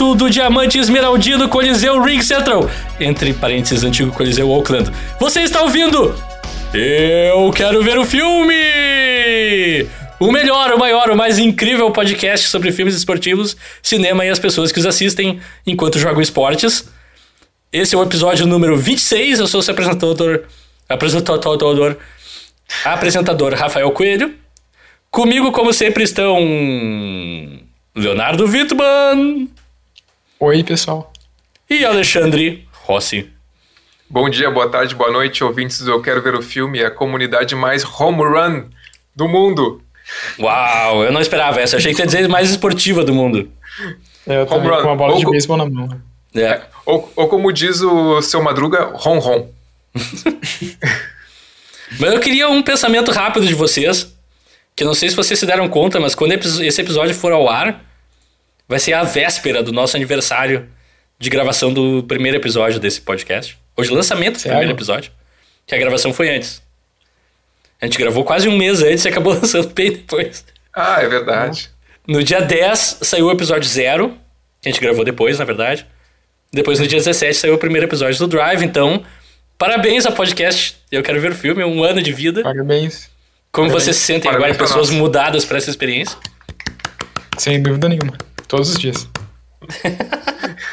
Direto 0.00 0.14
do 0.14 0.30
Diamante 0.30 0.78
Esmeraldino 0.78 1.46
Coliseu 1.46 2.02
Ring 2.02 2.22
Central, 2.22 2.70
entre 2.98 3.34
parênteses, 3.34 3.84
antigo 3.84 4.10
Coliseu 4.10 4.48
Oakland. 4.48 4.90
Você 5.18 5.40
está 5.40 5.60
ouvindo? 5.60 6.14
Eu 6.72 7.50
quero 7.50 7.82
ver 7.82 7.98
o 7.98 8.04
filme! 8.06 9.86
O 10.18 10.32
melhor, 10.32 10.72
o 10.72 10.78
maior, 10.78 11.10
o 11.10 11.16
mais 11.16 11.38
incrível 11.38 11.90
podcast 11.90 12.48
sobre 12.48 12.72
filmes 12.72 12.94
esportivos, 12.94 13.54
cinema 13.82 14.24
e 14.24 14.30
as 14.30 14.38
pessoas 14.38 14.72
que 14.72 14.78
os 14.78 14.86
assistem 14.86 15.38
enquanto 15.66 15.98
jogam 15.98 16.22
esportes. 16.22 16.88
Esse 17.70 17.94
é 17.94 17.98
o 17.98 18.02
episódio 18.02 18.46
número 18.46 18.78
26. 18.78 19.40
Eu 19.40 19.46
sou 19.46 19.60
o 19.60 19.62
seu 19.62 19.72
apresentador, 19.72 20.44
apresentador, 20.88 21.96
apresentador 22.86 23.52
Rafael 23.52 23.90
Coelho. 23.90 24.34
Comigo, 25.10 25.52
como 25.52 25.74
sempre, 25.74 26.04
estão 26.04 26.38
Leonardo 27.94 28.46
Wittmann. 28.46 29.59
Oi, 30.42 30.64
pessoal. 30.64 31.12
E 31.68 31.84
Alexandre 31.84 32.66
Rossi. 32.72 33.28
Bom 34.08 34.30
dia, 34.30 34.50
boa 34.50 34.70
tarde, 34.70 34.94
boa 34.94 35.10
noite, 35.10 35.44
ouvintes 35.44 35.80
do 35.80 35.90
Eu 35.90 36.00
Quero 36.00 36.22
Ver 36.22 36.34
o 36.34 36.40
Filme, 36.40 36.82
a 36.82 36.90
comunidade 36.90 37.54
mais 37.54 37.84
home 37.84 38.22
run 38.22 38.64
do 39.14 39.28
mundo. 39.28 39.82
Uau, 40.38 41.04
eu 41.04 41.12
não 41.12 41.20
esperava 41.20 41.60
essa. 41.60 41.74
Eu 41.74 41.78
achei 41.78 41.92
que 41.92 42.00
ia 42.00 42.06
dizer 42.06 42.26
mais 42.26 42.48
esportiva 42.48 43.04
do 43.04 43.12
mundo. 43.12 43.52
É, 44.26 44.40
eu 44.40 44.46
também 44.46 44.70
com 44.70 44.78
uma 44.78 44.96
bola 44.96 45.12
ou 45.12 45.18
de 45.18 45.26
beisebol 45.26 45.58
na 45.58 45.66
mão. 45.66 46.00
É. 46.34 46.62
Ou, 46.86 47.12
ou 47.14 47.28
como 47.28 47.52
diz 47.52 47.82
o 47.82 48.22
seu 48.22 48.42
Madruga, 48.42 48.92
ron 48.94 49.18
ron. 49.18 49.50
mas 52.00 52.14
eu 52.14 52.18
queria 52.18 52.48
um 52.48 52.62
pensamento 52.62 53.10
rápido 53.10 53.46
de 53.46 53.52
vocês, 53.52 54.16
que 54.74 54.84
não 54.84 54.94
sei 54.94 55.10
se 55.10 55.16
vocês 55.16 55.38
se 55.38 55.44
deram 55.44 55.68
conta, 55.68 56.00
mas 56.00 56.14
quando 56.14 56.32
esse 56.32 56.80
episódio 56.80 57.14
for 57.14 57.30
ao 57.30 57.46
ar, 57.46 57.89
vai 58.70 58.78
ser 58.78 58.92
a 58.92 59.02
véspera 59.02 59.64
do 59.64 59.72
nosso 59.72 59.96
aniversário 59.96 60.68
de 61.18 61.28
gravação 61.28 61.72
do 61.72 62.04
primeiro 62.04 62.36
episódio 62.36 62.78
desse 62.78 63.00
podcast. 63.00 63.58
Hoje, 63.76 63.90
lançamento 63.90 64.36
do 64.36 64.42
primeiro 64.42 64.70
episódio, 64.70 65.10
que 65.66 65.74
a 65.74 65.78
gravação 65.78 66.14
foi 66.14 66.30
antes. 66.30 66.62
A 67.82 67.86
gente 67.86 67.98
gravou 67.98 68.22
quase 68.22 68.48
um 68.48 68.56
mês 68.56 68.80
antes 68.80 69.04
e 69.04 69.08
acabou 69.08 69.32
lançando 69.42 69.70
bem 69.70 69.90
depois. 69.90 70.44
Ah, 70.72 71.02
é 71.02 71.08
verdade. 71.08 71.68
No 72.06 72.22
dia 72.22 72.40
10 72.40 72.98
saiu 73.02 73.26
o 73.26 73.32
episódio 73.32 73.68
zero, 73.68 74.16
que 74.62 74.68
a 74.68 74.70
gente 74.70 74.80
gravou 74.80 75.04
depois, 75.04 75.40
na 75.40 75.44
verdade. 75.44 75.84
Depois, 76.52 76.78
no 76.78 76.86
dia 76.86 76.98
17, 76.98 77.34
saiu 77.34 77.54
o 77.54 77.58
primeiro 77.58 77.88
episódio 77.88 78.20
do 78.20 78.28
Drive. 78.28 78.62
Então, 78.62 79.02
parabéns 79.58 80.06
ao 80.06 80.12
podcast. 80.12 80.76
Eu 80.92 81.02
quero 81.02 81.20
ver 81.20 81.32
o 81.32 81.34
filme, 81.34 81.64
um 81.64 81.82
ano 81.82 82.00
de 82.00 82.12
vida. 82.12 82.44
Parabéns. 82.44 83.10
Como 83.50 83.66
parabéns. 83.66 83.84
vocês 83.84 83.96
se 83.96 84.02
sentem 84.04 84.30
parabéns 84.30 84.54
agora, 84.54 84.68
pessoas 84.68 84.90
mudadas 84.90 85.44
para 85.44 85.58
essa 85.58 85.70
experiência? 85.70 86.16
Sem 87.36 87.60
dúvida 87.60 87.88
nenhuma. 87.88 88.29
Todos 88.50 88.70
os 88.70 88.78
dias. 88.78 89.08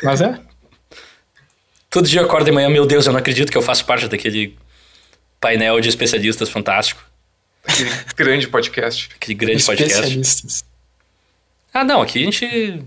Mas 0.02 0.20
é. 0.20 0.40
Todo 1.92 2.10
dia 2.10 2.22
eu 2.22 2.26
acordo 2.26 2.46
de 2.46 2.52
manhã, 2.52 2.68
meu 2.70 2.88
Deus, 2.88 3.06
eu 3.06 3.12
não 3.12 3.20
acredito 3.20 3.52
que 3.52 3.58
eu 3.58 3.62
faço 3.62 3.86
parte 3.86 4.08
daquele 4.08 4.58
painel 5.40 5.80
de 5.80 5.88
especialistas 5.88 6.50
fantástico. 6.50 7.00
Aquele 7.64 7.92
grande 8.16 8.48
podcast. 8.48 9.10
Aquele 9.16 9.36
grande 9.36 9.64
podcast. 9.64 10.64
Ah, 11.72 11.84
não, 11.84 12.02
aqui 12.02 12.22
a 12.22 12.24
gente 12.24 12.84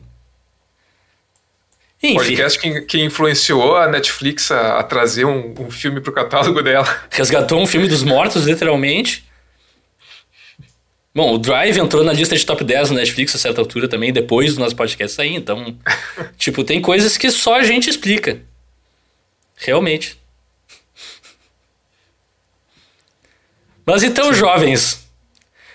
enfim. 2.03 2.15
Podcast 2.15 2.59
que, 2.59 2.81
que 2.81 3.01
influenciou 3.01 3.77
a 3.77 3.87
Netflix 3.87 4.51
a, 4.51 4.81
a 4.81 4.83
trazer 4.83 5.25
um, 5.25 5.55
um 5.57 5.71
filme 5.71 6.01
pro 6.01 6.13
catálogo 6.13 6.63
dela. 6.63 7.01
Resgatou 7.11 7.61
um 7.61 7.67
filme 7.67 7.87
dos 7.87 8.03
mortos, 8.03 8.45
literalmente. 8.45 9.30
Bom, 11.13 11.35
o 11.35 11.39
Drive 11.39 11.79
entrou 11.79 12.05
na 12.05 12.13
lista 12.13 12.37
de 12.37 12.47
top 12.47 12.63
10 12.63 12.91
do 12.91 12.95
Netflix 12.95 13.35
a 13.35 13.39
certa 13.39 13.61
altura 13.61 13.89
também, 13.89 14.13
depois 14.13 14.55
do 14.55 14.61
nosso 14.61 14.77
podcast 14.77 15.17
sair. 15.17 15.35
Então, 15.35 15.77
tipo, 16.39 16.63
tem 16.63 16.81
coisas 16.81 17.17
que 17.17 17.31
só 17.31 17.57
a 17.57 17.63
gente 17.63 17.91
explica. 17.91 18.41
Realmente. 19.57 20.17
Mas 23.85 24.05
então, 24.05 24.33
jovens, 24.33 25.05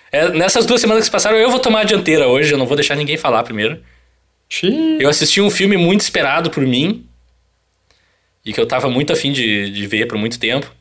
é, 0.10 0.30
nessas 0.30 0.66
duas 0.66 0.80
semanas 0.80 1.04
que 1.06 1.12
passaram, 1.12 1.38
eu 1.38 1.50
vou 1.50 1.60
tomar 1.60 1.82
a 1.82 1.84
dianteira 1.84 2.28
hoje, 2.28 2.54
eu 2.54 2.58
não 2.58 2.66
vou 2.66 2.78
deixar 2.78 2.96
ninguém 2.96 3.18
falar 3.18 3.44
primeiro. 3.44 3.84
Xiii. 4.48 5.02
Eu 5.02 5.10
assisti 5.10 5.42
um 5.42 5.50
filme 5.50 5.76
muito 5.76 6.02
esperado 6.02 6.50
por 6.50 6.66
mim 6.66 7.06
e 8.46 8.54
que 8.54 8.60
eu 8.60 8.66
tava 8.66 8.90
muito 8.90 9.12
afim 9.12 9.34
de, 9.34 9.70
de 9.70 9.88
ver 9.88 10.08
por 10.08 10.18
muito 10.18 10.40
tempo. 10.40 10.74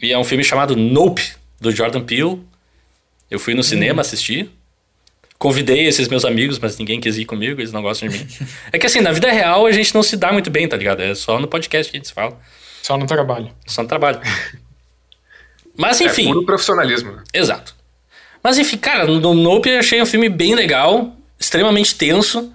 E 0.00 0.12
é 0.12 0.18
um 0.18 0.24
filme 0.24 0.42
chamado 0.42 0.76
Nope, 0.76 1.34
do 1.60 1.70
Jordan 1.70 2.02
Peele. 2.02 2.40
Eu 3.30 3.38
fui 3.38 3.54
no 3.54 3.60
hum. 3.60 3.64
cinema 3.64 4.00
assistir. 4.00 4.50
Convidei 5.38 5.86
esses 5.86 6.08
meus 6.08 6.24
amigos, 6.24 6.58
mas 6.58 6.76
ninguém 6.78 7.00
quis 7.00 7.16
ir 7.16 7.24
comigo, 7.24 7.60
eles 7.60 7.72
não 7.72 7.80
gostam 7.80 8.08
de 8.08 8.18
mim. 8.18 8.26
é 8.72 8.78
que 8.78 8.86
assim, 8.86 9.00
na 9.00 9.12
vida 9.12 9.30
real 9.30 9.66
a 9.66 9.72
gente 9.72 9.94
não 9.94 10.02
se 10.02 10.16
dá 10.16 10.32
muito 10.32 10.50
bem, 10.50 10.68
tá 10.68 10.76
ligado? 10.76 11.00
É 11.00 11.14
só 11.14 11.38
no 11.38 11.46
podcast 11.46 11.90
que 11.90 11.96
a 11.96 11.98
gente 11.98 12.08
se 12.08 12.14
fala. 12.14 12.36
Só 12.82 12.96
no 12.96 13.06
trabalho. 13.06 13.50
Só 13.66 13.82
no 13.82 13.88
trabalho. 13.88 14.20
Mas 15.76 16.00
enfim. 16.00 16.24
É 16.24 16.32
puro 16.32 16.44
profissionalismo. 16.44 17.12
Né? 17.12 17.22
Exato. 17.32 17.74
Mas 18.42 18.58
enfim, 18.58 18.76
cara, 18.78 19.06
no 19.06 19.34
Nope 19.34 19.68
eu 19.68 19.78
achei 19.78 20.02
um 20.02 20.06
filme 20.06 20.28
bem 20.28 20.54
legal 20.54 21.16
extremamente 21.38 21.94
tenso. 21.94 22.52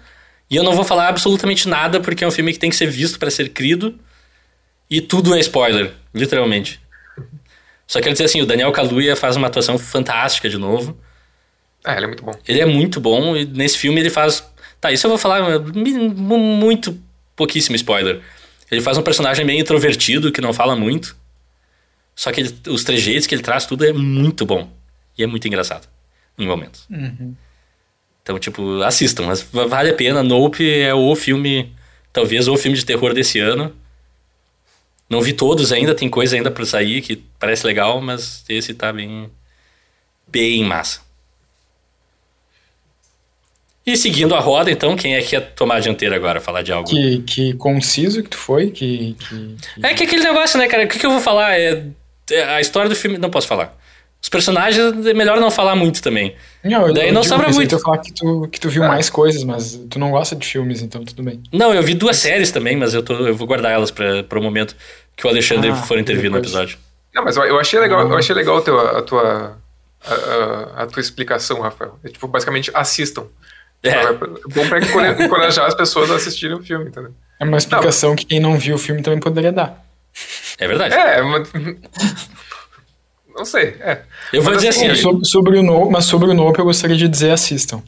E 0.50 0.56
eu 0.56 0.64
não 0.64 0.74
vou 0.74 0.84
falar 0.84 1.08
absolutamente 1.08 1.68
nada 1.70 2.02
porque 2.02 2.24
é 2.24 2.28
um 2.28 2.32
filme 2.32 2.52
que 2.52 2.60
tem 2.60 2.70
que 2.70 2.76
ser 2.76 2.88
visto 2.88 3.18
para 3.18 3.32
ser 3.32 3.50
crido. 3.50 3.98
E 4.90 5.00
tudo 5.00 5.34
é 5.34 5.40
spoiler, 5.40 5.94
literalmente. 6.14 6.83
Só 7.88 8.00
quero 8.00 8.14
dizer 8.14 8.26
assim, 8.26 8.42
o 8.42 8.46
Daniel 8.46 8.72
Kaluuya 8.72 9.16
faz 9.16 9.36
uma 9.36 9.48
atuação 9.48 9.78
fantástica 9.78 10.50
de 10.50 10.58
novo. 10.58 10.98
Ah, 11.84 11.96
ele 11.96 12.06
é 12.06 12.08
muito 12.08 12.24
bom. 12.24 12.32
Ele 12.48 12.62
é 12.62 12.66
muito 12.66 13.00
bom 13.00 13.36
e 13.36 13.46
nesse 13.46 13.78
filme 13.78 14.00
ele 14.00 14.10
faz... 14.10 14.44
Tá, 14.80 14.92
isso 14.92 15.06
eu 15.06 15.10
vou 15.10 15.18
falar 15.18 15.60
muito 15.60 16.98
pouquíssimo 17.36 17.76
spoiler. 17.76 18.22
Ele 18.72 18.82
faz 18.82 18.98
um 18.98 19.02
personagem 19.02 19.46
meio 19.46 19.60
introvertido, 19.60 20.32
que 20.32 20.42
não 20.42 20.54
fala 20.54 20.76
muito. 20.76 21.16
Só 22.16 22.32
que 22.32 22.42
ele, 22.42 22.56
os 22.68 22.84
trejeitos 22.84 23.28
que 23.28 23.36
ele 23.36 23.42
traz, 23.42 23.66
tudo 23.66 23.86
é 23.86 23.94
muito 23.94 24.46
bom. 24.46 24.70
E 25.18 25.24
é 25.24 25.28
muito 25.28 25.48
engraçado, 25.48 25.88
em 26.38 26.48
momentos. 26.48 26.88
Uhum. 26.90 27.36
Então, 28.22 28.40
tipo, 28.40 28.82
assistam, 28.82 29.24
mas 29.24 29.42
vale 29.42 29.90
a 29.90 29.94
pena. 29.94 30.24
Nope 30.24 30.68
é 30.68 30.94
o 30.94 31.16
filme, 31.16 31.74
talvez 32.12 32.48
o 32.48 32.58
filme 32.58 32.78
de 32.78 32.86
terror 32.86 33.14
desse 33.14 33.40
ano. 33.40 33.76
Não 35.14 35.22
vi 35.22 35.32
todos 35.32 35.72
ainda, 35.72 35.94
tem 35.94 36.10
coisa 36.10 36.36
ainda 36.36 36.50
pra 36.50 36.66
sair 36.66 37.02
que 37.02 37.24
parece 37.40 37.66
legal, 37.68 38.02
mas 38.02 38.44
esse 38.50 38.74
tá 38.74 38.92
bem. 38.92 39.30
bem 40.28 40.64
massa. 40.64 41.02
E 43.86 43.96
seguindo 43.96 44.34
a 44.34 44.40
roda, 44.40 44.72
então, 44.72 44.96
quem 44.96 45.16
é 45.16 45.22
que 45.22 45.36
ia 45.36 45.42
tomar 45.42 45.76
a 45.76 45.80
dianteira 45.82 46.16
agora, 46.16 46.42
falar 46.42 46.64
de 46.64 46.72
algo? 46.72 46.90
Que, 46.90 47.20
que 47.20 47.54
conciso 47.56 48.24
que 48.24 48.30
tu 48.30 48.38
foi, 48.38 48.72
que, 48.72 49.16
que, 49.20 49.56
que... 49.76 49.86
É 49.86 49.94
que 49.94 50.04
aquele 50.04 50.24
negócio, 50.24 50.58
né, 50.58 50.68
cara? 50.68 50.86
O 50.86 50.88
que, 50.88 50.98
que 50.98 51.06
eu 51.06 51.12
vou 51.12 51.20
falar? 51.20 51.60
É, 51.60 51.86
é 52.32 52.44
a 52.44 52.62
história 52.62 52.90
do 52.90 52.96
filme. 52.96 53.18
Não 53.18 53.30
posso 53.30 53.46
falar. 53.46 53.78
Os 54.24 54.30
personagens 54.30 55.06
é 55.06 55.14
melhor 55.14 55.38
não 55.38 55.52
falar 55.52 55.76
muito 55.76 56.02
também. 56.02 56.34
Não, 56.64 56.94
Daí 56.94 57.12
não 57.12 57.24
sobra 57.24 57.50
muito. 57.50 57.76
Eu 57.76 57.80
falar 57.80 57.98
que 57.98 58.14
tu, 58.14 58.48
que 58.50 58.58
tu 58.58 58.70
viu 58.70 58.86
ah. 58.86 58.88
mais 58.88 59.10
coisas, 59.10 59.44
mas 59.44 59.78
tu 59.90 60.00
não 60.00 60.12
gosta 60.12 60.34
de 60.34 60.48
filmes, 60.48 60.82
então 60.82 61.04
tudo 61.04 61.22
bem. 61.22 61.44
Não, 61.52 61.74
eu 61.74 61.84
vi 61.84 61.94
duas 61.94 62.16
séries 62.16 62.50
também, 62.50 62.78
mas 62.78 62.94
eu, 62.94 63.04
tô, 63.04 63.14
eu 63.28 63.36
vou 63.36 63.46
guardar 63.46 63.74
elas 63.74 63.92
para 63.92 64.40
o 64.40 64.42
momento 64.42 64.78
que 65.16 65.26
o 65.26 65.30
Alexandre 65.30 65.70
ah, 65.70 65.76
for 65.76 65.98
intervir 65.98 66.32
depois. 66.32 66.52
no 66.52 66.60
episódio. 66.60 66.78
Não, 67.14 67.24
mas 67.24 67.38
eu 67.38 67.60
achei 67.60 67.80
legal, 67.80 68.10
eu 68.10 68.18
achei 68.18 68.36
legal 68.36 68.58
a 68.58 68.62
tua, 68.62 69.00
a 69.00 69.02
tua, 69.02 69.58
a, 70.04 70.84
a 70.84 70.88
tua 70.88 71.00
explicação, 71.00 71.62
Rafael. 71.62 72.00
É, 72.04 72.10
tipo, 72.10 72.28
basicamente, 72.28 72.72
assistam. 72.74 73.28
É. 73.84 73.90
é 73.90 74.14
bom 74.14 74.68
pra 74.70 74.80
encorajar 75.24 75.66
as 75.66 75.76
pessoas 75.76 76.10
a 76.10 76.16
assistirem 76.16 76.56
o 76.56 76.64
filme, 76.64 76.86
entendeu? 76.86 77.14
É 77.40 77.44
uma 77.44 77.58
explicação 77.58 78.12
não. 78.12 78.16
que 78.16 78.26
quem 78.26 78.40
não 78.40 78.58
viu 78.58 78.76
o 78.76 78.80
filme 78.80 79.02
também 79.02 79.20
poderia 79.20 79.52
dar. 79.52 79.86
É 80.58 80.68
verdade. 80.68 80.96
É, 80.96 81.22
mas... 81.22 81.50
Não 83.36 83.46
sei, 83.46 83.76
é. 83.80 84.04
Eu 84.32 84.44
vou 84.44 84.54
mas 84.54 84.62
dizer 84.62 84.70
assim. 84.70 84.92
assim 84.92 85.02
sobre, 85.02 85.26
sobre, 85.26 85.58
o 85.58 85.64
no, 85.64 85.90
mas 85.90 86.06
sobre 86.06 86.30
o 86.30 86.34
Nope 86.36 86.60
eu 86.60 86.66
gostaria 86.66 86.96
de 86.96 87.08
dizer 87.08 87.32
assistam. 87.32 87.82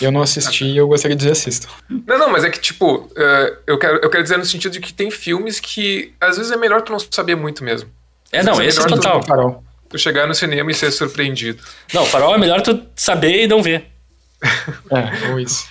Eu 0.00 0.12
não 0.12 0.22
assisti 0.22 0.64
e 0.64 0.76
eu 0.76 0.86
gostaria 0.86 1.16
de 1.16 1.20
dizer 1.20 1.32
assistam. 1.32 1.68
Não, 1.88 2.18
não, 2.18 2.30
mas 2.30 2.44
é 2.44 2.50
que, 2.50 2.60
tipo, 2.60 2.96
uh, 2.96 3.56
eu, 3.66 3.78
quero, 3.78 3.98
eu 3.98 4.10
quero 4.10 4.22
dizer 4.22 4.38
no 4.38 4.44
sentido 4.44 4.72
de 4.72 4.80
que 4.80 4.92
tem 4.92 5.10
filmes 5.10 5.58
que 5.58 6.14
às 6.20 6.36
vezes 6.36 6.52
é 6.52 6.56
melhor 6.56 6.82
tu 6.82 6.92
não 6.92 6.98
saber 6.98 7.34
muito 7.34 7.64
mesmo. 7.64 7.90
É, 8.30 8.42
não, 8.42 8.62
esse 8.62 8.80
é 8.80 8.86
total. 8.86 9.20
Tu, 9.20 9.26
farol. 9.26 9.64
tu 9.88 9.98
chegar 9.98 10.26
no 10.26 10.34
cinema 10.34 10.70
e 10.70 10.74
ser 10.74 10.90
surpreendido. 10.92 11.62
Não, 11.92 12.06
farol 12.06 12.34
é 12.34 12.38
melhor 12.38 12.60
tu 12.62 12.82
saber 12.94 13.44
e 13.44 13.46
não 13.46 13.62
ver. 13.62 13.86
é, 14.42 15.30
ou 15.30 15.40
isso. 15.40 15.68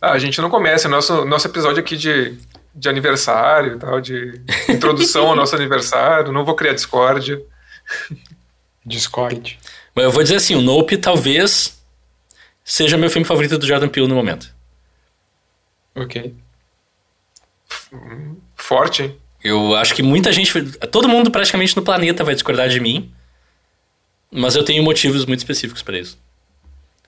Ah, 0.00 0.12
a 0.12 0.18
gente 0.18 0.40
não 0.40 0.48
começa. 0.48 0.88
Nosso, 0.88 1.24
nosso 1.24 1.48
episódio 1.48 1.80
aqui 1.80 1.96
de, 1.96 2.38
de 2.74 2.88
aniversário 2.88 3.74
e 3.74 3.78
tal, 3.78 4.00
de 4.00 4.40
introdução 4.68 5.28
ao 5.28 5.36
nosso 5.36 5.56
aniversário. 5.56 6.32
Não 6.32 6.44
vou 6.44 6.54
criar 6.54 6.72
discórdia. 6.72 7.42
Discord. 8.86 9.58
Mas 9.94 10.04
eu 10.04 10.10
vou 10.10 10.22
dizer 10.22 10.36
assim, 10.36 10.54
o 10.54 10.60
Nope 10.60 10.96
talvez 10.96 11.77
seja 12.68 12.98
meu 12.98 13.08
filme 13.08 13.26
favorito 13.26 13.56
do 13.56 13.66
Jordan 13.66 13.88
Peele 13.88 14.06
no 14.06 14.14
momento. 14.14 14.54
Ok. 15.94 16.34
Forte, 18.54 19.02
hein? 19.04 19.18
Eu 19.42 19.74
acho 19.74 19.94
que 19.94 20.02
muita 20.02 20.30
gente, 20.32 20.52
todo 20.92 21.08
mundo 21.08 21.30
praticamente 21.30 21.74
no 21.74 21.82
planeta 21.82 22.22
vai 22.22 22.34
discordar 22.34 22.68
de 22.68 22.78
mim, 22.78 23.10
mas 24.30 24.54
eu 24.54 24.62
tenho 24.62 24.82
motivos 24.82 25.24
muito 25.24 25.38
específicos 25.38 25.82
para 25.82 25.98
isso. 25.98 26.18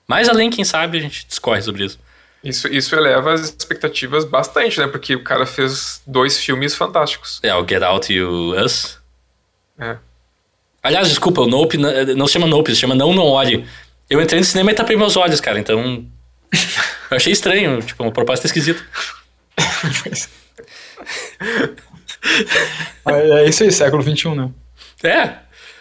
Mais 0.07 0.27
além, 0.27 0.49
quem 0.49 0.65
sabe, 0.65 0.97
a 0.97 1.01
gente 1.01 1.27
discorre 1.27 1.61
sobre 1.61 1.85
isso. 1.85 1.99
Isso, 2.43 2.67
isso 2.67 2.95
eleva 2.95 3.33
as 3.33 3.41
expectativas 3.41 4.25
bastante, 4.25 4.79
né? 4.79 4.87
Porque 4.87 5.15
o 5.15 5.23
cara 5.23 5.45
fez 5.45 6.01
dois 6.07 6.39
filmes 6.39 6.73
fantásticos. 6.73 7.39
É, 7.43 7.53
o 7.53 7.67
Get 7.67 7.83
Out 7.83 8.11
e 8.11 8.23
o 8.23 8.59
Us. 8.59 8.97
É. 9.77 9.97
Aliás, 10.81 11.07
desculpa, 11.07 11.41
o 11.41 11.47
Nope 11.47 11.77
não, 11.77 12.25
se 12.25 12.33
chama 12.33 12.47
Nope, 12.47 12.73
se 12.73 12.81
chama 12.81 12.95
Não 12.95 13.13
Não 13.13 13.25
Olhe. 13.25 13.67
Eu 14.11 14.21
entrei 14.21 14.41
no 14.41 14.45
cinema 14.45 14.71
e 14.71 14.73
tapei 14.73 14.97
meus 14.97 15.15
olhos, 15.15 15.39
cara, 15.39 15.57
então. 15.57 16.05
eu 17.09 17.15
achei 17.15 17.31
estranho, 17.31 17.81
tipo, 17.81 18.03
uma 18.03 18.11
proposta 18.11 18.45
esquisita. 18.45 18.85
é 23.07 23.45
isso 23.47 23.63
aí, 23.63 23.71
século 23.71 24.03
XXI, 24.03 24.35
né? 24.35 24.49
É. 25.01 25.35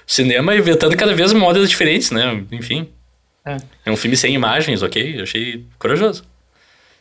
Cinema 0.06 0.54
inventando 0.54 0.96
cada 0.96 1.12
vez 1.12 1.32
modas 1.32 1.68
diferentes, 1.68 2.12
né? 2.12 2.44
Enfim. 2.52 2.88
É. 3.44 3.56
é 3.86 3.90
um 3.90 3.96
filme 3.96 4.16
sem 4.16 4.32
imagens, 4.32 4.80
ok? 4.80 5.18
Eu 5.18 5.24
achei 5.24 5.66
corajoso. 5.76 6.22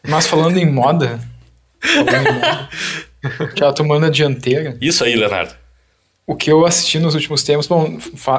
Mas 0.07 0.25
falando 0.25 0.57
em 0.57 0.65
moda. 0.65 1.19
falando 1.79 2.27
em 2.27 2.33
moda 2.33 2.69
já 3.55 3.71
tomando 3.71 4.07
a 4.07 4.09
dianteira. 4.09 4.75
Isso 4.81 5.03
aí, 5.03 5.15
Leonardo. 5.15 5.53
O 6.29 6.35
que 6.35 6.51
eu 6.51 6.63
assisti 6.63 6.99
nos 6.99 7.15
últimos 7.15 7.41
tempos, 7.41 7.65
bom, 7.65 7.97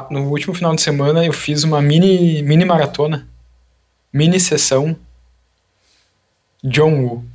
no 0.09 0.29
último 0.29 0.53
final 0.53 0.73
de 0.73 0.81
semana 0.81 1.25
eu 1.25 1.33
fiz 1.33 1.65
uma 1.65 1.81
mini, 1.81 2.41
mini 2.41 2.63
maratona, 2.63 3.27
mini 4.13 4.39
sessão 4.39 4.95
John 6.63 7.03
Woo. 7.03 7.25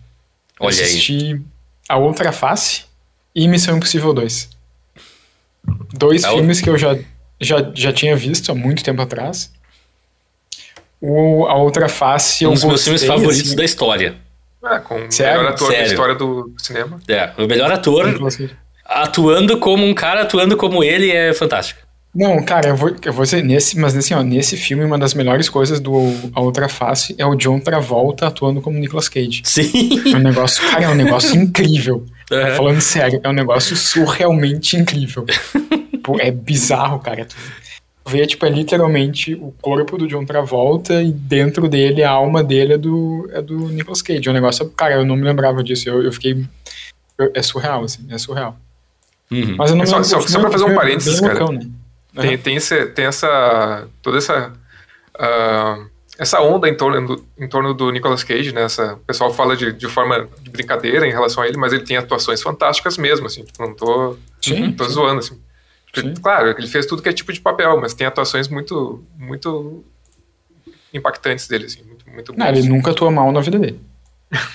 Olha 0.58 0.70
assisti 0.70 1.34
aí. 1.34 1.40
A 1.86 1.98
Outra 1.98 2.32
Face 2.32 2.84
e 3.34 3.46
Missão 3.46 3.76
Impossível 3.76 4.14
2. 4.14 4.48
Dois 5.92 6.24
A 6.24 6.30
filmes 6.30 6.62
que 6.62 6.70
eu 6.70 6.78
já, 6.78 6.96
já, 7.38 7.70
já 7.74 7.92
tinha 7.92 8.16
visto 8.16 8.50
há 8.50 8.54
muito 8.54 8.82
tempo 8.82 9.02
atrás. 9.02 9.52
O, 10.98 11.44
a 11.44 11.54
Outra 11.54 11.86
Face 11.86 12.46
Um 12.46 12.54
dos 12.54 12.64
meus 12.64 12.82
filmes 12.82 13.04
favoritos 13.04 13.48
assim, 13.48 13.56
da 13.56 13.64
história. 13.64 14.16
É, 14.64 14.78
com 14.78 15.06
o 15.06 15.12
Sério? 15.12 15.40
melhor 15.40 15.52
ator 15.52 15.68
da 15.68 15.74
Sério. 15.74 15.90
história 15.90 16.14
do 16.14 16.54
cinema. 16.56 16.98
É, 17.06 17.30
o 17.36 17.46
melhor 17.46 17.70
ator. 17.70 18.06
Atuando 18.88 19.58
como 19.58 19.84
um 19.84 19.94
cara 19.94 20.22
atuando 20.22 20.56
como 20.56 20.82
ele 20.82 21.10
é 21.10 21.32
fantástico. 21.34 21.80
Não, 22.14 22.42
cara, 22.42 22.68
eu 22.70 22.76
vou, 22.76 22.96
eu 23.04 23.12
vou 23.12 23.24
dizer, 23.24 23.44
nesse, 23.44 23.78
mas 23.78 23.94
assim, 23.94 24.14
ó, 24.14 24.22
nesse 24.22 24.56
filme, 24.56 24.82
uma 24.84 24.98
das 24.98 25.12
melhores 25.12 25.50
coisas 25.50 25.78
do 25.80 25.92
A 26.34 26.40
Outra 26.40 26.66
Face 26.66 27.14
é 27.18 27.26
o 27.26 27.34
John 27.34 27.60
Travolta 27.60 28.26
atuando 28.26 28.62
como 28.62 28.78
Nicolas 28.78 29.06
Cage. 29.06 29.42
Sim. 29.44 29.70
É 30.10 30.16
um 30.16 30.20
negócio, 30.20 30.66
cara, 30.70 30.84
é 30.84 30.88
um 30.88 30.94
negócio 30.94 31.36
incrível. 31.38 32.06
Uhum. 32.32 32.54
Falando 32.56 32.80
sério, 32.80 33.20
é 33.22 33.28
um 33.28 33.34
negócio 33.34 33.76
surrealmente 33.76 34.76
incrível. 34.78 35.26
Pô, 36.02 36.16
é 36.18 36.30
bizarro, 36.30 37.00
cara. 37.00 37.26
Tu 37.26 37.36
vê, 38.06 38.26
tipo, 38.26 38.46
é 38.46 38.48
literalmente 38.48 39.34
o 39.34 39.52
corpo 39.60 39.98
do 39.98 40.06
John 40.08 40.24
Travolta 40.24 41.02
e 41.02 41.12
dentro 41.12 41.68
dele 41.68 42.02
a 42.02 42.10
alma 42.12 42.42
dele 42.42 42.72
é 42.74 42.78
do, 42.78 43.28
é 43.30 43.42
do 43.42 43.68
Nicolas 43.68 44.00
Cage. 44.00 44.26
É 44.26 44.30
um 44.30 44.34
negócio, 44.34 44.66
cara, 44.70 44.94
eu 44.94 45.04
não 45.04 45.16
me 45.16 45.22
lembrava 45.24 45.62
disso. 45.62 45.86
Eu, 45.86 46.02
eu 46.02 46.12
fiquei. 46.12 46.42
eu- 47.18 47.30
é 47.34 47.42
surreal, 47.42 47.84
assim, 47.84 48.06
é 48.08 48.16
surreal. 48.16 48.56
Uhum. 49.30 49.56
Mas 49.56 49.70
eu 49.70 49.76
não 49.76 49.82
É 49.84 49.86
só- 49.86 50.02
só- 50.02 50.20
só 50.20 50.40
pra 50.40 50.50
fazer 50.50 50.64
um 50.64 50.74
parênteses, 50.74 51.20
cara. 51.20 51.38
loucão, 51.40 51.52
né? 51.52 51.66
Tem, 52.14 52.34
Aham. 52.34 52.38
tem, 52.42 52.56
esse, 52.56 52.86
tem 52.86 53.04
essa. 53.06 53.86
toda 54.02 54.18
essa. 54.18 54.52
ah, 55.18 55.84
essa 56.18 56.40
onda 56.40 56.66
em 56.66 56.74
torno, 56.74 57.06
do, 57.16 57.24
em 57.38 57.46
torno 57.46 57.74
do 57.74 57.90
Nicolas 57.90 58.24
Cage, 58.24 58.50
né? 58.52 58.62
Essa, 58.62 58.94
o 58.94 58.98
pessoal 58.98 59.34
fala 59.34 59.54
de, 59.54 59.70
de 59.72 59.86
forma 59.86 60.26
de 60.40 60.48
brincadeira 60.50 61.06
em 61.06 61.10
relação 61.10 61.42
a 61.42 61.46
ele, 61.48 61.58
mas 61.58 61.74
ele 61.74 61.82
tem 61.84 61.96
atuações 61.98 62.40
fantásticas 62.40 62.96
mesmo, 62.96 63.26
assim. 63.26 63.44
tipo, 63.44 63.62
Não 63.62 63.74
tô, 63.74 64.16
Sim, 64.40 64.60
não 64.60 64.72
tô 64.72 64.84
zoando, 64.88 65.18
assim. 65.18 65.38
Sim. 65.94 66.14
Claro, 66.14 66.54
ele 66.56 66.66
fez 66.66 66.86
tudo 66.86 67.02
que 67.02 67.08
é 67.08 67.12
tipo 67.12 67.32
de 67.32 67.40
papel, 67.40 67.78
mas 67.80 67.92
tem 67.94 68.06
atuações 68.06 68.48
muito, 68.48 69.02
muito 69.18 69.84
impactantes 70.94 71.48
dele, 71.48 71.66
assim. 71.66 71.82
Muito, 71.82 72.08
muito 72.10 72.32
Não, 72.38 72.46
ele 72.48 72.62
nunca 72.68 72.90
atua 72.92 73.10
mal 73.10 73.30
na 73.32 73.40
vida 73.40 73.58
dele. 73.58 73.80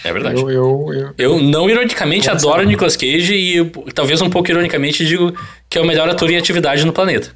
É 0.03 0.11
verdade. 0.11 0.41
Eu, 0.41 0.49
eu, 0.49 0.93
eu, 0.93 1.13
Eu, 1.17 1.39
não 1.39 1.69
ironicamente, 1.69 2.27
Nossa. 2.27 2.37
adoro 2.37 2.63
o 2.63 2.65
Nicolas 2.65 2.97
Cage 2.97 3.33
e 3.33 3.57
eu, 3.57 3.71
talvez 3.93 4.21
um 4.21 4.29
pouco 4.29 4.51
ironicamente 4.51 5.05
digo 5.05 5.33
que 5.69 5.77
é 5.77 5.81
o 5.81 5.85
melhor 5.85 6.09
ator 6.09 6.29
em 6.29 6.37
atividade 6.37 6.85
no 6.85 6.91
planeta. 6.91 7.33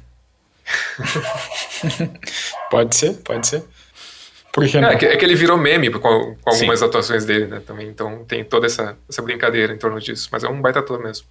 Pode 2.70 2.96
ser, 2.96 3.14
pode 3.18 3.46
ser. 3.46 3.62
Por 4.52 4.66
que 4.66 4.80
não? 4.80 4.88
É, 4.88 4.94
é 4.94 4.96
que, 4.96 5.06
é 5.06 5.16
que 5.16 5.24
ele 5.24 5.36
virou 5.36 5.56
meme 5.56 5.90
com, 5.90 6.00
com 6.00 6.50
Sim. 6.50 6.62
algumas 6.62 6.82
atuações 6.82 7.24
dele, 7.24 7.46
né? 7.46 7.62
Também, 7.64 7.88
então 7.88 8.24
tem 8.24 8.42
toda 8.42 8.66
essa, 8.66 8.96
essa 9.08 9.22
brincadeira 9.22 9.72
em 9.72 9.78
torno 9.78 10.00
disso. 10.00 10.28
Mas 10.32 10.42
é 10.42 10.48
um 10.48 10.60
baita 10.60 10.80
ator 10.80 11.00
mesmo. 11.00 11.24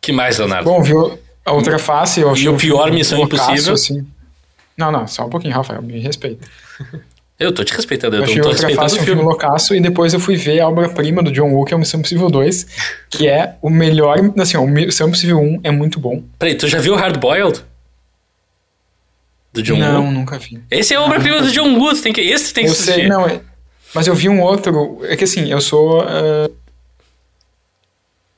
Que 0.00 0.12
mais, 0.12 0.38
Leonardo? 0.38 0.68
Bom, 0.68 0.82
viu 0.82 1.18
a 1.44 1.52
outra 1.52 1.78
face, 1.78 2.20
eu 2.20 2.36
E 2.36 2.48
o 2.48 2.56
pior 2.56 2.90
Missão 2.90 3.22
Impossível? 3.22 3.74
Assim. 3.74 4.04
Não, 4.76 4.90
não, 4.90 5.06
só 5.06 5.26
um 5.26 5.30
pouquinho, 5.30 5.54
Rafael, 5.54 5.82
me 5.82 6.00
respeita. 6.00 6.44
Eu 7.38 7.52
tô 7.52 7.64
te 7.64 7.74
respeitando, 7.74 8.14
eu 8.16 8.20
Eu 8.20 8.24
tô, 8.26 8.30
achei 8.30 8.42
tô 8.42 8.48
outra 8.48 8.68
respeitando 8.68 8.88
face 8.90 8.98
o 8.98 9.02
um 9.02 9.04
filme 9.04 9.20
filme. 9.20 9.30
loucaço 9.32 9.74
e 9.74 9.80
depois 9.80 10.14
eu 10.14 10.20
fui 10.20 10.36
ver 10.36 10.60
a 10.60 10.68
obra-prima 10.68 11.20
do 11.22 11.32
John 11.32 11.52
Woo, 11.52 11.64
que 11.64 11.74
é 11.74 11.76
o 11.76 11.80
Missão 11.80 11.98
Impossível 11.98 12.30
2, 12.30 12.66
que 13.10 13.26
é 13.28 13.56
o 13.60 13.68
melhor, 13.68 14.18
assim, 14.40 14.56
o 14.56 14.66
Missão 14.66 15.08
Impossível 15.08 15.38
1 15.40 15.60
é 15.64 15.70
muito 15.72 15.98
bom. 15.98 16.22
Peraí, 16.38 16.54
tu 16.54 16.68
já 16.68 16.78
viu 16.78 16.94
Hard 16.94 17.18
Boiled? 17.18 17.60
Do 19.52 19.62
John 19.62 19.76
não, 19.76 20.02
Woo? 20.04 20.12
nunca 20.12 20.38
vi. 20.38 20.62
Esse 20.70 20.94
é 20.94 20.96
a 20.96 21.02
obra-prima 21.02 21.42
do 21.42 21.50
John 21.50 21.76
Woo, 21.78 21.94
tem 22.00 22.12
que, 22.12 22.20
esse 22.20 22.54
tem 22.54 22.64
que 22.64 22.70
Eu 22.70 22.72
assistir. 22.72 22.92
sei, 22.94 23.08
não, 23.08 23.26
é- 23.26 23.40
mas 23.94 24.06
eu 24.06 24.14
vi 24.14 24.28
um 24.28 24.40
outro, 24.40 25.00
é 25.04 25.16
que 25.16 25.24
assim, 25.24 25.50
eu 25.50 25.60
sou 25.60 26.02
ah, 26.02 26.48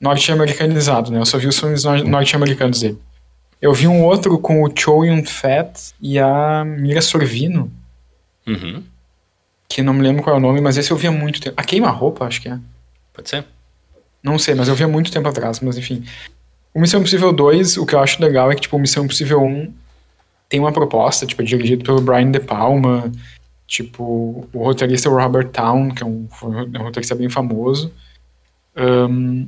norte-americanizado, 0.00 1.10
né? 1.10 1.18
Eu 1.20 1.26
só 1.26 1.38
vi 1.38 1.46
os 1.46 1.58
filmes 1.58 1.84
nor- 1.84 2.04
norte-americanos 2.04 2.80
dele. 2.80 2.98
Eu 3.60 3.72
vi 3.72 3.86
um 3.88 4.02
outro 4.04 4.38
com 4.38 4.62
o 4.62 4.70
Chow 4.74 5.04
Yun-fat 5.04 5.92
e 6.00 6.18
a 6.18 6.64
Mira 6.64 7.00
Sorvino, 7.00 7.70
Uhum, 8.46 8.82
que 9.68 9.82
não 9.82 9.92
me 9.92 10.02
lembro 10.02 10.22
qual 10.22 10.36
é 10.36 10.38
o 10.38 10.42
nome, 10.42 10.60
mas 10.60 10.76
esse 10.76 10.90
eu 10.90 10.96
vi 10.96 11.06
há 11.06 11.12
muito 11.12 11.40
tempo. 11.40 11.54
A 11.56 11.64
Queima-Roupa, 11.64 12.24
acho 12.24 12.40
que 12.40 12.48
é. 12.48 12.58
pode 13.12 13.28
ser. 13.28 13.44
Não 14.22 14.38
sei, 14.38 14.54
mas 14.54 14.68
eu 14.68 14.74
vi 14.74 14.84
há 14.84 14.88
muito 14.88 15.10
tempo 15.10 15.28
atrás, 15.28 15.60
mas 15.60 15.76
enfim. 15.76 16.04
O 16.72 16.80
Missão 16.80 17.00
Impossível 17.00 17.32
2, 17.32 17.78
o 17.78 17.86
que 17.86 17.94
eu 17.94 18.00
acho 18.00 18.20
legal 18.20 18.50
é 18.50 18.54
que, 18.54 18.62
tipo, 18.62 18.76
o 18.76 18.80
Missão 18.80 19.04
Impossível 19.04 19.42
1 19.42 19.72
tem 20.48 20.60
uma 20.60 20.72
proposta, 20.72 21.26
tipo, 21.26 21.42
é 21.42 21.44
dirigido 21.44 21.84
pelo 21.84 22.00
Brian 22.00 22.30
De 22.30 22.40
Palma, 22.40 23.10
tipo, 23.66 24.48
o 24.52 24.62
roteirista 24.62 25.08
é 25.08 25.12
o 25.12 25.16
Robert 25.16 25.48
Town, 25.48 25.90
que 25.90 26.02
é 26.02 26.06
um, 26.06 26.28
um 26.42 26.82
roteirista 26.82 27.14
bem 27.14 27.28
famoso, 27.28 27.92
Ahn, 28.76 29.46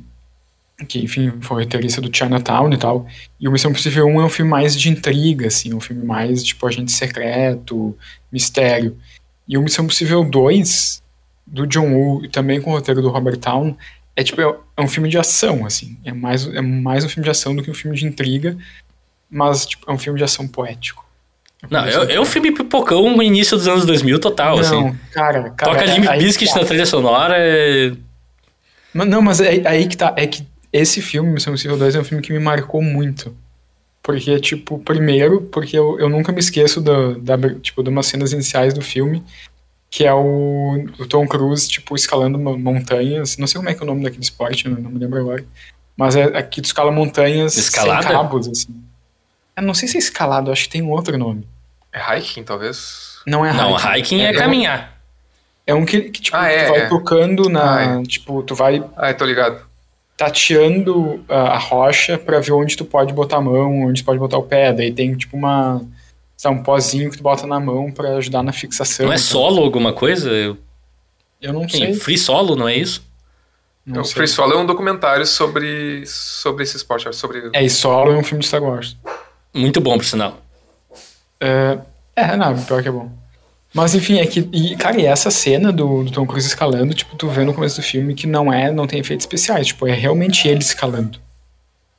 que, 0.87 0.99
enfim, 0.99 1.33
foi 1.41 1.63
roteirista 1.63 2.01
do 2.01 2.15
Chinatown 2.15 2.71
e 2.73 2.77
tal. 2.77 3.07
E 3.39 3.47
o 3.47 3.51
Missão 3.51 3.71
Impossível 3.71 4.05
1 4.07 4.21
é 4.21 4.25
um 4.25 4.29
filme 4.29 4.51
mais 4.51 4.75
de 4.75 4.89
intriga, 4.89 5.47
assim, 5.47 5.73
um 5.73 5.79
filme 5.79 6.05
mais, 6.05 6.43
tipo, 6.43 6.65
agente 6.67 6.91
secreto, 6.91 7.97
mistério. 8.31 8.97
E 9.47 9.57
o 9.57 9.61
Missão 9.61 9.85
Impossível 9.85 10.23
2, 10.23 11.01
do 11.45 11.67
John 11.67 11.93
Woo, 11.93 12.23
e 12.25 12.29
também 12.29 12.61
com 12.61 12.71
o 12.71 12.73
roteiro 12.73 13.01
do 13.01 13.09
Robert 13.09 13.37
Town, 13.37 13.75
é 14.15 14.23
tipo, 14.23 14.41
é 14.41 14.55
é 14.79 14.81
um 14.81 14.87
filme 14.87 15.09
de 15.09 15.17
ação, 15.17 15.65
assim. 15.65 15.97
É 16.05 16.13
mais, 16.13 16.47
é 16.47 16.61
mais 16.61 17.03
um 17.03 17.09
filme 17.09 17.25
de 17.25 17.29
ação 17.29 17.53
do 17.53 17.61
que 17.61 17.69
um 17.69 17.73
filme 17.73 17.97
de 17.97 18.05
intriga, 18.05 18.57
mas, 19.29 19.65
tipo, 19.65 19.89
é 19.91 19.93
um 19.93 19.97
filme 19.97 20.17
de 20.17 20.23
ação 20.23 20.47
poético. 20.47 21.05
É 21.61 21.67
Não, 21.69 21.85
é, 21.85 22.13
é 22.15 22.21
um 22.21 22.25
filme 22.25 22.53
pipocão 22.53 23.15
no 23.15 23.21
início 23.21 23.57
dos 23.57 23.67
anos 23.67 23.85
2000 23.85 24.19
total, 24.19 24.55
Não, 24.55 24.61
assim. 24.61 24.97
cara, 25.11 25.49
cara. 25.49 25.73
Toca 25.73 25.83
é- 25.83 25.95
Limp 25.95 26.07
que 26.07 26.17
Bizkit 26.17 26.53
tá. 26.53 26.61
na 26.61 26.65
trilha 26.65 26.85
sonora, 26.85 27.35
é... 27.37 27.91
Mas, 28.93 29.07
não, 29.07 29.21
mas 29.21 29.41
é 29.41 29.61
aí 29.67 29.87
que 29.87 29.95
tá. 29.97 30.13
É 30.15 30.25
que 30.25 30.47
esse 30.71 31.01
filme, 31.01 31.31
Missão 31.33 31.51
Impossível 31.53 31.77
2, 31.77 31.95
é 31.95 31.99
um 31.99 32.03
filme 32.03 32.23
que 32.23 32.31
me 32.31 32.39
marcou 32.39 32.81
muito. 32.81 33.35
Porque, 34.03 34.39
tipo, 34.39 34.79
primeiro, 34.79 35.41
porque 35.51 35.77
eu, 35.77 35.99
eu 35.99 36.09
nunca 36.09 36.31
me 36.31 36.39
esqueço 36.39 36.79
da, 36.81 37.13
da, 37.35 37.53
tipo, 37.55 37.83
de 37.83 37.89
umas 37.89 38.05
cenas 38.07 38.31
iniciais 38.31 38.73
do 38.73 38.81
filme, 38.81 39.23
que 39.89 40.05
é 40.05 40.13
o, 40.13 40.85
o 40.99 41.05
Tom 41.05 41.27
Cruise, 41.27 41.67
tipo, 41.67 41.95
escalando 41.95 42.37
mo- 42.39 42.57
montanhas. 42.57 43.37
Não 43.37 43.45
sei 43.47 43.57
como 43.59 43.69
é 43.69 43.73
que 43.73 43.81
é 43.81 43.83
o 43.83 43.87
nome 43.87 44.03
daquele 44.03 44.23
esporte, 44.23 44.67
não 44.67 44.89
me 44.91 44.99
lembro 44.99 45.19
agora. 45.19 45.43
Mas 45.97 46.15
é 46.15 46.23
aqui 46.37 46.61
tu 46.61 46.65
escala 46.65 46.91
montanhas 46.91 47.57
Escalada? 47.57 48.03
sem 48.03 48.11
cabos, 48.11 48.47
assim. 48.47 48.83
Eu 49.57 49.63
não 49.63 49.73
sei 49.73 49.87
se 49.89 49.97
é 49.97 49.99
escalado, 49.99 50.51
acho 50.51 50.63
que 50.63 50.69
tem 50.69 50.81
um 50.81 50.91
outro 50.91 51.17
nome. 51.17 51.45
É 51.91 52.17
hiking, 52.17 52.43
talvez? 52.43 53.17
Não 53.27 53.45
é 53.45 53.51
Não, 53.51 53.75
hiking. 53.75 53.99
hiking 53.99 54.21
é, 54.21 54.31
um- 54.31 54.35
caminhar. 54.35 54.97
É 55.67 55.73
um 55.75 55.85
que, 55.85 56.03
que 56.03 56.21
tipo, 56.21 56.37
Ah, 56.37 56.47
é, 56.49 56.65
tu 56.65 56.69
vai 56.71 56.79
é. 56.81 56.87
tocando 56.87 57.49
na. 57.49 57.99
Ah, 57.99 58.03
Tipo, 58.03 58.41
tu 58.43 58.55
vai 58.55 58.83
Ah, 58.95 59.11
eu 59.11 59.17
tô 59.17 59.25
ligado. 59.25 59.61
Tateando 60.19 61.23
a, 61.29 61.53
a 61.53 61.57
rocha 61.57 62.17
pra 62.17 62.41
ver 62.41 62.51
onde 62.51 62.75
tu 62.75 62.83
pode 62.83 63.13
botar 63.13 63.37
a 63.37 63.41
mão, 63.41 63.85
onde 63.85 64.01
tu 64.03 64.05
pode 64.05 64.19
botar 64.19 64.37
o 64.37 64.43
pé. 64.43 64.73
Daí 64.73 64.91
tem 64.91 65.15
tipo 65.15 65.37
uma. 65.37 65.81
Sabe, 66.35 66.59
um 66.59 66.63
pozinho 66.63 67.09
que 67.09 67.15
tu 67.17 67.23
bota 67.23 67.47
na 67.47 67.59
mão 67.59 67.89
pra 67.89 68.17
ajudar 68.17 68.43
na 68.43 68.51
fixação. 68.51 69.05
Não 69.05 69.13
é 69.13 69.15
Então, 69.15 69.25
solo 69.25 69.63
alguma 69.63 69.93
coisa? 69.93 70.29
Eu 70.29 71.53
não 71.53 71.65
Tem 71.65 71.85
sei. 71.85 71.93
free 71.93 72.17
solo, 72.17 72.55
não 72.55 72.67
é 72.67 72.75
isso? 72.75 73.07
Não 73.85 74.01
o 74.01 74.05
sei. 74.05 74.15
Free 74.15 74.27
Solo 74.27 74.53
é 74.53 74.57
um 74.57 74.65
documentário 74.65 75.25
sobre, 75.25 76.03
sobre 76.05 76.63
esse 76.63 76.77
esporte, 76.77 77.11
sobre... 77.15 77.49
É, 77.53 77.63
e 77.63 77.69
solo 77.69 78.11
é 78.11 78.17
um 78.17 78.23
filme 78.23 78.41
de 78.41 78.47
Star 78.47 78.61
Wars. 78.61 78.95
Muito 79.51 79.81
bom, 79.81 79.97
por 79.97 80.05
sinal. 80.05 80.37
É, 81.39 81.79
é 82.15 82.37
não, 82.37 82.61
pior 82.63 82.83
que 82.83 82.89
é 82.89 82.91
bom. 82.91 83.09
Mas 83.73 83.93
enfim, 83.93 84.19
é 84.19 84.25
que. 84.25 84.47
E, 84.51 84.75
cara, 84.75 84.99
e 84.99 85.05
essa 85.05 85.29
cena 85.29 85.71
do, 85.71 86.03
do 86.03 86.11
Tom 86.11 86.25
Cruise 86.25 86.47
escalando, 86.47 86.93
tipo, 86.93 87.15
tu 87.15 87.27
vê 87.29 87.43
no 87.43 87.53
começo 87.53 87.79
do 87.79 87.83
filme 87.83 88.15
que 88.15 88.25
não 88.25 88.51
é, 88.51 88.71
não 88.71 88.87
tem 88.87 88.99
efeitos 88.99 89.25
especiais, 89.25 89.67
tipo, 89.67 89.87
é 89.87 89.93
realmente 89.93 90.47
ele 90.47 90.59
escalando. 90.59 91.19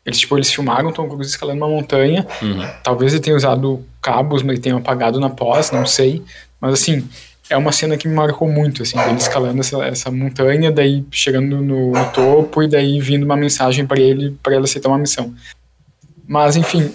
Eles, 0.05 0.19
tipo, 0.19 0.37
eles 0.37 0.53
filmaram 0.53 0.89
o 0.89 0.93
Tom 0.93 1.09
Cruise 1.09 1.31
escalando 1.31 1.59
uma 1.59 1.69
montanha. 1.69 2.27
Uhum. 2.43 2.67
Talvez 2.83 3.13
ele 3.13 3.23
tenha 3.23 3.37
usado 3.37 3.85
cabos, 4.03 4.43
mas 4.43 4.55
ele 4.55 4.63
tenha 4.63 4.77
apagado 4.77 5.21
na 5.21 5.31
pós, 5.31 5.71
não 5.71 5.87
sei. 5.87 6.23
Mas 6.61 6.75
assim, 6.75 7.07
é 7.49 7.57
uma 7.57 7.71
cena 7.71 7.97
que 7.97 8.09
me 8.09 8.15
marcou 8.15 8.49
muito, 8.49 8.83
assim, 8.83 8.99
ele 8.99 9.19
escalando 9.19 9.61
essa, 9.61 9.85
essa 9.85 10.11
montanha, 10.11 10.73
daí 10.73 11.05
chegando 11.11 11.61
no, 11.61 11.93
no 11.93 12.13
topo 12.13 12.63
e 12.63 12.69
daí 12.69 13.01
vindo 13.01 13.25
uma 13.25 13.37
mensagem 13.37 13.87
para 13.87 14.01
ele, 14.01 14.37
para 14.43 14.55
ele 14.55 14.65
aceitar 14.65 14.89
uma 14.89 14.99
missão. 14.99 15.35
Mas, 16.27 16.57
enfim, 16.57 16.93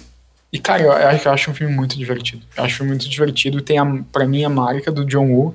e 0.56 0.60
cara, 0.60 0.84
eu, 0.84 0.92
eu, 0.94 1.32
acho 1.34 1.52
um 1.52 1.54
filme 1.54 1.74
muito 1.74 1.98
divertido. 1.98 2.42
Eu 2.56 2.64
acho 2.64 2.76
um 2.76 2.78
filme 2.78 2.92
muito 2.92 3.10
divertido, 3.10 3.60
tem 3.60 3.78
a, 3.78 3.86
pra 4.10 4.26
mim 4.26 4.46
a 4.46 4.50
marca 4.50 4.90
do 4.90 5.04
John 5.04 5.30
Woo, 5.30 5.54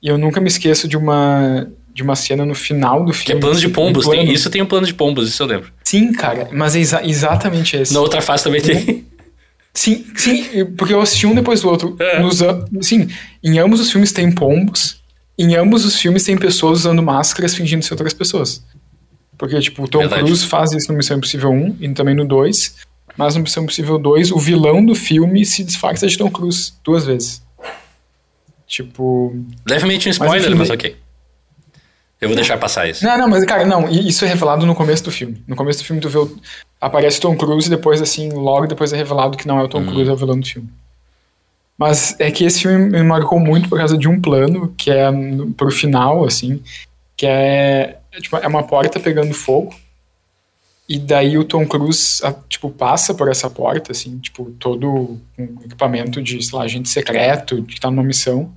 e 0.00 0.06
eu 0.06 0.16
nunca 0.16 0.40
me 0.40 0.46
esqueço 0.46 0.86
de 0.86 0.96
uma 0.96 1.66
de 1.92 2.04
uma 2.04 2.14
cena 2.14 2.46
no 2.46 2.54
final 2.54 3.04
do 3.04 3.12
filme. 3.12 3.26
Que 3.26 3.32
é 3.32 3.40
plano 3.40 3.58
de 3.58 3.68
pombos, 3.68 4.04
plano. 4.04 4.22
Tem, 4.22 4.32
isso 4.32 4.48
tem 4.48 4.62
um 4.62 4.66
plano 4.66 4.86
de 4.86 4.94
pombos, 4.94 5.28
isso 5.28 5.42
eu 5.42 5.48
lembro. 5.48 5.72
Sim, 5.82 6.12
cara, 6.12 6.48
mas 6.52 6.76
é 6.76 6.78
exa 6.78 7.02
exatamente 7.04 7.76
esse. 7.76 7.92
Na 7.92 8.00
outra 8.00 8.22
face 8.22 8.44
também 8.44 8.62
tem. 8.62 9.04
Sim, 9.74 10.06
sim, 10.14 10.64
porque 10.76 10.94
eu 10.94 11.00
assisti 11.00 11.26
um 11.26 11.34
depois 11.34 11.60
do 11.62 11.68
outro. 11.68 11.96
É. 11.98 12.20
Nos, 12.20 12.38
sim, 12.82 13.08
em 13.42 13.58
ambos 13.58 13.80
os 13.80 13.90
filmes 13.90 14.12
tem 14.12 14.30
pombos, 14.30 15.00
em 15.36 15.56
ambos 15.56 15.84
os 15.84 15.96
filmes 15.96 16.22
tem 16.22 16.38
pessoas 16.38 16.80
usando 16.80 17.02
máscaras 17.02 17.54
fingindo 17.54 17.84
ser 17.84 17.94
outras 17.94 18.14
pessoas. 18.14 18.64
Porque, 19.36 19.58
tipo, 19.60 19.82
o 19.82 19.88
Tom 19.88 20.00
Verdade. 20.00 20.22
Cruise 20.22 20.44
faz 20.46 20.70
isso 20.72 20.92
no 20.92 20.98
Missão 20.98 21.16
Impossível 21.16 21.50
1 21.50 21.76
e 21.80 21.88
também 21.94 22.14
no 22.14 22.26
2, 22.26 22.76
mas 23.20 23.34
no 23.34 23.42
Missão 23.42 23.64
Impossível 23.64 23.98
2, 23.98 24.32
o 24.32 24.38
vilão 24.38 24.82
do 24.82 24.94
filme 24.94 25.44
se 25.44 25.62
disfarça 25.62 26.06
de 26.06 26.16
Tom 26.16 26.30
Cruise 26.30 26.72
duas 26.82 27.04
vezes. 27.04 27.42
Tipo. 28.66 29.36
Levemente 29.68 30.08
um 30.08 30.10
spoiler, 30.10 30.40
mas, 30.40 30.46
enfim, 30.46 30.58
mas 30.58 30.70
ok. 30.70 30.96
Eu 32.18 32.28
vou 32.30 32.34
deixar 32.34 32.56
passar 32.56 32.88
isso. 32.88 33.04
Não, 33.04 33.18
não, 33.18 33.28
mas, 33.28 33.44
cara, 33.44 33.66
não, 33.66 33.86
isso 33.90 34.24
é 34.24 34.28
revelado 34.28 34.64
no 34.64 34.74
começo 34.74 35.04
do 35.04 35.10
filme. 35.10 35.44
No 35.46 35.54
começo 35.54 35.80
do 35.80 35.84
filme, 35.84 36.00
tu 36.00 36.08
vê 36.08 36.16
o, 36.16 36.34
aparece 36.80 37.20
Tom 37.20 37.36
Cruise 37.36 37.66
e 37.66 37.70
depois, 37.70 38.00
assim, 38.00 38.30
logo 38.30 38.66
depois 38.66 38.90
é 38.94 38.96
revelado 38.96 39.36
que 39.36 39.46
não 39.46 39.60
é 39.60 39.64
o 39.64 39.68
Tom 39.68 39.80
uhum. 39.80 39.86
Cruise, 39.88 40.08
é 40.08 40.12
o 40.14 40.16
vilão 40.16 40.40
do 40.40 40.46
filme. 40.46 40.70
Mas 41.76 42.18
é 42.18 42.30
que 42.30 42.42
esse 42.42 42.62
filme 42.62 42.90
me 42.90 43.02
marcou 43.02 43.38
muito 43.38 43.68
por 43.68 43.76
causa 43.76 43.98
de 43.98 44.08
um 44.08 44.18
plano, 44.18 44.72
que 44.78 44.90
é 44.90 45.10
pro 45.58 45.70
final, 45.70 46.24
assim, 46.24 46.62
que 47.18 47.26
é, 47.26 47.98
é, 48.12 48.18
tipo, 48.18 48.34
é 48.38 48.46
uma 48.46 48.62
porta 48.62 48.98
pegando 48.98 49.34
fogo, 49.34 49.74
e 50.90 50.98
daí 50.98 51.38
o 51.38 51.44
Tom 51.44 51.64
Cruise, 51.68 52.20
tipo, 52.48 52.68
passa 52.68 53.14
por 53.14 53.28
essa 53.28 53.48
porta, 53.48 53.92
assim, 53.92 54.18
tipo, 54.18 54.50
todo 54.58 55.20
um 55.38 55.58
equipamento 55.64 56.20
de, 56.20 56.42
sei 56.42 56.58
lá, 56.58 56.64
agente 56.64 56.88
secreto, 56.88 57.62
que 57.62 57.78
tá 57.78 57.88
numa 57.92 58.02
missão, 58.02 58.52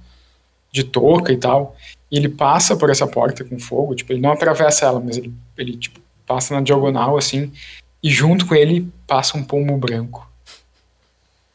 de 0.72 0.84
touca 0.84 1.32
e 1.32 1.38
tal, 1.38 1.76
e 2.12 2.18
ele 2.18 2.28
passa 2.28 2.76
por 2.76 2.90
essa 2.90 3.06
porta 3.06 3.44
com 3.44 3.60
fogo, 3.60 3.94
tipo, 3.94 4.12
ele 4.12 4.20
não 4.20 4.32
atravessa 4.32 4.88
ela, 4.88 5.00
mas 5.00 5.16
ele, 5.16 5.32
ele 5.56 5.78
tipo, 5.78 6.00
passa 6.26 6.56
na 6.56 6.62
diagonal, 6.62 7.20
assim, 7.20 7.52
e 8.02 8.10
junto 8.10 8.48
com 8.48 8.56
ele 8.56 8.90
passa 9.06 9.38
um 9.38 9.44
pombo 9.44 9.78
branco. 9.78 10.28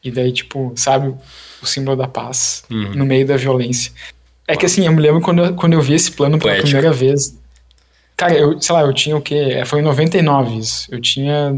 E 0.01 0.09
daí, 0.09 0.31
tipo, 0.31 0.71
sabe, 0.77 1.13
o 1.61 1.65
símbolo 1.65 1.97
da 1.97 2.07
paz 2.07 2.63
uhum. 2.71 2.95
no 2.95 3.05
meio 3.05 3.27
da 3.27 3.35
violência. 3.35 3.91
É 4.47 4.55
que 4.55 4.65
assim, 4.65 4.85
eu 4.85 4.93
me 4.93 5.01
lembro 5.01 5.19
quando 5.19 5.43
eu, 5.43 5.53
quando 5.55 5.73
eu 5.73 5.81
vi 5.81 5.93
esse 5.93 6.09
plano 6.09 6.39
pela 6.39 6.53
Poético. 6.53 6.69
primeira 6.69 6.93
vez. 6.93 7.37
Cara, 8.19 8.33
eu, 8.33 8.61
sei 8.61 8.75
lá, 8.75 8.81
eu 8.81 8.93
tinha 8.93 9.15
o 9.15 9.21
quê? 9.21 9.33
É, 9.33 9.63
foi 9.63 9.79
em 9.79 9.81
99 9.81 10.57
isso. 10.57 10.93
Eu 10.93 10.99
tinha 10.99 11.57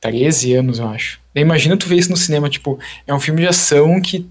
13 0.00 0.54
anos, 0.54 0.80
eu 0.80 0.88
acho. 0.88 1.20
Imagina 1.32 1.76
tu 1.76 1.86
ver 1.86 1.94
isso 1.94 2.10
no 2.10 2.16
cinema, 2.16 2.50
tipo, 2.50 2.80
é 3.06 3.14
um 3.14 3.20
filme 3.20 3.42
de 3.42 3.46
ação 3.46 4.00
que 4.00 4.28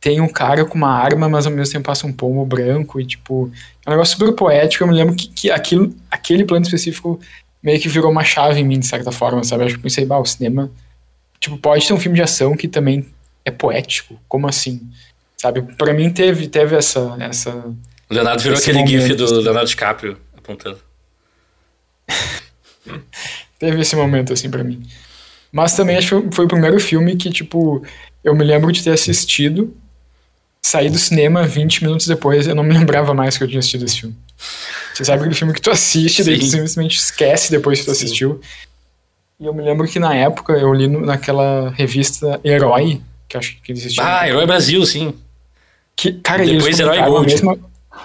tem 0.00 0.20
um 0.20 0.28
cara 0.28 0.64
com 0.64 0.76
uma 0.76 0.92
arma, 0.92 1.28
mas 1.28 1.44
ao 1.44 1.52
mesmo 1.52 1.72
tempo 1.72 1.86
passa 1.86 2.06
um 2.06 2.12
pomo 2.12 2.46
branco 2.46 3.00
e, 3.00 3.04
tipo, 3.04 3.50
é 3.84 3.90
um 3.90 3.94
negócio 3.94 4.16
super 4.16 4.32
poético. 4.32 4.84
Eu 4.84 4.86
me 4.86 4.94
lembro 4.94 5.16
que, 5.16 5.26
que 5.26 5.50
aquilo, 5.50 5.92
aquele 6.08 6.44
plano 6.44 6.64
específico 6.64 7.18
meio 7.60 7.80
que 7.80 7.88
virou 7.88 8.12
uma 8.12 8.22
chave 8.22 8.60
em 8.60 8.64
mim, 8.64 8.78
de 8.78 8.86
certa 8.86 9.10
forma, 9.10 9.42
sabe? 9.42 9.64
Eu 9.64 9.66
acho 9.66 9.76
que 9.78 9.82
pensei, 9.82 10.04
bah, 10.04 10.20
o 10.20 10.24
cinema, 10.24 10.70
tipo, 11.40 11.58
pode 11.58 11.84
ter 11.84 11.94
um 11.94 11.98
filme 11.98 12.14
de 12.14 12.22
ação 12.22 12.56
que 12.56 12.68
também 12.68 13.04
é 13.44 13.50
poético. 13.50 14.16
Como 14.28 14.46
assim? 14.46 14.88
Sabe? 15.36 15.62
Para 15.62 15.92
mim 15.92 16.10
teve, 16.10 16.46
teve 16.46 16.76
essa, 16.76 17.16
essa. 17.18 17.50
O 18.08 18.14
Leonardo 18.14 18.40
virou 18.40 18.56
aquele 18.56 18.78
momento, 18.78 19.02
gif 19.02 19.14
do 19.16 19.24
assim. 19.24 19.34
Leonardo 19.42 19.68
DiCaprio 19.68 20.25
apontando. 20.46 20.78
teve 23.58 23.80
esse 23.80 23.96
momento, 23.96 24.32
assim, 24.32 24.50
para 24.50 24.62
mim. 24.64 24.86
Mas 25.50 25.74
também 25.74 25.96
acho 25.96 26.22
que 26.22 26.34
foi 26.34 26.44
o 26.44 26.48
primeiro 26.48 26.78
filme 26.78 27.16
que, 27.16 27.30
tipo, 27.30 27.84
eu 28.22 28.34
me 28.34 28.44
lembro 28.44 28.70
de 28.70 28.82
ter 28.82 28.90
assistido 28.90 29.74
saí 30.66 30.90
do 30.90 30.98
cinema 30.98 31.46
20 31.46 31.84
minutos 31.84 32.08
depois, 32.08 32.46
eu 32.46 32.54
não 32.54 32.64
me 32.64 32.74
lembrava 32.76 33.14
mais 33.14 33.38
que 33.38 33.44
eu 33.44 33.48
tinha 33.48 33.60
assistido 33.60 33.84
esse 33.84 34.00
filme. 34.00 34.16
Você 34.92 35.04
sabe 35.04 35.20
aquele 35.20 35.34
filme 35.34 35.52
que 35.52 35.60
tu 35.60 35.70
assiste, 35.70 36.24
daí 36.24 36.38
tu 36.38 36.46
simplesmente 36.46 36.96
esquece 36.96 37.50
depois 37.50 37.78
que 37.78 37.84
tu 37.84 37.92
assistiu. 37.92 38.40
E 39.38 39.46
eu 39.46 39.54
me 39.54 39.62
lembro 39.62 39.86
que 39.86 39.98
na 39.98 40.14
época 40.14 40.54
eu 40.54 40.72
li 40.72 40.88
no, 40.88 41.04
naquela 41.04 41.70
revista 41.70 42.40
Herói, 42.42 43.00
que 43.28 43.36
acho 43.36 43.60
que 43.62 43.72
existia. 43.72 44.02
Ah, 44.02 44.28
Herói 44.28 44.46
Brasil, 44.46 44.84
sim. 44.86 45.14
Que, 45.94 46.14
cara, 46.14 46.44
depois 46.44 46.78
Herói 46.78 47.00
Gold. 47.02 47.30
Mesma, 47.30 47.58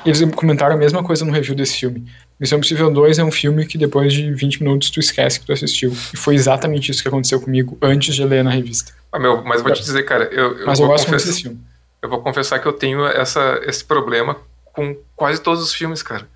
eles 0.05 0.21
comentaram 0.35 0.75
a 0.75 0.77
mesma 0.77 1.03
coisa 1.03 1.25
no 1.25 1.31
review 1.31 1.55
desse 1.55 1.77
filme. 1.77 2.05
Missão 2.41 2.57
Impossível 2.57 2.91
2 2.91 3.19
é 3.19 3.23
um 3.23 3.31
filme 3.31 3.65
que 3.65 3.77
depois 3.77 4.11
de 4.11 4.33
20 4.33 4.63
minutos 4.63 4.89
tu 4.89 4.99
esquece 4.99 5.39
que 5.39 5.45
tu 5.45 5.53
assistiu. 5.53 5.95
E 6.13 6.17
foi 6.17 6.35
exatamente 6.35 6.91
isso 6.91 7.01
que 7.01 7.07
aconteceu 7.07 7.39
comigo 7.39 7.77
antes 7.81 8.15
de 8.15 8.25
ler 8.25 8.43
na 8.43 8.49
revista. 8.49 8.91
Ah, 9.11 9.19
meu, 9.19 9.43
mas 9.43 9.61
vou 9.61 9.71
te 9.71 9.81
dizer, 9.81 10.03
cara, 10.03 10.25
eu, 10.25 10.57
eu 10.57 10.65
Mas 10.65 10.79
eu 10.79 10.87
gosto 10.87 11.07
muito 11.07 11.25
desse 11.25 11.43
filme 11.43 11.71
eu 12.01 12.09
vou 12.09 12.21
confessar 12.21 12.59
que 12.59 12.65
eu 12.65 12.73
tenho 12.73 13.05
essa, 13.05 13.61
esse 13.63 13.85
problema 13.85 14.37
com 14.73 14.97
quase 15.15 15.41
todos 15.41 15.61
os 15.61 15.73
filmes, 15.73 16.01
cara. 16.01 16.27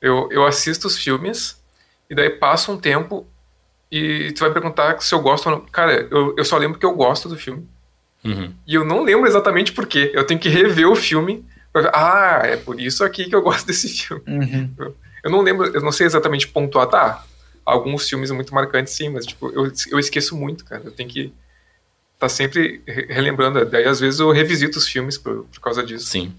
Eu, 0.00 0.28
eu 0.32 0.44
assisto 0.44 0.86
os 0.86 0.98
filmes 0.98 1.62
e 2.10 2.14
daí 2.14 2.30
passa 2.30 2.72
um 2.72 2.78
tempo 2.78 3.26
e 3.90 4.32
tu 4.32 4.40
vai 4.40 4.52
perguntar 4.52 5.00
se 5.00 5.14
eu 5.14 5.20
gosto 5.20 5.46
ou 5.46 5.52
não. 5.52 5.60
Cara, 5.66 6.08
eu, 6.10 6.34
eu 6.36 6.44
só 6.44 6.56
lembro 6.58 6.78
que 6.78 6.84
eu 6.84 6.94
gosto 6.94 7.28
do 7.28 7.36
filme. 7.36 7.66
Uhum. 8.24 8.52
E 8.66 8.74
eu 8.74 8.84
não 8.84 9.04
lembro 9.04 9.26
exatamente 9.26 9.72
por 9.72 9.86
quê. 9.86 10.10
Eu 10.12 10.26
tenho 10.26 10.40
que 10.40 10.48
rever 10.48 10.88
o 10.88 10.96
filme. 10.96 11.44
Pra... 11.72 11.90
Ah, 11.94 12.40
é 12.44 12.56
por 12.56 12.80
isso 12.80 13.04
aqui 13.04 13.26
que 13.26 13.34
eu 13.34 13.42
gosto 13.42 13.66
desse 13.66 13.88
filme. 13.88 14.22
Uhum. 14.26 14.94
Eu, 15.26 15.30
não 15.32 15.40
lembro, 15.40 15.66
eu 15.66 15.80
não 15.80 15.90
sei 15.90 16.06
exatamente 16.06 16.46
pontuar. 16.46 16.86
Tá, 16.86 17.26
alguns 17.64 18.08
filmes 18.08 18.30
muito 18.30 18.54
marcantes 18.54 18.94
sim, 18.94 19.08
mas 19.08 19.26
tipo, 19.26 19.50
eu, 19.50 19.72
eu 19.90 19.98
esqueço 19.98 20.36
muito, 20.36 20.64
cara. 20.64 20.82
Eu 20.84 20.92
tenho 20.92 21.08
que 21.08 21.32
tá 22.16 22.28
sempre 22.28 22.80
relembrando. 22.86 23.64
Daí 23.64 23.86
às 23.86 23.98
vezes 23.98 24.20
eu 24.20 24.30
revisito 24.30 24.78
os 24.78 24.86
filmes 24.86 25.18
por, 25.18 25.44
por 25.46 25.60
causa 25.60 25.82
disso. 25.82 26.06
Sim. 26.06 26.32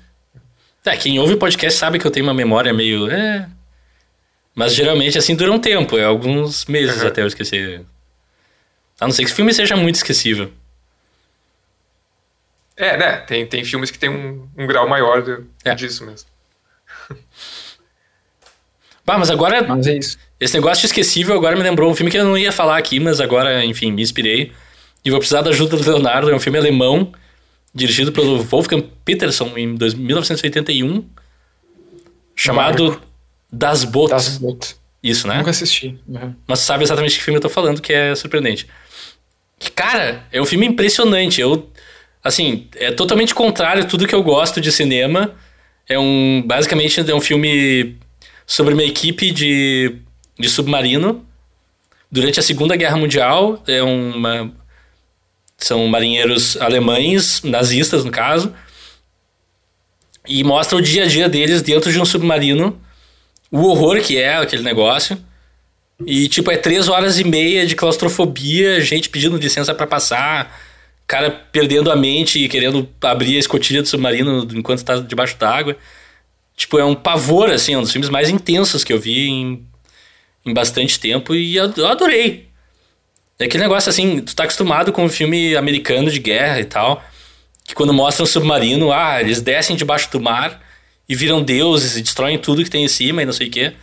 É, 0.86 0.96
quem 0.96 1.20
ouve 1.20 1.34
o 1.34 1.38
podcast 1.38 1.78
sabe 1.78 2.00
que 2.00 2.08
eu 2.08 2.12
tenho 2.12 2.26
uma 2.26 2.34
memória 2.34 2.74
meio. 2.74 3.12
É... 3.12 3.50
Mas 4.56 4.74
geralmente 4.74 5.18
assim 5.18 5.36
dura 5.36 5.52
um 5.52 5.60
tempo, 5.60 5.98
é 5.98 6.06
alguns 6.06 6.66
meses 6.66 7.02
uhum. 7.02 7.10
até 7.10 7.24
eu 7.24 7.28
esquecer. 7.28 7.86
A 9.02 9.06
não 9.06 9.12
ser 9.12 9.26
que 9.26 9.32
o 9.32 9.36
filme 9.36 9.54
seja 9.54 9.76
muito 9.76 9.96
esquecível. 9.96 10.50
É, 12.78 12.96
né? 12.96 13.18
Tem, 13.18 13.46
tem 13.46 13.66
filmes 13.66 13.92
que 13.92 14.00
tem 14.00 14.10
um, 14.10 14.48
um 14.58 14.66
grau 14.66 14.88
maior 14.88 15.22
de, 15.22 15.44
é. 15.66 15.76
disso 15.76 16.06
mesmo. 16.06 16.37
Bah, 19.08 19.18
mas 19.18 19.30
agora. 19.30 19.64
Mas 19.64 19.88
é 19.88 19.98
isso. 19.98 20.18
Esse 20.38 20.54
negócio 20.56 20.82
de 20.82 20.88
esquecível 20.88 21.34
agora 21.34 21.56
me 21.56 21.64
lembrou 21.64 21.90
um 21.90 21.96
filme 21.96 22.12
que 22.12 22.18
eu 22.18 22.26
não 22.26 22.38
ia 22.38 22.52
falar 22.52 22.78
aqui, 22.78 23.00
mas 23.00 23.22
agora, 23.22 23.64
enfim, 23.64 23.90
me 23.90 24.02
inspirei. 24.02 24.52
E 25.06 25.10
vou 25.10 25.18
precisar 25.18 25.42
da 25.42 25.50
ajuda 25.50 25.78
do 25.78 25.90
Leonardo. 25.90 26.30
É 26.30 26.36
um 26.36 26.40
filme 26.40 26.60
alemão, 26.60 27.14
dirigido 27.74 28.12
pelo 28.12 28.44
Wolfgang 28.44 28.86
Peterson 29.06 29.54
em 29.56 29.66
1981, 29.66 31.06
chamado 32.36 32.90
Marco. 32.90 33.08
Das 33.50 33.86
Boot. 33.86 34.10
Das. 34.10 34.42
Isso, 35.02 35.26
né? 35.26 35.38
Nunca 35.38 35.52
assisti. 35.52 35.98
Uhum. 36.06 36.36
Mas 36.46 36.60
sabe 36.60 36.84
exatamente 36.84 37.18
que 37.18 37.24
filme 37.24 37.38
eu 37.38 37.42
tô 37.42 37.48
falando, 37.48 37.82
que 37.82 37.94
é 37.94 38.14
surpreendente. 38.14 38.68
Cara, 39.74 40.26
é 40.34 40.42
um 40.42 40.46
filme 40.46 40.66
impressionante. 40.66 41.40
Eu, 41.40 41.70
assim, 42.22 42.68
é 42.76 42.92
totalmente 42.92 43.34
contrário 43.34 43.84
a 43.84 43.86
tudo 43.86 44.06
que 44.06 44.14
eu 44.14 44.22
gosto 44.22 44.60
de 44.60 44.70
cinema. 44.70 45.34
É 45.88 45.98
um, 45.98 46.44
basicamente, 46.46 47.10
é 47.10 47.16
um 47.16 47.22
filme 47.22 47.96
sobre 48.48 48.74
uma 48.74 48.84
equipe 48.84 49.30
de, 49.30 49.98
de 50.40 50.48
submarino 50.48 51.26
durante 52.10 52.40
a 52.40 52.44
Segunda 52.44 52.78
Guerra 52.78 52.96
Mundial. 52.96 53.62
É 53.68 53.84
uma, 53.84 54.52
são 55.58 55.86
marinheiros 55.88 56.56
alemães, 56.58 57.42
nazistas 57.44 58.06
no 58.06 58.12
caso, 58.12 58.54
e 60.26 60.44
mostra 60.44 60.78
o 60.78 60.82
dia 60.82 61.04
a 61.04 61.08
dia 61.08 61.28
deles 61.28 61.62
dentro 61.62 61.92
de 61.92 62.00
um 62.00 62.06
submarino, 62.06 62.80
o 63.52 63.64
horror 63.66 64.00
que 64.02 64.18
é 64.18 64.38
aquele 64.38 64.64
negócio. 64.64 65.22
E, 66.06 66.28
tipo, 66.30 66.52
é 66.52 66.58
três 66.58 66.88
horas 66.88 67.20
e 67.20 67.24
meia 67.24 67.66
de 67.66 67.76
claustrofobia, 67.76 68.80
gente 68.82 69.10
pedindo 69.10 69.36
licença 69.36 69.74
para 69.74 69.88
passar, 69.88 70.56
cara 71.08 71.32
perdendo 71.32 71.92
a 71.92 71.96
mente 71.96 72.44
e 72.44 72.48
querendo 72.48 72.88
abrir 73.02 73.38
a 73.38 73.40
escotilha 73.40 73.82
do 73.82 73.88
submarino 73.88 74.48
enquanto 74.54 74.80
está 74.80 75.00
debaixo 75.00 75.38
d'água. 75.38 75.76
Tipo, 76.58 76.80
é 76.80 76.84
um 76.84 76.96
pavor, 76.96 77.52
assim, 77.52 77.76
é 77.76 77.78
um 77.78 77.84
dos 77.84 77.92
filmes 77.92 78.10
mais 78.10 78.30
intensos 78.30 78.84
que 78.84 78.92
eu 78.92 79.00
vi 79.00 79.30
em, 79.30 79.64
em 80.44 80.52
bastante 80.52 81.00
tempo 81.00 81.36
e 81.36 81.56
eu, 81.56 81.66
adorei. 81.86 82.48
É 83.38 83.46
aquele 83.46 83.62
negócio 83.62 83.92
assim, 83.92 84.20
tu 84.22 84.36
tá 84.36 84.44
acostumado 84.44 84.92
com 84.92 85.06
um 85.06 85.10
filme 85.10 85.56
americano 85.56 86.10
de 86.10 86.18
guerra 86.18 86.60
e 86.60 86.66
tal, 86.66 87.04
que 87.64 87.76
quando 87.76 87.94
mostra 87.94 88.24
um 88.24 88.26
submarino, 88.26 88.92
ah, 88.92 89.22
eles 89.22 89.40
descem 89.40 89.76
debaixo 89.76 90.12
do 90.12 90.20
mar 90.20 90.60
e 91.08 91.16
viram 91.16 91.44
deuses 91.44 91.96
e 91.96 92.02
destroem 92.02 92.40
tudo 92.40 92.64
que 92.64 92.72
tem 92.72 92.84
em 92.84 92.88
cima 92.88 93.22
e 93.22 93.26
não 93.26 93.34
sei 93.34 93.48
o 93.48 93.52
quê. 93.52 93.74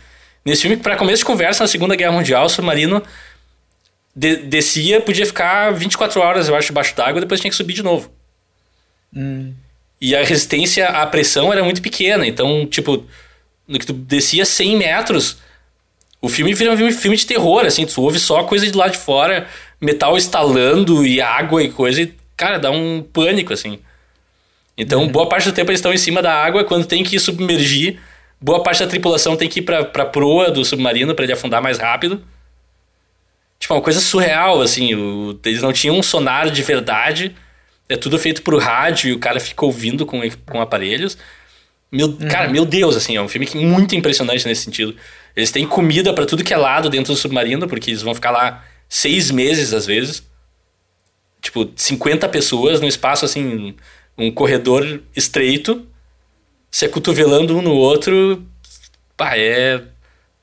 Nesse 0.43 0.63
filme, 0.63 0.75
para 0.75 0.97
começo 0.97 1.19
de 1.19 1.25
conversa, 1.25 1.63
na 1.63 1.69
Segunda 1.69 1.95
Guerra 1.95 2.11
Mundial, 2.11 2.45
o 2.45 2.49
submarino 2.49 3.01
de 4.13 4.35
descia, 4.35 4.99
podia 4.99 5.25
ficar 5.25 5.71
24 5.71 6.19
horas, 6.19 6.49
eu 6.49 6.55
acho, 6.55 6.67
debaixo 6.67 6.93
d'água, 6.93 7.21
depois 7.21 7.39
tinha 7.39 7.49
que 7.49 7.55
subir 7.55 7.73
de 7.73 7.83
novo. 7.83 8.11
Hum. 9.15 9.53
E 9.99 10.15
a 10.15 10.23
resistência 10.23 10.87
à 10.87 11.05
pressão 11.05 11.51
era 11.51 11.63
muito 11.63 11.81
pequena. 11.81 12.27
Então, 12.27 12.65
tipo, 12.65 13.05
no 13.67 13.79
que 13.79 13.85
tu 13.85 13.93
descia 13.93 14.45
100 14.45 14.77
metros, 14.77 15.37
o 16.21 16.29
filme 16.29 16.53
vira 16.53 16.71
um 16.71 16.91
filme 16.91 17.17
de 17.17 17.25
terror, 17.25 17.65
assim. 17.65 17.85
Tu 17.85 18.01
ouve 18.01 18.19
só 18.19 18.43
coisa 18.43 18.65
de 18.65 18.77
lá 18.77 18.87
de 18.87 18.97
fora, 18.97 19.47
metal 19.79 20.17
estalando 20.17 21.05
e 21.05 21.21
água 21.21 21.63
e 21.63 21.69
coisa. 21.69 22.01
E, 22.01 22.13
cara, 22.35 22.57
dá 22.57 22.71
um 22.71 23.01
pânico, 23.01 23.53
assim. 23.53 23.79
Então, 24.77 25.03
uhum. 25.03 25.07
boa 25.07 25.29
parte 25.29 25.47
do 25.47 25.53
tempo 25.53 25.71
eles 25.71 25.79
estão 25.79 25.93
em 25.93 25.97
cima 25.97 26.21
da 26.21 26.33
água. 26.33 26.63
Quando 26.63 26.85
tem 26.85 27.03
que 27.03 27.19
submergir, 27.19 27.99
boa 28.41 28.61
parte 28.61 28.79
da 28.83 28.87
tripulação 28.87 29.37
tem 29.37 29.47
que 29.47 29.59
ir 29.59 29.63
pra, 29.63 29.85
pra 29.85 30.05
proa 30.05 30.51
do 30.51 30.65
submarino 30.65 31.15
para 31.15 31.23
ele 31.23 31.33
afundar 31.33 31.61
mais 31.61 31.77
rápido. 31.77 32.21
Tipo, 33.57 33.73
uma 33.73 33.81
coisa 33.81 33.99
surreal, 33.99 34.61
assim. 34.61 34.93
O, 34.95 35.39
eles 35.45 35.61
não 35.61 35.71
tinham 35.71 35.97
um 35.97 36.03
sonar 36.03 36.49
de 36.49 36.61
verdade. 36.61 37.35
É 37.87 37.95
tudo 37.95 38.17
feito 38.17 38.41
por 38.41 38.59
rádio 38.59 39.09
e 39.09 39.13
o 39.13 39.19
cara 39.19 39.39
fica 39.39 39.65
ouvindo 39.65 40.05
com, 40.05 40.21
com 40.45 40.59
aparelhos. 40.61 41.17
Meu, 41.91 42.07
uhum. 42.07 42.27
Cara, 42.27 42.49
meu 42.49 42.65
Deus, 42.65 42.95
assim, 42.95 43.15
é 43.15 43.21
um 43.21 43.27
filme 43.27 43.47
muito 43.55 43.95
impressionante 43.95 44.45
nesse 44.45 44.63
sentido. 44.63 44.95
Eles 45.35 45.51
têm 45.51 45.67
comida 45.67 46.13
para 46.13 46.25
tudo 46.25 46.43
que 46.43 46.53
é 46.53 46.57
lado 46.57 46.89
dentro 46.89 47.13
do 47.13 47.19
submarino, 47.19 47.67
porque 47.67 47.91
eles 47.91 48.01
vão 48.01 48.15
ficar 48.15 48.31
lá 48.31 48.65
seis 48.89 49.31
meses 49.31 49.73
às 49.73 49.85
vezes. 49.85 50.23
Tipo, 51.41 51.71
50 51.75 52.27
pessoas 52.29 52.81
no 52.81 52.87
espaço, 52.87 53.23
assim, 53.23 53.75
um 54.17 54.31
corredor 54.31 55.01
estreito, 55.15 55.87
se 56.71 56.85
acotovelando 56.85 57.57
um 57.57 57.61
no 57.61 57.73
outro. 57.73 58.43
Pá, 59.15 59.37
é 59.37 59.81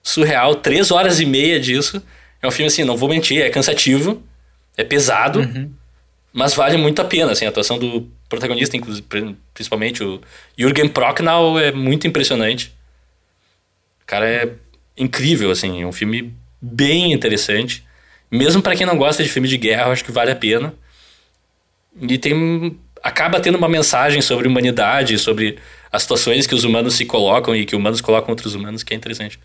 surreal. 0.02 0.54
Três 0.54 0.90
horas 0.90 1.20
e 1.20 1.26
meia 1.26 1.58
disso. 1.58 2.02
É 2.40 2.46
um 2.46 2.50
filme 2.50 2.68
assim, 2.68 2.84
não 2.84 2.96
vou 2.96 3.08
mentir, 3.08 3.40
é 3.40 3.50
cansativo, 3.50 4.22
é 4.76 4.82
pesado, 4.82 5.40
uhum. 5.40 5.70
Mas 6.32 6.54
vale 6.54 6.76
muito 6.76 7.00
a 7.02 7.04
pena. 7.04 7.32
Assim, 7.32 7.44
a 7.44 7.48
atuação 7.48 7.78
do 7.78 8.08
protagonista, 8.28 8.76
inclusive, 8.76 9.06
principalmente 9.52 10.02
o 10.02 10.20
Jürgen 10.56 10.88
Prochnow, 10.88 11.58
é 11.58 11.72
muito 11.72 12.06
impressionante. 12.06 12.72
O 14.02 14.06
cara 14.06 14.28
é 14.28 14.52
incrível, 14.96 15.50
assim, 15.50 15.82
é 15.82 15.86
um 15.86 15.92
filme 15.92 16.34
bem 16.60 17.12
interessante. 17.12 17.84
Mesmo 18.30 18.62
para 18.62 18.74
quem 18.74 18.86
não 18.86 18.96
gosta 18.96 19.22
de 19.22 19.28
filme 19.28 19.48
de 19.48 19.58
guerra, 19.58 19.86
eu 19.86 19.92
acho 19.92 20.04
que 20.04 20.12
vale 20.12 20.30
a 20.30 20.36
pena. 20.36 20.74
E 22.00 22.16
tem 22.16 22.78
acaba 23.02 23.40
tendo 23.40 23.58
uma 23.58 23.68
mensagem 23.68 24.22
sobre 24.22 24.46
humanidade, 24.46 25.18
sobre 25.18 25.58
as 25.90 26.02
situações 26.02 26.46
que 26.46 26.54
os 26.54 26.64
humanos 26.64 26.94
se 26.94 27.04
colocam 27.04 27.54
e 27.54 27.66
que 27.66 27.74
humanos 27.74 28.00
colocam 28.00 28.30
outros 28.30 28.54
humanos, 28.54 28.82
que 28.82 28.94
é 28.94 28.96
interessante. 28.96 29.38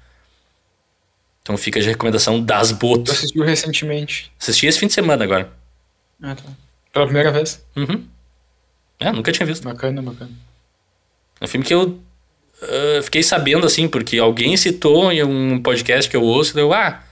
Então 1.41 1.57
fica 1.57 1.79
a 1.79 1.83
recomendação 1.83 2.41
das 2.41 2.71
botas. 2.71 3.15
Tu 3.15 3.19
assistiu 3.19 3.43
recentemente? 3.43 4.31
Assisti 4.39 4.67
esse 4.67 4.79
fim 4.79 4.87
de 4.87 4.93
semana 4.93 5.23
agora. 5.23 5.51
Ah, 6.21 6.35
tá. 6.35 6.43
Pela 6.97 7.05
primeira 7.05 7.31
vez? 7.31 7.63
Uhum. 7.75 8.03
É, 8.99 9.11
nunca 9.11 9.31
tinha 9.31 9.45
visto. 9.45 9.63
Bacana, 9.63 10.01
bacana. 10.01 10.31
É 11.39 11.45
um 11.45 11.47
filme 11.47 11.63
que 11.63 11.71
eu 11.71 11.83
uh, 12.63 13.03
fiquei 13.03 13.21
sabendo, 13.21 13.67
assim, 13.67 13.87
porque 13.87 14.17
alguém 14.17 14.57
citou 14.57 15.11
em 15.11 15.21
um 15.21 15.61
podcast 15.61 16.09
que 16.09 16.17
eu 16.17 16.23
ouço, 16.23 16.57
eu, 16.57 16.73
ah, 16.73 17.03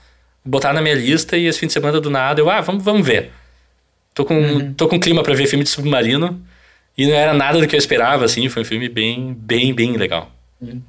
botar 0.44 0.72
na 0.72 0.82
minha 0.82 0.96
lista 0.96 1.36
e 1.36 1.46
esse 1.46 1.60
fim 1.60 1.68
de 1.68 1.72
semana 1.72 2.00
do 2.00 2.10
nada, 2.10 2.40
eu, 2.40 2.50
ah, 2.50 2.60
vamos, 2.60 2.82
vamos 2.82 3.06
ver. 3.06 3.30
Tô 4.12 4.24
com, 4.24 4.36
uhum. 4.36 4.74
tô 4.74 4.88
com 4.88 4.98
clima 4.98 5.22
para 5.22 5.34
ver 5.34 5.46
filme 5.46 5.62
de 5.62 5.70
submarino 5.70 6.42
e 6.98 7.06
não 7.06 7.14
era 7.14 7.32
nada 7.32 7.60
do 7.60 7.68
que 7.68 7.76
eu 7.76 7.78
esperava, 7.78 8.24
assim, 8.24 8.48
foi 8.48 8.62
um 8.62 8.64
filme 8.64 8.88
bem, 8.88 9.34
bem, 9.34 9.72
bem 9.72 9.96
legal. 9.96 10.32
Uhum. 10.60 10.82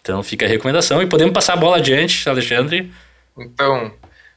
Então 0.00 0.22
fica 0.22 0.46
a 0.46 0.48
recomendação 0.48 1.02
e 1.02 1.06
podemos 1.06 1.34
passar 1.34 1.52
a 1.52 1.56
bola 1.56 1.76
adiante, 1.76 2.26
Alexandre. 2.26 2.90
Então, 3.38 3.92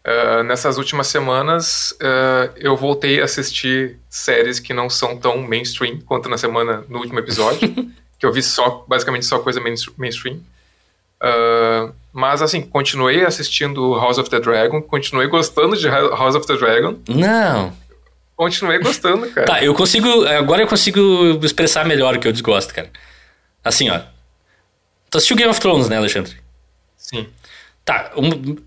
uh, 0.06 0.44
nessas 0.44 0.78
últimas 0.78 1.08
semanas 1.08 1.92
uh, 1.94 2.54
eu 2.56 2.76
voltei 2.78 3.20
a 3.20 3.26
assistir 3.26 3.98
séries 4.10 4.60
que 4.60 4.74
não 4.74 4.90
são 4.90 5.18
tão 5.18 5.42
mainstream 5.42 6.00
quanto 6.06 6.30
na 6.30 6.38
semana 6.38 6.84
no 6.88 7.00
último 7.00 7.20
episódio, 7.20 7.74
que 8.20 8.26
eu 8.26 8.32
vi 8.32 8.42
só 8.42 8.86
basicamente 8.88 9.26
só 9.26 9.40
coisa 9.40 9.62
mainstream. 9.98 10.40
Uh, 11.22 11.94
mas 12.14 12.42
assim, 12.42 12.62
continuei 12.62 13.26
assistindo 13.26 13.96
House 13.96 14.18
of 14.18 14.30
the 14.30 14.40
Dragon, 14.40 14.82
continuei 14.82 15.28
gostando 15.28 15.76
de 15.76 15.88
House 15.88 16.36
of 16.36 16.46
the 16.46 16.56
Dragon. 16.56 17.00
Não. 17.08 17.74
Continuei 18.36 18.80
gostando, 18.80 19.30
cara. 19.32 19.48
Tá, 19.48 19.64
eu 19.64 19.74
consigo. 19.74 20.26
Agora 20.28 20.62
eu 20.62 20.68
consigo 20.68 21.40
expressar 21.42 21.86
melhor 21.86 22.16
o 22.16 22.20
que 22.20 22.28
eu 22.28 22.34
desgosto, 22.34 22.74
cara. 22.74 22.92
Assim, 23.64 23.90
ó. 23.90 24.02
Tu 25.10 25.18
assistiu 25.18 25.38
Game 25.38 25.50
of 25.50 25.60
Thrones, 25.60 25.88
né, 25.88 25.98
Alexandre? 25.98 26.36
Sim. 26.98 27.28
Tá, 27.86 28.12
um, 28.18 28.58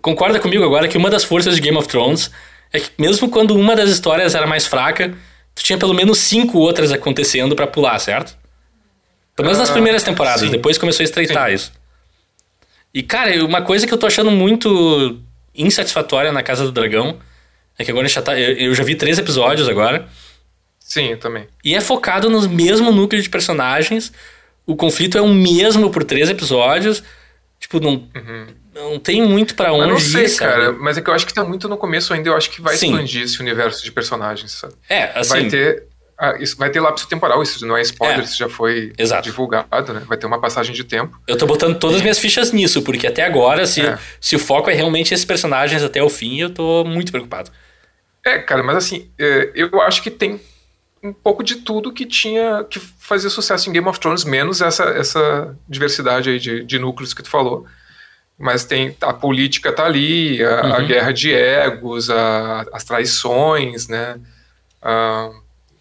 concorda 0.00 0.38
comigo 0.40 0.64
agora 0.64 0.88
que 0.88 0.96
uma 0.96 1.10
das 1.10 1.24
forças 1.24 1.54
de 1.54 1.60
Game 1.60 1.76
of 1.76 1.88
Thrones 1.88 2.30
é 2.72 2.80
que 2.80 2.90
mesmo 2.98 3.28
quando 3.28 3.54
uma 3.54 3.74
das 3.74 3.90
histórias 3.90 4.34
era 4.34 4.46
mais 4.46 4.66
fraca, 4.66 5.14
tu 5.54 5.62
tinha 5.62 5.78
pelo 5.78 5.94
menos 5.94 6.18
cinco 6.18 6.58
outras 6.58 6.92
acontecendo 6.92 7.56
para 7.56 7.66
pular, 7.66 7.98
certo? 7.98 8.36
Pelo 9.34 9.46
menos 9.46 9.58
nas 9.58 9.70
ah, 9.70 9.72
primeiras 9.72 10.02
temporadas, 10.02 10.40
sim. 10.40 10.50
depois 10.50 10.76
começou 10.76 11.02
a 11.02 11.04
estreitar 11.04 11.48
sim. 11.48 11.54
isso. 11.54 11.72
E, 12.92 13.02
cara, 13.02 13.44
uma 13.44 13.62
coisa 13.62 13.86
que 13.86 13.92
eu 13.92 13.98
tô 13.98 14.06
achando 14.06 14.30
muito 14.30 15.20
insatisfatória 15.54 16.32
na 16.32 16.42
Casa 16.42 16.64
do 16.64 16.72
Dragão 16.72 17.18
é 17.78 17.84
que 17.84 17.90
agora 17.90 18.08
já 18.08 18.20
tá. 18.20 18.38
Eu 18.38 18.74
já 18.74 18.82
vi 18.82 18.94
três 18.94 19.18
episódios 19.18 19.68
agora. 19.68 20.08
Sim, 20.80 21.10
eu 21.10 21.18
também. 21.18 21.46
E 21.62 21.74
é 21.74 21.80
focado 21.80 22.28
no 22.28 22.48
mesmo 22.48 22.90
núcleo 22.90 23.22
de 23.22 23.28
personagens 23.28 24.12
o 24.68 24.76
conflito 24.76 25.16
é 25.16 25.22
o 25.22 25.28
mesmo 25.28 25.88
por 25.88 26.04
três 26.04 26.28
episódios. 26.28 27.02
Tipo, 27.58 27.80
não, 27.80 28.06
uhum. 28.14 28.46
Não 28.78 28.98
tem 28.98 29.20
muito 29.20 29.54
para 29.54 29.72
onde 29.72 29.90
não 29.90 29.98
sei, 29.98 30.26
ir, 30.26 30.36
cara. 30.36 30.72
Mas 30.72 30.96
é 30.96 31.00
que 31.00 31.10
eu 31.10 31.14
acho 31.14 31.26
que 31.26 31.34
tá 31.34 31.44
muito 31.44 31.68
no 31.68 31.76
começo 31.76 32.14
ainda. 32.14 32.28
Eu 32.28 32.36
acho 32.36 32.50
que 32.50 32.60
vai 32.60 32.76
Sim. 32.76 32.92
expandir 32.92 33.22
esse 33.22 33.40
universo 33.40 33.82
de 33.82 33.90
personagens, 33.90 34.52
sabe? 34.52 34.74
É, 34.88 35.18
assim... 35.18 35.30
Vai 35.30 35.44
ter... 35.48 35.84
Ah, 36.20 36.36
isso 36.40 36.56
vai 36.56 36.68
ter 36.68 36.80
lapso 36.80 37.06
temporal, 37.08 37.40
isso 37.44 37.64
não 37.64 37.76
é 37.76 37.82
spoiler, 37.82 38.18
é. 38.18 38.22
isso 38.24 38.36
já 38.36 38.48
foi 38.48 38.92
Exato. 38.98 39.22
divulgado, 39.22 39.92
né? 39.92 40.02
Vai 40.04 40.18
ter 40.18 40.26
uma 40.26 40.40
passagem 40.40 40.74
de 40.74 40.82
tempo. 40.82 41.16
Eu 41.28 41.38
tô 41.38 41.46
botando 41.46 41.78
todas 41.78 41.96
as 41.98 42.02
minhas 42.02 42.18
fichas 42.18 42.50
nisso, 42.50 42.82
porque 42.82 43.06
até 43.06 43.24
agora, 43.24 43.64
se, 43.66 43.82
é. 43.82 43.96
se 44.20 44.34
o 44.34 44.38
foco 44.40 44.68
é 44.68 44.74
realmente 44.74 45.14
esses 45.14 45.24
personagens 45.24 45.80
até 45.80 46.02
o 46.02 46.10
fim, 46.10 46.40
eu 46.40 46.50
tô 46.50 46.82
muito 46.82 47.12
preocupado. 47.12 47.52
É, 48.26 48.36
cara, 48.40 48.64
mas 48.64 48.76
assim, 48.78 49.08
é, 49.16 49.52
eu 49.54 49.80
acho 49.80 50.02
que 50.02 50.10
tem 50.10 50.40
um 51.04 51.12
pouco 51.12 51.44
de 51.44 51.56
tudo 51.56 51.92
que 51.92 52.04
tinha 52.04 52.64
que 52.64 52.80
fazia 52.80 53.30
sucesso 53.30 53.70
em 53.70 53.72
Game 53.72 53.86
of 53.86 54.00
Thrones, 54.00 54.24
menos 54.24 54.60
essa, 54.60 54.84
essa 54.84 55.56
diversidade 55.68 56.30
aí 56.30 56.40
de, 56.40 56.64
de 56.64 56.78
núcleos 56.80 57.14
que 57.14 57.22
tu 57.22 57.30
falou. 57.30 57.64
Mas 58.38 58.64
tem 58.64 58.96
a 59.00 59.12
política 59.12 59.72
tá 59.72 59.84
ali, 59.84 60.42
a, 60.44 60.64
uhum. 60.64 60.74
a 60.74 60.80
guerra 60.82 61.12
de 61.12 61.32
egos, 61.32 62.08
a, 62.08 62.66
as 62.72 62.84
traições, 62.84 63.88
né? 63.88 64.18
Uh, 64.80 65.34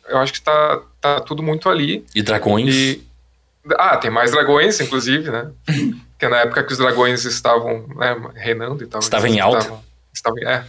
eu 0.07 0.17
acho 0.17 0.33
que 0.33 0.41
tá, 0.41 0.81
tá 0.99 1.19
tudo 1.19 1.43
muito 1.43 1.69
ali. 1.69 2.03
E 2.15 2.21
dragões. 2.21 2.73
E, 2.73 3.03
ah, 3.77 3.97
tem 3.97 4.09
mais 4.09 4.31
dragões, 4.31 4.79
inclusive, 4.79 5.29
né? 5.29 5.51
que 6.17 6.25
é 6.25 6.29
na 6.29 6.37
época 6.37 6.63
que 6.63 6.71
os 6.71 6.79
dragões 6.79 7.25
estavam 7.25 7.85
né, 7.95 8.15
reinando 8.35 8.83
e 8.83 8.87
tal. 8.87 8.99
Estava 8.99 9.29
em 9.29 9.39
alta. 9.39 9.59
Estavam, 9.59 9.83
estavam 10.13 10.39
é, 10.39 10.65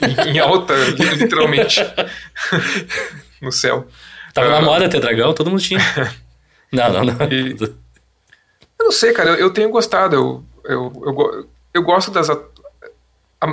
em, 0.00 0.36
em 0.36 0.38
alta, 0.38 0.74
literalmente. 1.18 1.80
no 3.40 3.52
céu. 3.52 3.86
Tava 4.34 4.48
uh, 4.48 4.50
na 4.50 4.58
ah. 4.58 4.62
moda 4.62 4.88
ter 4.88 5.00
dragão, 5.00 5.32
todo 5.32 5.50
mundo 5.50 5.62
tinha. 5.62 5.80
não, 6.72 6.92
não, 6.92 7.04
não. 7.04 7.26
E, 7.30 7.56
eu 7.60 8.84
não 8.84 8.92
sei, 8.92 9.12
cara, 9.12 9.30
eu, 9.30 9.36
eu 9.36 9.50
tenho 9.50 9.70
gostado. 9.70 10.14
Eu, 10.16 10.44
eu, 10.64 10.92
eu, 11.04 11.48
eu 11.74 11.82
gosto 11.82 12.10
das 12.10 12.28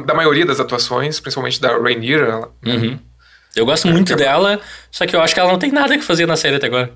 da 0.06 0.14
maioria 0.14 0.46
das 0.46 0.60
atuações, 0.60 1.20
principalmente 1.20 1.62
da 1.62 1.78
Rhaenyra. 1.78 2.50
Né? 2.62 2.74
Uhum. 2.74 3.00
Eu 3.56 3.66
gosto 3.66 3.88
muito 3.88 4.14
é, 4.14 4.16
dela, 4.16 4.60
só 4.92 5.06
que 5.06 5.16
eu 5.16 5.22
acho 5.22 5.34
que 5.34 5.40
ela 5.40 5.52
não 5.52 5.60
tem 5.60 5.72
nada 5.72 5.98
que 5.98 6.04
fazer 6.04 6.26
na 6.26 6.36
série 6.36 6.56
até 6.56 6.68
agora. 6.68 6.92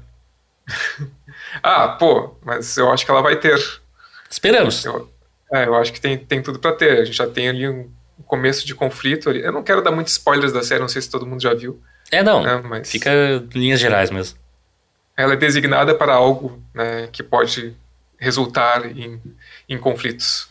ah, 1.63 1.87
pô, 1.89 2.35
mas 2.43 2.77
eu 2.77 2.91
acho 2.91 3.05
que 3.05 3.11
ela 3.11 3.21
vai 3.21 3.35
ter. 3.35 3.57
Esperamos. 4.29 4.83
Eu, 4.83 5.09
é, 5.53 5.65
eu 5.65 5.75
acho 5.75 5.93
que 5.93 6.01
tem, 6.01 6.17
tem 6.17 6.41
tudo 6.41 6.59
para 6.59 6.73
ter. 6.73 6.99
A 6.99 7.05
gente 7.05 7.17
já 7.17 7.27
tem 7.27 7.49
ali 7.49 7.67
um 7.67 7.89
começo 8.25 8.65
de 8.65 8.75
conflito. 8.75 9.29
Ali. 9.29 9.41
Eu 9.41 9.51
não 9.51 9.63
quero 9.63 9.81
dar 9.81 9.91
muitos 9.91 10.13
spoilers 10.13 10.51
da 10.51 10.63
série, 10.63 10.81
não 10.81 10.89
sei 10.89 11.01
se 11.01 11.09
todo 11.09 11.25
mundo 11.25 11.41
já 11.41 11.53
viu. 11.53 11.81
É, 12.11 12.21
não. 12.23 12.43
Né, 12.43 12.61
mas 12.63 12.89
fica 12.91 13.11
em 13.11 13.59
linhas 13.59 13.79
gerais 13.79 14.09
mesmo. 14.11 14.37
Ela 15.15 15.33
é 15.33 15.37
designada 15.37 15.93
para 15.93 16.13
algo 16.13 16.61
né, 16.73 17.07
que 17.11 17.21
pode 17.21 17.75
resultar 18.19 18.85
em, 18.85 19.21
em 19.67 19.77
conflitos. 19.77 20.49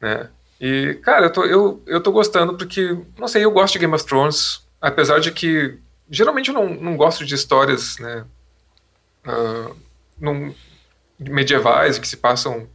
Né? 0.00 0.28
E, 0.60 0.94
cara, 1.02 1.26
eu 1.26 1.32
tô, 1.32 1.44
eu, 1.44 1.82
eu 1.86 2.00
tô 2.00 2.10
gostando 2.10 2.56
porque, 2.56 2.96
não 3.18 3.28
sei, 3.28 3.44
eu 3.44 3.50
gosto 3.50 3.74
de 3.74 3.80
Game 3.80 3.94
of 3.94 4.04
Thrones, 4.04 4.62
apesar 4.80 5.20
de 5.20 5.30
que 5.30 5.78
geralmente 6.10 6.48
eu 6.48 6.54
não, 6.54 6.68
não 6.68 6.96
gosto 6.96 7.24
de 7.24 7.34
histórias 7.34 7.98
né, 7.98 8.24
uh, 9.26 9.76
num, 10.18 10.54
medievais 11.18 11.98
que 11.98 12.08
se 12.08 12.16
passam 12.16 12.68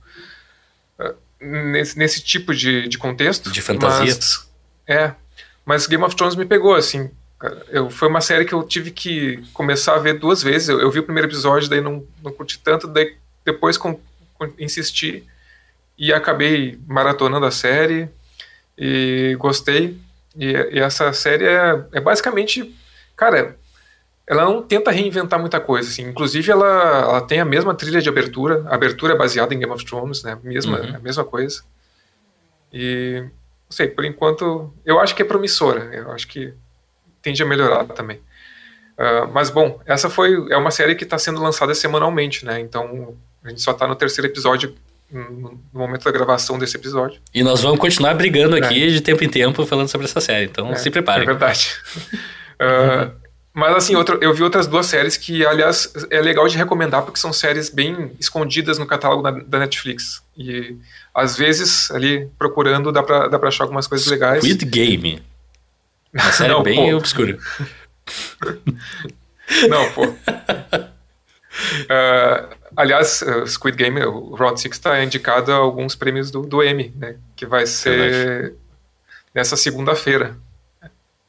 uh, 0.99 1.15
nesse, 1.39 1.97
nesse 1.97 2.21
tipo 2.21 2.53
de, 2.53 2.87
de 2.87 2.97
contexto. 2.97 3.51
De 3.51 3.61
fantasia. 3.61 4.05
Mas, 4.05 4.49
é, 4.87 5.15
mas 5.65 5.87
Game 5.87 6.03
of 6.03 6.15
Thrones 6.15 6.35
me 6.35 6.45
pegou, 6.45 6.75
assim, 6.75 7.09
eu, 7.69 7.89
foi 7.89 8.07
uma 8.09 8.21
série 8.21 8.43
que 8.43 8.53
eu 8.53 8.63
tive 8.63 8.91
que 8.91 9.41
começar 9.53 9.95
a 9.95 9.99
ver 9.99 10.19
duas 10.19 10.43
vezes. 10.43 10.67
Eu, 10.67 10.79
eu 10.81 10.91
vi 10.91 10.99
o 10.99 11.03
primeiro 11.03 11.27
episódio, 11.27 11.69
daí 11.69 11.79
não, 11.79 12.05
não 12.21 12.33
curti 12.33 12.59
tanto, 12.59 12.87
daí 12.87 13.15
depois 13.45 13.77
com, 13.77 13.99
insisti 14.57 15.27
e 15.97 16.13
acabei 16.13 16.79
maratonando 16.87 17.45
a 17.45 17.51
série 17.51 18.09
e 18.77 19.35
gostei. 19.37 19.99
E, 20.35 20.51
e 20.51 20.79
essa 20.79 21.11
série 21.11 21.45
é, 21.45 21.85
é, 21.91 21.99
basicamente, 21.99 22.73
cara, 23.15 23.57
ela 24.25 24.45
não 24.45 24.61
tenta 24.61 24.91
reinventar 24.91 25.39
muita 25.39 25.59
coisa, 25.59 25.89
assim. 25.89 26.03
Inclusive, 26.03 26.51
ela, 26.51 26.65
ela 27.01 27.21
tem 27.21 27.39
a 27.39 27.45
mesma 27.45 27.75
trilha 27.75 28.01
de 28.01 28.07
abertura. 28.07 28.63
A 28.67 28.75
abertura 28.75 29.13
é 29.13 29.17
baseada 29.17 29.53
em 29.53 29.59
Game 29.59 29.73
of 29.73 29.83
Thrones, 29.83 30.23
né? 30.23 30.37
Mesma, 30.41 30.79
uhum. 30.79 30.95
A 30.95 30.99
mesma 30.99 31.25
coisa. 31.25 31.63
E, 32.71 33.21
não 33.21 33.71
sei, 33.71 33.87
por 33.87 34.05
enquanto, 34.05 34.73
eu 34.85 34.99
acho 34.99 35.15
que 35.15 35.21
é 35.21 35.25
promissora. 35.25 35.93
Eu 35.93 36.11
acho 36.11 36.27
que 36.27 36.53
tende 37.21 37.43
a 37.43 37.45
melhorar 37.45 37.85
também. 37.85 38.17
Uh, 38.97 39.27
mas, 39.33 39.49
bom, 39.49 39.81
essa 39.85 40.09
foi 40.09 40.33
é 40.51 40.57
uma 40.57 40.71
série 40.71 40.95
que 40.95 41.03
está 41.03 41.17
sendo 41.17 41.41
lançada 41.41 41.73
semanalmente, 41.73 42.45
né? 42.45 42.59
Então, 42.59 43.17
a 43.43 43.49
gente 43.49 43.61
só 43.61 43.71
está 43.71 43.87
no 43.87 43.95
terceiro 43.95 44.29
episódio 44.29 44.75
no 45.11 45.59
momento 45.73 46.03
da 46.03 46.11
gravação 46.11 46.59
desse 46.59 46.77
episódio. 46.77 47.19
E 47.33 47.41
nós 47.41 47.61
vamos 47.61 47.79
continuar 47.79 48.13
brigando 48.13 48.55
aqui 48.55 48.83
é. 48.83 48.87
de 48.87 49.01
tempo 49.01 49.23
em 49.23 49.29
tempo 49.29 49.65
falando 49.65 49.87
sobre 49.87 50.05
essa 50.05 50.21
série, 50.21 50.45
então 50.45 50.71
é, 50.71 50.75
se 50.75 50.91
preparem. 50.91 51.23
É 51.23 51.25
verdade. 51.25 51.75
uh, 52.61 53.11
mas 53.53 53.75
assim, 53.75 53.95
outro, 53.95 54.19
eu 54.21 54.33
vi 54.33 54.43
outras 54.43 54.67
duas 54.67 54.85
séries 54.85 55.17
que, 55.17 55.45
aliás, 55.45 55.91
é 56.11 56.21
legal 56.21 56.47
de 56.47 56.57
recomendar 56.57 57.01
porque 57.01 57.19
são 57.19 57.33
séries 57.33 57.69
bem 57.69 58.11
escondidas 58.19 58.77
no 58.77 58.85
catálogo 58.85 59.23
da, 59.23 59.31
da 59.31 59.59
Netflix. 59.59 60.21
E 60.37 60.77
às 61.13 61.35
vezes, 61.35 61.89
ali 61.89 62.29
procurando, 62.37 62.91
dá 62.91 63.01
pra, 63.01 63.27
dá 63.27 63.39
pra 63.39 63.49
achar 63.49 63.63
algumas 63.63 63.87
coisas 63.87 64.05
legais. 64.07 64.43
Squid 64.43 64.63
Game. 64.65 65.23
Uma 66.13 66.23
série 66.31 66.53
Não, 66.53 66.61
bem 66.61 66.91
pô. 66.91 66.97
obscura. 66.97 67.37
Não, 69.67 69.91
pô. 69.93 70.05
Uh, 70.05 70.15
aliás, 72.79 73.21
uh, 73.21 73.45
Squid 73.45 73.75
Game, 73.75 74.01
o 74.05 74.35
Round 74.35 74.59
6 74.59 74.73
está 74.73 75.03
indicado 75.03 75.51
a 75.51 75.55
alguns 75.55 75.95
prêmios 75.95 76.31
do, 76.31 76.43
do 76.43 76.63
Emmy, 76.63 76.93
né? 76.95 77.17
Que 77.35 77.45
vai 77.45 77.65
ser 77.65 78.11
Verdade. 78.11 78.55
nessa 79.35 79.57
segunda-feira. 79.57 80.37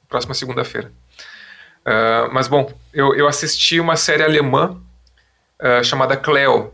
Próxima 0.09 0.33
segunda-feira. 0.33 0.93
Uh, 1.81 2.33
mas 2.33 2.47
bom, 2.47 2.73
eu, 2.95 3.15
eu 3.17 3.27
assisti 3.27 3.81
uma 3.81 3.97
série 3.97 4.23
alemã 4.23 4.81
uh, 5.61 5.83
chamada 5.83 6.17
Cleo. 6.17 6.73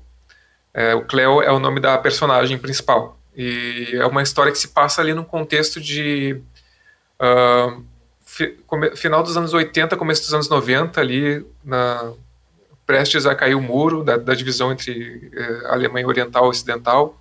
Uh, 0.74 0.96
o 0.98 1.04
Cleo 1.06 1.40
é 1.40 1.50
o 1.50 1.58
nome 1.58 1.80
da 1.80 1.96
personagem 1.96 2.58
principal. 2.58 3.18
E 3.34 3.92
é 3.94 4.04
uma 4.04 4.22
história 4.22 4.52
que 4.52 4.58
se 4.58 4.68
passa 4.68 5.00
ali 5.00 5.14
num 5.14 5.24
contexto 5.24 5.80
de. 5.80 6.40
Fi, 8.24 8.48
come, 8.66 8.94
final 8.94 9.22
dos 9.22 9.36
anos 9.36 9.54
80, 9.54 9.96
começo 9.96 10.22
dos 10.22 10.34
anos 10.34 10.48
90, 10.48 11.00
ali 11.00 11.46
na, 11.64 12.12
prestes 12.86 13.26
a 13.26 13.34
cair 13.34 13.54
o 13.54 13.60
muro 13.60 14.04
da, 14.04 14.16
da 14.16 14.34
divisão 14.34 14.72
entre 14.72 15.30
eh, 15.34 15.60
Alemanha 15.66 16.06
Oriental 16.06 16.46
e 16.46 16.48
Ocidental. 16.48 17.20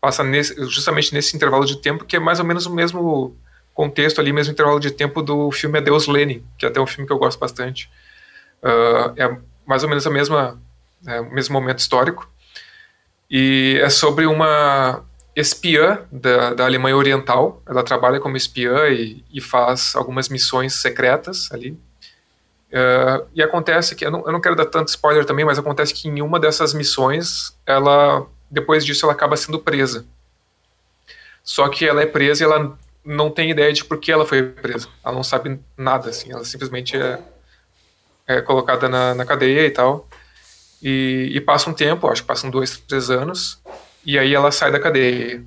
Passa 0.00 0.22
nesse, 0.22 0.54
justamente 0.66 1.12
nesse 1.14 1.34
intervalo 1.34 1.64
de 1.64 1.76
tempo, 1.76 2.04
que 2.04 2.16
é 2.16 2.20
mais 2.20 2.38
ou 2.38 2.44
menos 2.44 2.66
o 2.66 2.74
mesmo 2.74 3.36
contexto 3.74 4.20
ali, 4.20 4.32
mesmo 4.32 4.52
intervalo 4.52 4.78
de 4.78 4.90
tempo 4.90 5.22
do 5.22 5.50
filme 5.50 5.78
Adeus 5.78 6.06
Lenin, 6.06 6.44
que 6.58 6.66
é 6.66 6.68
até 6.68 6.80
um 6.80 6.86
filme 6.86 7.06
que 7.06 7.12
eu 7.12 7.18
gosto 7.18 7.38
bastante. 7.38 7.90
Uh, 8.62 9.12
é 9.16 9.36
mais 9.66 9.82
ou 9.82 9.88
menos 9.88 10.06
a 10.06 10.10
mesma, 10.10 10.60
é, 11.06 11.20
o 11.20 11.32
mesmo 11.32 11.52
momento 11.54 11.78
histórico. 11.78 12.30
E 13.30 13.78
é 13.80 13.88
sobre 13.88 14.26
uma 14.26 15.04
espiã 15.36 16.00
da, 16.10 16.54
da 16.54 16.64
Alemanha 16.64 16.96
Oriental. 16.96 17.62
Ela 17.66 17.82
trabalha 17.82 18.20
como 18.20 18.36
espiã 18.36 18.88
e, 18.88 19.24
e 19.32 19.40
faz 19.40 19.94
algumas 19.94 20.28
missões 20.28 20.74
secretas 20.74 21.50
ali. 21.52 21.78
Uh, 22.70 23.26
e 23.34 23.42
acontece 23.42 23.96
que, 23.96 24.06
eu 24.06 24.10
não, 24.10 24.24
eu 24.24 24.32
não 24.32 24.40
quero 24.40 24.54
dar 24.54 24.66
tanto 24.66 24.88
spoiler 24.88 25.24
também, 25.24 25.44
mas 25.44 25.58
acontece 25.58 25.92
que 25.92 26.08
em 26.08 26.22
uma 26.22 26.38
dessas 26.38 26.72
missões, 26.72 27.56
ela, 27.66 28.26
depois 28.50 28.84
disso, 28.84 29.04
ela 29.04 29.12
acaba 29.12 29.36
sendo 29.36 29.58
presa. 29.58 30.04
Só 31.42 31.68
que 31.68 31.86
ela 31.86 32.02
é 32.02 32.06
presa 32.06 32.44
e 32.44 32.46
ela 32.46 32.78
não 33.04 33.30
tem 33.30 33.50
ideia 33.50 33.72
de 33.72 33.84
por 33.84 33.98
que 33.98 34.12
ela 34.12 34.26
foi 34.26 34.42
presa. 34.42 34.88
Ela 35.04 35.14
não 35.14 35.24
sabe 35.24 35.58
nada, 35.76 36.10
assim. 36.10 36.30
Ela 36.30 36.44
simplesmente 36.44 36.96
é, 36.96 37.18
é 38.26 38.40
colocada 38.40 38.88
na, 38.88 39.14
na 39.14 39.24
cadeia 39.24 39.66
e 39.66 39.70
tal. 39.70 40.08
E, 40.82 41.30
e, 41.34 41.40
passa 41.40 41.68
um 41.68 41.74
tempo, 41.74 42.08
acho 42.08 42.22
que 42.22 42.28
passam 42.28 42.50
dois, 42.50 42.78
três 42.78 43.10
anos, 43.10 43.60
e 44.04 44.18
aí 44.18 44.34
ela 44.34 44.50
sai 44.50 44.72
da 44.72 44.80
cadeia. 44.80 45.44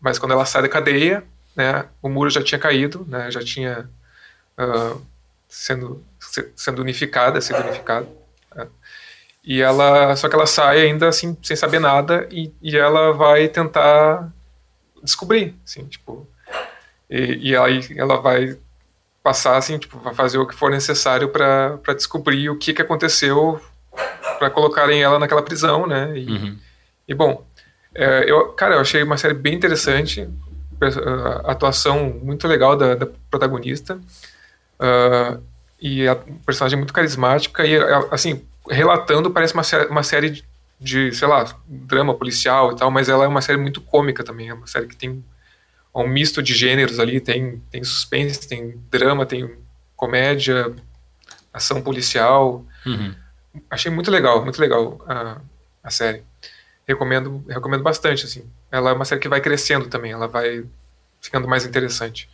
Mas 0.00 0.18
quando 0.18 0.32
ela 0.32 0.44
sai 0.44 0.62
da 0.62 0.68
cadeia, 0.68 1.24
né, 1.56 1.86
o 2.02 2.08
muro 2.08 2.28
já 2.28 2.42
tinha 2.42 2.58
caído, 2.58 3.06
né, 3.08 3.30
já 3.30 3.40
tinha 3.40 3.88
uh, 4.58 5.00
sendo, 5.48 6.04
sendo 6.56 6.82
unificada, 6.82 7.40
sendo 7.40 7.60
unificada. 7.60 8.06
Né, 8.54 8.66
e 9.44 9.60
ela, 9.60 10.16
só 10.16 10.28
que 10.28 10.34
ela 10.34 10.46
sai 10.46 10.80
ainda 10.80 11.08
assim, 11.08 11.36
sem 11.42 11.54
saber 11.54 11.78
nada, 11.78 12.26
e, 12.30 12.52
e 12.62 12.76
ela 12.76 13.12
vai 13.12 13.46
tentar 13.48 14.32
descobrir, 15.02 15.54
assim, 15.64 15.84
tipo, 15.84 16.26
e, 17.10 17.50
e 17.50 17.56
aí 17.56 17.80
ela 17.96 18.16
vai 18.20 18.56
passar, 19.22 19.56
assim, 19.56 19.78
tipo, 19.78 19.98
vai 19.98 20.14
fazer 20.14 20.38
o 20.38 20.46
que 20.46 20.54
for 20.54 20.70
necessário 20.70 21.28
para 21.28 21.78
descobrir 21.94 22.48
o 22.48 22.58
que, 22.58 22.72
que 22.72 22.82
aconteceu 22.82 23.60
para 24.38 24.50
colocarem 24.50 25.02
ela 25.02 25.18
naquela 25.18 25.42
prisão, 25.42 25.86
né? 25.86 26.16
E, 26.16 26.30
uhum. 26.30 26.58
e 27.08 27.14
bom, 27.14 27.46
é, 27.94 28.30
eu, 28.30 28.48
cara, 28.52 28.74
eu 28.74 28.80
achei 28.80 29.02
uma 29.02 29.16
série 29.16 29.34
bem 29.34 29.54
interessante, 29.54 30.28
a 31.44 31.52
atuação 31.52 32.18
muito 32.22 32.48
legal 32.48 32.76
da, 32.76 32.94
da 32.94 33.06
protagonista, 33.30 33.96
uh, 34.80 35.42
e 35.84 36.08
a 36.08 36.16
personagem 36.16 36.78
muito 36.78 36.94
carismática, 36.94 37.62
e 37.66 37.76
assim, 38.10 38.42
relatando 38.70 39.30
parece 39.30 39.52
uma, 39.52 39.62
série, 39.62 39.86
uma 39.88 40.02
série 40.02 40.30
de, 40.30 40.44
de, 40.80 41.14
sei 41.14 41.28
lá, 41.28 41.44
drama 41.68 42.14
policial 42.14 42.72
e 42.72 42.76
tal, 42.76 42.90
mas 42.90 43.10
ela 43.10 43.26
é 43.26 43.28
uma 43.28 43.42
série 43.42 43.58
muito 43.58 43.82
cômica 43.82 44.24
também, 44.24 44.48
é 44.48 44.54
uma 44.54 44.66
série 44.66 44.86
que 44.86 44.96
tem 44.96 45.22
um 45.94 46.08
misto 46.08 46.42
de 46.42 46.54
gêneros 46.54 46.98
ali, 46.98 47.20
tem, 47.20 47.62
tem 47.70 47.84
suspense, 47.84 48.48
tem 48.48 48.80
drama, 48.90 49.26
tem 49.26 49.58
comédia, 49.94 50.74
ação 51.52 51.82
policial. 51.82 52.64
Uhum. 52.86 53.14
Achei 53.68 53.92
muito 53.92 54.10
legal, 54.10 54.42
muito 54.42 54.58
legal 54.58 55.04
a, 55.06 55.38
a 55.82 55.90
série. 55.90 56.22
Recomendo, 56.88 57.44
recomendo 57.46 57.82
bastante, 57.82 58.24
assim. 58.24 58.50
Ela 58.72 58.88
é 58.88 58.92
uma 58.94 59.04
série 59.04 59.20
que 59.20 59.28
vai 59.28 59.42
crescendo 59.42 59.86
também, 59.86 60.12
ela 60.12 60.26
vai 60.26 60.64
ficando 61.20 61.46
mais 61.46 61.66
interessante. 61.66 62.26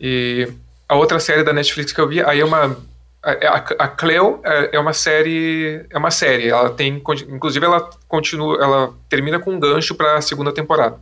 E 0.00 0.52
a 0.92 0.96
outra 0.96 1.18
série 1.18 1.42
da 1.42 1.52
Netflix 1.52 1.92
que 1.92 2.00
eu 2.00 2.08
vi, 2.08 2.22
aí 2.22 2.40
é 2.40 2.44
uma 2.44 2.76
a, 3.22 3.84
a 3.84 3.88
Cleo 3.88 4.40
é, 4.44 4.76
é 4.76 4.80
uma 4.80 4.92
série 4.92 5.86
é 5.88 5.96
uma 5.96 6.10
série 6.10 6.48
ela 6.48 6.70
tem 6.70 7.00
inclusive 7.28 7.64
ela 7.64 7.88
continua 8.08 8.60
ela 8.60 8.94
termina 9.08 9.38
com 9.38 9.52
um 9.52 9.60
gancho 9.60 9.94
para 9.94 10.16
a 10.16 10.20
segunda 10.20 10.52
temporada 10.52 10.98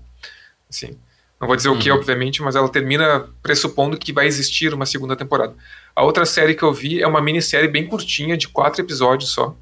assim 0.69 0.99
não 1.41 1.47
vou 1.47 1.57
dizer 1.57 1.71
uhum. 1.71 1.77
o 1.77 1.79
que, 1.79 1.91
obviamente, 1.91 2.43
mas 2.43 2.55
ela 2.55 2.69
termina 2.69 3.27
pressupondo 3.43 3.97
que 3.97 4.13
vai 4.13 4.27
existir 4.27 4.75
uma 4.75 4.85
segunda 4.85 5.17
temporada. 5.17 5.55
A 5.97 6.05
outra 6.05 6.27
série 6.27 6.55
que 6.55 6.63
eu 6.63 6.73
vi 6.73 7.01
é 7.01 7.07
uma 7.07 7.23
minissérie 7.23 7.67
bem 7.67 7.87
curtinha, 7.87 8.37
de 8.37 8.47
quatro 8.47 8.83
episódios 8.83 9.31
só. 9.31 9.57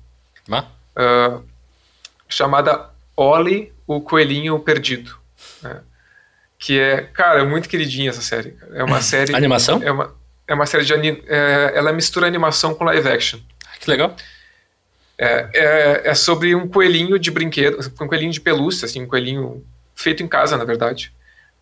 Uh, 0.97 1.41
chamada 2.29 2.91
Ollie, 3.17 3.73
o 3.87 4.01
Coelhinho 4.01 4.59
Perdido. 4.59 5.17
Né? 5.63 5.81
Que 6.59 6.81
é, 6.81 7.03
cara, 7.03 7.43
é 7.43 7.45
muito 7.45 7.69
queridinha 7.69 8.11
essa 8.11 8.23
série. 8.23 8.57
É 8.73 8.83
uma 8.83 8.99
série. 9.01 9.33
Animação? 9.33 9.81
É 9.81 9.93
uma, 9.93 10.13
é 10.49 10.55
uma 10.55 10.67
série 10.67 10.85
de. 10.85 10.93
É, 11.27 11.73
ela 11.77 11.93
mistura 11.93 12.27
animação 12.27 12.75
com 12.75 12.85
live 12.85 13.09
action. 13.09 13.39
Que 13.79 13.89
legal. 13.89 14.17
É, 15.17 15.49
é, 15.53 16.03
é, 16.11 16.15
sobre 16.15 16.55
um 16.55 16.67
coelhinho 16.67 17.19
de 17.19 17.31
brinquedo, 17.31 17.79
um 18.01 18.09
coelhinho 18.09 18.33
de 18.33 18.41
pelúcia, 18.41 18.87
assim, 18.87 19.03
um 19.03 19.07
coelhinho 19.07 19.65
feito 19.95 20.23
em 20.23 20.29
casa, 20.29 20.57
na 20.57 20.65
verdade 20.65 21.13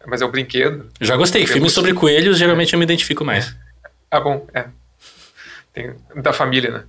mas 0.07 0.22
é 0.22 0.27
um 0.27 0.31
brinquedo. 0.31 0.88
Já 1.01 1.16
gostei. 1.16 1.46
Filmes 1.46 1.72
sobre 1.72 1.92
coelhos, 1.92 2.38
geralmente 2.38 2.72
eu 2.72 2.79
me 2.79 2.85
identifico 2.85 3.25
mais. 3.25 3.55
Ah, 4.11 4.20
bom, 4.20 4.46
é. 4.55 4.66
Tem, 5.72 5.94
da 6.22 6.33
família, 6.33 6.70
né? 6.70 6.85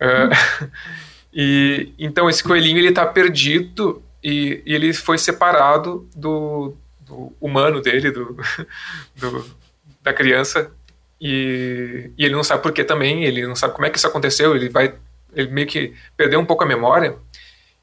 Uh, 0.00 0.68
e 1.32 1.92
então 1.98 2.28
esse 2.28 2.44
coelhinho 2.44 2.78
ele 2.78 2.92
tá 2.92 3.06
perdido 3.06 4.02
e, 4.22 4.62
e 4.64 4.74
ele 4.74 4.92
foi 4.92 5.18
separado 5.18 6.08
do, 6.14 6.76
do 7.00 7.34
humano 7.40 7.80
dele, 7.80 8.10
do, 8.10 8.36
do, 9.16 9.56
da 10.02 10.12
criança 10.12 10.70
e, 11.20 12.10
e, 12.16 12.24
ele 12.24 12.34
não 12.34 12.44
sabe 12.44 12.62
por 12.62 12.72
que 12.72 12.84
também, 12.84 13.24
ele 13.24 13.46
não 13.46 13.56
sabe 13.56 13.74
como 13.74 13.86
é 13.86 13.90
que 13.90 13.98
isso 13.98 14.06
aconteceu, 14.06 14.54
ele 14.54 14.68
vai 14.68 14.94
ele 15.34 15.50
meio 15.50 15.66
que 15.66 15.94
perdeu 16.16 16.40
um 16.40 16.44
pouco 16.44 16.64
a 16.64 16.66
memória 16.66 17.16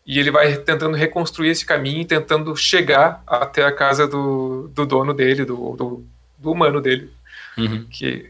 e 0.06 0.19
ele 0.19 0.30
vai 0.30 0.56
tentando 0.58 0.95
reconstruir 0.95 1.50
esse 1.50 1.65
caminho, 1.65 2.06
tentando 2.06 2.56
chegar 2.56 3.24
até 3.26 3.63
a 3.63 3.71
casa 3.71 4.08
do, 4.08 4.67
do 4.74 4.86
dono 4.86 5.13
dele, 5.13 5.45
do, 5.45 5.76
do, 5.76 6.06
do 6.38 6.52
humano 6.52 6.80
dele. 6.80 7.10
Uhum. 7.58 7.88
Que, 7.89 8.30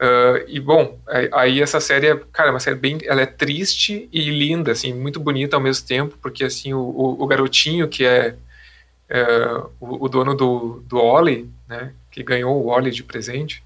uh, 0.00 0.44
e 0.46 0.60
bom, 0.60 1.00
aí 1.32 1.60
essa 1.60 1.80
série, 1.80 2.06
é, 2.06 2.20
cara, 2.32 2.50
é 2.50 2.52
uma 2.52 2.60
série 2.60 2.76
bem, 2.76 2.98
ela 3.04 3.20
é 3.20 3.26
triste 3.26 4.08
e 4.12 4.30
linda, 4.30 4.70
assim, 4.70 4.92
muito 4.92 5.18
bonita 5.18 5.56
ao 5.56 5.62
mesmo 5.62 5.86
tempo, 5.86 6.16
porque 6.22 6.44
assim 6.44 6.72
o, 6.72 6.78
o, 6.78 7.22
o 7.24 7.26
garotinho 7.26 7.88
que 7.88 8.04
é 8.04 8.36
uh, 9.10 9.70
o, 9.80 10.04
o, 10.04 10.08
dono 10.08 10.36
do, 10.36 10.84
do 10.86 10.98
Oli, 10.98 11.50
né, 11.68 11.92
que 12.12 12.22
ganhou 12.22 12.62
o 12.62 12.68
Oli 12.68 12.92
de 12.92 13.02
presente, 13.02 13.62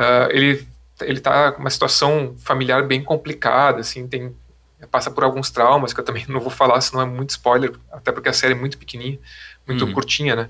uh, 0.00 0.30
ele 0.30 0.66
ele 1.02 1.20
tá 1.20 1.52
com 1.52 1.60
uma 1.60 1.70
situação 1.70 2.34
familiar 2.38 2.86
bem 2.86 3.02
complicada, 3.02 3.80
assim, 3.80 4.06
tem 4.06 4.34
passa 4.90 5.10
por 5.10 5.24
alguns 5.24 5.50
traumas, 5.50 5.92
que 5.92 6.00
eu 6.00 6.04
também 6.04 6.24
não 6.28 6.40
vou 6.40 6.50
falar, 6.50 6.80
senão 6.80 7.02
é 7.02 7.06
muito 7.06 7.30
spoiler, 7.30 7.72
até 7.92 8.10
porque 8.12 8.28
a 8.28 8.32
série 8.32 8.54
é 8.54 8.56
muito 8.56 8.78
pequenininha, 8.78 9.18
muito 9.66 9.84
uhum. 9.84 9.92
curtinha, 9.92 10.34
né? 10.34 10.48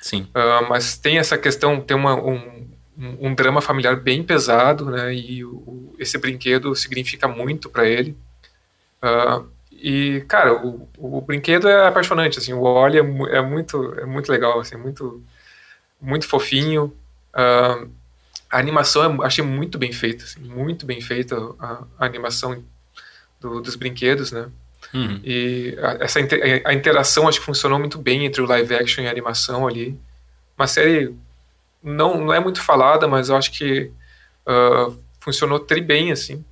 Sim. 0.00 0.28
Uh, 0.34 0.68
mas 0.68 0.98
tem 0.98 1.18
essa 1.18 1.38
questão, 1.38 1.80
tem 1.80 1.96
uma, 1.96 2.14
um, 2.14 2.68
um, 2.96 3.34
drama 3.34 3.60
familiar 3.60 3.96
bem 3.96 4.22
pesado, 4.22 4.90
né? 4.90 5.14
E 5.14 5.44
o, 5.44 5.94
esse 5.98 6.18
brinquedo 6.18 6.74
significa 6.74 7.26
muito 7.26 7.70
para 7.70 7.88
ele. 7.88 8.16
Uh, 9.02 9.48
e, 9.72 10.24
cara, 10.28 10.54
o, 10.54 10.88
o 10.98 11.20
brinquedo 11.20 11.68
é 11.68 11.86
apaixonante, 11.86 12.38
assim, 12.38 12.52
o 12.52 12.62
Wally 12.62 12.98
é, 12.98 13.36
é, 13.36 13.40
muito, 13.40 13.94
é 13.98 14.04
muito 14.04 14.30
legal, 14.30 14.60
assim, 14.60 14.76
muito, 14.76 15.22
muito 16.00 16.28
fofinho. 16.28 16.94
Uh, 17.34 17.90
a 18.54 18.58
animação 18.60 19.02
é, 19.02 19.26
achei 19.26 19.44
muito 19.44 19.76
bem 19.76 19.92
feita, 19.92 20.22
assim, 20.22 20.40
muito 20.40 20.86
bem 20.86 21.00
feita 21.00 21.36
a, 21.58 21.82
a 21.98 22.06
animação 22.06 22.62
do, 23.40 23.60
dos 23.60 23.74
brinquedos, 23.74 24.30
né? 24.30 24.48
Uhum. 24.92 25.20
E 25.24 25.76
a, 25.82 26.04
essa 26.04 26.20
a 26.64 26.72
interação 26.72 27.26
acho 27.26 27.40
que 27.40 27.46
funcionou 27.46 27.80
muito 27.80 27.98
bem 27.98 28.24
entre 28.24 28.40
o 28.40 28.46
live 28.46 28.76
action 28.76 29.02
e 29.02 29.08
a 29.08 29.10
animação 29.10 29.66
ali. 29.66 29.98
Uma 30.56 30.68
série 30.68 31.12
não, 31.82 32.24
não 32.24 32.32
é 32.32 32.38
muito 32.38 32.62
falada, 32.62 33.08
mas 33.08 33.28
eu 33.28 33.36
acho 33.36 33.50
que 33.50 33.90
uh, 34.46 34.96
funcionou 35.18 35.58
tri 35.58 35.80
bem, 35.80 36.12
assim. 36.12 36.44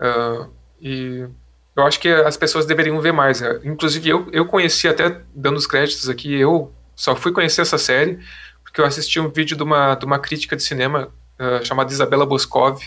Uh, 0.00 0.50
e 0.80 1.28
eu 1.76 1.84
acho 1.84 2.00
que 2.00 2.08
as 2.08 2.36
pessoas 2.36 2.66
deveriam 2.66 3.00
ver 3.00 3.12
mais. 3.12 3.40
Né? 3.40 3.60
Inclusive, 3.62 4.08
eu, 4.08 4.28
eu 4.32 4.46
conheci, 4.46 4.88
até 4.88 5.20
dando 5.32 5.58
os 5.58 5.66
créditos 5.66 6.08
aqui, 6.08 6.34
eu 6.34 6.72
só 6.96 7.14
fui 7.14 7.30
conhecer 7.30 7.60
essa 7.60 7.78
série 7.78 8.18
porque 8.64 8.80
eu 8.80 8.84
assisti 8.84 9.20
um 9.20 9.28
vídeo 9.28 9.56
de 9.56 9.62
uma, 9.62 9.94
de 9.94 10.04
uma 10.04 10.18
crítica 10.18 10.56
de 10.56 10.62
cinema 10.62 11.12
uh, 11.38 11.64
chamada 11.64 11.92
Isabela 11.92 12.26
Boscov. 12.26 12.80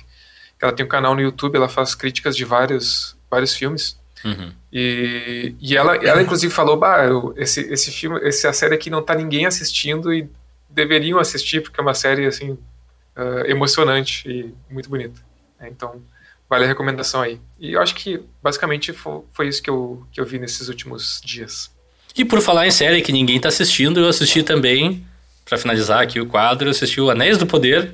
Ela 0.61 0.73
tem 0.73 0.85
um 0.85 0.89
canal 0.89 1.15
no 1.15 1.21
YouTube, 1.21 1.55
ela 1.55 1.69
faz 1.69 1.95
críticas 1.95 2.35
de 2.35 2.43
vários, 2.43 3.17
vários 3.29 3.55
filmes. 3.55 3.99
Uhum. 4.23 4.51
E, 4.71 5.55
e 5.59 5.77
ela, 5.77 5.95
ela, 5.95 6.21
inclusive, 6.21 6.53
falou: 6.53 6.77
bah, 6.77 7.05
esse, 7.37 7.61
esse 7.61 7.91
filme, 7.91 8.19
essa 8.21 8.51
série 8.51 8.75
aqui 8.75 8.89
não 8.89 9.01
tá 9.01 9.15
ninguém 9.15 9.45
assistindo 9.45 10.13
e 10.13 10.29
deveriam 10.69 11.19
assistir, 11.19 11.61
porque 11.61 11.79
é 11.79 11.83
uma 11.83 11.93
série 11.93 12.25
assim, 12.25 12.51
uh, 12.51 13.45
emocionante 13.45 14.29
e 14.29 14.53
muito 14.69 14.89
bonita. 14.89 15.19
É, 15.59 15.67
então, 15.67 16.01
vale 16.49 16.65
a 16.65 16.67
recomendação 16.67 17.21
aí. 17.21 17.39
E 17.59 17.73
eu 17.73 17.81
acho 17.81 17.95
que, 17.95 18.21
basicamente, 18.41 18.93
foi, 18.93 19.21
foi 19.31 19.47
isso 19.47 19.61
que 19.61 19.69
eu, 19.69 20.05
que 20.11 20.19
eu 20.19 20.25
vi 20.25 20.39
nesses 20.39 20.67
últimos 20.67 21.21
dias. 21.23 21.71
E 22.15 22.25
por 22.25 22.41
falar 22.41 22.67
em 22.67 22.71
série 22.71 23.01
que 23.01 23.11
ninguém 23.11 23.39
tá 23.39 23.49
assistindo, 23.49 23.99
eu 23.99 24.07
assisti 24.07 24.43
também, 24.43 25.05
para 25.45 25.57
finalizar 25.57 26.01
aqui 26.01 26.19
o 26.19 26.25
quadro, 26.25 26.67
eu 26.67 26.71
assisti 26.71 26.99
o 26.99 27.09
Anéis 27.09 27.37
do 27.37 27.47
Poder. 27.47 27.93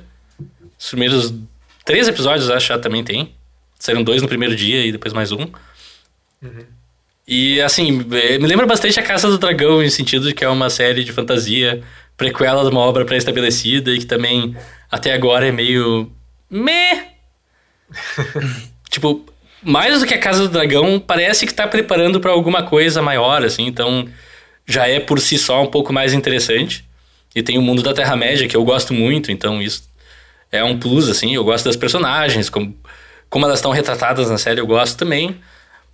Os 0.78 0.88
primeiros 0.88 1.32
três 1.84 2.08
episódios, 2.08 2.50
acho, 2.50 2.68
já 2.68 2.78
também 2.78 3.02
tem. 3.02 3.32
Saíram 3.78 4.02
dois 4.02 4.22
no 4.22 4.28
primeiro 4.28 4.56
dia 4.56 4.84
e 4.84 4.92
depois 4.92 5.12
mais 5.12 5.32
um. 5.32 5.46
Uhum. 6.42 6.66
E 7.26 7.60
assim, 7.60 8.06
é, 8.12 8.38
me 8.38 8.46
lembra 8.46 8.66
bastante 8.66 8.98
a 9.00 9.02
Caça 9.02 9.28
do 9.28 9.38
Dragão, 9.38 9.82
em 9.82 9.90
sentido 9.90 10.28
de 10.28 10.34
que 10.34 10.44
é 10.44 10.48
uma 10.48 10.70
série 10.70 11.02
de 11.02 11.12
fantasia, 11.12 11.82
prequela 12.16 12.62
de 12.62 12.70
uma 12.70 12.80
obra 12.80 13.04
pré-estabelecida 13.04 13.90
e 13.90 13.98
que 13.98 14.06
também 14.06 14.56
até 14.90 15.12
agora 15.12 15.46
é 15.46 15.52
meio. 15.52 16.10
meh. 16.48 17.08
tipo, 18.90 19.24
mais 19.62 20.00
do 20.00 20.06
que 20.06 20.14
a 20.14 20.18
Casa 20.18 20.42
do 20.42 20.48
Dragão, 20.48 21.00
parece 21.00 21.46
que 21.46 21.54
tá 21.54 21.66
preparando 21.66 22.20
para 22.20 22.30
alguma 22.30 22.62
coisa 22.62 23.02
maior, 23.02 23.44
assim, 23.44 23.66
então 23.66 24.08
já 24.66 24.86
é 24.88 25.00
por 25.00 25.20
si 25.20 25.38
só 25.38 25.62
um 25.62 25.66
pouco 25.66 25.92
mais 25.92 26.12
interessante. 26.12 26.84
E 27.34 27.42
tem 27.42 27.58
o 27.58 27.62
mundo 27.62 27.82
da 27.82 27.92
Terra-média, 27.92 28.48
que 28.48 28.56
eu 28.56 28.64
gosto 28.64 28.94
muito, 28.94 29.30
então 29.30 29.60
isso 29.60 29.82
é 30.50 30.62
um 30.64 30.78
plus, 30.78 31.08
assim. 31.08 31.34
Eu 31.34 31.44
gosto 31.44 31.64
das 31.64 31.76
personagens, 31.76 32.48
como, 32.48 32.76
como 33.28 33.44
elas 33.44 33.58
estão 33.58 33.70
retratadas 33.70 34.30
na 34.30 34.38
série, 34.38 34.60
eu 34.60 34.66
gosto 34.66 34.96
também. 34.96 35.36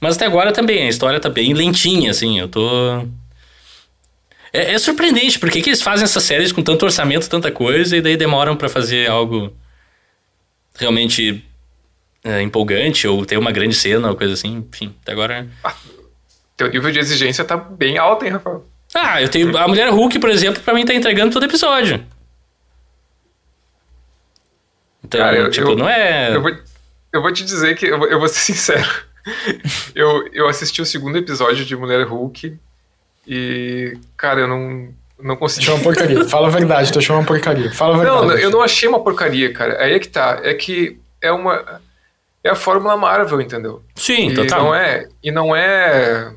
Mas 0.01 0.17
até 0.17 0.27
agora 0.27 0.53
também, 0.53 0.85
a 0.85 0.89
história 0.89 1.21
tá 1.21 1.31
bem 1.31 1.55
lentinha, 1.55 2.11
assim, 2.11 2.41
eu 2.41 2.49
tô. 2.49 3.07
É, 4.53 4.73
é 4.73 4.79
surpreendente, 4.79 5.39
por 5.39 5.51
que, 5.51 5.61
eles 5.61 5.81
fazem 5.81 6.05
essas 6.05 6.25
séries 6.25 6.53
com 6.53 6.63
tanto 6.63 6.85
orçamento, 6.85 7.29
tanta 7.29 7.51
coisa, 7.53 7.97
e 7.97 8.01
daí 8.01 8.17
demoram 8.17 8.57
para 8.57 8.69
fazer 8.69 9.09
algo 9.09 9.53
realmente 10.77 11.43
é, 12.25 12.43
empolgante, 12.43 13.07
ou 13.07 13.25
ter 13.25 13.39
uma 13.39 13.53
grande 13.53 13.75
cena, 13.75 14.11
ou 14.11 14.17
coisa 14.17 14.35
assim, 14.35 14.67
enfim, 14.69 14.95
até 15.03 15.13
agora. 15.13 15.49
Ah, 15.63 15.75
teu 16.57 16.69
nível 16.69 16.91
de 16.91 16.99
exigência 16.99 17.45
tá 17.45 17.57
bem 17.57 17.97
alto, 17.97 18.25
hein, 18.25 18.33
Rafael? 18.33 18.67
Ah, 18.95 19.23
eu 19.23 19.29
tenho. 19.29 19.57
A 19.57 19.67
Mulher 19.67 19.89
Hulk, 19.89 20.19
por 20.19 20.31
exemplo, 20.31 20.63
pra 20.63 20.75
mim 20.75 20.85
tá 20.85 20.93
entregando 20.93 21.33
todo 21.33 21.45
episódio. 21.45 22.05
Então, 25.15 25.27
Cara, 25.27 25.37
eu, 25.37 25.51
tipo, 25.51 25.71
eu, 25.71 25.77
não 25.77 25.89
é. 25.89 26.35
Eu 26.35 26.43
vou, 26.43 26.51
eu 27.13 27.23
vou 27.23 27.33
te 27.33 27.45
dizer 27.45 27.77
que 27.77 27.87
eu 27.87 27.99
vou, 27.99 28.09
eu 28.09 28.19
vou 28.19 28.29
ser 28.29 28.41
sincero 28.53 28.89
eu, 29.95 30.29
eu 30.33 30.49
assisti 30.49 30.83
o 30.83 30.87
segundo 30.87 31.17
episódio 31.17 31.65
de 31.65 31.77
Mulher 31.77 32.07
Hulk 32.07 32.59
e, 33.27 33.97
cara, 34.17 34.41
eu 34.41 34.49
não, 34.49 34.93
não 35.21 35.37
consegui. 35.37 35.67
Achou 35.67 35.77
uma 35.77 35.85
porcaria. 35.85 36.25
Fala 36.29 36.49
a 36.49 36.51
verdade, 36.51 36.93
tu 36.93 36.99
achou 36.99 37.17
uma 37.17 37.25
porcaria. 37.25 37.73
Fala 37.73 37.95
a 37.95 37.99
verdade. 37.99 38.27
Não, 38.27 38.39
eu 38.39 38.51
não 38.51 38.63
achei 38.63 38.89
uma 38.89 39.03
porcaria, 39.03 39.53
cara. 39.53 39.81
Aí 39.83 39.95
é 39.95 39.99
que 39.99 40.09
tá. 40.09 40.41
É 40.43 40.55
que 40.55 40.99
é 41.21 41.31
uma. 41.31 41.81
É 42.45 42.51
a 42.51 42.57
fórmula 42.57 42.97
Marvel, 42.97 43.41
entendeu? 43.41 43.85
Sim, 43.95 44.31
e 44.31 44.35
total. 44.35 44.65
Não 44.65 44.75
é, 44.75 45.09
e 45.23 45.31
não 45.31 45.55
é. 45.55 46.33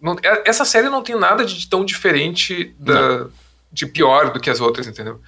Não, 0.00 0.14
é, 0.22 0.42
essa 0.44 0.66
série 0.66 0.90
não 0.90 1.02
tem 1.02 1.18
nada 1.18 1.44
de 1.44 1.68
tão 1.68 1.82
diferente 1.82 2.74
da, 2.78 3.26
de 3.72 3.86
pior 3.86 4.30
do 4.30 4.40
que 4.40 4.50
as 4.50 4.60
outras, 4.60 4.86
entendeu? 4.86 5.18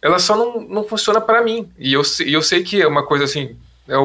Ela 0.00 0.18
só 0.18 0.36
não, 0.36 0.60
não 0.60 0.84
funciona 0.84 1.20
para 1.20 1.42
mim. 1.42 1.70
E 1.78 1.92
eu, 1.92 2.02
e 2.24 2.32
eu 2.32 2.42
sei 2.42 2.62
que 2.62 2.80
é 2.80 2.86
uma 2.86 3.04
coisa 3.04 3.24
assim. 3.24 3.56
É 3.88 3.96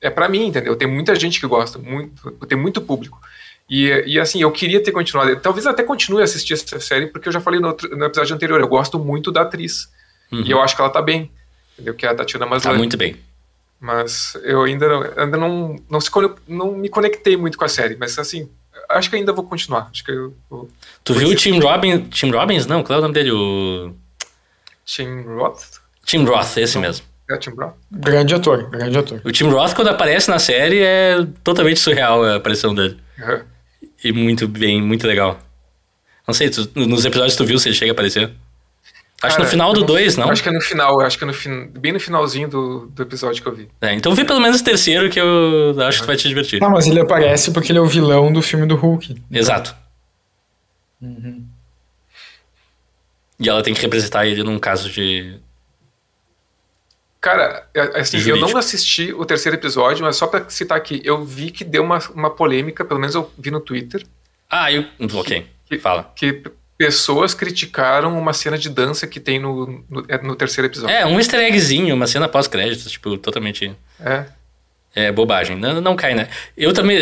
é 0.00 0.10
para 0.10 0.28
mim, 0.28 0.46
entendeu? 0.46 0.76
Tem 0.76 0.88
muita 0.88 1.14
gente 1.14 1.40
que 1.40 1.46
gosta, 1.46 1.78
muito, 1.78 2.30
tem 2.46 2.56
muito 2.56 2.80
público. 2.80 3.20
E, 3.68 3.86
e 4.06 4.18
assim, 4.18 4.40
eu 4.40 4.50
queria 4.50 4.82
ter 4.82 4.92
continuado. 4.92 5.34
Talvez 5.40 5.66
até 5.66 5.82
continue 5.82 6.20
a 6.20 6.24
assistir 6.24 6.54
essa 6.54 6.80
série, 6.80 7.06
porque 7.08 7.28
eu 7.28 7.32
já 7.32 7.40
falei 7.40 7.60
no, 7.60 7.68
outro, 7.68 7.94
no 7.96 8.04
episódio 8.04 8.34
anterior, 8.34 8.60
eu 8.60 8.68
gosto 8.68 8.98
muito 8.98 9.30
da 9.30 9.42
atriz. 9.42 9.90
Uhum. 10.32 10.42
E 10.42 10.50
eu 10.50 10.62
acho 10.62 10.74
que 10.74 10.80
ela 10.80 10.90
tá 10.90 11.02
bem, 11.02 11.30
entendeu? 11.74 11.94
Que 11.94 12.06
é 12.06 12.08
a 12.08 12.14
Tatiana 12.14 12.46
Maslany. 12.46 12.76
Tá 12.76 12.78
muito 12.78 12.96
bem. 12.96 13.16
Mas 13.80 14.36
eu 14.42 14.62
ainda, 14.62 14.88
não, 14.88 15.02
ainda 15.16 15.36
não, 15.36 15.76
não, 15.90 16.00
se, 16.00 16.10
não 16.48 16.72
me 16.72 16.88
conectei 16.88 17.36
muito 17.36 17.58
com 17.58 17.64
a 17.64 17.68
série, 17.68 17.96
mas 17.96 18.18
assim, 18.18 18.48
acho 18.88 19.10
que 19.10 19.16
ainda 19.16 19.32
vou 19.32 19.44
continuar. 19.44 19.88
Acho 19.92 20.02
que 20.02 20.10
eu, 20.10 20.34
eu 20.50 20.68
tu 21.04 21.14
viu 21.14 21.28
o 21.28 21.34
Tim 21.34 21.60
Robbins? 21.60 22.08
Tim 22.10 22.30
Robbins? 22.30 22.66
Não, 22.66 22.82
qual 22.82 22.96
é 22.96 22.98
o 22.98 23.02
nome 23.02 23.14
dele? 23.14 23.30
O... 23.30 23.94
Tim 24.88 25.20
Roth? 25.20 25.80
Tim 26.06 26.24
Roth, 26.24 26.56
esse 26.56 26.76
não. 26.76 26.82
mesmo. 26.82 27.04
É 27.30 27.34
o 27.34 27.38
Tim 27.38 27.50
Roth? 27.50 27.74
Grande 27.92 28.34
ator, 28.34 28.70
grande 28.70 28.96
ator. 28.96 29.20
O 29.22 29.30
Tim 29.30 29.48
Roth, 29.50 29.74
quando 29.74 29.88
aparece 29.88 30.30
na 30.30 30.38
série, 30.38 30.80
é 30.80 31.26
totalmente 31.44 31.78
surreal 31.78 32.24
a 32.24 32.36
aparição 32.36 32.74
dele. 32.74 32.96
Uhum. 33.18 33.40
E 34.02 34.12
muito 34.12 34.48
bem, 34.48 34.80
muito 34.80 35.06
legal. 35.06 35.38
Não 36.26 36.32
sei, 36.32 36.48
tu, 36.48 36.70
nos 36.74 37.04
episódios 37.04 37.36
tu 37.36 37.44
viu 37.44 37.58
se 37.58 37.68
ele 37.68 37.76
chega 37.76 37.90
a 37.90 37.92
aparecer? 37.92 38.30
Acho 39.20 39.36
Cara, 39.36 39.44
no 39.44 39.50
final 39.50 39.72
do 39.74 39.84
2, 39.84 40.16
não? 40.16 40.30
Acho 40.30 40.42
que 40.42 40.48
é 40.48 40.52
no 40.52 40.60
final, 40.60 41.00
acho 41.00 41.18
que 41.18 41.24
é 41.24 41.26
no 41.26 41.34
fin... 41.34 41.66
bem 41.66 41.92
no 41.92 42.00
finalzinho 42.00 42.48
do, 42.48 42.86
do 42.86 43.02
episódio 43.02 43.42
que 43.42 43.48
eu 43.48 43.54
vi. 43.54 43.68
É, 43.82 43.92
então 43.92 44.14
vê 44.14 44.24
pelo 44.24 44.40
menos 44.40 44.60
o 44.60 44.64
terceiro 44.64 45.10
que 45.10 45.20
eu 45.20 45.74
acho 45.82 46.00
que 46.00 46.06
vai 46.06 46.16
te 46.16 46.28
divertir. 46.28 46.60
Não, 46.60 46.70
mas 46.70 46.86
ele 46.86 47.00
aparece 47.00 47.50
porque 47.50 47.72
ele 47.72 47.78
é 47.78 47.82
o 47.82 47.86
vilão 47.86 48.32
do 48.32 48.40
filme 48.40 48.64
do 48.64 48.76
Hulk. 48.76 49.20
Exato. 49.30 49.74
Uhum. 51.02 51.47
E 53.40 53.48
ela 53.48 53.62
tem 53.62 53.74
que 53.74 53.80
representar 53.80 54.26
ele 54.26 54.42
num 54.42 54.58
caso 54.58 54.90
de 54.90 55.40
Cara, 57.20 57.66
é, 57.74 57.80
é 57.80 58.00
assim, 58.00 58.18
eu 58.28 58.36
não 58.36 58.56
assisti 58.56 59.12
o 59.12 59.24
terceiro 59.24 59.56
episódio, 59.56 60.04
mas 60.04 60.16
só 60.16 60.26
pra 60.26 60.48
citar 60.48 60.78
aqui, 60.78 61.00
eu 61.04 61.24
vi 61.24 61.50
que 61.50 61.64
deu 61.64 61.82
uma, 61.82 61.98
uma 62.14 62.30
polêmica, 62.30 62.84
pelo 62.84 63.00
menos 63.00 63.14
eu 63.14 63.30
vi 63.36 63.50
no 63.50 63.60
Twitter. 63.60 64.04
Ah, 64.48 64.72
eu. 64.72 64.84
Ok. 65.14 65.46
Que, 65.66 65.78
Fala. 65.78 66.12
Que 66.14 66.44
pessoas 66.76 67.34
criticaram 67.34 68.16
uma 68.16 68.32
cena 68.32 68.56
de 68.56 68.70
dança 68.70 69.04
que 69.06 69.18
tem 69.18 69.40
no, 69.40 69.84
no, 69.90 70.04
é, 70.08 70.22
no 70.22 70.36
terceiro 70.36 70.68
episódio. 70.68 70.94
É, 70.94 71.04
um 71.04 71.18
easter 71.18 71.40
eggzinho, 71.40 71.94
uma 71.94 72.06
cena 72.06 72.28
pós-créditos, 72.28 72.90
tipo, 72.92 73.18
totalmente. 73.18 73.74
É. 74.00 74.24
É 74.94 75.12
bobagem. 75.12 75.56
Não, 75.56 75.80
não 75.80 75.96
cai, 75.96 76.14
né? 76.14 76.28
Eu 76.56 76.72
também. 76.72 76.98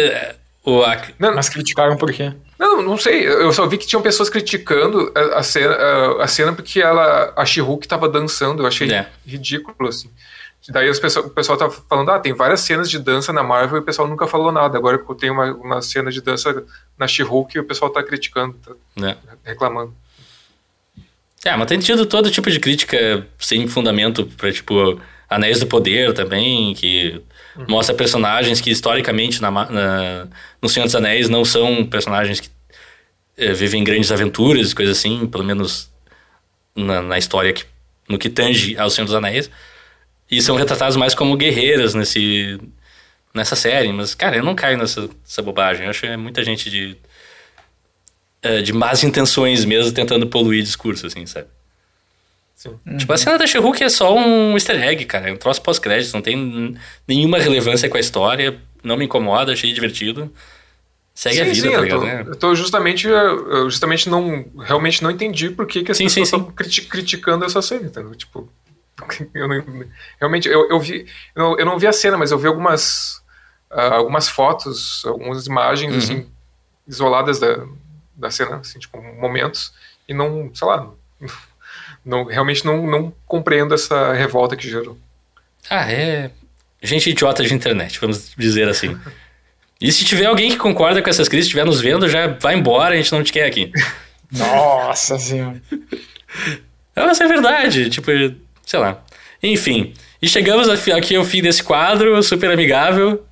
O, 0.64 0.82
a... 0.82 1.00
não, 1.18 1.34
mas 1.34 1.50
criticaram 1.50 1.96
por 1.96 2.10
quê? 2.10 2.32
Não, 2.58 2.82
não 2.82 2.96
sei. 2.96 3.26
Eu 3.26 3.52
só 3.52 3.66
vi 3.66 3.78
que 3.78 3.86
tinham 3.86 4.02
pessoas 4.02 4.30
criticando 4.30 5.12
a, 5.14 5.38
a 5.38 5.42
cena, 5.42 5.74
a, 5.74 6.24
a, 6.24 6.28
cena 6.28 6.52
porque 6.52 6.80
ela, 6.80 7.32
a 7.36 7.44
She-Hulk 7.44 7.86
tava 7.86 8.08
dançando. 8.08 8.62
Eu 8.62 8.66
achei 8.66 8.90
é. 8.90 9.08
ridículo, 9.26 9.88
assim. 9.88 10.10
Daí 10.68 10.88
as 10.88 10.98
pessoas, 10.98 11.26
o 11.26 11.30
pessoal 11.30 11.56
tava 11.56 11.70
falando, 11.88 12.10
ah, 12.10 12.18
tem 12.18 12.32
várias 12.32 12.60
cenas 12.60 12.90
de 12.90 12.98
dança 12.98 13.32
na 13.32 13.42
Marvel 13.42 13.78
e 13.78 13.80
o 13.80 13.84
pessoal 13.84 14.08
nunca 14.08 14.26
falou 14.26 14.50
nada. 14.50 14.76
Agora 14.76 14.98
que 14.98 15.14
tem 15.14 15.30
uma, 15.30 15.52
uma 15.54 15.82
cena 15.82 16.10
de 16.10 16.20
dança 16.20 16.64
na 16.98 17.06
She-Hulk 17.06 17.56
e 17.56 17.60
o 17.60 17.64
pessoal 17.64 17.90
tá 17.90 18.02
criticando, 18.02 18.54
tá 18.54 19.06
é. 19.06 19.16
reclamando. 19.44 19.94
É, 21.44 21.56
mas 21.56 21.68
tem 21.68 21.78
tido 21.78 22.06
todo 22.06 22.30
tipo 22.30 22.50
de 22.50 22.58
crítica 22.58 23.24
sem 23.38 23.68
fundamento 23.68 24.26
pra, 24.36 24.50
tipo, 24.50 25.00
Anéis 25.28 25.60
do 25.60 25.66
Poder 25.66 26.12
também, 26.12 26.74
que. 26.74 27.22
Mostra 27.68 27.94
personagens 27.94 28.60
que 28.60 28.70
historicamente 28.70 29.40
na, 29.40 29.50
na, 29.50 30.28
no 30.60 30.68
Senhor 30.68 30.86
dos 30.86 30.94
Anéis 30.94 31.28
não 31.28 31.44
são 31.44 31.84
personagens 31.86 32.40
que 32.40 32.48
é, 33.36 33.52
vivem 33.52 33.84
grandes 33.84 34.10
aventuras, 34.10 34.74
coisas 34.74 34.98
assim, 34.98 35.26
pelo 35.26 35.44
menos 35.44 35.90
na, 36.74 37.02
na, 37.02 37.18
história 37.18 37.52
que, 37.52 37.64
no 38.08 38.18
que 38.18 38.28
tange 38.28 38.76
ao 38.78 38.90
Senhor 38.90 39.06
dos 39.06 39.14
Anéis. 39.14 39.50
E 40.30 40.42
são 40.42 40.56
retratados 40.56 40.96
mais 40.96 41.14
como 41.14 41.36
guerreiras 41.36 41.94
nesse, 41.94 42.58
nessa 43.32 43.54
série. 43.54 43.92
Mas, 43.92 44.14
cara, 44.14 44.36
eu 44.36 44.44
não 44.44 44.54
caio 44.54 44.76
nessa, 44.76 45.02
nessa 45.02 45.42
bobagem. 45.42 45.84
Eu 45.84 45.90
acho 45.90 46.00
que 46.00 46.06
é 46.06 46.16
muita 46.16 46.42
gente 46.42 46.68
de, 46.68 46.96
é, 48.42 48.60
de 48.62 48.72
más 48.72 49.04
intenções 49.04 49.64
mesmo 49.64 49.92
tentando 49.92 50.26
poluir 50.26 50.62
discurso, 50.62 51.06
assim, 51.06 51.26
sabe? 51.26 51.48
Tipo, 52.98 53.12
a 53.12 53.16
cena 53.18 53.36
da 53.38 53.46
She-Hulk 53.46 53.84
é 53.84 53.88
só 53.88 54.14
um 54.16 54.52
easter 54.54 54.82
egg, 54.82 55.04
cara. 55.04 55.28
É 55.28 55.32
um 55.32 55.36
troço 55.36 55.60
pós-crédito, 55.60 56.14
não 56.14 56.22
tem 56.22 56.74
nenhuma 57.06 57.38
relevância 57.38 57.88
com 57.88 57.96
a 57.96 58.00
história. 58.00 58.58
Não 58.82 58.96
me 58.96 59.04
incomoda, 59.04 59.52
achei 59.52 59.72
divertido. 59.72 60.32
Segue 61.14 61.40
a 61.40 61.44
vida, 61.44 61.70
tá 61.70 61.74
eu, 61.76 61.82
ligado? 61.82 61.98
tô, 62.00 62.04
né? 62.06 62.24
eu 62.28 62.36
tô 62.36 62.54
justamente, 62.54 63.08
eu 63.08 63.68
justamente 63.70 64.08
não, 64.08 64.44
realmente 64.58 65.02
não 65.02 65.10
entendi 65.10 65.48
por 65.50 65.66
que, 65.66 65.82
que 65.82 65.90
as 65.90 65.96
Sim, 65.96 66.08
sim, 66.10 66.20
pessoas 66.20 66.40
estão 66.42 66.54
criti- 66.54 66.82
criticando 66.82 67.44
essa 67.44 67.62
cena, 67.62 67.86
entendeu? 67.86 68.14
Tipo, 68.14 68.50
eu 69.34 69.48
não- 69.48 69.84
realmente, 70.20 70.46
eu, 70.46 70.68
eu 70.68 70.78
vi, 70.78 71.06
eu 71.34 71.42
não, 71.42 71.58
eu 71.58 71.64
não 71.66 71.78
vi 71.78 71.86
a 71.86 71.92
cena, 71.92 72.18
mas 72.18 72.30
eu 72.32 72.38
vi 72.38 72.46
algumas, 72.46 73.22
ah, 73.70 73.94
algumas 73.94 74.28
fotos, 74.28 75.04
algumas 75.06 75.46
imagens, 75.46 75.92
Uhum. 75.92 75.98
assim, 75.98 76.30
isoladas 76.86 77.38
da, 77.38 77.64
da 78.14 78.30
cena, 78.30 78.56
assim, 78.56 78.78
tipo, 78.78 79.00
momentos, 79.00 79.72
e 80.06 80.12
não, 80.12 80.50
sei 80.54 80.68
lá, 80.68 80.90
não, 82.06 82.24
realmente 82.24 82.64
não, 82.64 82.86
não 82.86 83.12
compreendo 83.26 83.74
essa 83.74 84.12
revolta 84.12 84.56
que 84.56 84.70
gerou. 84.70 84.96
Ah, 85.68 85.90
é. 85.90 86.30
Gente 86.80 87.10
idiota 87.10 87.42
de 87.42 87.52
internet, 87.52 87.98
vamos 87.98 88.32
dizer 88.38 88.68
assim. 88.68 88.96
E 89.80 89.90
se 89.90 90.04
tiver 90.04 90.26
alguém 90.26 90.50
que 90.50 90.56
concorda 90.56 91.02
com 91.02 91.10
essas 91.10 91.28
críticas, 91.28 91.46
estiver 91.46 91.66
nos 91.66 91.80
vendo, 91.80 92.08
já 92.08 92.28
vai 92.28 92.54
embora, 92.54 92.94
a 92.94 92.96
gente 92.96 93.10
não 93.10 93.24
te 93.24 93.32
quer 93.32 93.46
aqui. 93.46 93.72
Nossa 94.30 95.18
senhora. 95.18 95.60
Mas 96.94 97.20
é 97.20 97.26
verdade, 97.26 97.90
tipo, 97.90 98.10
sei 98.64 98.78
lá. 98.78 99.02
Enfim, 99.42 99.92
e 100.22 100.28
chegamos 100.28 100.68
aqui 100.68 101.16
ao 101.16 101.24
fim 101.24 101.42
desse 101.42 101.62
quadro, 101.62 102.22
super 102.22 102.50
amigável. 102.50 103.24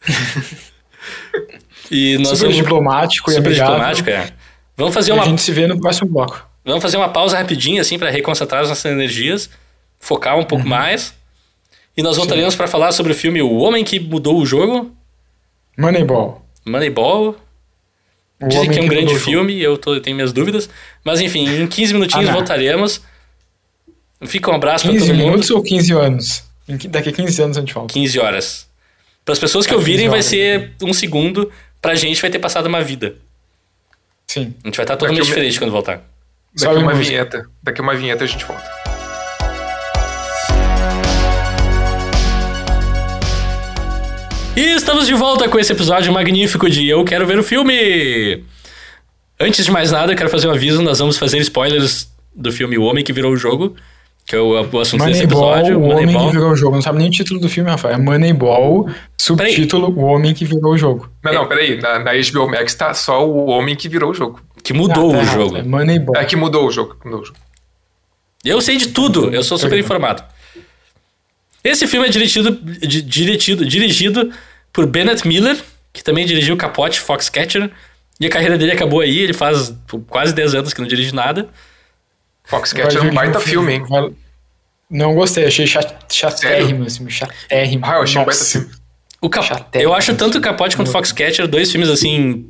e 1.90 2.16
nós 2.18 2.38
Super 2.38 2.50
vamos... 2.50 2.56
diplomático 2.56 3.30
e 3.30 3.34
super 3.34 3.48
amigável. 3.48 3.74
diplomático, 3.74 4.10
é. 4.10 4.32
Vamos 4.76 4.94
fazer 4.94 5.10
E 5.10 5.14
uma 5.14 5.24
a 5.24 5.26
gente 5.26 5.42
se 5.42 5.52
vê 5.52 5.66
no 5.66 5.80
próximo 5.80 6.10
bloco. 6.10 6.51
Vamos 6.64 6.82
fazer 6.82 6.96
uma 6.96 7.08
pausa 7.08 7.36
rapidinha, 7.36 7.80
assim, 7.80 7.98
para 7.98 8.10
reconcentrar 8.10 8.62
as 8.62 8.68
nossas 8.68 8.84
energias, 8.90 9.50
focar 9.98 10.36
um 10.36 10.40
Uhum. 10.40 10.44
pouco 10.44 10.66
mais. 10.66 11.14
E 11.96 12.02
nós 12.02 12.16
voltaremos 12.16 12.54
para 12.54 12.66
falar 12.66 12.92
sobre 12.92 13.12
o 13.12 13.14
filme 13.14 13.42
O 13.42 13.56
Homem 13.58 13.84
que 13.84 13.98
Mudou 14.00 14.38
o 14.40 14.46
Jogo, 14.46 14.90
Moneyball. 15.76 16.44
Moneyball. 16.66 17.36
O 18.40 18.48
Dizem 18.48 18.70
que 18.70 18.78
é 18.78 18.82
um 18.82 18.88
grande 18.88 19.06
o 19.06 19.18
jogo. 19.18 19.24
filme, 19.24 19.60
eu 19.62 19.76
tô, 19.78 20.00
tenho 20.00 20.16
minhas 20.16 20.32
dúvidas. 20.32 20.68
Mas 21.04 21.20
enfim, 21.20 21.46
em 21.48 21.66
15 21.66 21.92
minutinhos 21.94 22.28
Ah, 22.28 22.32
voltaremos. 22.32 23.00
Fica 24.24 24.50
um 24.50 24.54
abraço 24.54 24.84
para 24.84 24.92
15 24.92 25.06
todo 25.06 25.16
mundo. 25.16 25.26
minutos 25.26 25.50
ou 25.50 25.62
15 25.62 25.92
anos? 25.92 26.44
Que- 26.78 26.88
Daqui 26.88 27.08
a 27.08 27.12
15 27.12 27.42
anos 27.42 27.56
a 27.56 27.60
gente 27.60 27.74
volta. 27.74 27.92
15 27.92 28.18
horas. 28.18 28.68
Para 29.24 29.32
as 29.32 29.38
pessoas 29.38 29.66
que 29.66 29.74
ouvirem, 29.74 30.06
15 30.06 30.10
vai 30.10 30.22
ser 30.22 30.72
um 30.82 30.92
segundo. 30.92 31.50
Pra 31.80 31.94
gente, 31.94 32.20
vai 32.20 32.30
ter 32.30 32.38
passado 32.38 32.66
uma 32.66 32.80
vida. 32.82 33.16
Sim. 34.26 34.54
A 34.62 34.68
gente 34.68 34.76
vai 34.76 34.84
estar 34.84 34.96
totalmente 34.96 35.22
a 35.22 35.24
diferente 35.24 35.58
quando 35.58 35.70
voltar. 35.70 36.02
Daqui 36.54 36.66
a 36.66 36.78
uma 36.78 36.92
música. 36.92 37.08
vinheta, 37.08 37.46
daqui 37.62 37.80
uma 37.80 37.94
vinheta 37.94 38.24
a 38.24 38.26
gente 38.26 38.44
volta. 38.44 38.62
E 44.54 44.60
estamos 44.74 45.06
de 45.06 45.14
volta 45.14 45.48
com 45.48 45.58
esse 45.58 45.72
episódio 45.72 46.12
magnífico 46.12 46.68
de 46.68 46.86
Eu 46.86 47.04
Quero 47.04 47.26
Ver 47.26 47.38
o 47.38 47.42
Filme! 47.42 48.44
Antes 49.40 49.64
de 49.64 49.70
mais 49.70 49.90
nada, 49.90 50.12
eu 50.12 50.16
quero 50.16 50.28
fazer 50.28 50.46
um 50.46 50.50
aviso: 50.50 50.82
nós 50.82 50.98
vamos 50.98 51.16
fazer 51.16 51.38
spoilers 51.38 52.12
do 52.36 52.52
filme 52.52 52.76
O 52.76 52.82
Homem 52.82 53.02
que 53.02 53.14
Virou 53.14 53.32
o 53.32 53.36
Jogo, 53.36 53.74
que 54.26 54.36
é 54.36 54.38
o, 54.38 54.50
o 54.50 54.78
assunto 54.78 55.06
desse 55.06 55.24
episódio. 55.24 55.78
o 55.78 55.88
homem 55.88 56.06
que 56.06 56.32
virou 56.32 56.50
o 56.50 56.56
jogo. 56.56 56.74
Não 56.74 56.82
sabe 56.82 56.98
nem 56.98 57.08
o 57.08 57.10
título 57.10 57.40
do 57.40 57.48
filme, 57.48 57.70
Rafael. 57.70 57.94
É 57.94 57.98
Moneyball, 57.98 58.90
subtítulo, 59.18 59.88
o 59.88 60.02
homem 60.02 60.34
que 60.34 60.44
virou 60.44 60.74
o 60.74 60.78
jogo. 60.78 61.10
Não, 61.24 61.32
não, 61.32 61.48
peraí. 61.48 61.80
Na, 61.80 61.98
na 61.98 62.12
HBO 62.12 62.46
Max 62.50 62.74
tá 62.74 62.92
só 62.92 63.26
o 63.26 63.46
homem 63.46 63.74
que 63.74 63.88
virou 63.88 64.10
o 64.10 64.14
jogo. 64.14 64.38
Que 64.64 64.72
mudou 64.72 65.10
Ah, 65.10 65.14
tá 65.14 65.18
o 65.18 65.22
errado, 65.22 65.34
jogo. 65.34 65.56
É 65.56 65.62
Moneyball. 65.62 66.16
É 66.16 66.24
que 66.24 66.36
mudou 66.36 66.66
o 66.66 66.70
jogo. 66.70 66.96
Mudou 67.04 67.20
o 67.20 67.24
jogo. 67.24 67.38
Eu 68.44 68.60
sei 68.60 68.76
de 68.76 68.88
tudo, 68.88 69.32
eu 69.34 69.42
sou 69.42 69.56
super 69.58 69.78
informado. 69.78 70.22
Esse 71.62 71.86
filme 71.86 72.06
é 72.08 72.10
dirigido, 72.10 72.50
di- 72.50 73.02
dirigido, 73.02 73.64
dirigido 73.64 74.32
por 74.72 74.84
Bennett 74.86 75.26
Miller, 75.26 75.56
que 75.92 76.02
também 76.02 76.26
dirigiu 76.26 76.56
Capote, 76.56 76.98
Foxcatcher, 76.98 77.70
e 78.18 78.26
a 78.26 78.30
carreira 78.30 78.58
dele 78.58 78.72
acabou 78.72 79.00
aí, 79.00 79.18
ele 79.18 79.32
faz 79.32 79.72
quase 80.08 80.34
10 80.34 80.54
anos 80.56 80.74
que 80.74 80.80
não 80.80 80.88
dirige 80.88 81.14
nada. 81.14 81.48
Foxcatcher 82.44 82.96
é 82.98 83.00
Vai 83.00 83.10
um 83.10 83.14
baita 83.14 83.40
filme, 83.40 83.74
hein? 83.74 83.84
Não 84.90 85.14
gostei, 85.14 85.46
achei 85.46 85.66
chat, 85.66 85.94
chatérrimo, 86.10 86.84
assim, 86.84 87.08
chatérrimo. 87.08 87.84
Ah, 87.86 87.94
eu 87.96 88.02
achei 88.02 88.20
um 88.20 88.24
baita 88.24 88.44
filme. 88.44 88.68
O 89.20 89.30
Cap... 89.30 89.46
Chatérrimo, 89.46 89.90
Eu 89.92 89.94
acho 89.96 90.14
tanto 90.14 90.32
assim. 90.32 90.40
Capote 90.40 90.76
quanto 90.76 90.90
Foxcatcher 90.90 91.46
dois 91.46 91.70
filmes 91.70 91.88
assim. 91.88 92.48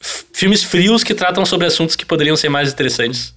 Filmes 0.00 0.62
frios 0.62 1.02
que 1.02 1.14
tratam 1.14 1.44
sobre 1.44 1.66
assuntos 1.66 1.96
que 1.96 2.06
poderiam 2.06 2.36
ser 2.36 2.48
mais 2.48 2.72
interessantes. 2.72 3.34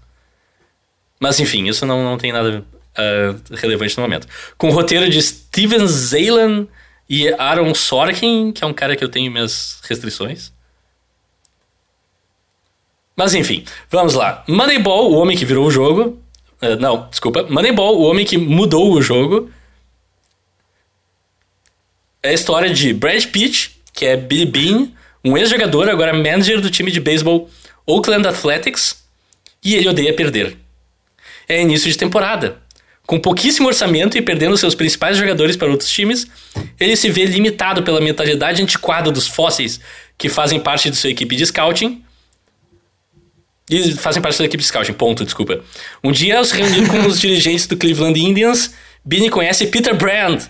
Mas 1.20 1.40
enfim, 1.40 1.68
isso 1.68 1.86
não, 1.86 2.04
não 2.04 2.18
tem 2.18 2.32
nada 2.32 2.66
ah, 2.96 3.36
relevante 3.52 3.98
no 3.98 4.04
momento. 4.04 4.28
Com 4.58 4.70
o 4.70 4.72
roteiro 4.72 5.10
de 5.10 5.22
Steven 5.22 5.88
Zalen 5.88 6.68
e 7.10 7.30
Aaron 7.34 7.74
Sorkin, 7.74 8.52
que 8.52 8.64
é 8.64 8.68
um 8.68 8.74
cara 8.74 8.96
que 8.96 9.04
eu 9.04 9.10
tenho 9.10 9.32
minhas 9.32 9.80
restrições. 9.88 10.52
Mas 13.16 13.34
enfim, 13.34 13.66
vamos 13.90 14.14
lá. 14.14 14.44
Moneyball, 14.48 15.12
o 15.12 15.16
homem 15.16 15.38
que 15.38 15.46
virou 15.46 15.68
o 15.68 15.72
jogo. 15.72 16.22
Ah, 16.62 16.76
não, 16.76 17.08
desculpa. 17.10 17.44
Moneyball, 17.44 18.00
o 18.00 18.04
homem 18.04 18.26
que 18.26 18.38
mudou 18.38 18.94
o 18.94 19.02
jogo. 19.02 19.52
É 22.24 22.30
a 22.30 22.34
história 22.34 22.72
de 22.72 22.94
Brad 22.94 23.26
Pitt, 23.26 23.82
que 23.94 24.06
é 24.06 24.16
Billy 24.16 24.46
Bean, 24.46 24.92
um 25.24 25.38
ex-jogador, 25.38 25.90
agora 25.90 26.14
manager 26.14 26.60
do 26.60 26.70
time 26.70 26.92
de 26.92 27.00
beisebol 27.00 27.50
Oakland 27.86 28.28
Athletics, 28.28 29.04
e 29.64 29.76
ele 29.76 29.88
odeia 29.88 30.14
perder. 30.14 30.58
É 31.48 31.62
início 31.62 31.90
de 31.90 31.98
temporada. 31.98 32.58
Com 33.06 33.20
pouquíssimo 33.20 33.68
orçamento 33.68 34.18
e 34.18 34.22
perdendo 34.22 34.58
seus 34.58 34.74
principais 34.74 35.18
jogadores 35.18 35.58
para 35.58 35.70
outros 35.70 35.90
times, 35.90 36.28
ele 36.80 36.96
se 36.96 37.10
vê 37.10 37.26
limitado 37.26 37.84
pela 37.84 38.00
mentalidade 38.00 38.62
antiquada 38.62 39.12
dos 39.12 39.28
fósseis 39.28 39.80
que 40.18 40.30
fazem 40.30 40.60
parte 40.60 40.90
de 40.90 40.96
sua 40.96 41.10
equipe 41.10 41.36
de 41.36 41.46
scouting. 41.46 42.04
E 43.70 43.92
fazem 43.94 44.22
parte 44.22 44.34
da 44.34 44.38
sua 44.38 44.46
equipe 44.46 44.62
de 44.62 44.68
scouting, 44.68 44.94
ponto, 44.94 45.26
desculpa. 45.26 45.62
Um 46.04 46.12
dia, 46.12 46.38
ao 46.38 46.46
se 46.46 46.56
reunir 46.56 46.88
com 46.88 47.06
os 47.06 47.20
dirigentes 47.20 47.68
do 47.68 47.76
Cleveland 47.76 48.20
Indians, 48.20 48.74
Billy 49.04 49.30
conhece 49.30 49.68
Peter 49.68 49.96
Brand, 49.96 50.44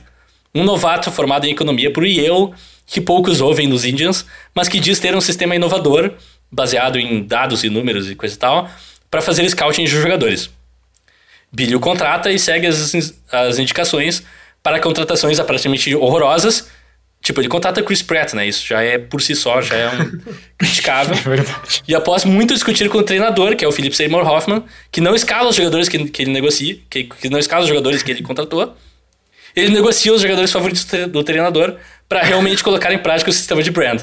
um 0.53 0.63
novato 0.63 1.09
formado 1.09 1.45
em 1.45 1.51
economia 1.51 1.91
por 1.91 2.05
Yale, 2.05 2.51
que 2.91 2.99
poucos 2.99 3.39
ouvem 3.39 3.67
nos 3.67 3.85
Indians, 3.85 4.25
mas 4.53 4.67
que 4.67 4.77
diz 4.77 4.99
ter 4.99 5.15
um 5.15 5.21
sistema 5.21 5.55
inovador, 5.55 6.11
baseado 6.51 6.99
em 6.99 7.23
dados 7.23 7.63
e 7.63 7.69
números 7.69 8.11
e 8.11 8.15
coisa 8.15 8.35
e 8.35 8.37
tal, 8.37 8.69
para 9.09 9.21
fazer 9.21 9.49
scouting 9.49 9.85
de 9.85 9.91
jogadores. 9.91 10.49
Billy 11.53 11.73
o 11.73 11.79
contrata 11.79 12.29
e 12.31 12.37
segue 12.37 12.67
as, 12.67 12.93
as 13.31 13.59
indicações 13.59 14.23
para 14.61 14.77
contratações 14.79 15.39
aparentemente 15.39 15.95
horrorosas. 15.95 16.67
Tipo, 17.21 17.39
ele 17.39 17.47
contrata 17.47 17.81
Chris 17.81 18.01
Pratt, 18.01 18.33
né? 18.33 18.45
Isso 18.47 18.65
já 18.65 18.81
é 18.81 18.97
por 18.97 19.21
si 19.21 19.35
só, 19.35 19.61
já 19.61 19.75
é 19.75 19.87
um 19.89 20.19
criticável. 20.57 21.15
É 21.15 21.37
verdade. 21.37 21.83
E 21.87 21.95
após 21.95 22.25
muito 22.25 22.53
discutir 22.53 22.89
com 22.89 22.97
o 22.97 23.03
treinador, 23.03 23.55
que 23.55 23.63
é 23.63 23.67
o 23.67 23.71
Philip 23.71 23.95
Seymour 23.95 24.27
Hoffman, 24.27 24.63
que 24.91 24.99
não 24.99 25.15
escala 25.15 25.47
os 25.49 25.55
jogadores 25.55 25.87
que, 25.87 26.09
que 26.09 26.23
ele 26.23 26.31
negocia, 26.31 26.77
que, 26.89 27.03
que 27.05 27.29
não 27.29 27.37
escala 27.39 27.61
os 27.63 27.69
jogadores 27.69 28.01
que 28.03 28.11
ele 28.11 28.21
contratou, 28.23 28.75
ele 29.55 29.69
negocia 29.69 30.11
os 30.13 30.21
jogadores 30.21 30.51
favoritos 30.51 30.83
do 30.83 30.89
tre- 30.89 31.05
do 31.07 31.23
treinador 31.23 31.75
para 32.11 32.23
realmente 32.23 32.61
colocar 32.61 32.91
em 32.91 32.97
prática 32.97 33.29
o 33.29 33.33
sistema 33.33 33.63
de 33.63 33.71
brand. 33.71 34.01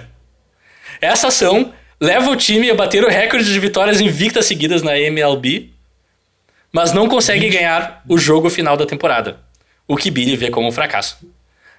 Essa 0.99 1.29
ação 1.29 1.75
leva 2.01 2.31
o 2.31 2.37
time 2.37 2.71
a 2.71 2.75
bater 2.75 3.05
o 3.05 3.09
recorde 3.11 3.53
de 3.53 3.61
vitórias 3.61 4.01
invictas 4.01 4.47
seguidas 4.47 4.83
na 4.83 4.99
MLB, 4.99 5.69
mas 6.73 6.95
não 6.95 7.07
consegue 7.07 7.51
ganhar 7.51 8.03
o 8.09 8.17
jogo 8.17 8.49
final 8.49 8.79
da 8.79 8.87
temporada, 8.87 9.41
o 9.87 9.95
que 9.95 10.11
Billy 10.11 10.39
vê 10.39 10.49
como 10.49 10.67
um 10.67 10.73
fracasso. 10.73 11.19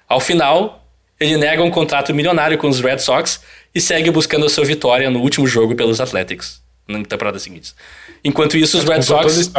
Ao 0.08 0.20
final, 0.20 0.88
ele 1.18 1.36
nega 1.36 1.64
um 1.64 1.70
contrato 1.70 2.14
milionário 2.14 2.56
com 2.58 2.68
os 2.68 2.78
Red 2.78 2.98
Sox 2.98 3.40
e 3.74 3.80
segue 3.80 4.08
buscando 4.12 4.46
a 4.46 4.48
sua 4.48 4.64
vitória 4.64 5.10
no 5.10 5.18
último 5.18 5.48
jogo 5.48 5.74
pelos 5.74 6.00
Athletics, 6.00 6.62
na 6.86 7.02
temporada 7.02 7.40
seguinte. 7.40 7.74
Enquanto 8.22 8.56
isso, 8.56 8.78
os 8.78 8.84
Red 8.84 9.02
Sox, 9.02 9.50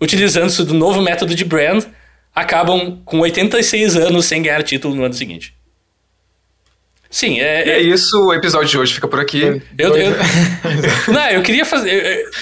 utilizando-se 0.00 0.64
do 0.64 0.72
novo 0.72 1.02
método 1.02 1.34
de 1.34 1.44
brand, 1.44 1.84
acabam 2.34 2.98
com 3.04 3.20
86 3.20 3.94
anos 3.94 4.24
sem 4.24 4.40
ganhar 4.40 4.62
título 4.62 4.94
no 4.94 5.04
ano 5.04 5.12
seguinte. 5.12 5.57
Sim, 7.10 7.40
é, 7.40 7.66
E 7.66 7.70
é 7.70 7.80
isso, 7.80 8.26
o 8.26 8.34
episódio 8.34 8.68
de 8.68 8.78
hoje 8.78 8.94
fica 8.94 9.08
por 9.08 9.18
aqui. 9.18 9.40
eu, 9.78 9.96
eu, 9.96 10.12
não, 11.12 11.26
eu 11.30 11.42
queria 11.42 11.64
fazer. 11.64 11.90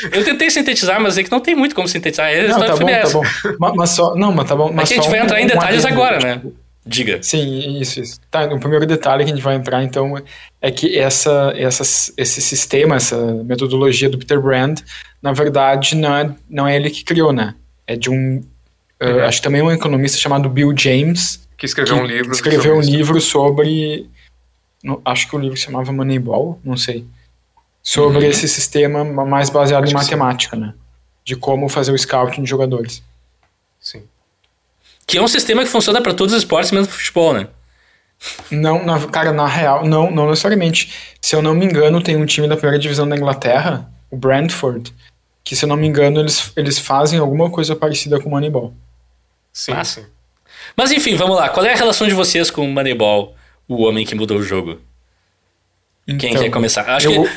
Eu, 0.02 0.10
eu- 0.18 0.24
tentei 0.24 0.50
sintetizar, 0.50 1.00
mas 1.00 1.16
é 1.16 1.22
que 1.22 1.30
não 1.30 1.38
tem 1.40 1.54
muito 1.54 1.74
como 1.74 1.86
sintetizar. 1.86 2.26
A 2.28 2.34
Não, 2.34 2.46
história 2.48 2.74
tá 2.74 2.76
bom, 2.76 2.88
é 2.88 3.00
tá 3.00 3.08
bom. 3.10 3.22
Mas, 3.60 3.72
mas 3.76 3.90
só, 3.90 4.14
não, 4.16 4.32
mas 4.32 4.48
tá 4.48 4.56
bom. 4.56 4.68
É 4.70 4.72
Mas 4.72 4.88
que 4.88 4.94
a 4.94 4.96
gente 5.02 5.10
vai 5.10 5.20
um- 5.20 5.24
entrar 5.24 5.40
em 5.40 5.44
um 5.44 5.48
detalhes 5.48 5.84
adendo, 5.84 6.00
agora, 6.02 6.18
tipo, 6.18 6.46
né? 6.48 6.52
Diga. 6.88 7.18
Sim, 7.22 7.80
isso, 7.80 8.00
isso. 8.00 8.20
Tá, 8.30 8.44
o 8.44 8.58
primeiro 8.60 8.86
detalhe 8.86 9.24
que 9.24 9.30
a 9.30 9.34
gente 9.34 9.42
vai 9.44 9.54
entrar, 9.56 9.82
então, 9.82 10.14
é 10.62 10.70
que 10.70 10.96
essa, 10.98 11.52
essa, 11.56 11.82
esse 12.16 12.40
sistema, 12.40 12.96
essa 12.96 13.16
metodologia 13.44 14.08
do 14.08 14.18
Peter 14.18 14.40
Brand, 14.40 14.80
na 15.22 15.32
verdade, 15.32 15.96
não 15.96 16.16
é, 16.16 16.30
não 16.48 16.66
é 16.66 16.76
ele 16.76 16.90
que 16.90 17.02
criou, 17.04 17.32
né? 17.32 17.54
É 17.86 17.94
de 17.96 18.08
um, 18.10 18.38
uh, 18.38 19.04
Uhum. 19.04 19.20
acho 19.24 19.38
que 19.38 19.44
também 19.44 19.62
um 19.62 19.70
economista 19.72 20.16
chamado 20.18 20.48
Bill 20.48 20.72
James, 20.76 21.40
Que 21.58 21.66
escreveu 21.66 21.96
que 21.96 22.02
um 22.02 22.06
livro. 22.06 22.32
escreveu 22.32 22.60
sobre 22.62 22.76
um 22.76 22.80
isso. 22.80 22.90
livro 22.90 23.20
sobre, 23.20 24.06
não, 24.86 25.00
acho 25.04 25.28
que 25.28 25.34
o 25.36 25.38
livro 25.38 25.56
se 25.56 25.64
chamava 25.64 25.92
Moneyball, 25.92 26.60
não 26.64 26.76
sei, 26.76 27.04
sobre 27.82 28.18
Uhum. 28.24 28.30
esse 28.30 28.48
sistema 28.48 29.04
mais 29.04 29.50
baseado 29.50 29.84
Acho 29.84 29.92
em 29.92 29.96
matemática, 29.96 30.56
né? 30.56 30.74
De 31.24 31.34
como 31.36 31.68
fazer 31.68 31.92
o 31.92 31.98
scouting 31.98 32.42
de 32.42 32.48
jogadores. 32.50 33.02
Sim. 33.80 34.04
Que 35.06 35.18
é 35.18 35.22
um 35.22 35.28
sistema 35.28 35.62
que 35.62 35.68
funciona 35.68 36.00
pra 36.00 36.14
todos 36.14 36.32
os 36.34 36.38
esportes, 36.42 36.70
menos 36.72 36.88
pro 36.88 36.96
futebol, 36.96 37.32
né? 37.34 37.48
Não, 38.50 38.84
na- 38.84 39.06
cara, 39.08 39.32
na 39.32 39.46
real, 39.46 39.84
não, 39.86 40.10
não 40.10 40.28
necessariamente. 40.30 40.92
Se 41.20 41.36
eu 41.36 41.42
não 41.42 41.54
me 41.54 41.64
engano, 41.66 42.00
tem 42.02 42.16
um 42.16 42.24
time 42.26 42.48
da 42.48 42.56
primeira 42.56 42.78
divisão 42.78 43.08
da 43.08 43.16
Inglaterra, 43.16 43.90
o 44.10 44.16
Brentford, 44.16 44.92
que 45.44 45.54
se 45.54 45.64
eu 45.64 45.68
não 45.68 45.76
me 45.76 45.86
engano, 45.86 46.20
eles, 46.20 46.50
eles 46.56 46.78
fazem 46.78 47.18
alguma 47.18 47.50
coisa 47.50 47.76
parecida 47.76 48.18
com 48.20 48.28
o 48.28 48.32
Moneyball. 48.32 48.72
Sim, 49.52 49.72
Massa. 49.72 50.00
sim. 50.00 50.06
Mas 50.76 50.90
enfim, 50.90 51.14
vamos 51.14 51.36
lá. 51.36 51.48
Qual 51.48 51.64
é 51.64 51.72
a 51.72 51.76
relação 51.76 52.06
de 52.08 52.14
vocês 52.14 52.50
com 52.50 52.64
o 52.64 52.68
Moneyball, 52.72 53.34
o 53.68 53.82
homem 53.82 54.04
que 54.04 54.14
mudou 54.14 54.38
o 54.38 54.42
jogo? 54.42 54.80
Quem 56.06 56.30
Então, 56.30 56.42
quer 56.42 56.50
começar? 56.50 56.82
Acho 56.88 57.10
eu- 57.10 57.24
que. 57.24 57.30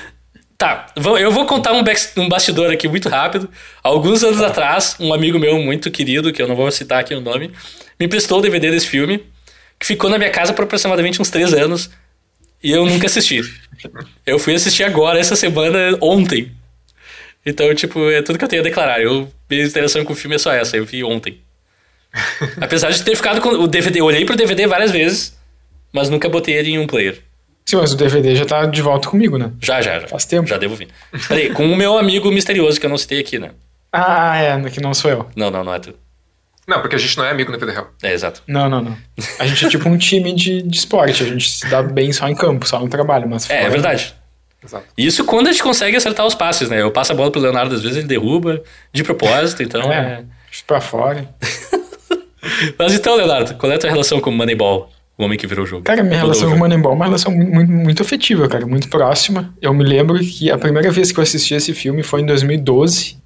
Tá, 0.58 0.88
vou- 0.98 1.18
eu 1.18 1.32
vou 1.32 1.46
contar 1.46 1.72
um, 1.72 1.82
back- 1.82 2.12
um 2.18 2.28
bastidor 2.28 2.70
aqui 2.70 2.86
muito 2.88 3.08
rápido. 3.08 3.50
Alguns 3.82 4.24
anos 4.26 4.42
atrás, 4.42 4.96
um 5.00 5.14
amigo 5.14 5.40
meu 5.40 5.58
muito 5.58 5.90
querido, 5.90 6.34
que 6.34 6.42
eu 6.42 6.48
não 6.50 6.56
vou 6.56 6.70
citar 6.70 7.00
aqui 7.00 7.16
o 7.16 7.22
nome, 7.22 7.50
me 7.98 8.06
emprestou 8.06 8.40
o 8.40 8.42
DVD 8.42 8.70
desse 8.70 8.86
filme, 8.88 9.24
que 9.80 9.86
ficou 9.88 10.10
na 10.10 10.18
minha 10.18 10.30
casa 10.30 10.52
por 10.52 10.66
aproximadamente 10.66 11.22
uns 11.22 11.30
três 11.30 11.54
anos, 11.54 11.90
e 12.62 12.72
eu 12.72 12.86
nunca 12.86 13.08
assisti. 13.08 13.40
Eu 14.26 14.38
fui 14.38 14.54
assistir 14.54 14.84
agora, 14.84 15.18
essa 15.18 15.34
semana, 15.38 15.98
ontem. 16.02 16.52
Então, 17.46 17.74
tipo, 17.74 18.10
é 18.10 18.22
tudo 18.22 18.38
que 18.38 18.44
eu 18.44 18.50
tenho 18.50 18.62
a 18.62 18.66
declarar. 18.66 19.02
Eu, 19.02 19.32
minha 19.50 19.64
interação 19.64 20.04
com 20.04 20.12
o 20.12 20.16
filme 20.16 20.36
é 20.36 20.40
só 20.40 20.52
essa, 20.52 20.76
eu 20.76 20.84
vi 20.86 21.06
ontem. 21.06 21.40
Apesar 22.60 22.90
de 22.92 23.02
ter 23.02 23.16
ficado 23.16 23.40
com 23.40 23.48
o 23.50 23.66
DVD, 23.68 24.02
eu 24.02 24.06
olhei 24.06 24.26
pro 24.26 24.36
DVD 24.36 24.68
várias 24.68 24.92
vezes, 24.92 25.39
mas 25.92 26.10
nunca 26.10 26.30
botei 26.30 26.56
ele 26.56 26.72
em 26.72 26.80
um 26.80 26.88
player. 26.88 27.22
Sim, 27.66 27.78
mas 27.78 27.94
o 27.94 27.98
DVD 27.98 28.36
já 28.36 28.46
tá 28.46 28.66
de 28.66 28.82
volta 28.82 29.10
comigo, 29.10 29.38
né? 29.38 29.52
Já, 29.62 29.82
já, 29.82 30.00
já. 30.00 30.08
Faz 30.08 30.26
tempo. 30.26 30.48
Já 30.48 30.58
devo 30.58 30.76
vir. 30.76 30.88
Peraí, 31.28 31.52
com 31.52 31.72
o 31.72 31.76
meu 31.76 31.98
amigo 31.98 32.32
misterioso, 32.32 32.80
que 32.80 32.86
eu 32.86 32.90
não 32.90 32.98
citei 32.98 33.20
aqui, 33.20 33.38
né? 33.38 33.52
Ah, 33.92 34.38
é, 34.38 34.70
que 34.70 34.82
não 34.82 34.94
sou 34.94 35.12
eu. 35.12 35.26
Não, 35.36 35.52
não, 35.52 35.64
não 35.64 35.74
é 35.74 35.80
tu. 35.80 35.94
Não, 36.68 36.82
porque 36.82 36.96
a 36.96 37.00
gente 37.00 37.18
não 37.18 37.26
é 37.26 37.32
amigo 37.32 37.52
na 37.52 37.58
vida 37.58 37.72
real. 37.72 37.90
É, 38.04 38.14
exato. 38.14 38.44
Não, 38.48 38.70
não, 38.70 38.82
não. 38.82 38.98
A 39.40 39.46
gente 39.48 39.66
é 39.66 39.70
tipo 39.70 39.90
um 39.90 39.98
time 39.98 40.34
de, 40.34 40.62
de 40.62 40.78
esporte, 40.78 41.24
a 41.24 41.26
gente 41.26 41.50
se 41.50 41.68
dá 41.68 41.82
bem 41.82 42.12
só 42.14 42.28
em 42.28 42.36
campo, 42.36 42.68
só 42.68 42.80
no 42.80 42.88
trabalho, 42.88 43.28
mas 43.28 43.50
É, 43.50 43.64
é 43.64 43.70
verdade. 43.70 44.14
Exato. 44.64 44.86
Isso 44.98 45.24
quando 45.26 45.48
a 45.48 45.52
gente 45.52 45.64
consegue 45.64 45.98
acertar 45.98 46.26
os 46.26 46.36
passes, 46.36 46.70
né? 46.70 46.82
Eu 46.82 46.92
passo 46.92 47.12
a 47.12 47.16
bola 47.16 47.32
pro 47.32 47.42
Leonardo, 47.42 47.74
às 47.74 47.82
vezes 47.82 47.98
ele 47.98 48.08
derruba 48.08 48.62
de 48.94 49.04
propósito, 49.04 49.64
então 49.64 49.92
é. 49.92 49.96
É, 49.98 50.24
pra 50.68 50.80
fora. 50.82 51.28
Mas 52.78 52.94
então, 52.94 53.16
Leonardo, 53.16 53.56
qual 53.56 53.72
é 53.72 53.76
a 53.76 53.80
tua 53.80 53.90
relação 53.90 54.20
com 54.20 54.30
o 54.30 54.34
Moneyball, 54.34 54.92
o 55.20 55.26
homem 55.26 55.38
que 55.38 55.46
virou 55.46 55.66
o 55.66 55.68
jogo? 55.68 55.84
Cara, 55.84 56.02
minha 56.02 56.18
relação 56.22 56.50
com 56.50 56.56
o. 56.56 56.60
Moneyball 56.60 56.94
é 56.94 56.96
uma 56.96 57.06
relação 57.06 57.30
muito, 57.30 57.70
muito, 57.70 58.02
afetiva, 58.02 58.48
cara, 58.48 58.66
muito 58.66 58.88
próxima. 58.88 59.54
Eu 59.62 59.74
me 59.74 59.84
lembro 59.84 60.18
que 60.20 60.50
a 60.50 60.58
primeira 60.58 60.90
vez 60.92 61.12
que 61.12 61.20
eu 61.20 61.24
assisti 61.24 61.54
esse 61.54 61.74
filme 61.74 62.02
foi 62.04 62.22
em 62.22 62.26
2012, 62.26 63.18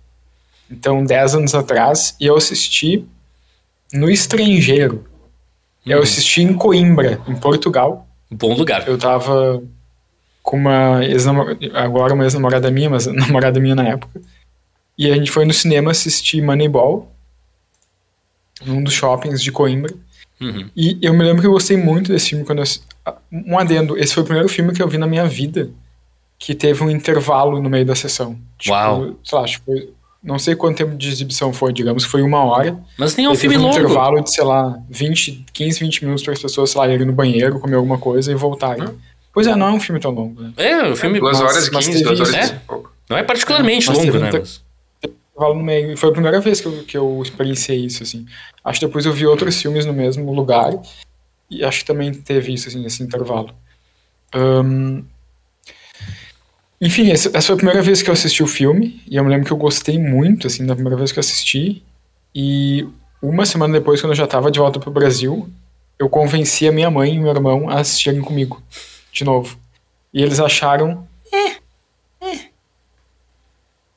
então 0.71 1.05
10 1.05 1.35
anos 1.35 1.53
atrás, 1.53 2.15
e 2.19 2.25
eu 2.25 2.35
assisti 2.35 3.05
no 3.93 4.09
estrangeiro. 4.09 5.05
Eu 5.85 5.99
Hum. 5.99 6.01
assisti 6.01 6.41
em 6.41 6.53
Coimbra, 6.53 7.21
em 7.27 7.35
Portugal. 7.35 8.07
Bom 8.31 8.55
lugar. 8.55 8.87
Eu 8.87 8.97
tava 8.97 9.61
com 10.41 10.57
uma 10.57 11.05
ex-namorada, 11.05 11.59
agora 11.75 12.15
uma 12.15 12.23
ex-namorada 12.23 12.71
minha, 12.71 12.89
mas 12.89 13.05
namorada 13.13 13.59
minha 13.59 13.75
na 13.75 13.87
época. 13.87 14.19
E 14.97 15.11
a 15.11 15.13
gente 15.13 15.29
foi 15.29 15.45
no 15.45 15.53
cinema 15.53 15.91
assistir 15.91 16.41
Moneyball, 16.41 17.11
num 18.65 18.81
dos 18.83 18.93
shoppings 18.93 19.43
de 19.43 19.51
Coimbra. 19.51 19.93
Uhum. 20.43 20.69
E 20.75 20.97
eu 21.01 21.13
me 21.13 21.23
lembro 21.23 21.41
que 21.41 21.47
eu 21.47 21.51
gostei 21.51 21.77
muito 21.77 22.11
desse 22.11 22.29
filme 22.29 22.43
quando 22.45 22.59
eu, 22.59 23.13
um 23.31 23.57
adendo, 23.57 23.97
esse 23.97 24.13
foi 24.13 24.23
o 24.23 24.25
primeiro 24.25 24.49
filme 24.49 24.73
que 24.73 24.81
eu 24.81 24.87
vi 24.87 24.97
na 24.97 25.07
minha 25.07 25.25
vida 25.25 25.69
que 26.39 26.53
teve 26.53 26.83
um 26.83 26.89
intervalo 26.89 27.61
no 27.61 27.69
meio 27.69 27.85
da 27.85 27.95
sessão. 27.95 28.37
Tipo, 28.57 28.75
Uau. 28.75 29.15
Sei 29.23 29.37
lá, 29.37 29.45
tipo, 29.45 29.71
não 30.21 30.37
sei 30.37 30.55
quanto 30.55 30.77
tempo 30.77 30.95
de 30.95 31.07
exibição 31.09 31.53
foi, 31.53 31.71
digamos 31.71 32.05
que 32.05 32.11
foi 32.11 32.21
uma 32.21 32.43
hora. 32.43 32.77
Mas 32.97 33.15
nem 33.15 33.25
é 33.25 33.29
um 33.29 33.35
filme 33.35 33.55
teve 33.55 33.65
um 33.65 33.67
longo. 33.69 33.79
intervalo 33.79 34.21
de, 34.21 34.33
sei 34.33 34.43
lá, 34.43 34.77
20, 34.89 35.45
15, 35.53 35.79
20 35.79 36.01
minutos 36.03 36.23
para 36.23 36.33
as 36.33 36.41
pessoas, 36.41 36.69
sei 36.71 36.79
lá, 36.81 36.87
irem 36.89 37.05
no 37.07 37.13
banheiro, 37.13 37.59
comer 37.59 37.75
alguma 37.75 37.97
coisa 37.97 38.31
e 38.31 38.35
voltarem. 38.35 38.87
Pois 39.33 39.47
é, 39.47 39.55
não 39.55 39.67
é 39.67 39.71
um 39.71 39.79
filme 39.79 39.99
tão 39.99 40.11
longo, 40.11 40.41
né? 40.41 40.51
É, 40.57 40.83
o 40.89 40.95
filme 40.95 41.19
Duas 41.19 41.39
mas- 41.39 41.49
horas 41.51 41.67
e 41.67 41.71
mas 41.71 41.87
quinze, 41.87 42.03
duas 42.03 42.19
teve 42.19 42.31
horas 42.37 42.49
e 42.49 42.53
né? 42.53 42.61
pouco. 42.67 42.91
não 43.09 43.17
é 43.17 43.23
particularmente 43.23 43.87
Mas 43.87 43.97
longo, 43.97 44.19
né? 44.19 44.27
inter- 44.27 44.39
Mas... 44.41 44.62
intervalo 45.33 45.55
no 45.55 45.63
meio. 45.63 45.91
E 45.91 45.97
foi 45.97 46.09
a 46.09 46.13
primeira 46.13 46.39
vez 46.39 46.61
que 46.61 46.67
eu, 46.67 46.83
que 46.85 46.97
eu 46.97 47.21
experienciei 47.21 47.85
isso, 47.85 48.03
assim. 48.03 48.25
Acho 48.63 48.79
que 48.79 48.85
depois 48.85 49.05
eu 49.05 49.13
vi 49.13 49.25
outros 49.25 49.61
filmes 49.61 49.85
no 49.85 49.93
mesmo 49.93 50.31
lugar 50.33 50.73
e 51.49 51.63
acho 51.63 51.79
que 51.79 51.85
também 51.85 52.13
teve 52.13 52.53
isso, 52.53 52.67
assim, 52.69 52.81
nesse 52.81 53.03
intervalo. 53.03 53.53
Ahn, 54.33 55.03
Enfim, 56.81 57.11
essa, 57.11 57.29
essa 57.29 57.47
foi 57.47 57.55
a 57.55 57.57
primeira 57.57 57.81
vez 57.81 58.01
que 58.01 58.09
eu 58.09 58.13
assisti 58.13 58.43
o 58.43 58.47
filme 58.47 59.01
e 59.07 59.15
eu 59.15 59.23
me 59.23 59.29
lembro 59.29 59.45
que 59.45 59.53
eu 59.53 59.57
gostei 59.57 59.97
muito, 59.97 60.47
assim, 60.47 60.65
da 60.65 60.75
primeira 60.75 60.97
vez 60.97 61.11
que 61.11 61.19
eu 61.19 61.21
assisti. 61.21 61.81
E 62.35 62.85
uma 63.21 63.45
semana 63.45 63.73
depois, 63.73 64.01
quando 64.01 64.11
eu 64.11 64.17
já 64.17 64.25
estava 64.25 64.51
de 64.51 64.59
volta 64.59 64.79
pro 64.79 64.91
Brasil, 64.91 65.49
eu 65.97 66.09
convenci 66.09 66.67
a 66.67 66.71
minha 66.71 66.91
mãe 66.91 67.15
e 67.15 67.19
meu 67.19 67.31
irmão 67.31 67.69
a 67.69 67.79
assistirem 67.79 68.21
comigo, 68.21 68.61
de 69.11 69.23
novo. 69.23 69.57
E 70.13 70.21
eles 70.21 70.39
acharam... 70.39 71.07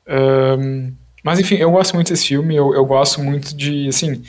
Ahn, 0.08 0.92
mas 1.26 1.40
enfim, 1.40 1.56
eu 1.56 1.72
gosto 1.72 1.92
muito 1.94 2.12
desse 2.12 2.28
filme, 2.28 2.54
eu, 2.54 2.72
eu 2.72 2.84
gosto 2.86 3.20
muito 3.20 3.52
de, 3.56 3.88
assim, 3.88 4.22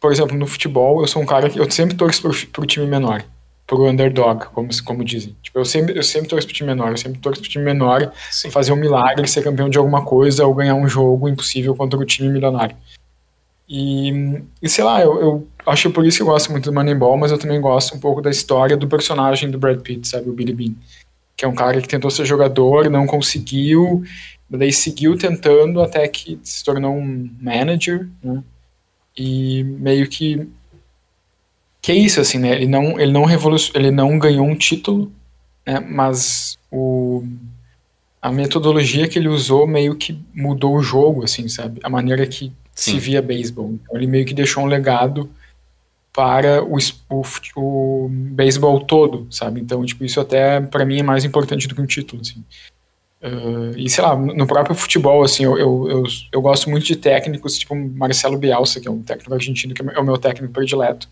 por 0.00 0.10
exemplo, 0.10 0.34
no 0.34 0.46
futebol, 0.46 1.02
eu 1.02 1.06
sou 1.06 1.20
um 1.20 1.26
cara 1.26 1.50
que 1.50 1.60
eu 1.60 1.70
sempre 1.70 1.94
torço 1.94 2.22
pro, 2.22 2.46
pro 2.46 2.64
time 2.64 2.86
menor, 2.86 3.22
pro 3.66 3.86
underdog, 3.86 4.46
como, 4.54 4.70
como 4.82 5.04
dizem. 5.04 5.36
Tipo, 5.42 5.58
eu 5.58 5.64
sempre, 5.66 5.94
eu 5.94 6.02
sempre 6.02 6.30
torço 6.30 6.46
pro 6.46 6.56
time 6.56 6.70
menor, 6.70 6.92
eu 6.92 6.96
sempre 6.96 7.20
torço 7.20 7.42
pro 7.42 7.50
time 7.50 7.66
menor 7.66 8.10
Sim. 8.30 8.48
fazer 8.48 8.72
um 8.72 8.76
milagre, 8.76 9.28
ser 9.28 9.44
campeão 9.44 9.68
de 9.68 9.76
alguma 9.76 10.06
coisa 10.06 10.46
ou 10.46 10.54
ganhar 10.54 10.74
um 10.74 10.88
jogo 10.88 11.28
impossível 11.28 11.76
contra 11.76 12.00
o 12.00 12.04
time 12.06 12.30
milionário. 12.30 12.74
E, 13.68 14.40
e 14.62 14.70
sei 14.70 14.84
lá, 14.84 15.02
eu, 15.02 15.20
eu 15.20 15.48
acho 15.66 15.90
que 15.90 15.94
por 15.94 16.06
isso 16.06 16.16
que 16.16 16.22
eu 16.22 16.28
gosto 16.28 16.50
muito 16.50 16.64
do 16.64 16.72
Moneyball, 16.72 17.18
mas 17.18 17.30
eu 17.30 17.36
também 17.36 17.60
gosto 17.60 17.94
um 17.94 18.00
pouco 18.00 18.22
da 18.22 18.30
história 18.30 18.74
do 18.74 18.88
personagem 18.88 19.50
do 19.50 19.58
Brad 19.58 19.82
Pitt, 19.82 20.08
sabe, 20.08 20.30
o 20.30 20.32
Billy 20.32 20.54
Bean. 20.54 20.72
Que 21.36 21.44
é 21.44 21.48
um 21.48 21.54
cara 21.54 21.78
que 21.78 21.88
tentou 21.88 22.10
ser 22.10 22.24
jogador, 22.24 22.88
não 22.88 23.06
conseguiu, 23.06 24.02
daí 24.50 24.72
seguiu 24.72 25.16
tentando 25.16 25.80
até 25.80 26.06
que 26.06 26.38
se 26.42 26.64
tornou 26.64 26.94
um 26.94 27.30
manager, 27.40 28.08
né? 28.22 28.42
E 29.16 29.64
meio 29.64 30.08
que 30.08 30.48
que 31.80 31.92
é 31.92 31.94
isso 31.94 32.20
assim, 32.20 32.38
né? 32.38 32.52
Ele 32.52 32.66
não 32.66 32.98
ele 33.00 33.12
não 33.12 33.24
revolucion, 33.24 33.72
ele 33.74 33.90
não 33.90 34.18
ganhou 34.18 34.46
um 34.46 34.56
título, 34.56 35.12
né? 35.66 35.80
Mas 35.80 36.58
o 36.70 37.24
a 38.20 38.32
metodologia 38.32 39.08
que 39.08 39.18
ele 39.18 39.28
usou 39.28 39.66
meio 39.66 39.94
que 39.94 40.18
mudou 40.34 40.74
o 40.74 40.82
jogo, 40.82 41.24
assim, 41.24 41.48
sabe? 41.48 41.80
A 41.82 41.88
maneira 41.88 42.26
que 42.26 42.52
Sim. 42.74 42.92
se 42.92 42.98
via 42.98 43.22
beisebol. 43.22 43.72
Então 43.72 43.96
ele 43.96 44.06
meio 44.06 44.26
que 44.26 44.34
deixou 44.34 44.64
um 44.64 44.66
legado 44.66 45.30
para 46.12 46.64
o, 46.64 46.78
o, 47.10 47.22
o 47.56 48.08
beisebol 48.08 48.80
todo, 48.80 49.26
sabe? 49.30 49.60
Então, 49.60 49.84
tipo, 49.84 50.04
isso 50.04 50.18
até 50.18 50.60
para 50.60 50.84
mim 50.84 50.98
é 50.98 51.02
mais 51.02 51.24
importante 51.24 51.68
do 51.68 51.74
que 51.74 51.80
um 51.80 51.86
título, 51.86 52.22
assim. 52.22 52.42
Ah, 53.26 53.72
e 53.76 53.90
sei 53.90 54.04
lá, 54.04 54.14
no 54.14 54.46
próprio 54.46 54.74
futebol, 54.76 55.24
assim, 55.24 55.42
eu, 55.44 55.58
eu, 55.58 55.88
eu, 55.90 56.02
eu 56.32 56.40
gosto 56.40 56.70
muito 56.70 56.86
de 56.86 56.94
técnicos, 56.94 57.58
tipo 57.58 57.74
Marcelo 57.74 58.38
Bielsa, 58.38 58.80
que 58.80 58.86
é 58.86 58.90
um 58.90 59.02
técnico 59.02 59.34
argentino, 59.34 59.74
que 59.74 59.82
é 59.82 60.00
o 60.00 60.04
meu 60.04 60.16
técnico 60.16 60.52
predileto, 60.52 61.08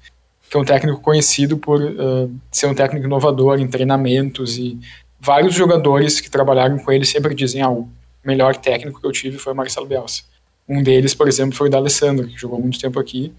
que 0.49 0.57
é 0.57 0.61
um 0.61 0.65
técnico 0.65 1.01
conhecido 1.01 1.59
por 1.59 1.83
ah, 1.83 2.29
ser 2.53 2.67
um 2.67 2.75
técnico 2.75 3.05
inovador 3.07 3.59
em 3.59 3.67
treinamentos 3.67 4.57
e 4.59 4.79
vários 5.21 5.55
jogadores 5.55 6.21
que 6.21 6.31
trabalharam 6.31 6.79
com 6.79 6.93
ele 6.93 7.05
sempre 7.05 7.35
dizem, 7.35 7.63
ah, 7.63 7.71
o 7.71 7.89
melhor 8.25 8.55
técnico 8.57 9.01
que 9.01 9.07
eu 9.07 9.13
tive 9.13 9.39
foi 9.39 9.53
o 9.53 9.57
Marcelo 9.57 9.87
Bielsa. 9.87 10.23
Um 10.69 10.83
deles, 10.83 11.13
por 11.15 11.27
exemplo, 11.29 11.55
foi 11.57 11.67
o 11.69 11.71
D'Alessandro, 11.71 12.27
que 12.29 12.39
jogou 12.39 12.61
muito 12.61 12.79
tempo 12.79 12.99
aqui, 13.01 13.33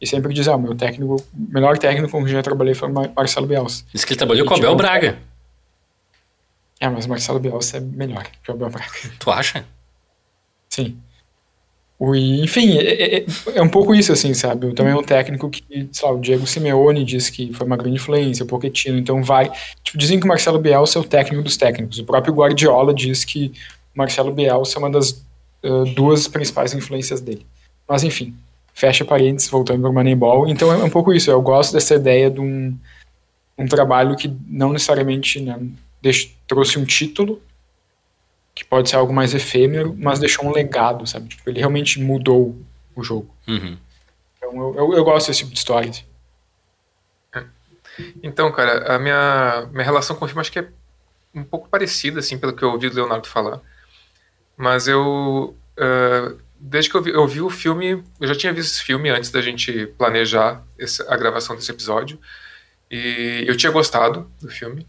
e 0.00 0.06
sempre 0.06 0.32
diz, 0.32 0.48
ah, 0.48 0.56
o 0.56 0.60
meu 0.60 0.74
técnico, 0.74 1.16
o 1.16 1.52
melhor 1.52 1.76
técnico 1.78 2.10
com 2.10 2.18
quem 2.18 2.28
eu 2.28 2.38
já 2.38 2.42
trabalhei 2.42 2.74
foi 2.74 2.88
o 2.88 2.92
Mar- 2.92 3.10
Marcelo 3.14 3.46
Bielsa. 3.46 3.84
Diz 3.92 4.04
que 4.04 4.12
ele 4.14 4.18
trabalhou 4.18 4.46
com 4.46 4.52
o 4.52 4.56
Tipo, 4.56 4.66
Abel 4.66 4.76
Braga. 4.76 5.18
É, 6.82 6.88
mas 6.88 7.06
o 7.06 7.08
Marcelo 7.08 7.38
Bielsa 7.38 7.76
é 7.76 7.80
melhor 7.80 8.24
que 8.42 8.50
o 8.50 8.54
Abel 8.54 8.68
Braga. 8.68 8.90
Tu 9.20 9.30
acha? 9.30 9.64
Sim. 10.68 10.96
O, 11.96 12.16
enfim, 12.16 12.76
é, 12.78 13.18
é- 13.18 13.26
é 13.54 13.62
um 13.62 13.68
pouco 13.68 13.94
isso, 13.94 14.12
assim, 14.12 14.34
sabe? 14.34 14.66
Eu 14.66 14.74
também 14.74 14.92
é 14.92 14.96
um 14.96 15.02
técnico 15.04 15.48
que, 15.48 15.62
sei 15.92 16.08
lá, 16.08 16.12
o 16.12 16.18
Diego 16.20 16.44
Simeone 16.44 17.04
diz 17.04 17.30
que 17.30 17.52
foi 17.52 17.64
uma 17.64 17.76
grande 17.76 17.94
influência, 17.96 18.42
o 18.42 18.46
Pochettino, 18.48 18.98
então 18.98 19.22
vai... 19.22 19.48
Tipo, 19.84 19.96
dizem 19.96 20.18
que 20.18 20.24
o 20.24 20.28
Marcelo 20.28 20.58
Bielsa 20.58 20.98
é 20.98 21.02
o 21.02 21.04
técnico 21.04 21.44
dos 21.44 21.56
técnicos. 21.56 22.00
O 22.00 22.04
próprio 22.04 22.34
Guardiola 22.34 22.92
diz 22.92 23.24
que 23.24 23.52
o 23.94 23.98
Marcelo 23.98 24.32
Bielsa 24.32 24.76
é 24.76 24.80
uma 24.80 24.90
das 24.90 25.24
ah, 25.62 25.84
duas 25.94 26.26
principais 26.26 26.74
influências 26.74 27.20
dele. 27.20 27.46
Mas, 27.88 28.02
enfim, 28.02 28.34
fecha 28.74 29.04
parênteses, 29.04 29.48
voltando 29.48 29.82
para 29.82 29.90
o 29.90 29.94
Moneyball. 29.94 30.48
Então 30.48 30.72
é 30.72 30.82
um 30.82 30.90
pouco 30.90 31.12
isso, 31.12 31.30
eu 31.30 31.40
gosto 31.40 31.72
dessa 31.74 31.94
ideia 31.94 32.28
de 32.28 32.40
um, 32.40 32.76
um 33.56 33.66
trabalho 33.66 34.16
que 34.16 34.34
não 34.48 34.72
necessariamente 34.72 35.38
né, 35.40 35.56
deix- 36.00 36.34
trouxe 36.54 36.78
um 36.78 36.84
título, 36.84 37.42
que 38.54 38.64
pode 38.64 38.90
ser 38.90 38.96
algo 38.96 39.12
mais 39.12 39.34
efêmero, 39.34 39.96
mas 39.98 40.18
deixou 40.18 40.44
um 40.44 40.52
legado, 40.52 41.06
sabe? 41.06 41.28
Tipo, 41.28 41.48
ele 41.48 41.58
realmente 41.58 41.98
mudou 41.98 42.60
o 42.94 43.02
jogo. 43.02 43.34
Uhum. 43.48 43.78
Então 44.36 44.54
eu, 44.54 44.74
eu, 44.76 44.92
eu 44.94 45.04
gosto 45.04 45.28
desse 45.28 45.40
tipo 45.40 45.52
de 45.52 45.58
história. 45.58 45.88
assim. 45.88 46.04
Então, 48.22 48.52
cara, 48.52 48.94
a 48.94 48.98
minha, 48.98 49.68
minha 49.72 49.84
relação 49.84 50.14
com 50.14 50.24
o 50.24 50.28
filme 50.28 50.40
acho 50.40 50.52
que 50.52 50.58
é 50.58 50.68
um 51.34 51.42
pouco 51.42 51.68
parecida, 51.68 52.20
assim, 52.20 52.36
pelo 52.38 52.52
que 52.52 52.62
eu 52.62 52.70
ouvi 52.70 52.90
do 52.90 52.96
Leonardo 52.96 53.26
falar. 53.26 53.60
Mas 54.56 54.86
eu. 54.86 55.56
ah, 55.78 56.36
desde 56.60 56.90
que 56.90 56.96
eu 56.96 57.02
vi, 57.02 57.10
eu 57.10 57.26
vi, 57.26 57.40
o 57.40 57.50
filme, 57.50 58.04
eu 58.20 58.28
já 58.28 58.36
tinha 58.36 58.52
visto 58.52 58.74
esse 58.74 58.84
filme 58.84 59.10
antes 59.10 59.30
da 59.30 59.40
gente 59.40 59.86
planejar 59.98 60.62
esse, 60.78 61.02
a 61.08 61.16
gravação 61.16 61.56
desse 61.56 61.70
episódio. 61.70 62.20
E 62.90 63.44
eu 63.48 63.56
tinha 63.56 63.72
gostado 63.72 64.30
do 64.40 64.48
filme. 64.48 64.86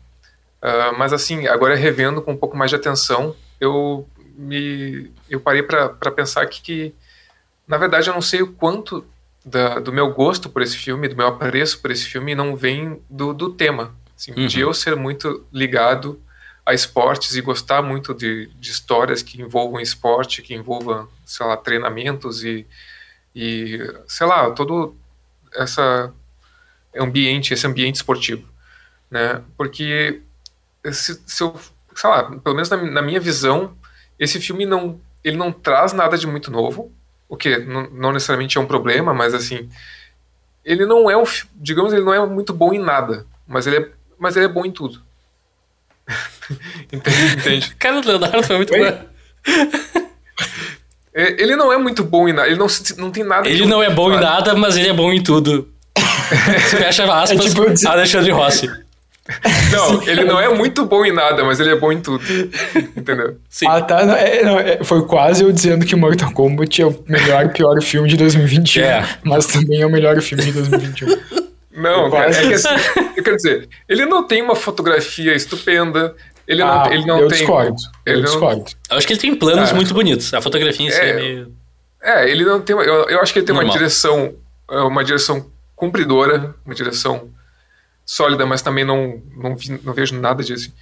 Uh, 0.64 0.98
mas 0.98 1.12
assim, 1.12 1.46
agora 1.46 1.76
revendo 1.76 2.22
com 2.22 2.32
um 2.32 2.38
pouco 2.38 2.56
mais 2.56 2.72
de 2.72 2.78
atenção, 2.78 3.36
eu 3.60 4.08
me 4.34 5.12
eu 5.30 5.42
parei 5.42 5.62
para 5.62 6.12
pensar 6.12 6.46
que, 6.48 6.62
que, 6.62 6.96
na 7.68 7.78
verdade, 7.78 8.10
eu 8.10 8.14
não 8.14 8.22
sei 8.22 8.42
o 8.42 8.54
quanto 8.54 9.06
da, 9.46 9.80
do 9.80 9.92
meu 9.92 10.14
gosto 10.14 10.50
por 10.50 10.62
esse 10.62 10.78
filme, 10.78 11.10
do 11.10 11.18
meu 11.18 11.28
apreço 11.28 11.82
por 11.82 11.92
esse 11.92 12.06
filme, 12.06 12.34
não 12.34 12.56
vem 12.56 13.02
do, 13.10 13.34
do 13.34 13.50
tema. 13.50 13.94
Assim, 14.16 14.32
uhum. 14.32 14.48
De 14.48 14.62
eu 14.62 14.74
ser 14.74 14.96
muito 14.96 15.46
ligado 15.52 16.22
a 16.66 16.74
esportes 16.74 17.36
e 17.36 17.42
gostar 17.42 17.82
muito 17.82 18.14
de, 18.14 18.48
de 18.56 18.72
histórias 18.72 19.22
que 19.22 19.42
envolvam 19.42 19.82
esporte, 19.82 20.42
que 20.42 20.54
envolvam, 20.54 21.10
sei 21.26 21.46
lá, 21.46 21.58
treinamentos 21.58 22.42
e, 22.44 22.66
e 23.36 23.80
sei 24.08 24.26
lá, 24.26 24.50
todo 24.52 24.96
essa 25.54 26.14
ambiente, 26.96 27.54
esse 27.54 27.68
ambiente 27.68 27.96
esportivo, 27.96 28.48
né? 29.12 29.42
Porque 29.58 30.22
se, 30.92 31.22
se 31.26 31.44
eu, 31.44 31.58
sei 31.96 32.10
lá, 32.10 32.24
pelo 32.24 32.56
menos 32.56 32.70
na, 32.70 32.78
na, 32.78 33.02
minha 33.02 33.20
visão, 33.20 33.76
esse 34.20 34.40
filme 34.40 34.66
não, 34.66 35.00
ele 35.24 35.38
não 35.38 35.52
traz 35.52 35.94
nada 35.94 36.18
de 36.18 36.28
muito 36.28 36.52
novo, 36.52 36.92
o 37.30 37.38
que 37.38 37.58
não, 37.58 37.90
não 37.90 38.12
necessariamente 38.12 38.58
é 38.58 38.62
um 38.62 38.66
problema, 38.66 39.14
mas 39.14 39.34
assim, 39.34 39.70
ele 40.64 40.86
não 40.86 41.10
é 41.10 41.18
um, 41.18 41.24
digamos, 41.56 41.94
ele 41.94 42.04
não 42.04 42.14
é 42.14 42.26
muito 42.26 42.54
bom 42.54 42.74
em 42.74 42.80
nada, 42.80 43.26
mas 43.48 43.68
ele 43.68 43.78
é, 43.78 43.90
mas 44.20 44.36
ele 44.36 44.46
é 44.46 44.50
bom 44.50 44.66
em 44.66 44.72
tudo. 44.72 45.02
entende, 46.92 47.36
entende? 47.38 47.76
Cara, 47.80 48.00
o 48.00 48.06
Leonardo 48.06 48.44
foi 48.44 48.58
muito 48.58 48.74
bom. 48.74 49.14
É, 51.16 51.42
ele 51.42 51.56
não 51.56 51.72
é 51.72 51.78
muito 51.78 52.04
bom 52.04 52.28
em 52.28 52.34
nada, 52.34 52.48
ele 52.48 52.58
não, 52.58 52.68
não 52.98 53.12
tem 53.12 53.24
nada 53.24 53.48
Ele 53.48 53.68
não 53.68 53.84
é 53.84 53.90
bom 53.90 54.12
em 54.12 54.20
nada, 54.20 54.56
mas 54.56 54.76
ele 54.76 54.90
é 54.90 54.94
bom 54.94 55.14
em 55.14 55.22
tudo. 55.22 55.72
Fecha 56.70 57.04
aspas, 57.04 57.46
é 57.46 57.50
tipo, 57.50 57.88
Alexandre 57.88 58.32
Rossi. 58.32 58.84
Não, 59.72 60.04
ele 60.04 60.26
não 60.26 60.40
é 60.40 60.54
muito 60.54 60.86
bom 60.86 61.06
em 61.06 61.14
nada, 61.14 61.46
mas 61.46 61.58
ele 61.58 61.70
é 61.70 61.76
bom 61.78 61.92
em 61.94 62.02
tudo. 62.02 62.24
Entendeu? 62.96 63.38
Sim. 63.50 63.66
Ah, 63.70 63.82
tá. 63.82 64.06
Não, 64.06 64.16
é, 64.16 64.44
não, 64.44 64.60
é, 64.60 64.84
foi 64.84 65.06
quase 65.06 65.44
eu 65.44 65.52
dizendo 65.52 65.86
que 65.86 65.96
Mortal 65.96 66.32
Kombat 66.32 66.82
é 66.82 66.86
o 66.86 67.04
melhor 67.08 67.46
e 67.46 67.50
pior 67.50 67.82
filme 67.82 68.10
de 68.10 68.18
2021. 68.18 68.84
É. 68.84 69.20
Mas 69.24 69.46
também 69.46 69.82
é 69.82 69.86
o 69.86 69.90
melhor 69.90 70.20
filme 70.22 70.44
de 70.44 70.52
2021. 70.52 71.08
Não, 71.76 72.12
cara, 72.12 72.32
é 72.32 72.48
que 72.48 72.54
assim, 72.54 72.68
eu 73.16 73.24
quero 73.24 73.38
dizer, 73.38 73.70
ele 73.88 74.06
não 74.06 74.28
tem 74.28 74.42
uma 74.42 74.56
fotografia 74.56 75.34
estupenda, 75.34 76.14
ele 76.48 76.62
ah, 76.62 76.84
não, 76.86 76.94
ele 76.94 77.06
não 77.06 77.20
eu 77.20 77.28
tem. 77.30 77.38
Discordo, 77.40 77.82
eu 78.06 78.18
não, 78.18 78.24
discordo. 78.24 78.66
Eu 78.92 78.98
acho 78.98 79.08
que 79.08 79.14
ele 79.14 79.20
tem 79.22 79.36
planos 79.36 79.72
ah, 79.72 79.74
muito 79.74 79.94
bonitos. 79.94 80.34
A 80.34 80.42
fotografia 80.42 80.86
em 80.86 80.92
si 80.92 81.00
é, 81.00 81.10
é 81.10 81.14
meio. 81.14 81.52
É, 82.02 82.30
ele 82.30 82.44
não 82.44 82.62
tem. 82.62 82.76
Eu, 82.76 83.10
eu 83.10 83.22
acho 83.22 83.32
que 83.32 83.40
ele 83.40 83.46
tem 83.46 83.56
Normal. 83.56 83.72
uma 83.72 83.78
direção. 83.80 84.34
É, 84.70 84.78
uma 84.80 85.04
direção 85.04 85.50
cumpridora, 85.76 86.54
uma 86.66 86.76
direção 86.76 87.30
sólida, 88.06 88.46
mas 88.46 88.62
também 88.62 88.84
não, 88.84 89.22
não, 89.36 89.56
vi, 89.56 89.80
não 89.84 89.94
vejo 89.94 90.20
nada 90.20 90.44
disso. 90.44 90.74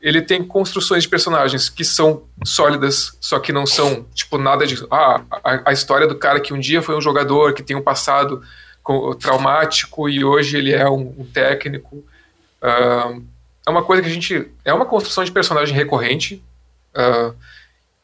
Ele 0.00 0.22
tem 0.22 0.42
construções 0.42 1.02
de 1.02 1.08
personagens 1.08 1.68
que 1.68 1.84
são 1.84 2.24
sólidas, 2.44 3.16
só 3.20 3.38
que 3.38 3.52
não 3.52 3.66
são, 3.66 4.06
tipo, 4.14 4.38
nada 4.38 4.66
de. 4.66 4.82
Ah, 4.90 5.22
a, 5.44 5.70
a 5.70 5.72
história 5.72 6.06
do 6.06 6.16
cara 6.16 6.40
que 6.40 6.54
um 6.54 6.58
dia 6.58 6.80
foi 6.80 6.96
um 6.96 7.00
jogador, 7.00 7.52
que 7.52 7.62
tem 7.62 7.76
um 7.76 7.82
passado 7.82 8.42
traumático 9.20 10.08
e 10.08 10.24
hoje 10.24 10.56
ele 10.56 10.72
é 10.72 10.88
um, 10.88 11.14
um 11.18 11.24
técnico. 11.24 11.96
Uh, 12.62 13.22
é 13.66 13.70
uma 13.70 13.82
coisa 13.82 14.02
que 14.02 14.08
a 14.08 14.12
gente. 14.12 14.50
É 14.64 14.72
uma 14.72 14.86
construção 14.86 15.22
de 15.22 15.30
personagem 15.30 15.74
recorrente. 15.74 16.42
Uh, 16.94 17.34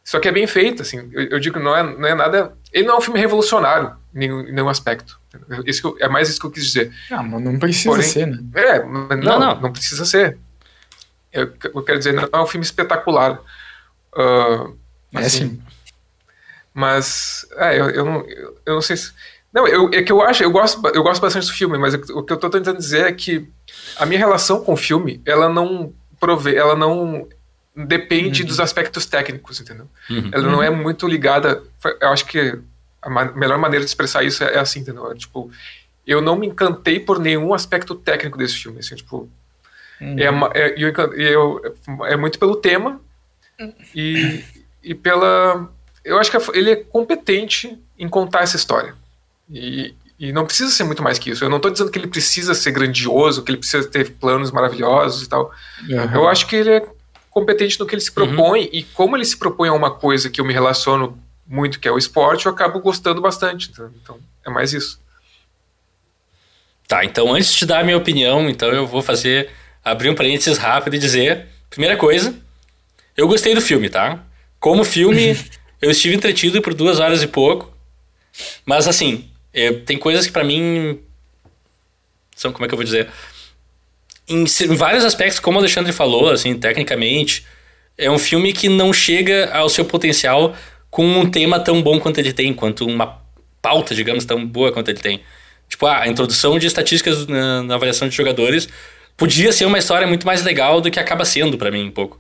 só 0.05 0.21
que 0.21 0.29
é 0.29 0.33
bem 0.33 0.47
feita, 0.47 0.83
assim. 0.83 1.09
Eu, 1.13 1.31
eu, 1.31 1.41
digo, 1.41 1.59
não 1.59 1.75
é, 1.75 1.83
não 1.83 2.07
é 2.07 2.15
nada. 2.15 2.53
Ele 2.73 2.87
não 2.87 2.95
é 2.95 2.99
um 2.99 3.01
filme 3.01 3.19
revolucionário 3.19 3.97
em 4.15 4.19
nenhum, 4.19 4.41
em 4.41 4.53
nenhum 4.53 4.69
aspecto. 4.69 5.19
Isso 5.65 5.97
é 6.01 6.09
mais 6.09 6.29
isso 6.29 6.41
que 6.41 6.47
eu 6.47 6.51
quis 6.51 6.67
dizer. 6.67 6.93
Ah, 7.11 7.23
mas 7.23 7.43
não 7.43 7.59
precisa 7.59 7.91
Porém, 7.91 8.07
ser, 8.07 8.27
né? 8.27 8.39
É, 8.55 8.85
não, 8.85 9.09
não, 9.09 9.41
não, 9.41 9.61
não 9.61 9.73
precisa 9.73 10.05
ser. 10.05 10.39
Eu, 11.33 11.53
eu, 11.75 11.83
quero 11.83 11.99
dizer, 11.99 12.13
não 12.15 12.29
é 12.33 12.43
um 12.43 12.47
filme 12.47 12.65
espetacular. 12.65 13.41
Uh, 14.15 14.77
é 15.15 15.19
assim, 15.19 15.49
sim. 15.51 15.63
Mas, 16.73 17.47
é, 17.57 17.79
eu, 17.79 17.91
eu, 17.91 18.05
não, 18.05 18.21
eu, 18.27 18.61
eu 18.67 18.75
não 18.75 18.83
sei 18.83 18.97
se. 18.97 19.13
Não, 19.53 19.67
eu, 19.67 19.91
é 19.93 20.03
que 20.03 20.13
eu 20.13 20.21
acho, 20.21 20.43
eu 20.43 20.51
gosto, 20.51 20.87
eu 20.89 21.03
gosto 21.03 21.21
bastante 21.23 21.47
do 21.47 21.53
filme, 21.53 21.79
mas 21.79 21.95
o 21.95 22.23
que 22.23 22.33
eu 22.33 22.37
tô 22.37 22.51
tentando 22.51 22.77
dizer 22.77 23.07
é 23.07 23.13
que 23.13 23.49
a 23.97 24.05
minha 24.05 24.19
relação 24.19 24.63
com 24.63 24.75
o 24.75 24.77
filme, 24.77 25.23
ela 25.25 25.49
não 25.49 25.95
provê, 26.21 26.57
ela 26.57 26.77
não 26.77 27.27
depende 27.75 28.43
uhum. 28.43 28.49
dos 28.49 28.61
aspectos 28.61 29.07
técnicos, 29.07 29.61
entendeu? 29.61 29.89
Uhum. 30.11 30.31
Ela 30.33 30.51
não 30.51 30.63
é 30.63 30.71
muito 30.71 31.07
ligada, 31.07 31.63
eu 32.01 32.09
acho 32.09 32.27
que 32.27 32.59
a 33.03 33.11
ma 33.11 33.25
melhor 33.33 33.59
maneira 33.59 33.85
de 33.85 33.91
expressar 33.91 34.25
isso 34.25 34.43
é, 34.43 34.55
é 34.55 34.59
assim, 34.59 34.81
entendeu? 34.81 35.11
É, 35.11 35.15
tipo, 35.15 35.51
eu 36.07 36.21
não 36.21 36.37
me 36.37 36.47
encantei 36.47 37.01
por 37.01 37.19
nenhum 37.19 37.53
aspecto 37.53 37.95
técnico 37.95 38.39
desse 38.39 38.55
filme, 38.55 38.79
assim, 38.79 38.95
tipo, 38.95 39.29
uhum. 40.01 40.19
é, 40.19 40.61
é, 40.61 40.75
eu, 40.77 40.93
eu, 41.15 41.77
é 42.07 42.17
muito 42.17 42.39
pelo 42.39 42.57
tema 42.57 43.01
e, 43.95 44.45
e 44.83 44.95
pela, 44.95 45.69
eu 46.05 46.19
acho 46.19 46.31
que 46.31 46.59
ele 46.59 46.71
é 46.71 46.77
competente 46.77 47.79
em 47.99 48.09
contar 48.09 48.43
essa 48.43 48.57
história. 48.57 48.95
E, 49.51 49.95
e 50.19 50.33
não 50.33 50.47
precisa 50.47 50.71
ser 50.71 50.85
muito 50.85 51.03
mais 51.03 51.19
que 51.19 51.31
isso. 51.31 51.45
Eu 51.45 51.49
não 51.49 51.57
estou 51.57 51.71
dizendo 51.71 51.91
que 51.91 51.99
ele 51.99 52.07
precisa 52.07 52.55
ser 52.55 52.71
grandioso, 52.71 53.43
que 53.43 53.51
ele 53.51 53.59
precisa 53.59 53.87
ter 53.89 54.13
planos 54.13 54.51
maravilhosos 54.51 55.23
e 55.23 55.29
tal. 55.29 55.53
Uhum. 55.89 56.15
Eu 56.15 56.29
acho 56.29 56.47
que 56.47 56.57
ele 56.57 56.71
é 56.71 56.87
competente 57.31 57.79
no 57.79 57.87
que 57.87 57.95
ele 57.95 58.01
se 58.03 58.13
propõe 58.13 58.63
uhum. 58.63 58.71
e 58.73 58.83
como 58.83 59.17
ele 59.17 59.25
se 59.25 59.37
propõe 59.37 59.69
a 59.69 59.73
uma 59.73 59.91
coisa 59.91 60.31
que 60.31 60.41
eu 60.41 60.45
me 60.45 60.55
relaciono 60.55 61.19
muito, 61.47 61.79
que 61.79 61.89
é 61.89 61.93
o 61.93 61.99
esporte, 61.99 62.47
eu 62.47 62.53
acabo 62.53 62.81
gostando 62.81 63.21
bastante. 63.21 63.71
Então, 63.71 63.93
então 64.03 64.21
é 64.45 64.51
mais 64.51 64.73
isso. 64.73 65.01
Tá, 66.89 67.05
então 67.05 67.35
antes 67.35 67.53
de 67.53 67.67
dar 67.67 67.81
a 67.81 67.85
minha 67.85 67.97
opinião, 67.97 68.49
então 68.49 68.69
eu 68.69 68.87
vou 68.87 69.03
fazer 69.03 69.51
abrir 69.85 70.11
um 70.11 70.15
parênteses 70.15 70.59
rápido 70.59 70.95
e 70.95 70.99
dizer, 70.99 71.47
primeira 71.69 71.97
coisa, 71.97 72.35
eu 73.17 73.27
gostei 73.27 73.55
do 73.55 73.61
filme, 73.61 73.89
tá? 73.89 74.25
Como 74.61 74.85
filme, 74.85 75.37
eu 75.83 75.91
estive 75.91 76.15
entretido 76.15 76.63
por 76.63 76.75
duas 76.75 77.01
horas 77.01 77.23
e 77.23 77.27
pouco, 77.27 77.73
mas 78.65 78.87
assim, 78.87 79.29
é, 79.53 79.73
tem 79.73 79.99
coisas 79.99 80.27
que 80.27 80.33
para 80.33 80.45
mim 80.45 81.01
são, 82.37 82.53
como 82.53 82.65
é 82.65 82.69
que 82.69 82.75
eu 82.75 82.79
vou 82.79 82.85
dizer? 82.85 83.09
Em, 84.29 84.45
em, 84.45 84.75
vários 84.77 85.05
aspectos, 85.05 85.41
como 85.41 85.57
o 85.57 85.61
Alexandre 85.61 85.93
falou, 85.93 86.31
assim, 86.31 86.55
tecnicamente, 86.59 87.47
é 87.97 88.11
um 88.11 88.19
filme 88.19 88.53
que 88.53 88.69
não 88.69 88.93
chega 88.93 89.51
ao 89.53 89.69
seu 89.69 89.85
potencial 89.85 90.55
com 90.97 91.07
um 91.07 91.31
tema 91.31 91.61
tão 91.61 91.83
bom 91.83 92.01
quanto 92.01 92.17
ele 92.17 92.33
tem, 92.33 92.55
quanto 92.55 92.87
uma 92.87 93.21
pauta, 93.61 93.95
digamos, 93.95 94.25
tão 94.25 94.47
boa 94.47 94.73
quanto 94.73 94.89
ele 94.89 94.99
tem. 94.99 95.21
Tipo, 95.69 95.85
ah, 95.85 96.01
a 96.01 96.09
introdução 96.09 96.59
de 96.59 96.67
estatísticas 96.67 97.27
na, 97.27 97.63
na 97.63 97.75
avaliação 97.75 98.09
de 98.09 98.17
jogadores 98.17 98.67
podia 99.15 99.53
ser 99.53 99.67
uma 99.67 99.77
história 99.77 100.07
muito 100.07 100.27
mais 100.27 100.43
legal 100.43 100.81
do 100.81 100.91
que 100.91 100.99
acaba 100.99 101.23
sendo 101.27 101.59
para 101.59 101.71
mim 101.71 101.85
um 101.85 101.91
pouco. 101.91 102.19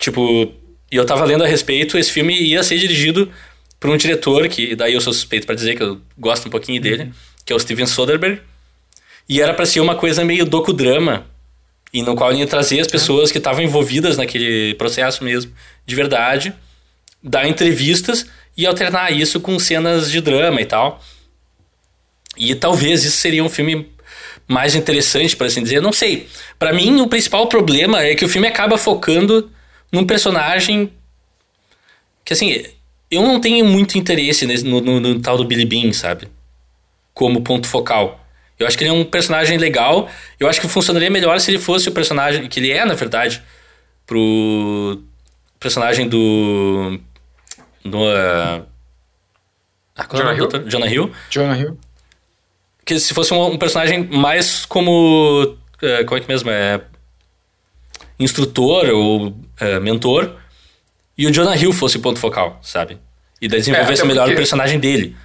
Tipo, 0.00 0.52
e 0.90 0.96
eu 0.96 1.06
tava 1.06 1.24
lendo 1.24 1.44
a 1.44 1.46
respeito, 1.46 1.96
esse 1.96 2.10
filme 2.10 2.36
ia 2.36 2.60
ser 2.64 2.76
dirigido 2.76 3.30
por 3.78 3.88
um 3.88 3.96
diretor 3.96 4.48
que 4.48 4.74
daí 4.74 4.94
eu 4.94 5.00
sou 5.00 5.12
suspeito 5.12 5.46
para 5.46 5.54
dizer 5.54 5.76
que 5.76 5.82
eu 5.84 6.00
gosto 6.18 6.48
um 6.48 6.50
pouquinho 6.50 6.82
dele, 6.82 7.04
uhum. 7.04 7.12
que 7.46 7.52
é 7.52 7.56
o 7.56 7.60
Steven 7.60 7.86
Soderbergh. 7.86 8.42
E 9.28 9.40
era 9.40 9.54
para 9.54 9.64
ser 9.64 9.78
uma 9.78 9.94
coisa 9.94 10.24
meio 10.24 10.44
docudrama, 10.44 11.24
e 11.92 12.02
no 12.02 12.16
qual 12.16 12.32
ele 12.32 12.40
ia 12.40 12.48
trazer 12.48 12.80
as 12.80 12.88
pessoas 12.88 13.30
que 13.30 13.38
estavam 13.38 13.62
envolvidas 13.62 14.16
naquele 14.16 14.74
processo 14.74 15.22
mesmo, 15.22 15.52
de 15.86 15.94
verdade, 15.94 16.52
dar 17.22 17.46
entrevistas 17.46 18.26
e 18.56 18.66
alternar 18.66 19.12
isso 19.12 19.40
com 19.40 19.58
cenas 19.58 20.10
de 20.10 20.20
drama 20.20 20.60
e 20.60 20.66
tal. 20.66 21.00
E 22.36 22.54
talvez 22.54 23.04
isso 23.04 23.16
seria 23.18 23.44
um 23.44 23.48
filme 23.48 23.90
mais 24.48 24.74
interessante, 24.74 25.36
para 25.36 25.46
assim 25.46 25.62
dizer. 25.62 25.80
Não 25.80 25.92
sei. 25.92 26.28
Para 26.58 26.72
mim, 26.72 27.00
o 27.00 27.08
principal 27.08 27.46
problema 27.46 28.02
é 28.02 28.14
que 28.14 28.24
o 28.24 28.28
filme 28.28 28.48
acaba 28.48 28.76
focando 28.76 29.50
num 29.90 30.06
personagem 30.06 30.92
que, 32.24 32.32
assim, 32.32 32.64
eu 33.10 33.22
não 33.22 33.40
tenho 33.40 33.64
muito 33.64 33.98
interesse 33.98 34.46
nesse, 34.46 34.64
no, 34.64 34.80
no, 34.80 35.00
no, 35.00 35.20
tal 35.20 35.36
do 35.36 35.44
Billy 35.44 35.66
Bean, 35.66 35.92
sabe? 35.92 36.28
Como 37.12 37.42
ponto 37.42 37.66
focal. 37.66 38.18
Eu 38.58 38.66
acho 38.66 38.78
que 38.78 38.84
ele 38.84 38.90
é 38.90 38.94
um 38.94 39.04
personagem 39.04 39.58
legal. 39.58 40.08
Eu 40.38 40.48
acho 40.48 40.60
que 40.60 40.68
funcionaria 40.68 41.10
melhor 41.10 41.38
se 41.40 41.50
ele 41.50 41.58
fosse 41.58 41.88
o 41.88 41.92
personagem 41.92 42.48
que 42.48 42.60
ele 42.60 42.70
é, 42.70 42.84
na 42.84 42.94
verdade, 42.94 43.42
pro 44.06 45.02
personagem 45.58 46.08
do. 46.08 46.98
Do. 47.84 47.98
Uh, 47.98 48.66
ah, 49.96 50.06
Jonah, 50.12 50.34
Hill? 50.34 50.48
Jonah 50.66 50.86
Hill. 50.86 51.12
Jonah 51.30 51.58
Hill. 51.58 51.78
Que 52.84 52.98
se 52.98 53.14
fosse 53.14 53.32
um, 53.32 53.44
um 53.46 53.58
personagem 53.58 54.08
mais 54.08 54.64
como. 54.64 55.42
Uh, 55.82 56.04
como 56.06 56.18
é 56.18 56.20
que 56.20 56.28
mesmo? 56.28 56.50
É. 56.50 56.80
Instrutor 58.18 58.88
ou 58.90 59.28
uh, 59.28 59.80
mentor 59.80 60.36
e 61.16 61.26
o 61.26 61.30
Jonah 61.30 61.56
Hill 61.56 61.72
fosse 61.72 61.96
o 61.96 62.00
ponto 62.00 62.18
focal, 62.18 62.58
sabe? 62.62 62.98
E 63.40 63.48
daí 63.48 63.60
desenvolvesse 63.60 64.02
é, 64.02 64.04
melhor 64.04 64.22
porque, 64.22 64.34
o 64.34 64.36
personagem 64.36 64.78
dele. 64.78 65.16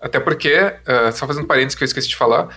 Até 0.00 0.20
porque, 0.20 0.56
uh, 0.56 1.12
só 1.12 1.26
fazendo 1.26 1.46
parênteses 1.46 1.74
que 1.76 1.82
eu 1.82 1.86
esqueci 1.86 2.08
de 2.08 2.16
falar, 2.16 2.48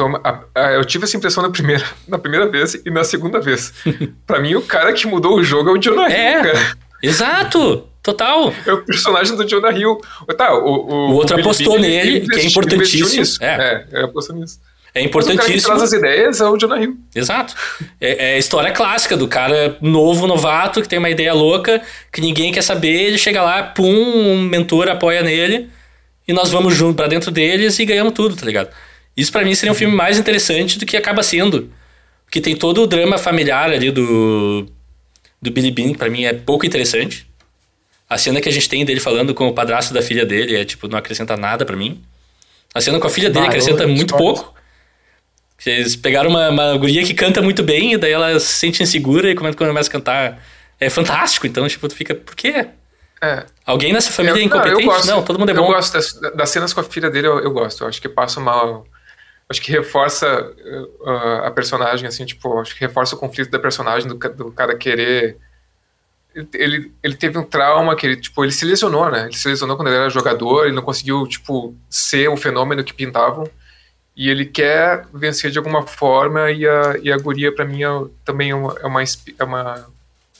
uma, 0.00 0.20
a, 0.24 0.44
a, 0.54 0.72
eu 0.72 0.84
tive 0.84 1.04
essa 1.04 1.16
impressão 1.16 1.42
na 1.42 1.50
primeira, 1.50 1.84
na 2.06 2.18
primeira 2.18 2.48
vez 2.48 2.74
e 2.74 2.90
na 2.90 3.04
segunda 3.04 3.40
vez. 3.40 3.72
pra 4.26 4.40
mim, 4.40 4.54
o 4.54 4.62
cara 4.62 4.92
que 4.92 5.06
mudou 5.06 5.36
o 5.36 5.44
jogo 5.44 5.70
é 5.70 5.72
o 5.72 5.78
Jonah 5.78 6.08
Hill, 6.08 6.16
é, 6.16 6.42
cara. 6.42 6.76
Exato! 7.02 7.88
Total. 8.12 8.54
É 8.66 8.72
o 8.72 8.82
personagem 8.82 9.36
do 9.36 9.46
Jonah 9.46 9.70
Hill. 9.70 9.98
Tá, 10.36 10.54
o, 10.54 10.64
o, 10.64 11.10
O 11.10 11.14
outro 11.14 11.36
Billy 11.36 11.46
apostou 11.46 11.74
Bean, 11.74 11.80
nele, 11.82 12.16
ele 12.16 12.28
que 12.28 12.40
é 12.40 12.44
importantíssimo. 12.44 13.20
nisso. 13.20 13.44
É. 13.44 13.84
É, 13.92 14.02
apostou 14.04 14.34
nisso. 14.34 14.58
É 14.94 15.02
Mas 15.02 15.10
o 15.10 15.10
cara 15.12 15.24
que 15.26 15.32
importantíssimo. 15.34 15.66
traz 15.76 15.82
as 15.82 15.92
ideias 15.92 16.40
é 16.40 16.48
o 16.48 16.56
Jonah 16.56 16.80
Hill. 16.82 16.96
Exato. 17.14 17.54
É, 18.00 18.30
é 18.30 18.34
a 18.36 18.38
história 18.38 18.72
clássica 18.72 19.14
do 19.14 19.28
cara 19.28 19.76
novo, 19.82 20.26
novato, 20.26 20.80
que 20.80 20.88
tem 20.88 20.98
uma 20.98 21.10
ideia 21.10 21.34
louca, 21.34 21.82
que 22.10 22.22
ninguém 22.22 22.50
quer 22.50 22.62
saber, 22.62 22.88
ele 22.88 23.18
chega 23.18 23.42
lá, 23.42 23.62
pum, 23.62 23.84
um 23.86 24.40
mentor 24.40 24.88
apoia 24.88 25.22
nele, 25.22 25.68
e 26.26 26.32
nós 26.32 26.50
vamos 26.50 26.74
junto 26.74 26.96
pra 26.96 27.06
dentro 27.06 27.30
deles 27.30 27.78
e 27.78 27.84
ganhamos 27.84 28.14
tudo, 28.14 28.34
tá 28.36 28.46
ligado? 28.46 28.70
Isso 29.14 29.30
pra 29.30 29.44
mim 29.44 29.54
seria 29.54 29.72
um 29.72 29.74
filme 29.74 29.94
mais 29.94 30.18
interessante 30.18 30.78
do 30.78 30.86
que 30.86 30.96
acaba 30.96 31.22
sendo. 31.22 31.70
Porque 32.24 32.40
tem 32.40 32.56
todo 32.56 32.82
o 32.82 32.86
drama 32.86 33.18
familiar 33.18 33.70
ali 33.70 33.90
do, 33.90 34.66
do 35.42 35.50
Billy 35.50 35.70
Bean, 35.70 35.92
que 35.92 35.98
pra 35.98 36.08
mim 36.08 36.24
é 36.24 36.32
pouco 36.32 36.64
interessante. 36.64 37.27
A 38.08 38.16
cena 38.16 38.40
que 38.40 38.48
a 38.48 38.52
gente 38.52 38.68
tem 38.68 38.84
dele 38.84 39.00
falando 39.00 39.34
com 39.34 39.46
o 39.48 39.52
padrasto 39.54 39.92
da 39.92 40.00
filha 40.00 40.24
dele 40.24 40.56
é, 40.56 40.64
tipo, 40.64 40.88
não 40.88 40.98
acrescenta 40.98 41.36
nada 41.36 41.64
pra 41.66 41.76
mim. 41.76 42.02
A 42.74 42.80
cena 42.80 42.98
com 42.98 43.06
a 43.06 43.10
filha 43.10 43.28
dele 43.28 43.40
Ah, 43.40 43.46
eu- 43.46 43.48
acrescenta 43.50 43.82
eu 43.82 43.88
muito 43.88 44.16
pouco. 44.16 44.54
Eles 45.66 45.96
pegaram 45.96 46.30
uma, 46.30 46.48
uma 46.50 46.76
guria 46.76 47.04
que 47.04 47.12
canta 47.12 47.42
muito 47.42 47.62
bem, 47.62 47.92
e 47.94 47.98
daí 47.98 48.12
ela 48.12 48.38
se 48.38 48.46
sente 48.54 48.82
insegura 48.82 49.28
e 49.30 49.34
quando 49.34 49.56
começa 49.56 49.88
a 49.88 49.92
cantar 49.92 50.42
é 50.80 50.88
fantástico. 50.88 51.46
Então, 51.46 51.66
tipo, 51.68 51.88
tu 51.88 51.94
fica, 51.94 52.14
por 52.14 52.36
quê? 52.36 52.68
É. 53.20 53.44
Alguém 53.66 53.92
nessa 53.92 54.12
família 54.12 54.38
é 54.38 54.42
Eu- 54.42 54.46
incompetente? 54.46 54.80
eu 54.82 54.86
gosto, 54.86 55.06
não, 55.08 55.22
todo 55.24 55.38
mundo 55.38 55.48
é 55.48 55.52
Eu 55.52 55.56
bom. 55.56 55.66
gosto 55.66 55.92
das, 55.92 56.12
das 56.36 56.50
cenas 56.50 56.72
com 56.72 56.80
a 56.80 56.84
filha 56.84 57.10
dele, 57.10 57.26
eu, 57.26 57.40
eu 57.40 57.50
gosto. 57.50 57.82
Eu 57.82 57.88
acho 57.88 58.00
que 58.00 58.08
passa 58.08 58.38
uma. 58.38 58.84
Acho 59.50 59.60
que 59.62 59.72
reforça 59.72 60.26
uh, 61.00 61.44
a 61.44 61.50
personagem, 61.50 62.06
assim, 62.06 62.24
tipo, 62.24 62.60
acho 62.60 62.74
que 62.74 62.80
reforça 62.80 63.16
o 63.16 63.18
conflito 63.18 63.50
da 63.50 63.58
personagem, 63.58 64.06
do, 64.08 64.14
do 64.14 64.52
cara 64.52 64.76
querer. 64.76 65.36
Ele, 66.54 66.92
ele 67.02 67.14
teve 67.14 67.38
um 67.38 67.42
trauma 67.42 67.96
que 67.96 68.06
ele, 68.06 68.16
tipo, 68.16 68.44
ele 68.44 68.52
se 68.52 68.64
lesionou, 68.64 69.10
né? 69.10 69.26
Ele 69.26 69.36
se 69.36 69.48
lesionou 69.48 69.76
quando 69.76 69.88
ele 69.88 69.96
era 69.96 70.10
jogador, 70.10 70.66
ele 70.66 70.74
não 70.74 70.82
conseguiu, 70.82 71.26
tipo, 71.26 71.74
ser 71.88 72.28
o 72.28 72.36
fenômeno 72.36 72.84
que 72.84 72.92
pintavam. 72.92 73.48
E 74.16 74.28
ele 74.28 74.44
quer 74.44 75.06
vencer 75.14 75.50
de 75.50 75.58
alguma 75.58 75.86
forma, 75.86 76.50
e 76.50 76.66
a, 76.66 76.98
e 77.02 77.12
a 77.12 77.16
guria, 77.16 77.54
pra 77.54 77.64
mim, 77.64 77.84
é, 77.84 77.88
também 78.24 78.50
é 78.50 78.54
uma, 78.54 78.74
é 78.82 78.86
uma, 78.86 79.02
é 79.02 79.44
uma, 79.44 79.86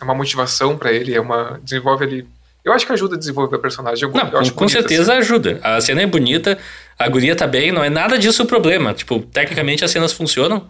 é 0.01 0.05
uma 0.05 0.15
motivação 0.15 0.77
pra 0.77 0.93
ele, 0.93 1.15
é 1.15 1.21
uma. 1.21 1.61
desenvolve 1.63 2.05
ele. 2.05 2.29
Eu 2.65 2.73
acho 2.73 2.85
que 2.85 2.93
ajuda 2.93 3.15
a 3.15 3.19
desenvolver 3.19 3.57
o 3.57 3.59
personagem. 3.61 4.03
Eu, 4.03 4.13
Não, 4.13 4.43
eu 4.43 4.51
com, 4.51 4.65
com 4.65 4.69
certeza 4.69 5.13
assim. 5.13 5.21
ajuda. 5.21 5.61
A 5.63 5.81
cena 5.81 6.03
é 6.03 6.07
bonita, 6.07 6.59
a 6.99 7.09
guria 7.09 7.37
tá 7.37 7.47
bem, 7.47 7.71
não 7.71 7.85
é 7.85 7.89
nada 7.89 8.19
disso 8.19 8.43
o 8.43 8.47
problema. 8.47 8.93
Tipo, 8.93 9.21
tecnicamente 9.21 9.85
as 9.85 9.91
cenas 9.93 10.13
funcionam. 10.13 10.67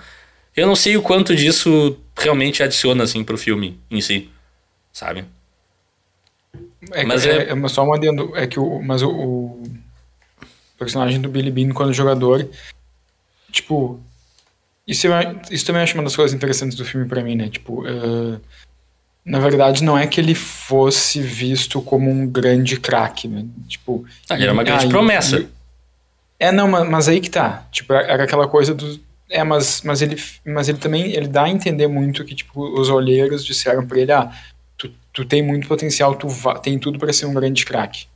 Eu 0.55 0.67
não 0.67 0.77
sei 0.77 0.97
o 0.97 1.03
quanto 1.03 1.35
disso 1.35 1.97
realmente 2.17 2.63
adiciona, 2.63 3.05
assim, 3.05 3.25
pro 3.25 3.39
filme 3.39 3.81
em 3.91 4.01
si. 4.01 4.29
Sabe? 4.99 5.25
É, 6.93 7.05
Mas 7.05 7.25
é- 7.25 7.51
é, 7.51 7.53
é 7.53 7.69
só 7.69 7.85
um 7.85 7.93
adendo, 7.95 8.37
é 8.37 8.49
que 8.49 8.59
o, 8.59 8.83
mas 8.83 9.01
o, 9.01 9.09
o 9.11 9.63
personagem 10.77 11.21
do 11.21 11.29
Billy 11.29 11.53
Bean 11.53 11.69
quando 11.73 11.93
jogador, 11.93 12.49
tipo, 13.53 14.01
isso, 14.85 15.07
eu, 15.07 15.13
isso 15.53 15.65
também 15.65 15.83
acho 15.83 15.95
uma 15.95 16.03
das 16.03 16.17
coisas 16.17 16.35
interessantes 16.35 16.77
do 16.77 16.85
filme 16.85 17.07
pra 17.07 17.23
mim, 17.23 17.37
né? 17.37 17.49
Tipo, 17.49 17.87
eh, 17.87 18.41
na 19.25 19.39
verdade 19.39 19.85
não 19.85 19.97
é 19.97 20.05
que 20.09 20.21
ele 20.21 20.35
fosse 20.35 21.23
visto 21.23 21.81
como 21.81 22.11
um 22.11 22.27
grande 22.27 22.81
craque, 22.81 23.29
né? 23.29 23.47
Tipo, 23.69 24.05
Ah, 24.29 24.35
ele 24.35 24.43
era 24.45 24.53
uma 24.53 24.65
grande 24.65 24.87
e- 24.87 24.89
promessa. 24.89 25.39
e- 25.39 25.49
é, 26.41 26.51
não, 26.51 26.67
mas, 26.67 26.89
mas 26.91 27.09
aí 27.09 27.21
que 27.21 27.31
tá. 27.31 27.69
Tipo, 27.71 27.93
era 27.93 28.25
aquela 28.25 28.49
coisa 28.49 28.75
do 28.75 28.99
é, 29.31 29.45
mas, 29.45 29.83
mas 29.83 30.03
ele 30.03 30.17
mas 30.45 30.69
ele 30.69 30.79
também 30.79 31.13
ele 31.13 31.29
dá 31.29 31.45
a 31.45 31.49
entender 31.51 31.87
muito 31.87 32.25
que 32.25 32.35
tipo 32.35 32.63
os 32.81 32.89
olheiros 32.89 33.45
disseram 33.45 33.87
pra 33.87 33.99
ele, 34.01 34.11
ah, 34.11 34.33
tu, 35.23 35.25
tem 35.25 35.43
muito 35.43 35.67
potencial, 35.67 36.15
tu 36.15 36.29
tem 36.63 36.79
tudo 36.79 36.99
pra 36.99 37.13
ser 37.13 37.27
um 37.27 37.35
grande 37.35 37.65
craque. 37.67 38.07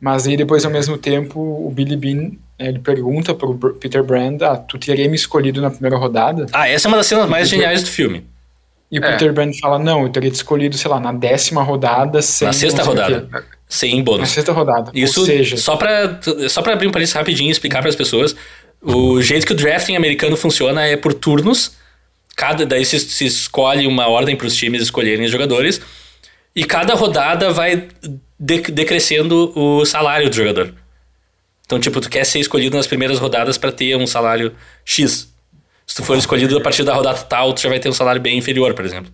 Mas 0.00 0.26
aí 0.26 0.36
depois, 0.36 0.64
ao 0.64 0.70
mesmo 0.70 0.96
tempo, 0.96 1.38
o 1.40 1.70
Billy 1.74 1.96
Bean, 1.96 2.32
ele 2.58 2.78
pergunta 2.78 3.34
pro 3.34 3.54
Peter 3.74 4.02
Brand, 4.04 4.40
ah, 4.42 4.56
tu 4.56 4.78
teria 4.78 5.08
me 5.08 5.16
escolhido 5.16 5.60
na 5.60 5.70
primeira 5.70 5.96
rodada? 5.96 6.46
Ah, 6.52 6.68
essa 6.68 6.86
é 6.86 6.88
uma 6.88 6.96
das 6.96 7.06
cenas 7.06 7.28
mais 7.28 7.48
geniais 7.48 7.82
do 7.82 7.88
filme. 7.90 8.24
E 8.90 8.98
o 8.98 9.04
É. 9.04 9.12
Peter 9.12 9.32
Brand 9.32 9.52
fala, 9.60 9.78
não, 9.78 10.02
eu 10.02 10.08
teria 10.10 10.30
te 10.30 10.34
escolhido, 10.34 10.76
sei 10.76 10.90
lá, 10.90 11.00
na 11.00 11.12
décima 11.12 11.62
rodada, 11.62 12.20
sem 12.22 12.46
Na 12.46 12.52
sexta 12.52 12.84
não 12.84 12.92
sei 12.92 12.92
o 12.92 13.06
quê." 13.06 13.12
rodada. 13.14 13.44
Sem 13.68 13.96
Na 13.98 14.04
bônus. 14.04 14.28
sexta 14.30 14.52
rodada. 14.52 14.90
Isso, 14.94 15.20
Ou 15.20 15.26
seja, 15.26 15.56
só 15.56 15.76
pra, 15.76 16.20
só 16.48 16.62
pra 16.62 16.74
abrir 16.74 16.86
um 16.88 16.90
parênteses 16.92 17.14
rapidinho 17.14 17.48
e 17.48 17.52
explicar 17.52 17.80
pras 17.80 17.96
pessoas, 17.96 18.36
o 18.82 19.20
jeito 19.22 19.46
que 19.46 19.52
o 19.52 19.56
drafting 19.56 19.96
americano 19.96 20.36
funciona 20.36 20.84
é 20.84 20.96
por 20.96 21.14
turnos. 21.14 21.72
Cada, 22.36 22.66
daí 22.66 22.84
se, 22.84 22.98
se 22.98 23.24
escolhe 23.26 23.86
uma 23.86 24.08
ordem 24.08 24.34
pros 24.36 24.54
times 24.56 24.82
escolherem 24.82 25.24
os 25.24 25.30
jogadores. 25.30 25.80
E 26.54 26.64
cada 26.64 26.94
rodada 26.94 27.50
vai 27.50 27.88
de- 28.38 28.60
decrescendo 28.62 29.52
o 29.58 29.84
salário 29.84 30.28
do 30.28 30.36
jogador. 30.36 30.74
Então, 31.64 31.80
tipo, 31.80 32.00
tu 32.00 32.10
quer 32.10 32.24
ser 32.24 32.40
escolhido 32.40 32.76
nas 32.76 32.86
primeiras 32.86 33.18
rodadas 33.18 33.56
pra 33.56 33.72
ter 33.72 33.96
um 33.96 34.06
salário 34.06 34.54
X. 34.84 35.32
Se 35.86 35.96
tu 35.96 36.02
for 36.04 36.16
escolhido 36.18 36.56
a 36.56 36.60
partir 36.60 36.84
da 36.84 36.94
rodada 36.94 37.18
tal, 37.22 37.52
tu 37.54 37.62
já 37.62 37.68
vai 37.68 37.80
ter 37.80 37.88
um 37.88 37.92
salário 37.94 38.20
bem 38.20 38.36
inferior, 38.36 38.74
por 38.74 38.84
exemplo. 38.84 39.10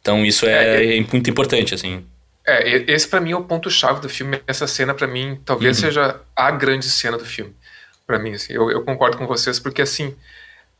Então, 0.00 0.24
isso 0.24 0.46
é, 0.46 0.96
é 0.98 1.00
muito 1.12 1.30
importante, 1.30 1.74
assim. 1.74 2.04
É, 2.46 2.90
esse 2.92 3.06
pra 3.06 3.20
mim 3.20 3.32
é 3.32 3.36
o 3.36 3.44
ponto 3.44 3.70
chave 3.70 4.00
do 4.00 4.08
filme. 4.08 4.40
Essa 4.46 4.66
cena 4.66 4.94
pra 4.94 5.06
mim 5.06 5.38
talvez 5.44 5.76
Uhum. 5.78 5.84
seja 5.84 6.20
a 6.34 6.50
grande 6.50 6.86
cena 6.88 7.16
do 7.18 7.24
filme. 7.24 7.54
Pra 8.06 8.18
mim, 8.18 8.32
assim, 8.32 8.54
eu, 8.54 8.70
eu 8.70 8.82
concordo 8.84 9.18
com 9.18 9.26
vocês 9.26 9.60
porque 9.60 9.82
assim 9.82 10.14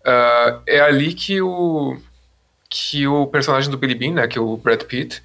ah, 0.05 0.61
é 0.67 0.81
ali 0.81 1.13
que 1.13 1.41
o 1.43 1.97
que 2.71 3.07
o 3.07 3.27
personagem 3.27 3.71
do 3.71 3.77
Billy 3.77 3.95
Bean, 3.95 4.13
né, 4.15 4.27
que 4.27 4.39
é 4.39 4.41
o 4.41 4.57
Brad 4.57 4.83
Pitt, 4.85 5.23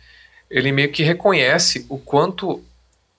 ele 0.53 0.71
meio 0.71 0.89
que 0.89 1.03
reconhece 1.03 1.85
o 1.89 1.97
quanto 1.97 2.63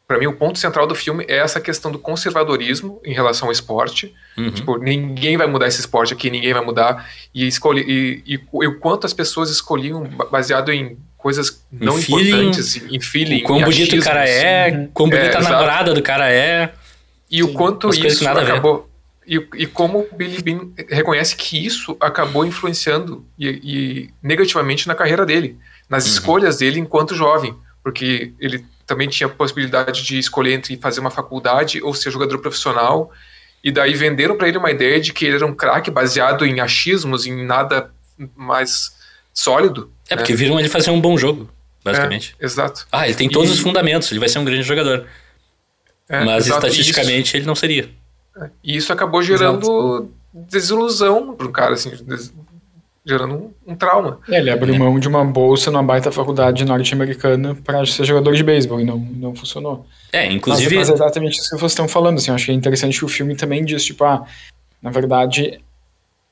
Pra 0.07 0.18
mim 0.18 0.26
o 0.26 0.35
ponto 0.35 0.59
central 0.59 0.87
do 0.87 0.95
filme 0.95 1.24
é 1.26 1.39
essa 1.39 1.59
questão 1.59 1.91
do 1.91 1.99
conservadorismo 1.99 3.01
em 3.03 3.14
relação 3.14 3.49
ao 3.49 3.53
esporte. 3.53 4.14
Uhum. 4.37 4.51
Tipo, 4.51 4.76
ninguém 4.76 5.39
vai 5.39 5.47
mudar 5.47 5.66
esse 5.66 5.80
esporte 5.80 6.12
aqui, 6.12 6.28
ninguém 6.30 6.53
vai 6.53 6.62
mudar. 6.62 7.09
E, 7.35 7.47
escolhe, 7.47 7.80
e, 7.80 8.22
e, 8.35 8.35
e 8.35 8.66
o 8.66 8.78
quanto 8.78 9.07
as 9.07 9.14
pessoas 9.14 9.49
escolhiam 9.49 10.05
ba- 10.05 10.26
baseado 10.26 10.70
em 10.70 10.99
coisas 11.16 11.64
não 11.72 11.97
feeling, 11.97 12.28
importantes, 12.28 12.76
em 12.76 13.01
feeling, 13.01 13.41
O 13.41 13.45
quão 13.45 13.61
em 13.61 13.64
bonito 13.64 13.80
o 13.80 13.82
achismo, 13.85 14.05
cara 14.05 14.22
assim. 14.24 14.32
é, 14.35 14.89
quão 14.93 15.09
bonita 15.09 15.26
É, 15.26 15.37
a 15.37 15.41
exato. 15.41 15.53
namorada 15.55 15.95
do 15.95 16.03
cara 16.03 16.30
é. 16.30 16.74
E 17.30 17.43
o 17.43 17.55
quanto 17.55 17.89
isso 17.89 18.28
acabou. 18.28 18.91
E, 19.26 19.37
e 19.57 19.66
como 19.66 20.01
o 20.01 20.14
Billy 20.14 20.43
Bean 20.43 20.68
reconhece 20.91 21.35
que 21.35 21.64
isso 21.64 21.97
acabou 21.99 22.45
influenciando 22.45 23.24
e, 23.39 23.49
e 23.49 24.11
negativamente 24.22 24.87
na 24.87 24.95
carreira 24.95 25.24
dele, 25.24 25.57
nas 25.89 26.05
Uhum. 26.05 26.11
escolhas 26.12 26.59
dele 26.59 26.80
enquanto 26.80 27.14
jovem, 27.14 27.55
porque 27.82 28.32
ele 28.41 28.64
também 28.87 29.09
tinha 29.09 29.26
a 29.26 29.30
possibilidade 29.30 30.03
de 30.03 30.18
escolher 30.18 30.53
entre 30.55 30.76
fazer 30.76 31.01
uma 31.01 31.11
faculdade 31.11 31.82
ou 31.82 31.95
ser 31.95 32.11
jogador 32.11 32.39
profissional, 32.39 33.11
e 33.62 33.72
daí 33.72 33.95
venderam 33.95 34.37
para 34.37 34.47
ele 34.49 34.59
uma 34.59 34.70
ideia 34.70 35.01
de 35.01 35.12
que 35.12 35.24
ele 35.24 35.37
era 35.37 35.47
um 35.47 35.55
craque 35.55 35.91
baseado 35.91 36.45
em 36.45 36.61
achismos, 36.61 37.26
em 37.26 37.45
nada 37.47 37.91
mais 38.37 38.93
sólido. 39.32 39.91
É, 40.09 40.14
né? 40.14 40.20
porque 40.22 40.35
viram 40.35 40.61
ele 40.61 40.68
fazer 40.68 40.91
um 40.91 41.01
bom 41.01 41.16
jogo, 41.16 41.49
basicamente. 41.82 42.37
É, 42.39 42.45
exato. 42.45 42.87
Ah, 42.93 43.07
ele 43.07 43.16
tem 43.16 43.28
todos 43.28 43.51
E- 43.51 43.55
os 43.55 43.61
fundamentos, 43.61 44.11
ele 44.11 44.20
vai 44.20 44.28
ser 44.28 44.39
um 44.39 44.45
grande 44.45 44.62
jogador. 44.62 45.07
É, 46.09 46.22
Mas 46.24 46.47
exato. 46.47 46.66
Estatisticamente 46.66 47.37
ele 47.37 47.47
não 47.47 47.55
seria. 47.55 47.85
Isso, 47.85 48.51
e 48.62 48.76
isso 48.76 48.93
acabou 48.93 49.22
gerando 49.22 50.11
desilusão 50.32 51.35
para 51.35 51.47
o 51.47 51.51
cara, 51.53 51.72
assim, 51.74 51.91
des- 52.05 52.32
gerando 53.07 53.34
um, 53.66 53.72
um 53.72 53.76
trauma. 53.76 54.18
É, 54.28 54.38
ele 54.38 54.50
abriu 54.50 54.78
mão 54.78 54.98
de 54.98 55.07
uma 55.07 55.24
bolsa 55.24 55.70
numa 55.70 55.82
baita 55.82 56.11
faculdade 56.11 56.64
norte-americana 56.64 57.55
pra 57.55 57.84
ser 57.84 58.05
jogador 58.05 58.34
de 58.34 58.42
beisebol 58.42 58.80
e 58.80 58.84
não, 58.84 58.98
não 58.98 59.34
funcionou. 59.34 59.86
É, 60.12 60.26
Mas, 60.26 60.34
inclusive. 60.36 60.76
mas 60.76 60.88
é 60.88 60.92
exatamente 60.94 61.38
isso 61.38 61.50
que 61.50 61.57
vocês 61.59 61.72
estão 61.72 61.86
falando, 61.88 62.16
assim, 62.18 62.30
eu 62.30 62.34
acho 62.34 62.46
que 62.46 62.50
é 62.52 62.55
interessante 62.55 62.98
que 62.98 63.05
o 63.05 63.09
filme 63.09 63.36
também 63.36 63.64
diz, 63.64 63.84
tipo, 63.84 64.05
ah, 64.05 64.24
na 64.80 64.90
verdade 64.90 65.61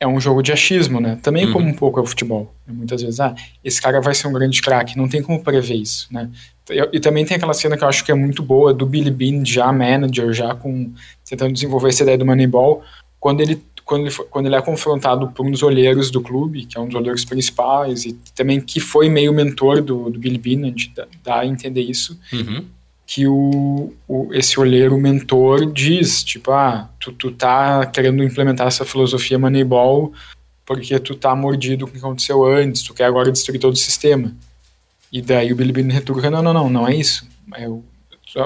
é 0.00 0.06
um 0.06 0.18
jogo 0.20 0.42
de 0.42 0.50
achismo, 0.50 0.98
né? 1.00 1.16
Também 1.22 1.46
Uhum. 1.46 1.52
como 1.52 1.68
um 1.68 1.74
pouco 1.74 2.00
é 2.00 2.02
o 2.02 2.06
futebol. 2.06 2.52
né? 2.66 2.74
Muitas 2.74 3.02
vezes, 3.02 3.20
ah, 3.20 3.34
esse 3.62 3.80
cara 3.80 4.00
vai 4.00 4.14
ser 4.14 4.26
um 4.26 4.32
grande 4.32 4.60
craque, 4.60 4.96
não 4.96 5.08
tem 5.08 5.22
como 5.22 5.40
prever 5.44 5.76
isso, 5.76 6.08
né? 6.10 6.28
E, 6.70 6.96
e 6.96 7.00
também 7.00 7.24
tem 7.24 7.36
aquela 7.36 7.54
cena 7.54 7.76
que 7.76 7.84
eu 7.84 7.88
acho 7.88 8.04
que 8.04 8.10
é 8.10 8.14
muito 8.14 8.42
boa 8.42 8.72
do 8.74 8.84
Billy 8.86 9.10
Bean, 9.12 9.44
já 9.44 9.70
manager, 9.72 10.32
já 10.32 10.54
com 10.56 10.90
tentando 11.24 11.52
desenvolver 11.52 11.90
essa 11.90 12.02
ideia 12.02 12.18
do 12.18 12.26
Moneyball, 12.26 12.82
quando 13.20 13.40
ele 13.42 13.62
quando 13.84 14.02
ele, 14.02 14.10
foi- 14.10 14.26
quando 14.26 14.46
ele 14.46 14.54
é 14.56 14.62
confrontado 14.62 15.28
por 15.28 15.46
um 15.46 15.50
dos 15.50 15.62
olheiros 15.62 16.10
do 16.10 16.20
clube, 16.20 16.66
que 16.66 16.76
é 16.76 16.80
um 16.80 16.86
dos 16.86 16.94
olheiros 16.94 17.24
principais, 17.24 18.04
e 18.04 18.12
também 18.34 18.60
que 18.60 18.80
foi 18.80 19.08
meio 19.08 19.32
mentor 19.32 19.82
do, 19.82 20.10
do 20.10 20.18
Billy 20.18 20.40
gente 20.70 20.92
dá, 20.94 21.06
dá 21.24 21.38
a 21.40 21.46
entender 21.46 21.82
isso, 21.82 22.18
Uhum. 22.32 22.64
que 23.06 23.26
o, 23.26 23.92
o, 24.08 24.28
esse 24.32 24.58
olheiro 24.58 24.96
mentor 24.98 25.66
diz, 25.70 26.22
tipo, 26.24 26.50
ah, 26.52 26.88
tu, 26.98 27.12
tu 27.12 27.30
tá 27.30 27.84
querendo 27.86 28.22
implementar 28.22 28.66
essa 28.66 28.84
filosofia 28.84 29.38
Moneyball 29.38 30.12
porque 30.64 30.98
tu 31.00 31.14
tá 31.16 31.34
mordido 31.34 31.84
com 31.86 31.90
o 31.90 31.92
que 31.92 31.98
aconteceu 31.98 32.44
antes, 32.44 32.82
tu 32.82 32.94
quer 32.94 33.04
agora 33.04 33.30
destruir 33.32 33.58
todo 33.58 33.74
o 33.74 33.76
sistema. 33.76 34.32
E 35.12 35.20
daí 35.20 35.52
o 35.52 35.56
Billy 35.56 35.72
Bean 35.72 35.88
retruca, 35.92 36.30
não, 36.30 36.40
não, 36.42 36.54
não, 36.54 36.70
não 36.70 36.88
é 36.88 36.94
isso. 36.94 37.26
Eu, 37.58 37.84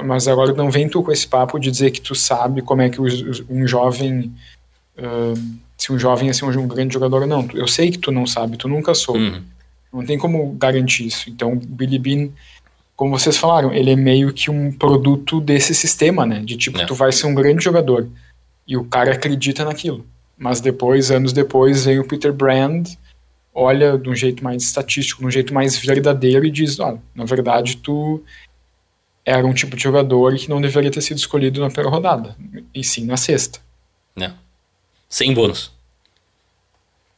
mas 0.05 0.27
agora 0.27 0.53
não 0.55 0.69
vem 0.71 0.89
tu 0.89 1.01
com 1.03 1.13
esse 1.13 1.29
papo 1.29 1.61
de 1.61 1.71
dizer 1.71 1.93
que 1.93 2.01
tu 2.01 2.15
sabe 2.15 2.61
como 2.63 2.83
é 2.83 2.89
que 2.89 2.99
um 3.49 3.67
jovem 3.69 4.33
se 5.77 5.93
um 5.93 5.99
jovem 5.99 6.29
é 6.29 6.33
ser 6.33 6.45
um, 6.45 6.69
grande 6.69 6.95
jogador, 6.95 7.27
não. 7.27 7.49
Eu 7.53 7.69
sei 7.69 7.91
que 7.91 7.99
tu 7.99 8.11
não 8.11 8.27
sabe, 8.27 8.57
tu 8.57 8.69
nunca 8.69 8.95
soube. 8.95 9.21
Uhum. 9.21 9.43
Não 9.93 10.05
tem 10.05 10.19
como 10.19 10.53
garantir 10.53 11.07
isso. 11.07 11.31
Então, 11.31 11.53
o 11.53 11.57
Billy 11.57 11.99
Bean 11.99 12.31
como 12.97 13.17
vocês 13.17 13.37
falaram, 13.37 13.73
ele 13.75 13.91
é 13.91 13.97
meio 13.97 14.33
que 14.33 14.51
um 14.51 14.73
produto 14.73 15.39
desse 15.39 15.75
sistema, 15.75 16.25
né? 16.25 16.41
De 16.41 16.57
tipo, 16.57 16.81
É. 16.81 16.87
tu 16.87 16.95
vai 16.95 17.13
ser 17.13 17.27
um 17.27 17.35
grande 17.35 17.63
jogador. 17.63 18.09
E 18.67 18.75
o 18.77 18.85
cara 18.85 19.13
acredita 19.13 19.65
naquilo. 19.65 20.05
Mas 20.37 20.61
depois, 20.61 21.11
anos 21.11 21.33
depois, 21.33 21.85
vem 21.85 21.99
o 21.99 22.09
Peter 22.09 22.33
Brand, 22.33 22.89
olha 23.55 23.99
de 23.99 24.09
um 24.09 24.15
jeito 24.15 24.43
mais 24.43 24.63
estatístico, 24.63 25.21
de 25.21 25.27
um 25.27 25.31
jeito 25.31 25.53
mais 25.53 25.79
verdadeiro 25.79 26.47
e 26.47 26.51
diz, 26.51 26.81
olha, 26.81 27.01
na 27.15 27.25
verdade 27.25 27.77
tu 27.77 28.23
era 29.25 29.47
um 29.47 29.55
tipo 29.55 29.77
de 29.77 29.83
jogador 29.83 30.35
que 30.37 30.49
não 30.49 30.61
deveria 30.61 30.91
ter 30.91 31.01
sido 31.01 31.19
escolhido 31.19 31.61
na 31.61 31.69
primeira 31.69 31.91
rodada, 31.91 32.37
e 32.75 32.85
sim 32.85 33.05
na 33.07 33.17
sexta, 33.17 33.59
Né? 34.15 34.33
Sem 35.17 35.33
bônus. 35.33 35.73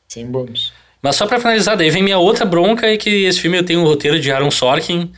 sem 0.07 0.24
bônus. 0.24 0.72
Mas 1.03 1.16
só 1.16 1.26
pra 1.26 1.40
finalizar, 1.40 1.76
daí 1.76 1.90
vem 1.90 2.01
minha 2.01 2.16
outra 2.16 2.44
bronca 2.44 2.86
é 2.86 2.96
que 2.96 3.24
esse 3.24 3.40
filme 3.40 3.59
eu 3.59 3.64
tenho 3.64 3.80
um 3.80 3.84
roteiro 3.84 4.20
de 4.20 4.30
Aaron 4.30 4.53
Sorkin, 4.53 5.11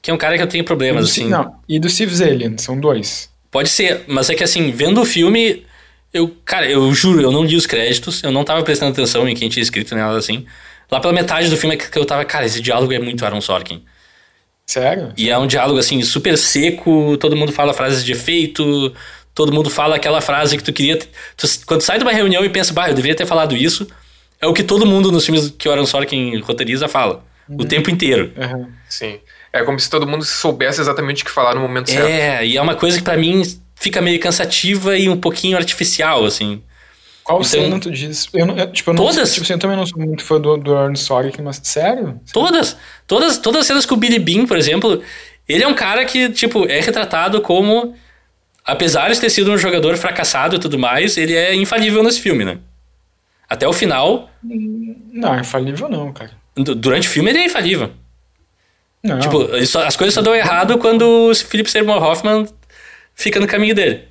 que 0.00 0.10
é 0.10 0.14
um 0.14 0.16
cara 0.16 0.34
que 0.38 0.42
eu 0.42 0.46
tenho 0.46 0.64
problemas, 0.64 1.04
do, 1.04 1.10
assim. 1.10 1.28
não, 1.28 1.56
e 1.68 1.78
do 1.78 1.90
Steve 1.90 2.14
Zalian, 2.14 2.56
são 2.56 2.80
dois. 2.80 3.28
Pode 3.50 3.68
ser, 3.68 4.02
mas 4.06 4.30
é 4.30 4.34
que 4.34 4.42
assim, 4.42 4.70
vendo 4.70 4.98
o 5.02 5.04
filme, 5.04 5.62
eu, 6.10 6.34
cara, 6.42 6.70
eu 6.70 6.90
juro, 6.94 7.20
eu 7.20 7.30
não 7.30 7.44
li 7.44 7.54
os 7.54 7.66
créditos, 7.66 8.22
eu 8.22 8.32
não 8.32 8.44
tava 8.44 8.62
prestando 8.62 8.92
atenção 8.92 9.28
em 9.28 9.34
quem 9.34 9.50
tinha 9.50 9.62
escrito 9.62 9.94
nada 9.94 10.16
assim. 10.16 10.46
Lá 10.90 11.00
pela 11.00 11.12
metade 11.12 11.50
do 11.50 11.56
filme 11.58 11.74
é 11.74 11.78
que 11.78 11.98
eu 11.98 12.06
tava, 12.06 12.24
cara, 12.24 12.46
esse 12.46 12.62
diálogo 12.62 12.94
é 12.94 12.98
muito 12.98 13.22
Aaron 13.26 13.42
Sorkin. 13.42 13.84
Sério? 14.64 15.12
E 15.18 15.28
é 15.28 15.36
um 15.36 15.46
diálogo 15.46 15.78
assim, 15.78 16.00
super 16.02 16.38
seco, 16.38 17.18
todo 17.18 17.36
mundo 17.36 17.52
fala 17.52 17.74
frases 17.74 18.02
de 18.02 18.12
efeito, 18.12 18.90
todo 19.34 19.52
mundo 19.52 19.70
fala 19.70 19.96
aquela 19.96 20.20
frase 20.20 20.56
que 20.56 20.62
tu 20.62 20.72
queria. 20.72 20.98
tu- 21.36 21.48
quando 21.66 21.80
sai 21.82 21.98
de 21.98 22.04
uma 22.04 22.12
reunião 22.12 22.44
e 22.44 22.48
pensa, 22.48 22.72
bah, 22.72 22.88
eu 22.88 22.94
deveria 22.94 23.14
ter 23.16 23.26
falado 23.26 23.56
isso, 23.56 23.86
é 24.40 24.46
o 24.46 24.52
que 24.52 24.62
todo 24.62 24.84
mundo 24.86 25.10
nos 25.12 25.24
filmes 25.24 25.52
que 25.56 25.68
o 25.68 25.72
Aaron 25.72 25.86
Sorkin 25.86 26.38
roteiriza 26.40 26.88
fala. 26.88 27.24
O 27.48 27.64
tempo 27.64 27.90
inteiro. 27.90 28.32
Aham. 28.38 28.68
Sim. 28.88 29.18
É 29.52 29.64
como 29.64 29.78
se 29.80 29.90
todo 29.90 30.06
mundo 30.06 30.24
soubesse 30.24 30.80
exatamente 30.80 31.22
o 31.22 31.26
que 31.26 31.30
falar 31.32 31.54
no 31.56 31.60
momento 31.60 31.90
certo. 31.90 32.06
É, 32.06 32.46
e 32.46 32.56
é 32.56 32.62
uma 32.62 32.76
coisa 32.76 32.96
que 32.98 33.02
pra 33.02 33.16
mim 33.16 33.42
fica 33.74 34.00
meio 34.00 34.20
cansativa 34.20 34.96
e 34.96 35.08
um 35.08 35.16
pouquinho 35.16 35.56
artificial, 35.56 36.24
assim. 36.24 36.62
Qual 37.24 37.40
Então- 37.40 37.50
cena 37.50 37.80
tu 37.80 37.90
diz? 37.90 38.28
Eu, 38.32 38.46
não, 38.46 38.56
eu, 38.56 38.70
tipo, 38.72 38.90
eu 38.90 38.94
não, 38.94 39.04
Todas? 39.04 39.32
Tipo, 39.32 39.44
assim, 39.44 39.52
eu 39.54 39.58
também 39.58 39.76
não 39.76 39.84
sou 39.84 39.98
muito 40.00 40.22
fã 40.24 40.40
do, 40.40 40.56
do 40.56 40.76
Aaron 40.76 40.94
Sorkin, 40.94 41.42
mas 41.42 41.60
sério? 41.64 42.20
Todas, 42.32 42.76
todas, 43.06 43.38
todas 43.38 43.62
as 43.62 43.66
cenas 43.66 43.84
com 43.84 43.94
o 43.94 43.98
Billy 43.98 44.18
Bean, 44.20 44.46
por 44.46 44.56
exemplo, 44.56 45.02
ele 45.48 45.64
é 45.64 45.66
um 45.66 45.74
cara 45.74 46.04
que, 46.04 46.28
tipo, 46.30 46.66
é 46.66 46.80
retratado 46.80 47.40
como, 47.40 47.94
apesar 48.70 49.10
de 49.12 49.20
ter 49.20 49.30
sido 49.30 49.50
um 49.52 49.58
jogador 49.58 49.96
fracassado 49.96 50.56
e 50.56 50.58
tudo 50.58 50.78
mais, 50.78 51.16
ele 51.16 51.34
é 51.34 51.54
infalível 51.54 52.02
nesse 52.02 52.20
filme, 52.20 52.44
né? 52.44 52.58
Até 53.48 53.66
o 53.66 53.72
final, 53.72 54.30
Não, 54.42 55.34
é 55.34 55.40
infalível 55.40 55.88
não, 55.88 56.12
cara. 56.12 56.30
du- 56.56 56.74
durante 56.74 57.08
o 57.08 57.10
filme 57.10 57.30
ele 57.30 57.38
é 57.40 57.44
infalível. 57.46 57.90
Não. 59.02 59.18
Tipo, 59.18 59.66
só- 59.66 59.84
as 59.86 59.96
coisas 59.96 60.14
só 60.14 60.22
dão 60.22 60.34
errado 60.34 60.78
quando 60.78 61.02
o 61.30 61.34
Philip 61.34 61.70
Seymour 61.70 62.02
Hoffman 62.02 62.46
fica 63.14 63.40
no 63.40 63.46
caminho 63.46 63.74
dele. 63.74 64.04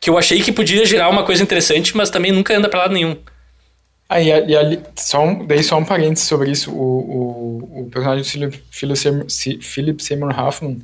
Que 0.00 0.08
eu 0.10 0.16
achei 0.16 0.40
que 0.40 0.52
podia 0.52 0.84
gerar 0.86 1.08
uma 1.10 1.24
coisa 1.24 1.42
interessante, 1.42 1.96
mas 1.96 2.10
também 2.10 2.30
nunca 2.32 2.56
anda 2.56 2.68
pra 2.68 2.80
lado 2.80 2.94
nenhum. 2.94 3.16
Aí, 4.08 4.28
e 4.28 4.56
ali, 4.56 4.80
só 4.94 5.24
um, 5.24 5.44
daí 5.44 5.64
só 5.64 5.76
um 5.76 5.84
parênteses 5.84 6.28
sobre 6.28 6.50
isso. 6.50 6.70
O, 6.70 6.76
o, 7.74 7.80
o 7.82 7.90
personagem 7.90 8.22
do 8.22 8.28
Philip, 8.70 9.60
Philip 9.60 10.02
Seymour 10.02 10.38
Hoffman, 10.38 10.78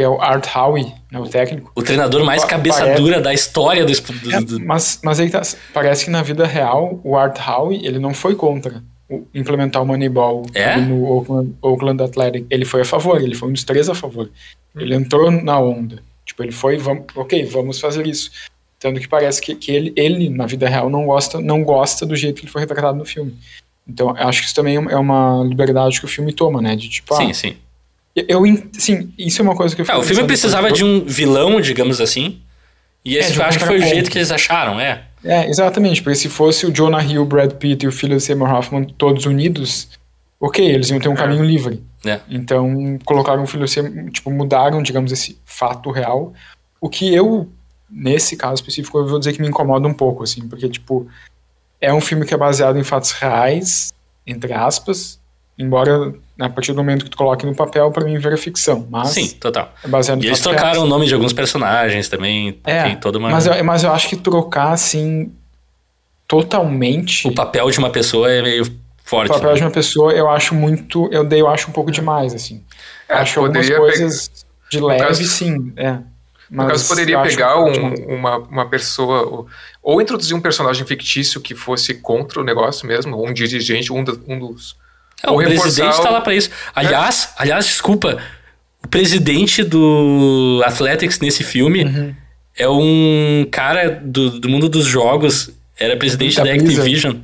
que 0.00 0.04
é 0.04 0.08
o 0.08 0.18
Art 0.18 0.46
Howe, 0.56 0.82
né, 1.12 1.20
o 1.20 1.28
técnico. 1.28 1.70
O 1.74 1.82
treinador 1.82 2.24
mais 2.24 2.42
cabeça 2.42 2.78
parece- 2.80 3.02
dura 3.02 3.20
da 3.20 3.34
história 3.34 3.84
do, 3.84 3.92
do- 3.92 4.32
É, 4.34 4.40
do- 4.40 4.60
mas, 4.64 4.98
mas 5.04 5.20
aí 5.20 5.28
tá, 5.28 5.42
parece 5.74 6.06
que 6.06 6.10
na 6.10 6.22
vida 6.22 6.46
real, 6.46 6.98
o 7.04 7.18
Art 7.18 7.38
Howe, 7.46 7.74
ele 7.84 7.98
não 7.98 8.14
foi 8.14 8.34
contra 8.34 8.82
o- 9.10 9.26
implementar 9.34 9.82
o 9.82 9.84
Moneyball 9.86 10.46
É? 10.54 10.76
no 10.78 11.04
Oakland, 11.04 11.54
Oakland 11.60 12.02
Athletic. 12.02 12.46
Ele 12.48 12.64
foi 12.64 12.80
a 12.80 12.84
favor, 12.86 13.20
ele 13.20 13.34
foi 13.34 13.50
um 13.50 13.52
dos 13.52 13.62
três 13.62 13.90
a 13.90 13.94
favor. 13.94 14.30
Ele 14.74 14.94
entrou 14.94 15.30
na 15.30 15.60
onda. 15.60 16.02
Tipo, 16.24 16.44
ele 16.44 16.52
foi, 16.52 16.78
vamos, 16.78 17.04
ok, 17.14 17.44
vamos 17.44 17.78
fazer 17.78 18.06
isso. 18.06 18.30
Tanto 18.78 19.00
que 19.00 19.06
parece 19.08 19.42
que, 19.42 19.54
que 19.54 19.70
ele, 19.70 19.92
ele, 19.94 20.30
na 20.30 20.46
vida 20.46 20.66
real, 20.66 20.88
não 20.88 21.04
gosta, 21.04 21.42
não 21.42 21.62
gosta 21.62 22.06
do 22.06 22.16
jeito 22.16 22.36
que 22.36 22.46
ele 22.46 22.52
foi 22.52 22.62
retratado 22.62 22.96
no 22.96 23.04
filme. 23.04 23.36
Então, 23.86 24.16
eu 24.16 24.28
acho 24.28 24.40
que 24.40 24.46
isso 24.46 24.54
também 24.54 24.76
é 24.76 24.96
uma 24.96 25.44
liberdade 25.46 25.98
que 26.00 26.06
o 26.06 26.08
filme 26.08 26.32
toma, 26.32 26.62
né? 26.62 26.74
De 26.74 26.88
tipo, 26.88 27.14
Sim, 27.16 27.30
ah, 27.30 27.34
sim. 27.34 27.56
Eu, 28.16 28.42
sim, 28.72 29.12
isso 29.16 29.40
é 29.40 29.44
uma 29.44 29.54
coisa 29.56 29.74
que 29.74 29.80
eu 29.82 29.84
Ah, 29.84 29.92
fico 29.94 30.00
o 30.00 30.04
filme 30.04 30.24
precisava 30.26 30.64
depois. 30.72 30.78
de 30.78 30.84
um 30.84 31.04
vilão, 31.04 31.60
digamos 31.60 32.00
assim. 32.00 32.40
E 33.04 33.16
esse 33.16 33.32
É, 33.32 33.36
eu 33.36 33.42
um 33.42 33.44
acho 33.46 33.58
que 33.58 33.64
foi 33.64 33.78
o 33.78 33.82
jeito 33.82 34.10
que 34.10 34.18
eles 34.18 34.30
acharam, 34.30 34.78
é. 34.80 35.04
É, 35.24 35.48
exatamente, 35.48 36.02
porque 36.02 36.16
se 36.16 36.28
fosse 36.28 36.66
o 36.66 36.72
Jonah 36.72 37.02
Hill, 37.04 37.22
o 37.22 37.24
Brad 37.26 37.52
Pitt 37.52 37.84
e 37.84 37.88
o 37.88 37.92
filho 37.92 38.16
de 38.16 38.22
Seymour 38.22 38.52
Hoffman 38.52 38.84
todos 38.96 39.26
unidos, 39.26 39.88
ok, 40.40 40.64
eles 40.66 40.88
iam 40.90 40.98
ter 40.98 41.08
um 41.08 41.14
caminho 41.14 41.44
livre. 41.44 41.82
É. 42.04 42.20
Então, 42.30 42.98
colocaram 43.04 43.42
o 43.42 43.46
filho 43.46 43.64
de 43.66 43.70
Seymour, 43.70 44.10
tipo, 44.10 44.30
mudaram, 44.30 44.82
digamos, 44.82 45.12
esse 45.12 45.38
fato 45.44 45.90
real. 45.90 46.32
O 46.80 46.88
que 46.88 47.14
eu, 47.14 47.48
nesse 47.90 48.36
caso 48.36 48.54
específico, 48.54 48.98
eu 48.98 49.06
vou 49.06 49.18
dizer 49.18 49.32
que 49.34 49.40
me 49.42 49.48
incomoda 49.48 49.86
um 49.86 49.92
pouco, 49.94 50.22
assim, 50.22 50.48
porque, 50.48 50.68
tipo, 50.68 51.06
é 51.80 51.92
um 51.92 52.00
filme 52.00 52.24
que 52.24 52.32
é 52.32 52.36
baseado 52.38 52.78
em 52.78 52.84
fatos 52.84 53.12
reais, 53.12 53.92
entre 54.26 54.52
aspas, 54.54 55.20
embora, 55.58 56.14
a 56.40 56.48
partir 56.48 56.72
do 56.72 56.76
momento 56.78 57.04
que 57.04 57.10
tu 57.10 57.16
coloque 57.16 57.44
no 57.46 57.54
papel, 57.54 57.90
pra 57.90 58.04
mim, 58.04 58.16
vira 58.18 58.36
ficção, 58.36 58.86
mas 58.90 59.08
Sim, 59.10 59.28
total. 59.38 59.72
é 59.84 59.88
baseado 59.88 60.22
E 60.22 60.26
eles 60.26 60.40
trocaram 60.40 60.84
o 60.84 60.86
nome 60.86 61.06
de 61.06 61.14
alguns 61.14 61.32
personagens 61.32 62.08
também. 62.08 62.58
É, 62.64 62.82
tem 62.84 62.96
toda 62.96 63.18
uma. 63.18 63.28
mas, 63.30 63.46
eu, 63.46 63.62
mas 63.64 63.84
eu 63.84 63.92
acho 63.92 64.08
que 64.08 64.16
trocar, 64.16 64.72
assim, 64.72 65.30
totalmente 66.26 67.26
O 67.28 67.34
papel 67.34 67.70
de 67.70 67.78
uma 67.78 67.90
pessoa 67.90 68.30
é 68.30 68.42
meio 68.42 68.62
o 68.64 68.70
forte. 69.04 69.28
papel 69.28 69.50
né? 69.50 69.56
de 69.56 69.62
uma 69.62 69.70
pessoa, 69.70 70.12
eu 70.12 70.30
acho 70.30 70.54
muito, 70.54 71.08
eu 71.12 71.24
dei, 71.24 71.40
eu 71.40 71.48
acho 71.48 71.68
um 71.68 71.72
pouco 71.72 71.90
demais, 71.90 72.34
assim. 72.34 72.62
É, 73.08 73.14
acho 73.14 73.40
algumas 73.40 73.68
coisas 73.68 74.30
de 74.70 74.80
leve, 74.80 75.02
caso- 75.04 75.24
sim, 75.24 75.72
é. 75.76 75.98
No 76.48 76.56
Mas 76.64 76.68
caso, 76.72 76.88
poderia 76.88 77.22
pegar 77.22 77.54
pouco 77.54 77.78
um- 77.78 78.14
uma, 78.16 78.38
uma 78.38 78.66
pessoa, 78.68 79.22
ou, 79.22 79.46
ou 79.82 80.02
introduzir 80.02 80.36
um 80.36 80.40
personagem 80.40 80.84
fictício 80.84 81.40
que 81.40 81.54
fosse 81.54 81.94
contra 81.94 82.40
o 82.40 82.44
negócio 82.44 82.86
mesmo, 82.88 83.16
ou 83.16 83.28
um 83.28 83.32
dirigente, 83.32 83.92
um, 83.92 84.02
do- 84.02 84.20
um 84.26 84.36
dos. 84.38 84.76
É, 85.22 85.30
o 85.30 85.36
presidente 85.36 85.98
o- 85.98 86.02
tá 86.02 86.10
lá 86.10 86.20
pra 86.20 86.34
isso. 86.34 86.50
Aliás, 86.74 87.30
aliás, 87.36 87.66
desculpa. 87.66 88.18
O 88.82 88.88
presidente 88.88 89.62
do 89.62 90.62
Athletics 90.64 91.20
nesse 91.20 91.44
filme 91.44 91.84
Uhum. 91.84 92.14
é 92.56 92.68
um 92.68 93.46
cara 93.50 94.00
do, 94.02 94.40
do 94.40 94.48
mundo 94.48 94.68
dos 94.68 94.86
jogos. 94.86 95.50
Era 95.78 95.96
presidente 95.96 96.36
Da 96.36 96.44
da. 96.44 96.52
Activision. 96.52 97.16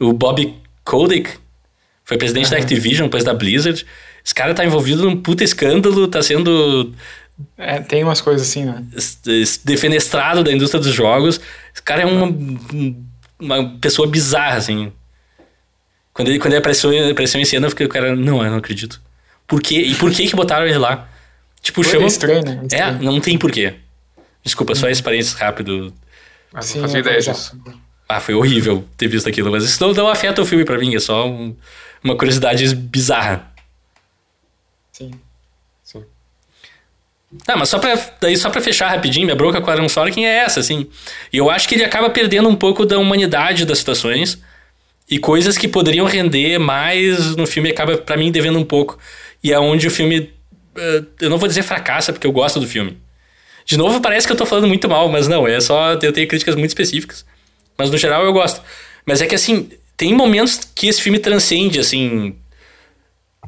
O 0.00 0.12
Bob 0.12 0.54
Kotick. 0.84 1.28
Foi 2.04 2.16
presidente 2.16 2.50
da 2.50 2.56
Uhum. 2.56 2.62
Activision, 2.62 3.06
depois 3.06 3.24
da 3.24 3.34
Blizzard. 3.34 3.84
Esse 4.24 4.34
cara 4.34 4.52
tá 4.54 4.64
envolvido 4.64 5.04
num 5.04 5.16
puta 5.16 5.42
escândalo, 5.44 6.06
tá 6.08 6.22
sendo 6.22 6.92
É, 7.56 7.80
tem 7.80 8.02
umas 8.04 8.20
coisas 8.20 8.46
assim, 8.48 8.64
né? 8.64 8.82
es- 8.96 9.18
es- 9.26 9.60
defenestrado 9.64 10.42
da 10.44 10.52
indústria 10.52 10.80
dos 10.80 10.92
jogos. 10.92 11.40
Esse 11.72 11.82
cara 11.82 12.02
é 12.02 12.06
uma, 12.06 12.34
uma 13.40 13.78
pessoa 13.80 14.06
bizarra, 14.08 14.56
assim. 14.56 14.92
Quando 16.12 16.28
ele, 16.28 16.38
quando 16.38 16.52
ele 16.52 16.58
apareceu, 16.60 16.90
apareceu 17.10 17.40
em 17.40 17.44
cena, 17.44 17.66
eu 17.66 17.70
fiquei, 17.70 17.86
o 17.86 17.88
cara, 17.88 18.14
não, 18.16 18.44
eu 18.44 18.50
não 18.50 18.58
acredito. 18.58 19.00
Por 19.46 19.60
quê? 19.62 19.76
E 19.80 19.94
por 19.94 20.10
que 20.12 20.26
que 20.28 20.36
botaram 20.36 20.66
ele 20.66 20.78
lá? 20.78 21.08
Tipo, 21.62 21.82
Foi 21.82 21.92
chama... 21.92 22.06
estranho, 22.06 22.42
né? 22.44 22.58
É, 22.62 22.64
Estranho. 22.64 23.02
não 23.02 23.20
tem 23.20 23.36
porquê. 23.38 23.74
Desculpa, 24.42 24.74
só 24.74 24.88
esse 24.88 25.02
parênteses 25.02 25.34
rápido. 25.34 25.92
Mas 26.52 26.66
Sim, 26.66 26.74
não 26.78 26.82
fazia 26.82 26.98
é, 26.98 27.00
ideia 27.02 27.16
exato. 27.18 27.38
disso. 27.38 27.80
Ah, 28.08 28.18
foi 28.20 28.34
horrível 28.34 28.84
ter 28.96 29.06
visto 29.08 29.28
aquilo, 29.28 29.50
mas 29.52 29.62
isso 29.64 29.80
não, 29.86 29.92
não 29.94 30.08
afeta 30.08 30.42
o 30.42 30.46
filme 30.46 30.64
pra 30.64 30.76
mim, 30.78 30.94
é 30.94 30.98
só 31.00 31.28
um- 31.28 31.54
uma 32.02 32.16
curiosidade 32.16 32.74
bizarra. 32.74 33.52
Sim. 34.92 35.12
Sim. 35.84 36.04
Ah, 37.46 37.56
mas 37.56 37.68
só 37.68 37.78
pra, 37.78 37.94
daí 38.20 38.36
só 38.36 38.50
pra 38.50 38.60
fechar 38.60 38.88
rapidinho, 38.88 39.26
minha 39.26 39.36
bronca 39.36 39.60
com 39.60 39.68
o 39.68 39.70
Aaron 39.70 39.88
Sorkin 39.88 40.24
é 40.24 40.38
essa, 40.38 40.58
assim. 40.60 40.88
E 41.32 41.36
eu 41.36 41.48
acho 41.50 41.68
que 41.68 41.74
ele 41.76 41.84
acaba 41.84 42.10
perdendo 42.10 42.48
um 42.48 42.56
pouco 42.56 42.84
da 42.84 42.98
humanidade 42.98 43.64
das 43.64 43.78
situações 43.78 44.40
e 45.10 45.18
coisas 45.18 45.58
que 45.58 45.66
poderiam 45.66 46.06
render 46.06 46.58
mais 46.58 47.34
no 47.34 47.46
filme 47.46 47.70
acaba, 47.70 47.98
pra 47.98 48.16
mim, 48.16 48.30
devendo 48.30 48.58
um 48.58 48.64
pouco. 48.64 48.96
E 49.42 49.52
é 49.52 49.58
onde 49.58 49.88
o 49.88 49.90
filme, 49.90 50.32
eh, 50.76 51.02
eu 51.20 51.28
não 51.28 51.36
vou 51.36 51.48
dizer 51.48 51.62
fracassa, 51.62 52.12
porque 52.12 52.26
eu 52.26 52.32
gosto 52.32 52.60
do 52.60 52.66
filme. 52.66 52.96
De 53.66 53.76
novo, 53.76 54.00
parece 54.00 54.26
que 54.26 54.32
eu 54.32 54.36
tô 54.36 54.46
falando 54.46 54.68
muito 54.68 54.88
mal, 54.88 55.08
mas 55.08 55.26
não, 55.26 55.48
é 55.48 55.60
só, 55.60 55.94
eu 55.94 56.12
tenho 56.12 56.28
críticas 56.28 56.54
muito 56.54 56.70
específicas. 56.70 57.26
Mas 57.76 57.90
no 57.90 57.98
geral 57.98 58.24
eu 58.24 58.32
gosto. 58.32 58.62
Mas 59.04 59.20
é 59.20 59.26
que, 59.26 59.34
assim, 59.34 59.68
tem 59.96 60.14
momentos 60.14 60.60
que 60.74 60.86
esse 60.86 61.02
filme 61.02 61.18
transcende, 61.18 61.80
assim, 61.80 62.36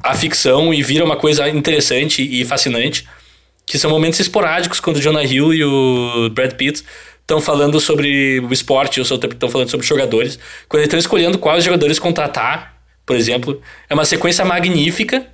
a 0.02 0.14
ficção 0.14 0.74
e 0.74 0.82
vira 0.82 1.04
uma 1.04 1.16
coisa 1.16 1.48
interessante 1.48 2.22
e 2.22 2.44
fascinante 2.44 3.06
que 3.64 3.78
são 3.78 3.90
momentos 3.90 4.18
esporádicos 4.18 4.80
quando 4.80 4.96
o 4.96 5.00
Jonah 5.00 5.24
Hill 5.24 5.54
e 5.54 5.64
o 5.64 6.28
Brad 6.30 6.52
Pitt 6.54 6.82
estão 7.22 7.40
falando 7.40 7.80
sobre 7.80 8.40
o 8.40 8.52
esporte 8.52 9.00
ou 9.00 9.04
estão 9.04 9.48
falando 9.48 9.70
sobre 9.70 9.86
jogadores. 9.86 10.38
Quando 10.68 10.80
eles 10.80 10.88
estão 10.88 10.98
escolhendo 10.98 11.38
quais 11.38 11.64
jogadores 11.64 11.98
contratar, 11.98 12.76
por 13.06 13.16
exemplo, 13.16 13.60
é 13.88 13.94
uma 13.94 14.04
sequência 14.04 14.44
magnífica 14.44 15.26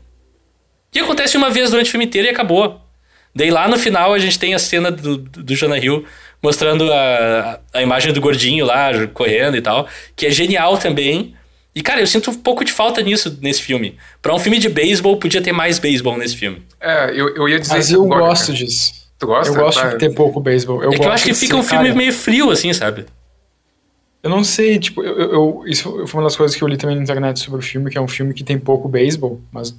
que 0.90 0.98
acontece 1.00 1.36
uma 1.36 1.50
vez 1.50 1.70
durante 1.70 1.88
o 1.88 1.90
filme 1.90 2.06
inteiro 2.06 2.28
e 2.28 2.30
acabou. 2.30 2.80
Daí 3.34 3.50
lá 3.50 3.68
no 3.68 3.78
final 3.78 4.14
a 4.14 4.18
gente 4.18 4.38
tem 4.38 4.54
a 4.54 4.58
cena 4.58 4.90
do, 4.90 5.18
do 5.18 5.54
Jonah 5.54 5.78
Hill 5.78 6.04
mostrando 6.42 6.90
a, 6.92 7.60
a 7.74 7.82
imagem 7.82 8.12
do 8.12 8.20
gordinho 8.20 8.64
lá 8.64 8.90
correndo 9.08 9.56
e 9.56 9.60
tal, 9.60 9.88
que 10.16 10.26
é 10.26 10.30
genial 10.30 10.78
também. 10.78 11.34
E, 11.74 11.82
cara, 11.82 12.00
eu 12.00 12.06
sinto 12.06 12.30
um 12.30 12.34
pouco 12.34 12.64
de 12.64 12.72
falta 12.72 13.00
nisso 13.02 13.38
nesse 13.40 13.62
filme. 13.62 13.96
Pra 14.20 14.34
um 14.34 14.38
filme 14.38 14.58
de 14.58 14.68
beisebol, 14.68 15.16
podia 15.16 15.40
ter 15.40 15.52
mais 15.52 15.78
beisebol 15.78 16.16
nesse 16.16 16.36
filme. 16.36 16.62
É, 16.80 17.10
eu, 17.10 17.34
eu 17.36 17.48
ia 17.48 17.60
dizer 17.60 17.74
Mas 17.74 17.86
isso 17.86 17.96
eu 17.96 18.04
agora, 18.04 18.20
gosto 18.20 18.46
cara. 18.46 18.58
disso. 18.58 19.07
Tu 19.18 19.26
gosta? 19.26 19.52
Eu 19.52 19.56
gosto 19.56 19.88
de 19.88 19.98
ter 19.98 20.14
pouco 20.14 20.40
beisebol. 20.40 20.82
Eu 20.82 20.92
é 20.92 20.98
que 20.98 21.04
eu 21.04 21.10
acho 21.12 21.24
que 21.24 21.34
fica 21.34 21.54
ser, 21.54 21.60
um 21.60 21.62
filme 21.64 21.84
cara, 21.86 21.96
meio 21.96 22.12
frio, 22.12 22.50
assim, 22.50 22.72
sabe? 22.72 23.06
Eu 24.22 24.30
não 24.30 24.42
sei, 24.44 24.78
tipo, 24.78 25.02
eu, 25.02 25.16
eu- 25.18 25.32
eu- 25.32 25.62
isso 25.66 26.06
foi 26.06 26.20
uma 26.20 26.26
das 26.26 26.36
coisas 26.36 26.56
que 26.56 26.62
eu 26.62 26.68
li 26.68 26.76
também 26.76 26.96
na 26.96 27.02
internet 27.02 27.38
sobre 27.40 27.60
o 27.60 27.62
filme, 27.62 27.90
que 27.90 27.98
é 27.98 28.00
um 28.00 28.08
filme 28.08 28.34
que 28.34 28.42
tem 28.44 28.58
pouco 28.58 28.88
beisebol, 28.88 29.40
mas 29.52 29.74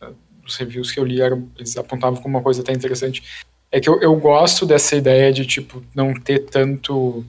eh, 0.00 0.08
os 0.46 0.56
reviews 0.56 0.90
que 0.90 0.98
eu 1.00 1.04
li 1.04 1.20
eram, 1.20 1.48
eles 1.56 1.76
apontavam 1.76 2.20
como 2.20 2.36
uma 2.36 2.42
coisa 2.42 2.62
até 2.62 2.72
interessante. 2.72 3.22
É 3.70 3.80
que 3.80 3.88
eu, 3.88 4.00
eu 4.00 4.14
gosto 4.16 4.64
dessa 4.66 4.94
ideia 4.96 5.32
de, 5.32 5.44
tipo, 5.46 5.82
não 5.94 6.14
ter 6.14 6.40
tanto. 6.46 7.24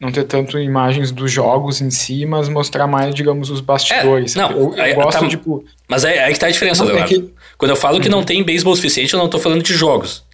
Não 0.00 0.10
ter 0.10 0.24
tanto 0.24 0.58
imagens 0.58 1.10
dos 1.12 1.30
jogos 1.30 1.80
em 1.80 1.90
si, 1.90 2.26
mas 2.26 2.48
mostrar 2.48 2.86
mais, 2.86 3.14
digamos, 3.14 3.48
os 3.48 3.60
bastidores. 3.60 4.34
É, 4.36 4.38
não, 4.40 4.50
eu, 4.50 4.74
eu 4.76 4.82
aí- 4.82 4.94
gosto, 4.94 5.20
tá- 5.20 5.28
tipo. 5.28 5.64
Mas 5.88 6.04
é 6.04 6.24
aí 6.24 6.32
que 6.32 6.38
tá 6.40 6.46
a 6.46 6.50
diferença, 6.50 6.84
Não, 6.84 6.96
é 6.98 7.04
que- 7.04 7.16
Uhum. 7.16 7.30
Quando 7.56 7.70
eu 7.70 7.76
falo 7.76 8.00
que 8.00 8.08
não 8.08 8.22
tem 8.24 8.42
beisebol 8.42 8.74
suficiente, 8.74 9.14
eu 9.14 9.18
não 9.18 9.28
tô 9.28 9.38
falando 9.38 9.62
de 9.62 9.72
jogos. 9.72 10.24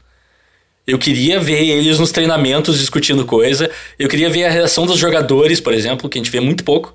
Eu 0.86 0.98
queria 0.98 1.38
ver 1.38 1.62
eles 1.62 1.98
nos 2.00 2.10
treinamentos 2.10 2.78
discutindo 2.78 3.24
coisa. 3.26 3.70
Eu 3.98 4.08
queria 4.08 4.30
ver 4.30 4.46
a 4.46 4.50
reação 4.50 4.86
dos 4.86 4.98
jogadores, 4.98 5.60
por 5.60 5.72
exemplo, 5.74 6.08
que 6.08 6.18
a 6.18 6.20
gente 6.22 6.30
vê 6.32 6.40
muito 6.40 6.64
pouco. 6.64 6.94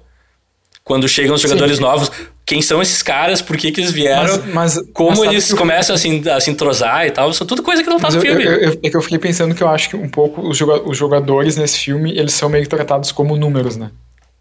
Quando 0.86 1.08
chegam 1.10 1.34
os 1.34 1.42
jogadores 1.42 1.78
Sim. 1.78 1.82
novos, 1.82 2.12
quem 2.46 2.62
são 2.62 2.80
esses 2.80 3.02
caras, 3.02 3.42
por 3.42 3.58
que, 3.58 3.72
que 3.72 3.82
eles 3.82 3.92
vieram, 3.92 4.38
Mas, 4.54 4.76
mas, 4.76 4.84
como 4.94 5.10
mas 5.18 5.32
eles 5.32 5.50
eu- 5.50 5.58
começam 5.58 5.96
a 5.96 5.98
se, 5.98 6.30
a 6.30 6.40
se 6.40 6.52
entrosar 6.52 7.08
e 7.08 7.12
tal. 7.12 7.34
São 7.34 7.46
tudo 7.48 7.64
coisa 7.64 7.84
que 7.84 7.90
não 7.90 7.98
tá 7.98 8.04
Mas 8.04 8.14
no 8.14 8.20
eu- 8.22 8.26
filme. 8.38 8.46
eu- 8.46 8.80
é 8.84 8.90
que 8.92 8.96
eu 8.96 9.02
fiquei 9.02 9.18
pensando 9.18 9.56
que 9.56 9.64
eu 9.64 9.68
acho 9.68 9.90
que 9.90 9.96
um 9.96 10.08
pouco 10.08 10.42
os 10.48 10.56
jogadores 10.96 11.58
nesse 11.58 11.80
filme, 11.80 12.16
eles 12.16 12.34
são 12.36 12.48
meio 12.50 12.64
que 12.64 12.70
tratados 12.70 13.12
como 13.12 13.36
números, 13.36 13.76
né? 13.76 13.90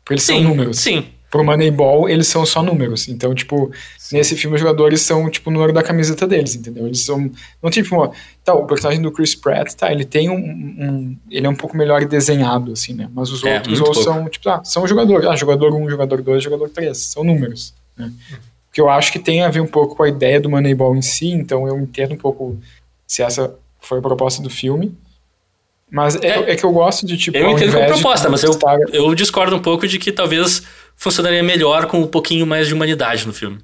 Porque 0.05 0.15
eles 0.15 0.23
sim, 0.23 0.35
são 0.35 0.43
números. 0.51 0.79
sim. 0.79 1.07
Pro 1.35 1.43
Moneyball, 1.45 2.09
eles 2.09 2.29
são 2.29 2.47
só 2.47 2.63
números. 2.63 3.09
Então, 3.09 3.35
tipo, 3.35 3.69
nesse 4.13 4.37
filme 4.37 4.55
os 4.55 4.61
jogadores 4.61 5.01
são, 5.01 5.29
tipo, 5.29 5.51
o 5.51 5.53
número 5.53 5.73
da 5.73 5.83
camiseta 5.83 6.29
deles, 6.29 6.55
entendeu? 6.55 6.87
Eles 6.87 7.01
são. 7.05 7.29
Não 7.61 7.71
tipo, 7.73 7.93
uma- 7.97 8.13
tá, 8.45 8.55
o 8.55 8.65
personagem 8.67 9.03
do 9.03 9.11
Chris 9.11 9.35
Pratt, 9.35 9.75
tá, 9.75 9.91
ele 9.91 10.05
tem 10.05 10.31
um. 10.31 10.37
um- 10.37 11.17
ele 11.29 11.45
é 11.45 11.51
um 11.51 11.55
pouco 11.57 11.77
melhor 11.77 12.05
desenhado, 12.05 12.71
assim, 12.71 12.95
né? 12.95 13.11
Mas 13.13 13.33
os 13.33 13.43
É, 13.43 13.57
outros 13.57 13.81
ou 13.81 13.95
são, 13.95 14.29
tipo, 14.29 14.49
ah, 14.49 14.63
são 14.63 14.87
jogadores. 14.87 15.27
Ah, 15.27 15.35
jogador 15.35 15.75
1, 15.75 15.91
jogador 15.91 16.23
2, 16.23 16.41
jogador 16.41 16.71
3. 16.71 16.97
São 16.99 17.25
números. 17.25 17.75
Né? 17.99 18.13
Que 18.73 18.81
eu 18.81 18.89
acho 18.89 19.11
que 19.11 19.19
tem 19.19 19.43
a 19.43 19.49
ver 19.49 19.59
um 19.61 19.67
pouco 19.67 19.97
com 19.97 20.05
a 20.05 20.09
ideia 20.09 20.41
do 20.41 20.49
Moneyball 20.49 20.95
em 20.95 21.03
si, 21.03 21.31
então 21.33 21.67
eu 21.67 21.77
entendo 21.81 22.15
um 22.15 22.19
pouco 22.19 22.57
se 23.09 23.25
essa 23.25 23.53
foi 23.81 23.99
a 23.99 24.03
proposta 24.03 24.41
do 24.41 24.49
filme. 24.51 24.97
Mas 25.91 26.17
é, 26.17 26.27
É. 26.29 26.53
é 26.53 26.57
que 26.57 26.65
eu 26.65 26.73
gosto 26.73 27.07
de, 27.07 27.17
tipo. 27.17 27.37
Eu 27.37 27.51
entendo 27.51 27.73
de 27.79 27.87
proposta, 27.87 28.29
mas 28.29 28.43
eu, 28.43 28.59
eu 28.93 29.15
discordo 29.15 29.55
um 29.55 29.61
pouco 29.61 29.87
de 29.87 29.99
que 29.99 30.11
talvez 30.11 30.63
funcionaria 30.97 31.43
melhor 31.43 31.87
com 31.87 32.01
um 32.01 32.07
pouquinho 32.07 32.47
mais 32.47 32.67
de 32.67 32.75
humanidade 32.75 33.27
no 33.27 33.33
filme. 33.33 33.59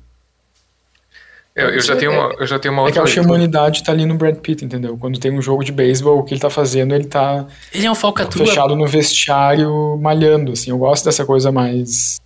Eu, 1.55 1.69
eu 1.71 1.81
já 1.81 1.97
tenho 1.97 2.13
uma, 2.13 2.33
eu 2.39 2.47
já 2.47 2.59
tenho 2.59 2.73
uma 2.73 2.83
É 2.83 2.93
que 2.93 2.99
outra 2.99 3.01
eu 3.01 3.05
acho 3.05 3.15
que 3.15 3.19
a 3.19 3.23
humanidade 3.23 3.83
tá 3.83 3.91
ali 3.91 4.07
no 4.07 4.15
Brad 4.15 4.37
Pitt, 4.37 4.65
entendeu? 4.65 4.97
Quando 4.97 5.19
tem 5.19 5.33
um 5.33 5.43
jogo 5.43 5.65
de 5.65 5.73
beisebol, 5.73 6.19
o 6.19 6.23
que 6.23 6.33
ele 6.33 6.41
tá 6.41 6.49
fazendo, 6.49 6.95
ele 6.95 7.05
tá 7.07 7.45
Ele 7.75 7.87
é 7.87 7.91
um 7.91 7.95
falcatrua. 7.95 8.47
fechado 8.47 8.77
no 8.77 8.87
vestiário, 8.87 9.99
malhando, 10.01 10.53
assim. 10.53 10.71
Eu 10.71 10.79
gosto 10.79 11.05
dessa 11.05 11.25
coisa 11.27 11.51
mais... 11.51 12.19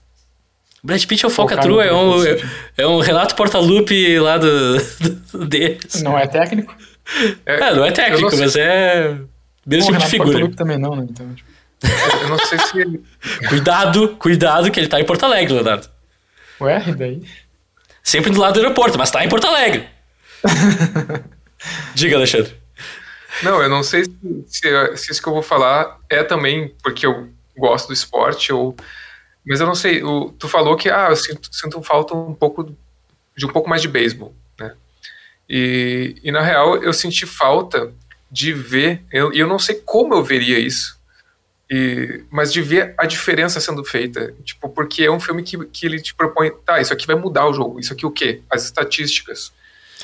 Brad 0.83 1.03
Pitt 1.07 1.25
é 1.25 1.29
um 1.29 1.31
falcatrua, 1.31 1.83
é 1.83 1.95
um, 1.95 2.15
é 2.77 2.87
um 2.87 3.01
Renato 3.01 3.35
Portaluppi 3.35 4.19
lá 4.19 4.37
do, 4.37 4.77
do 5.33 5.47
deles. 5.47 6.03
Não 6.03 6.19
é 6.19 6.27
técnico? 6.27 6.77
É, 7.47 7.75
não 7.75 7.85
é 7.87 7.91
técnico, 7.91 8.37
mas 8.37 8.55
é 8.55 9.17
mesmo 9.67 9.93
Bom, 9.93 9.99
tipo 9.99 10.25
de 10.25 10.33
figura. 10.33 10.57
Também 10.57 10.79
não, 10.79 10.97
né? 10.97 11.07
Então, 11.09 11.35
tipo, 11.35 11.51
Eu 12.23 12.29
não 12.29 12.39
sei 12.39 12.59
se 12.59 12.79
ele- 12.81 13.03
Cuidado, 13.49 14.17
cuidado 14.17 14.71
que 14.71 14.81
ele 14.81 14.89
tá 14.89 15.01
em 15.01 15.05
Porto 15.05 15.25
Alegre, 15.25 15.53
Leonardo. 15.55 15.89
ué, 16.61 16.83
e 16.89 16.93
daí? 16.95 17.23
Sempre 18.03 18.31
do 18.31 18.41
lado 18.41 18.55
do 18.55 18.61
aeroporto, 18.61 18.99
mas 18.99 19.11
tá 19.11 19.25
em 19.25 19.29
Porto 19.29 19.47
Alegre. 19.47 19.89
Diga, 21.95 22.17
Alexandre. 22.17 22.55
Não, 23.43 23.61
eu 23.63 23.69
não 23.69 23.83
sei 23.83 24.05
se, 24.05 24.13
se, 24.47 24.97
se 24.97 25.13
isso 25.13 25.23
que 25.23 25.29
eu 25.29 25.33
vou 25.33 25.43
falar 25.43 25.99
é 26.09 26.23
também 26.23 26.75
porque 26.83 27.07
eu 27.07 27.31
gosto 27.57 27.89
do 27.89 27.93
esporte 27.95 28.53
ou. 28.53 28.77
Mas 29.47 29.61
eu 29.61 29.67
não 29.67 29.75
sei. 29.75 30.03
O, 30.03 30.31
tu 30.39 30.49
falou 30.49 30.77
que 30.77 30.89
ah, 30.91 31.09
eu 31.11 31.17
sinto, 31.17 31.49
sinto 31.53 31.83
falta 31.83 32.15
um 32.15 32.35
pouco 32.35 32.77
de 33.37 33.45
um 33.47 33.49
pouco 33.49 33.69
mais 33.69 33.83
de 33.83 33.89
beisebol, 33.89 34.35
né? 34.59 34.75
E, 35.49 36.17
e 36.23 36.31
na 36.31 36.41
real 36.43 36.77
eu 36.83 36.93
senti 36.93 37.27
falta 37.27 37.93
de 38.31 38.53
ver. 38.53 39.03
Eu, 39.13 39.33
e 39.33 39.39
eu 39.39 39.47
não 39.47 39.59
sei 39.59 39.77
como 39.77 40.15
eu 40.15 40.23
veria 40.25 40.59
isso. 40.59 40.99
E, 41.71 42.23
mas 42.31 42.53
de 42.53 42.61
ver 42.61 42.95
a 42.99 43.07
diferença 43.07 43.59
sendo 43.61 43.85
feita. 43.85 44.35
Tipo, 44.45 44.69
porque 44.69 45.03
é 45.05 45.11
um 45.11 45.19
filme 45.21 45.43
que, 45.43 45.57
que 45.67 45.87
ele 45.87 46.01
te 46.01 46.15
propõe. 46.15 46.51
Tá, 46.65 46.81
isso 46.81 46.93
aqui 46.93 47.07
vai 47.07 47.17
mudar 47.17 47.47
o 47.47 47.53
jogo. 47.53 47.81
Isso 47.81 47.93
aqui 47.93 48.05
o 48.05 48.11
quê? 48.11 48.41
As 48.51 48.65
estatísticas. 48.65 49.53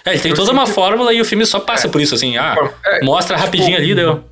É, 0.04 0.12
ele 0.12 0.20
tem 0.20 0.30
Eu 0.30 0.36
toda 0.36 0.52
uma 0.52 0.64
sinto- 0.64 0.74
fórmula 0.74 1.12
e 1.12 1.20
o 1.20 1.24
filme 1.24 1.44
só 1.44 1.60
passa 1.60 1.86
É. 1.86 1.90
por 1.90 2.00
isso, 2.00 2.14
assim. 2.14 2.36
Ah, 2.38 2.56
É, 2.86 3.04
mostra 3.04 3.36
tipo, 3.36 3.44
rapidinho 3.46 3.76
ali, 3.76 3.94
deu. 3.94 4.24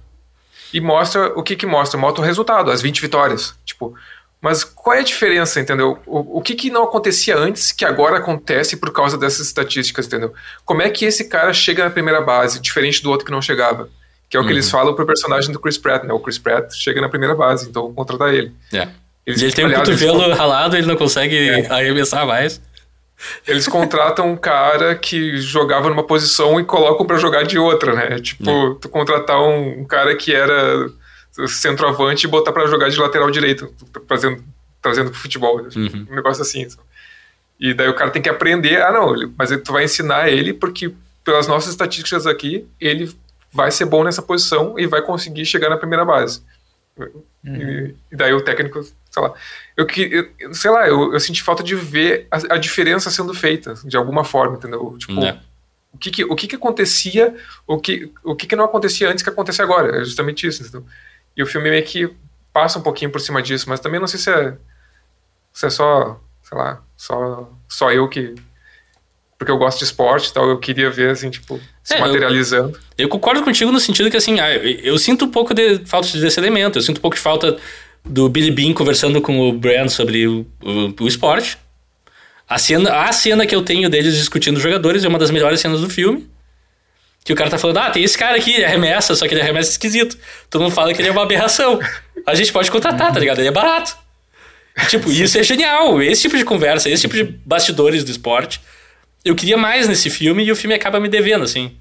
e 0.73 0.81
mostra 0.81 1.29
o 1.39 1.43
que 1.43 1.55
que 1.57 1.67
mostra? 1.67 1.99
Mostra 2.01 2.23
o 2.23 2.25
resultado, 2.25 2.71
as 2.71 2.81
20 2.81 3.01
vitórias. 3.03 3.55
Tipo, 3.65 3.95
mas 4.41 4.63
qual 4.63 4.97
é 4.97 5.01
a 5.01 5.03
diferença, 5.03 5.59
entendeu? 5.61 5.99
O, 6.07 6.39
o 6.39 6.43
que 6.43 6.55
que 6.55 6.71
não 6.71 6.85
acontecia 6.85 7.37
antes 7.37 7.73
que 7.73 7.85
agora 7.85 8.19
acontece 8.19 8.77
por 8.77 8.93
causa 8.93 9.19
dessas 9.19 9.47
estatísticas, 9.47 10.07
entendeu? 10.07 10.33
Como 10.65 10.81
é 10.83 10.89
que 10.91 11.05
esse 11.05 11.25
cara 11.29 11.53
chega 11.53 11.85
na 11.85 11.91
primeira 11.91 12.21
base, 12.21 12.61
diferente 12.61 13.03
do 13.03 13.11
outro 13.11 13.27
que 13.27 13.33
não 13.33 13.43
chegava? 13.43 13.89
Que 14.31 14.37
é 14.37 14.41
o 14.41 14.43
que 14.43 14.49
Uhum. 14.51 14.55
eles 14.55 14.71
falam 14.71 14.95
pro 14.95 15.07
personagem 15.07 15.51
do 15.53 15.59
Chris 15.59 15.79
Pratt, 15.79 16.05
né? 16.05 16.13
O 16.13 16.21
Chris 16.21 16.39
Pratt 16.39 16.73
chega 16.75 17.01
na 17.01 17.09
primeira 17.09 17.35
base, 17.35 17.69
então 17.69 17.83
vou 17.85 17.95
contratar 17.95 18.33
ele. 18.33 18.53
É. 18.73 18.87
Eles, 19.27 19.43
Ele 19.43 19.53
tem 19.53 19.65
um 19.65 19.69
aliás, 19.69 19.89
eles 19.89 20.01
cotovelo 20.01 20.35
ralado, 20.35 20.77
ele 20.77 20.87
não 20.87 20.97
consegue 20.97 21.37
É. 21.37 21.67
arremessar 21.73 22.27
mais. 22.27 22.61
Eles 23.47 23.67
contratam 23.67 24.31
um 24.31 24.37
cara 24.37 24.95
que 24.95 25.39
jogava 25.39 25.89
numa 25.89 26.05
posição 26.05 26.61
e 26.61 26.65
colocam 26.65 27.05
pra 27.05 27.17
jogar 27.19 27.43
de 27.43 27.59
outra, 27.59 27.93
né? 27.93 28.21
Tipo, 28.21 28.77
tu 28.77 28.89
contratar 28.89 29.41
um, 29.43 29.81
um 29.81 29.85
cara 29.85 30.15
que 30.15 30.33
era 30.33 30.89
centroavante 31.47 32.27
e 32.27 32.31
botar 32.31 32.53
pra 32.53 32.67
jogar 32.67 32.89
de 32.89 32.99
lateral 32.99 33.31
direito, 33.31 33.73
trazendo, 34.07 34.43
trazendo 34.83 35.11
pro 35.11 35.21
futebol. 35.21 35.61
Uhum. 35.77 36.07
Um 36.11 36.15
negócio 36.17 36.43
assim. 36.43 36.69
sabe? 36.69 36.83
E 37.61 37.75
daí 37.75 37.89
o 37.89 37.95
cara 37.95 38.11
tem 38.11 38.23
que 38.23 38.29
aprender. 38.29 38.81
Ah, 38.83 38.93
não, 38.93 39.15
mas 39.37 39.51
tu 39.63 39.73
vai 39.73 39.85
ensinar 39.85 40.29
ele 40.29 40.53
porque, 40.55 40.93
pelas 41.25 41.47
nossas 41.47 41.71
estatísticas 41.71 42.27
aqui, 42.27 42.67
ele 42.81 43.13
vai 43.53 43.71
ser 43.71 43.85
bom 43.85 44.03
nessa 44.05 44.23
posição 44.23 44.79
e 44.79 44.87
vai 44.87 45.03
conseguir 45.03 45.45
chegar 45.45 45.69
na 45.69 45.77
primeira 45.77 46.05
base. 46.05 46.43
E, 47.45 47.95
e 48.13 48.17
daí 48.17 48.33
o 48.33 48.41
técnico, 48.43 48.83
sei 49.11 49.23
lá. 49.23 49.33
Eu, 49.77 49.87
que- 49.87 50.31
eu- 50.41 50.55
sei 50.55 50.71
lá, 50.71 50.89
eu, 50.89 51.13
eu 51.13 51.21
senti 51.21 51.43
falta 51.43 51.63
de 51.63 51.75
ver 51.75 52.27
a, 52.31 52.55
a 52.55 52.59
diferença 52.59 53.11
sendo 53.11 53.33
feita, 53.33 53.75
de 53.85 53.97
alguma 53.97 54.25
forma, 54.25 54.57
entendeu? 54.57 54.97
Tipo, 54.99 55.21
É. 55.25 55.41
o, 55.93 55.99
que, 55.99 56.11
que, 56.11 56.25
o 56.25 56.35
que, 56.37 56.47
que 56.49 56.57
acontecia, 56.57 57.35
o 57.67 57.79
que, 57.79 58.13
o 58.25 58.35
que, 58.35 58.47
que 58.47 58.57
não 58.57 58.65
acontecia 58.65 59.09
antes 59.11 59.23
que 59.23 59.31
acontece 59.31 59.63
agora. 59.63 60.01
É 60.01 60.05
justamente 60.05 60.47
isso, 60.47 60.63
entendeu? 60.63 60.85
E 61.39 61.43
o 61.43 61.47
filme 61.47 61.71
meio 61.71 61.85
que 61.85 62.11
passa 62.53 62.79
um 62.79 62.83
pouquinho 62.83 63.11
por 63.13 63.21
cima 63.21 63.41
disso, 63.41 63.67
mas 63.69 63.79
também 63.81 64.01
não 64.01 64.09
sei 64.09 64.19
se 64.19 64.29
é, 64.31 64.55
se 65.53 65.67
é 65.67 65.71
só, 65.71 66.21
sei 66.43 66.59
lá, 66.59 66.83
só, 66.97 67.49
só 67.69 67.93
eu 67.93 68.09
que. 68.09 68.35
Porque 69.39 69.53
eu 69.53 69.57
gosto 69.57 69.79
de 69.79 69.85
esporte 69.85 70.31
e 70.31 70.33
tal, 70.33 70.49
eu 70.49 70.59
queria 70.59 70.91
ver, 70.91 71.11
assim, 71.11 71.31
tipo, 71.31 71.61
se 71.85 71.95
É, 71.95 71.99
eu- 71.99 72.07
materializando. 72.07 72.77
Eu 72.99 73.09
concordo 73.09 73.41
contigo 73.45 73.71
no 73.71 73.79
sentido 73.79 74.11
que, 74.11 74.17
assim, 74.17 74.41
ah, 74.41 74.53
eu, 74.53 74.63
eu 74.81 74.99
sinto 74.99 75.27
um 75.27 75.31
pouco 75.31 75.55
de 75.55 75.79
falta 75.87 76.09
desse 76.19 76.41
elemento. 76.41 76.77
Eu 76.77 76.83
sinto 76.83 76.99
um 76.99 77.01
pouco 77.01 77.17
de 77.17 77.23
falta 77.23 77.57
do 78.05 78.29
Billy 78.29 78.51
Bean 78.51 78.73
conversando 78.75 79.23
com 79.23 79.39
o 79.49 79.53
Brand 79.53 79.89
sobre 79.91 80.27
o, 80.27 80.45
o, 80.61 81.05
o 81.05 81.07
esporte. 81.07 81.57
A 82.49 82.59
cena, 82.59 83.05
a 83.05 83.13
cena 83.13 83.47
que 83.47 83.55
eu 83.55 83.63
tenho 83.63 83.89
deles 83.89 84.17
discutindo 84.17 84.57
os 84.57 84.63
jogadores 84.63 85.05
é 85.05 85.09
uma 85.09 85.19
das 85.21 85.31
melhores 85.31 85.61
cenas 85.61 85.81
do 85.83 85.89
filme. 85.89 86.29
Que 87.25 87.33
o 87.33 87.37
cara 87.37 87.51
tá 87.51 87.59
falando, 87.59 87.79
ah, 87.79 87.91
tem 87.91 88.03
esse 88.03 88.17
cara 88.17 88.37
aqui, 88.37 88.55
ele 88.55 88.65
arremessa, 88.65 89.15
só 89.15 89.27
que 89.29 89.35
ele 89.35 89.41
arremessa 89.43 89.71
esquisito. 89.71 90.17
Todo 90.49 90.63
mundo 90.63 90.73
fala 90.73 90.95
que 90.95 91.01
ele 91.03 91.09
é 91.09 91.13
uma 91.13 91.23
aberração. 91.23 91.79
A 92.27 92.35
gente 92.35 92.53
pode 92.53 92.71
contratar, 92.71 93.13
tá 93.13 93.21
ligado? 93.21 93.39
Ele 93.39 93.49
é 93.49 93.53
barato. 93.53 93.97
Tipo, 94.89 95.11
isso 95.11 95.37
é 95.39 95.43
genial. 95.43 96.01
Esse 96.03 96.23
tipo 96.23 96.37
de 96.39 96.45
conversa, 96.45 96.89
esse 96.89 97.03
tipo 97.03 97.15
de 97.15 97.25
bastidores 97.45 98.05
do 98.05 98.11
esporte. 98.11 98.61
Eu 99.25 99.35
queria 99.35 99.59
mais 99.59 99.89
nesse 99.89 100.09
filme 100.09 100.45
e 100.45 100.53
o 100.53 100.57
filme 100.57 100.75
acaba 100.75 101.01
me 101.01 101.09
devendo, 101.09 101.45
assim. 101.45 101.77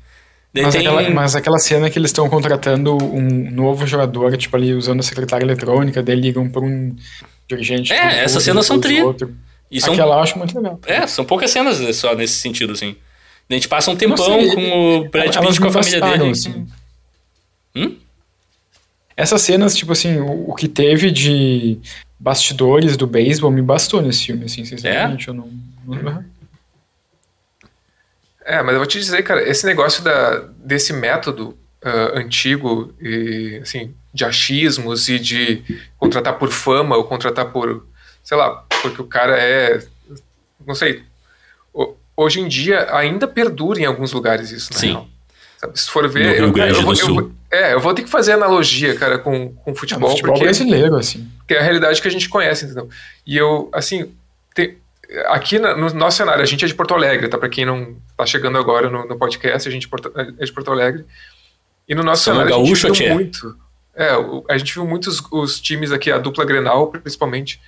Mas, 0.53 0.73
tem- 0.73 0.87
aquela, 0.87 1.09
mas 1.11 1.35
aquela 1.35 1.59
cena 1.59 1.89
que 1.89 1.99
eles 1.99 2.09
estão 2.09 2.27
contratando 2.27 2.97
um 2.97 3.51
novo 3.51 3.85
jogador, 3.85 4.35
tipo 4.37 4.55
ali 4.55 4.73
usando 4.73 5.01
a 5.01 5.03
secretária 5.03 5.45
eletrônica, 5.45 6.01
daí 6.01 6.15
ligam 6.15 6.49
pra 6.49 6.61
um 6.61 6.95
dirigente. 7.47 7.93
É, 7.93 8.03
um 8.05 8.09
essas 8.09 8.43
cenas 8.43 8.65
são 8.65 8.79
tri. 8.79 8.97
E 9.69 9.79
são, 9.79 9.93
Aquela 9.93 10.15
eu 10.15 10.19
acho 10.21 10.37
muito 10.37 10.55
legal. 10.57 10.79
é, 10.87 11.05
são 11.05 11.23
poucas 11.25 11.51
cenas 11.51 11.95
só 11.95 12.15
nesse 12.15 12.35
sentido, 12.35 12.73
assim. 12.73 12.95
A 13.49 13.53
gente 13.53 13.67
passa 13.67 13.89
um 13.91 13.95
tempão 13.95 14.17
sei, 14.39 14.53
com 14.53 14.97
o 14.99 15.09
Brad 15.09 15.35
Pitt 15.37 15.59
com 15.61 15.67
a 15.67 15.71
família 15.71 16.01
dele. 16.01 16.29
assim. 16.31 16.67
Hum? 17.75 17.95
Essas 19.15 19.41
cenas, 19.41 19.75
tipo 19.75 19.91
assim, 19.93 20.17
o, 20.19 20.49
o 20.51 20.55
que 20.55 20.67
teve 20.67 21.09
de 21.11 21.79
bastidores 22.19 22.97
do 22.97 23.07
beisebol 23.07 23.49
me 23.51 23.61
bastou 23.61 24.01
nesse 24.01 24.25
filme, 24.25 24.45
assim, 24.45 24.65
sinceramente. 24.65 25.27
Eu 25.29 25.33
não. 25.33 25.49
não- 25.85 26.25
É, 28.45 28.61
mas 28.63 28.73
eu 28.73 28.79
vou 28.79 28.87
te 28.87 28.99
dizer, 28.99 29.23
cara, 29.23 29.47
esse 29.47 29.65
negócio 29.65 30.03
da, 30.03 30.39
desse 30.57 30.93
método 30.93 31.57
ah, 31.83 32.11
antigo 32.19 32.93
e, 32.99 33.59
assim, 33.61 33.93
de 34.13 34.23
achismos 34.25 35.09
e 35.09 35.19
de 35.19 35.63
contratar 35.97 36.37
por 36.37 36.49
fama 36.51 36.95
ou 36.97 37.03
contratar 37.03 37.51
por, 37.51 37.85
sei 38.23 38.37
lá, 38.37 38.65
porque 38.81 39.01
o 39.01 39.05
cara 39.05 39.37
é. 39.37 39.81
Não 40.65 40.75
sei. 40.75 41.03
Hoje 42.17 42.41
em 42.41 42.47
dia 42.47 42.87
ainda 42.95 43.27
perdura 43.27 43.79
em 43.79 43.85
alguns 43.85 44.11
lugares 44.11 44.49
isso, 44.51 44.73
na 44.73 44.79
Sim. 44.79 44.87
real. 44.93 45.07
Se 45.75 45.89
for 45.89 46.07
ver. 46.09 46.23
No 46.25 46.31
Rio 46.33 46.43
eu, 46.45 46.51
Grande 46.51 46.73
eu, 46.73 46.79
do 46.79 46.85
vou- 46.85 46.93
eu 46.93 46.97
Sul. 46.97 47.15
vou- 47.15 47.31
é, 47.51 47.73
eu 47.73 47.79
vou 47.79 47.93
ter 47.93 48.03
que 48.03 48.09
fazer 48.09 48.31
analogia, 48.33 48.95
cara, 48.95 49.17
com, 49.19 49.53
com 49.53 49.71
É, 49.71 49.75
futebol, 49.75 50.09
no 50.09 50.15
futebol 50.15 50.33
porque, 50.33 50.45
brasileiro, 50.45 50.95
assim. 50.95 51.29
porque 51.37 51.53
é 51.53 51.59
a 51.59 51.63
realidade 51.63 52.01
que 52.01 52.07
a 52.07 52.11
gente 52.11 52.27
conhece, 52.27 52.65
entendeu? 52.65 52.89
E 53.25 53.37
eu, 53.37 53.69
assim, 53.71 54.11
te- 54.55 54.77
aqui 55.27 55.57
na- 55.59 55.75
no 55.75 55.89
nosso 55.93 56.17
cenário, 56.17 56.41
a 56.41 56.45
gente 56.45 56.65
é 56.65 56.67
de 56.67 56.73
Porto 56.75 56.93
Alegre, 56.93 57.27
tá? 57.29 57.37
Pra 57.37 57.47
quem 57.49 57.65
não 57.65 57.95
tá 58.17 58.25
chegando 58.25 58.57
agora 58.57 58.89
no, 58.89 59.07
no 59.07 59.17
podcast, 59.17 59.67
a 59.67 59.71
gente 59.71 59.85
é 59.87 59.89
Porto- 59.89 60.11
é 60.15 60.45
de 60.45 60.51
Porto 60.51 60.71
Alegre. 60.71 61.05
E 61.87 61.95
no 61.95 62.03
nosso 62.03 62.23
Somos 62.25 62.39
cenário 62.39 62.55
a 62.55 62.57
gaúcho, 62.57 62.87
gente 62.87 62.97
tchê? 62.97 63.05
viu 63.05 63.13
muito. 63.13 63.55
É, 63.95 64.09
a 64.49 64.57
gente 64.57 64.73
viu 64.73 64.85
muitos 64.85 65.23
os 65.31 65.59
times 65.59 65.91
aqui, 65.91 66.11
a 66.11 66.17
dupla 66.17 66.45
Grenal, 66.45 66.87
principalmente, 66.87 67.59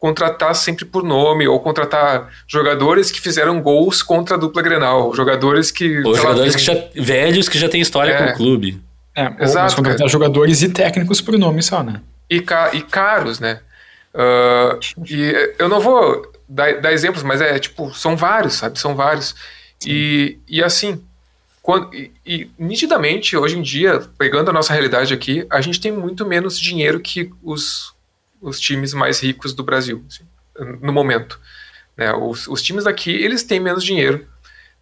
contratar 0.00 0.54
sempre 0.56 0.84
por 0.84 1.04
nome, 1.04 1.46
ou 1.46 1.60
contratar 1.60 2.28
jogadores 2.48 3.12
que 3.12 3.20
fizeram 3.20 3.60
gols 3.62 4.02
contra 4.02 4.34
a 4.34 4.38
dupla 4.38 4.62
Grenal, 4.62 5.14
jogadores 5.14 5.70
que. 5.70 6.00
Ou 6.00 6.10
lá, 6.12 6.16
jogadores 6.18 6.56
que 6.56 6.62
já, 6.62 6.74
velhos 6.96 7.48
que 7.48 7.56
já 7.58 7.68
têm 7.68 7.80
história 7.80 8.10
É. 8.12 8.18
com 8.26 8.32
o 8.32 8.36
clube. 8.36 8.82
É, 9.14 9.24
ou 9.28 9.34
Exato, 9.42 9.64
mas 9.66 9.74
contratar 9.74 9.98
cara. 9.98 10.08
jogadores 10.10 10.62
e 10.62 10.70
técnicos 10.70 11.20
por 11.20 11.38
nome 11.38 11.62
só, 11.62 11.82
né? 11.84 12.00
e, 12.28 12.40
ca- 12.40 12.70
e 12.72 12.80
caros, 12.80 13.38
né? 13.40 13.60
Ah, 14.14 14.78
e 15.08 15.52
eu 15.58 15.68
não 15.68 15.80
vou 15.80 16.32
dar, 16.48 16.80
dar 16.80 16.92
exemplos, 16.92 17.22
mas 17.22 17.40
é 17.40 17.58
tipo, 17.58 17.92
são 17.94 18.16
vários, 18.16 18.54
sabe? 18.54 18.78
São 18.80 18.94
vários. 18.96 19.34
E, 19.86 20.38
e 20.48 20.62
assim, 20.62 21.02
quando, 21.62 21.92
e, 21.94 22.10
e 22.24 22.50
nitidamente, 22.58 23.36
hoje 23.36 23.58
em 23.58 23.62
dia, 23.62 24.00
pegando 24.18 24.48
a 24.50 24.52
nossa 24.52 24.72
realidade 24.72 25.12
aqui, 25.12 25.44
a 25.50 25.60
gente 25.60 25.80
tem 25.80 25.92
muito 25.92 26.24
menos 26.24 26.58
dinheiro 26.58 27.00
que 27.00 27.30
os, 27.42 27.92
os 28.40 28.58
times 28.60 28.92
mais 28.94 29.20
ricos 29.20 29.52
do 29.54 29.62
Brasil, 29.62 30.04
assim, 30.08 30.24
no 30.80 30.92
momento. 30.92 31.38
Né? 31.96 32.12
Os, 32.14 32.46
os 32.48 32.62
times 32.62 32.84
daqui, 32.84 33.10
eles 33.10 33.42
têm 33.42 33.60
menos 33.60 33.84
dinheiro. 33.84 34.26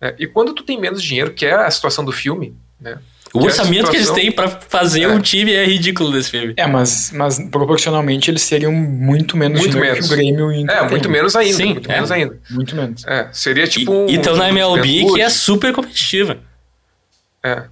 né? 0.01 0.15
E 0.19 0.27
quando 0.27 0.53
tu 0.53 0.63
tem 0.63 0.79
menos 0.81 1.03
dinheiro, 1.03 1.33
que 1.33 1.45
é 1.47 1.55
a 1.55 1.71
situação 1.71 2.05
do 2.05 2.13
filme, 2.13 2.57
né? 2.81 2.99
O 3.35 3.41
Que 3.41 3.45
é 3.45 3.49
orçamento 3.49 3.91
que 3.91 3.97
eles 3.97 4.07
situação- 4.07 4.15
têm 4.15 4.33
pra 4.33 4.49
fazer 4.49 5.03
É. 5.03 5.09
um 5.09 5.21
time 5.21 5.53
é 5.53 5.63
ridículo 5.67 6.11
nesse 6.11 6.31
filme. 6.31 6.55
É, 6.57 6.67
mas, 6.67 7.11
mas 7.13 7.39
proporcionalmente 7.51 8.31
eles 8.31 8.41
seriam 8.41 8.73
muito 8.73 9.37
menos 9.37 9.59
Muito 9.61 9.73
dinheiro 9.73 9.93
menos. 9.97 10.09
que 10.09 10.15
o 10.15 10.17
Grêmio 10.17 10.41
e 10.41 10.43
o 10.45 10.53
Inter 10.53 10.77
É, 10.77 10.89
muito 10.89 11.11
menos 11.11 11.37
ainda, 11.37 11.57
Sim, 11.57 11.73
muito 11.75 11.91
é. 11.91 11.95
menos 11.95 12.11
ainda. 12.11 12.39
Muito 12.51 12.75
menos. 12.75 13.05
É, 13.07 13.29
seria 13.33 13.67
tipo 13.67 13.93
E- 13.93 13.95
um. 13.97 14.07
então 14.09 14.35
na 14.35 14.49
MLB 14.49 14.81
que 14.83 14.99
Juventude. 15.01 15.21
é 15.21 15.29
super 15.29 15.73
competitiva. 15.75 16.39
É. 17.45 17.65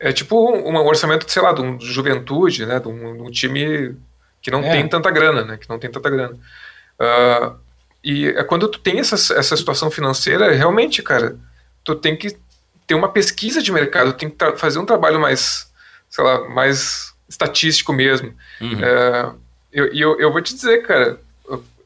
É 0.00 0.12
tipo 0.12 0.36
um, 0.54 0.68
um 0.72 0.76
orçamento, 0.86 1.30
sei 1.30 1.40
lá, 1.42 1.52
de 1.52 1.62
um 1.62 1.76
de 1.78 1.86
juventude, 1.86 2.66
né? 2.66 2.78
De 2.78 2.88
um, 2.88 3.16
de 3.16 3.22
um 3.22 3.30
time 3.30 3.96
que 4.40 4.50
não 4.50 4.62
É. 4.62 4.70
tem 4.72 4.88
tanta 4.88 5.10
grana, 5.10 5.44
né? 5.44 5.56
Que 5.56 5.68
não 5.68 5.78
tem 5.78 5.90
tanta 5.90 6.08
grana. 6.10 6.36
Ah, 6.98 7.54
e 8.02 8.26
é 8.28 8.44
quando 8.44 8.68
tu 8.68 8.78
tem 8.78 8.98
essa, 9.00 9.14
essa 9.34 9.56
situação 9.56 9.90
financeira, 9.90 10.52
realmente, 10.52 11.02
cara, 11.02 11.36
tu 11.84 11.94
tem 11.94 12.16
que 12.16 12.36
ter 12.86 12.94
uma 12.94 13.08
pesquisa 13.10 13.62
de 13.62 13.70
mercado, 13.70 14.12
tem 14.12 14.30
que 14.30 14.56
fazer 14.56 14.78
um 14.78 14.86
trabalho 14.86 15.20
mais, 15.20 15.70
sei 16.08 16.24
lá, 16.24 16.48
mais 16.48 17.12
estatístico 17.28 17.92
mesmo. 17.92 18.34
Uhum. 18.60 18.82
É, 18.82 19.32
eu, 19.72 19.92
e 19.92 20.00
eu, 20.00 20.18
eu 20.18 20.32
vou 20.32 20.40
te 20.40 20.54
dizer, 20.54 20.82
cara, 20.82 21.20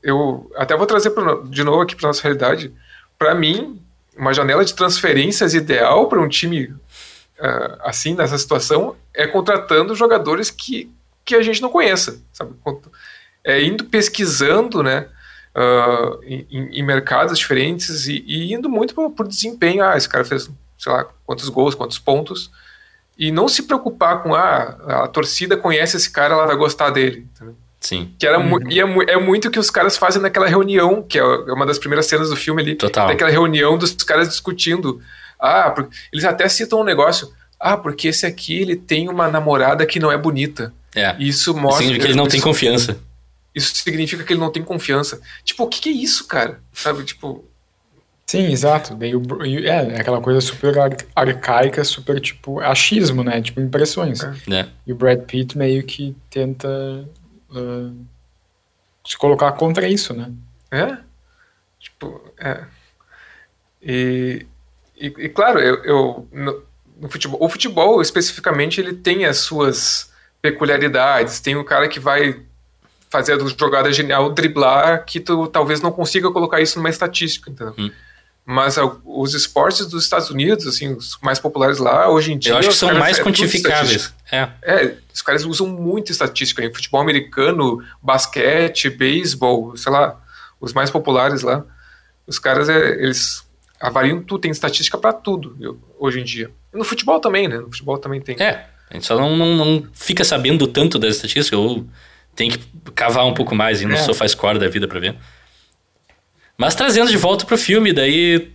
eu, 0.03 0.51
até 0.57 0.77
vou 0.77 0.87
trazer 0.87 1.11
pro 1.11 1.45
de 1.49 1.65
novo 1.65 1.81
aqui 1.81 1.97
para 1.97 2.09
nossa 2.09 2.23
realidade. 2.23 2.73
Para 3.19 3.35
mim, 3.35 3.81
uma 4.17 4.33
janela 4.33 4.65
de 4.65 4.75
transferências 4.75 5.55
ideal 5.55 6.09
para 6.09 6.21
um 6.21 6.29
time 6.29 6.75
ah, 7.41 7.79
assim, 7.81 8.15
nessa 8.15 8.39
situação, 8.39 8.95
é 9.13 9.27
contratando 9.27 9.97
jogadores 9.97 10.51
que, 10.51 10.89
que 11.25 11.35
a 11.35 11.43
gente 11.43 11.61
não 11.63 11.69
conheça, 11.71 12.21
sabe? 12.33 12.53
É 13.45 13.63
indo 13.63 13.85
pesquisando, 13.85 14.83
né? 14.83 15.07
ah, 15.55 16.17
em, 16.25 16.47
em- 16.51 16.83
mercados 16.83 17.39
diferentes 17.39 18.07
e, 18.07 18.25
e 18.27 18.55
indo 18.55 18.69
muito 18.71 18.95
por, 18.95 19.11
por 19.11 19.29
desempenho. 19.29 19.85
Ah, 19.85 19.97
esse 19.97 20.09
cara 20.09 20.25
fez, 20.25 20.51
sei 20.79 20.93
lá, 20.93 21.07
quantos 21.27 21.49
gols, 21.49 21.75
quantos 21.75 21.99
pontos. 21.99 22.51
E 23.19 23.31
não 23.31 23.47
se 23.49 23.65
preocupar 23.65 24.23
com, 24.23 24.35
ah, 24.35 24.77
a 25.05 25.09
torcida 25.09 25.57
conhece 25.57 25.97
esse 25.97 26.11
cara, 26.11 26.35
ela 26.35 26.47
vai 26.47 26.57
gostar 26.57 26.91
dele. 26.91 27.27
entendeu? 27.35 27.55
Sim, 27.79 28.15
Que 28.19 28.27
era 28.27 28.39
mu- 28.39 28.61
e 28.71 28.79
é, 28.81 28.85
mu- 28.85 29.03
é 29.03 29.17
muito 29.19 29.49
o 29.49 29.51
que 29.51 29.59
os 29.59 29.69
caras 29.69 29.97
fazem 29.97 30.23
naquela 30.23 30.47
reunião, 30.47 31.03
que 31.03 31.19
é 31.19 31.25
uma 31.25 31.67
das 31.67 31.79
primeiras 31.79 32.07
cenas 32.07 32.31
do 32.31 32.37
filme 32.37 32.63
ali. 32.63 32.75
Total. 32.77 33.07
Tem 33.09 33.15
aquela 33.17 33.31
reunião 33.31 33.77
dos 33.77 33.93
caras 34.05 34.29
discutindo. 34.29 35.03
Ah, 35.39 35.75
eles 36.13 36.25
até 36.25 36.49
citam 36.49 36.81
um 36.81 36.85
negócio. 36.85 37.31
Ah, 37.61 37.77
porque 37.77 38.09
esse 38.09 38.25
aqui 38.25 38.57
ele 38.63 38.77
tem 38.77 39.09
uma 39.09 39.29
namorada 39.29 39.85
que 39.85 39.99
não 40.01 40.11
é 40.13 40.17
bonita. 40.17 40.73
É. 40.95 41.17
Isso 41.19 41.55
mostra. 41.55 41.79
Significa 41.85 42.07
que 42.07 42.11
ele 42.13 42.19
não 42.19 42.29
tem 42.29 42.39
isso, 42.39 42.47
confiança. 42.47 43.01
isso 43.55 43.75
significa 43.77 44.25
que 44.25 44.33
ele 44.33 44.41
não 44.41 44.53
tem 44.53 44.63
confiança. 44.63 45.21
Tipo, 45.45 45.65
o 45.65 45.69
que, 45.69 45.81
que 45.81 45.89
é 45.89 45.93
isso, 45.93 46.27
cara? 46.27 46.61
Sabe, 46.73 47.05
tipo. 47.05 47.45
Sim, 48.27 48.51
exato. 48.51 48.95
Daí 48.95 49.15
o, 49.15 49.23
é, 49.45 49.67
é 49.67 50.01
aquela 50.01 50.21
coisa 50.21 50.41
super 50.41 50.79
ar- 50.79 50.97
arcaica, 51.15 51.85
super 51.85 52.21
tipo 52.21 52.61
achismo, 52.61 53.23
né? 53.23 53.43
Tipo 53.43 53.61
impressões. 53.61 54.21
É. 54.23 54.35
Né? 54.47 54.69
E 54.87 54.93
o 54.93 54.97
Brad 54.97 55.21
Pitt 55.23 55.59
meio 55.59 55.83
que 55.83 56.17
tenta 56.31 56.69
ah, 57.51 57.91
se 59.07 59.17
colocar 59.19 59.53
contra 59.53 59.89
isso, 59.89 60.15
né? 60.15 60.33
É? 60.71 60.99
Tipo, 61.79 62.33
é. 62.39 62.65
E, 63.83 64.47
e, 64.97 65.07
e, 65.07 65.29
claro, 65.29 65.59
eu, 65.59 65.85
eu 65.85 66.29
no, 66.33 66.63
no 67.01 67.09
futebol, 67.09 67.43
o 67.43 67.49
futebol 67.49 68.01
especificamente 68.01 68.81
ele 68.81 68.95
tem 68.95 69.25
as 69.25 69.39
suas 69.39 70.12
peculiaridades. 70.43 71.41
Tem 71.41 71.57
o 71.57 71.65
cara 71.65 71.89
que 71.89 72.01
vai 72.01 72.43
fazer 73.09 73.35
a 73.35 73.39
jogada 73.39 73.93
genial, 73.93 74.31
driblar, 74.31 75.05
que 75.05 75.21
tu 75.21 75.47
talvez 75.47 75.81
não 75.81 75.93
consiga 75.93 76.31
colocar 76.31 76.61
isso 76.61 76.79
numa 76.79 76.91
estatística, 76.91 77.51
entendeu? 77.51 77.75
Hum. 77.79 77.91
Mas 78.45 78.77
os 79.05 79.35
esportes 79.35 79.87
dos 79.87 80.03
Estados 80.03 80.29
Unidos, 80.29 80.67
assim, 80.67 80.93
os 80.95 81.17
mais 81.23 81.39
populares 81.39 81.79
lá, 81.79 82.09
hoje 82.11 82.33
em 82.33 82.39
dia. 82.39 82.53
Eu 82.55 82.59
acho 82.59 82.71
que 82.71 82.75
são 82.75 82.93
mais 82.95 83.19
é 83.19 83.23
quantificáveis. 83.23 84.13
É. 84.33 84.49
É, 84.63 84.95
os 85.15 85.23
caras 85.23 85.45
usam 85.45 85.69
muito 85.69 86.11
estatística 86.11 86.65
em 86.65 86.75
futebol 86.75 87.01
americano, 87.01 87.81
basquete, 88.03 88.91
beisebol, 88.91 89.77
sei 89.77 89.93
lá, 89.93 90.21
os 90.61 90.73
mais 90.73 90.91
populares 90.91 91.43
lá. 91.43 91.65
Os 92.27 92.41
caras, 92.41 92.69
é, 92.69 92.91
eles 93.05 93.47
avaliam 93.81 94.21
tudo, 94.21 94.41
tem 94.41 94.51
estatística 94.51 94.99
pra 94.99 95.13
tudo 95.13 95.57
eu- 95.61 95.79
hoje 95.99 96.19
em 96.21 96.25
dia. 96.25 96.51
No 96.73 96.83
futebol 96.83 97.21
também, 97.21 97.47
né? 97.47 97.59
No 97.59 97.67
futebol 97.71 97.99
também 97.99 98.21
tem. 98.21 98.35
É, 98.41 98.67
a 98.93 98.95
gente 98.97 99.07
só 99.07 99.19
não, 99.19 99.35
não, 99.37 99.57
não 99.57 99.87
fica 99.95 100.23
sabendo 100.23 100.67
tanto 100.67 100.99
das 100.99 101.17
estatísticas, 101.17 101.59
ou 101.59 101.85
tem 102.37 102.51
que 102.51 102.59
cavar 102.95 103.25
um 103.27 103.35
pouco 103.35 103.55
mais 103.55 103.81
e 103.83 103.87
no 103.87 103.95
É. 103.95 103.97
SofaScore 103.97 104.59
da 104.59 104.69
vida 104.69 104.87
pra 104.87 105.01
ver. 105.01 105.17
Mas 106.59 106.75
trazendo 106.75 107.11
de 107.11 107.17
volta 107.17 107.45
pro 107.47 107.57
filme, 107.59 107.93
daí 107.93 108.51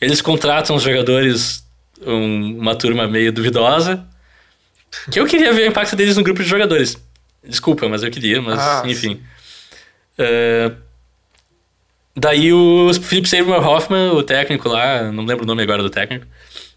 eles 0.00 0.20
contratam 0.20 0.76
os 0.76 0.82
jogadores, 0.82 1.64
um- 2.04 2.58
uma 2.58 2.74
turma 2.74 3.06
meio 3.06 3.32
duvidosa, 3.32 4.04
que 5.10 5.18
eu 5.20 5.26
queria 5.26 5.52
ver 5.52 5.62
o 5.62 5.70
impacto 5.70 5.94
deles 5.96 6.16
no 6.16 6.22
grupo 6.22 6.42
de 6.42 6.48
jogadores. 6.48 6.96
Desculpa, 7.48 7.88
mas 7.88 8.02
eu 8.02 8.10
queria, 8.10 8.42
mas 8.42 8.58
Ah, 8.58 8.82
enfim. 8.86 9.20
É, 10.18 10.72
daí 12.14 12.52
o 12.52 12.92
Philip 12.94 13.28
Seymour 13.28 13.64
Hoffman, 13.66 14.10
o 14.12 14.22
técnico 14.22 14.68
lá, 14.68 15.10
não 15.12 15.24
lembro 15.24 15.44
o 15.44 15.46
nome 15.46 15.62
agora 15.62 15.82
do 15.82 15.90
técnico, 15.90 16.26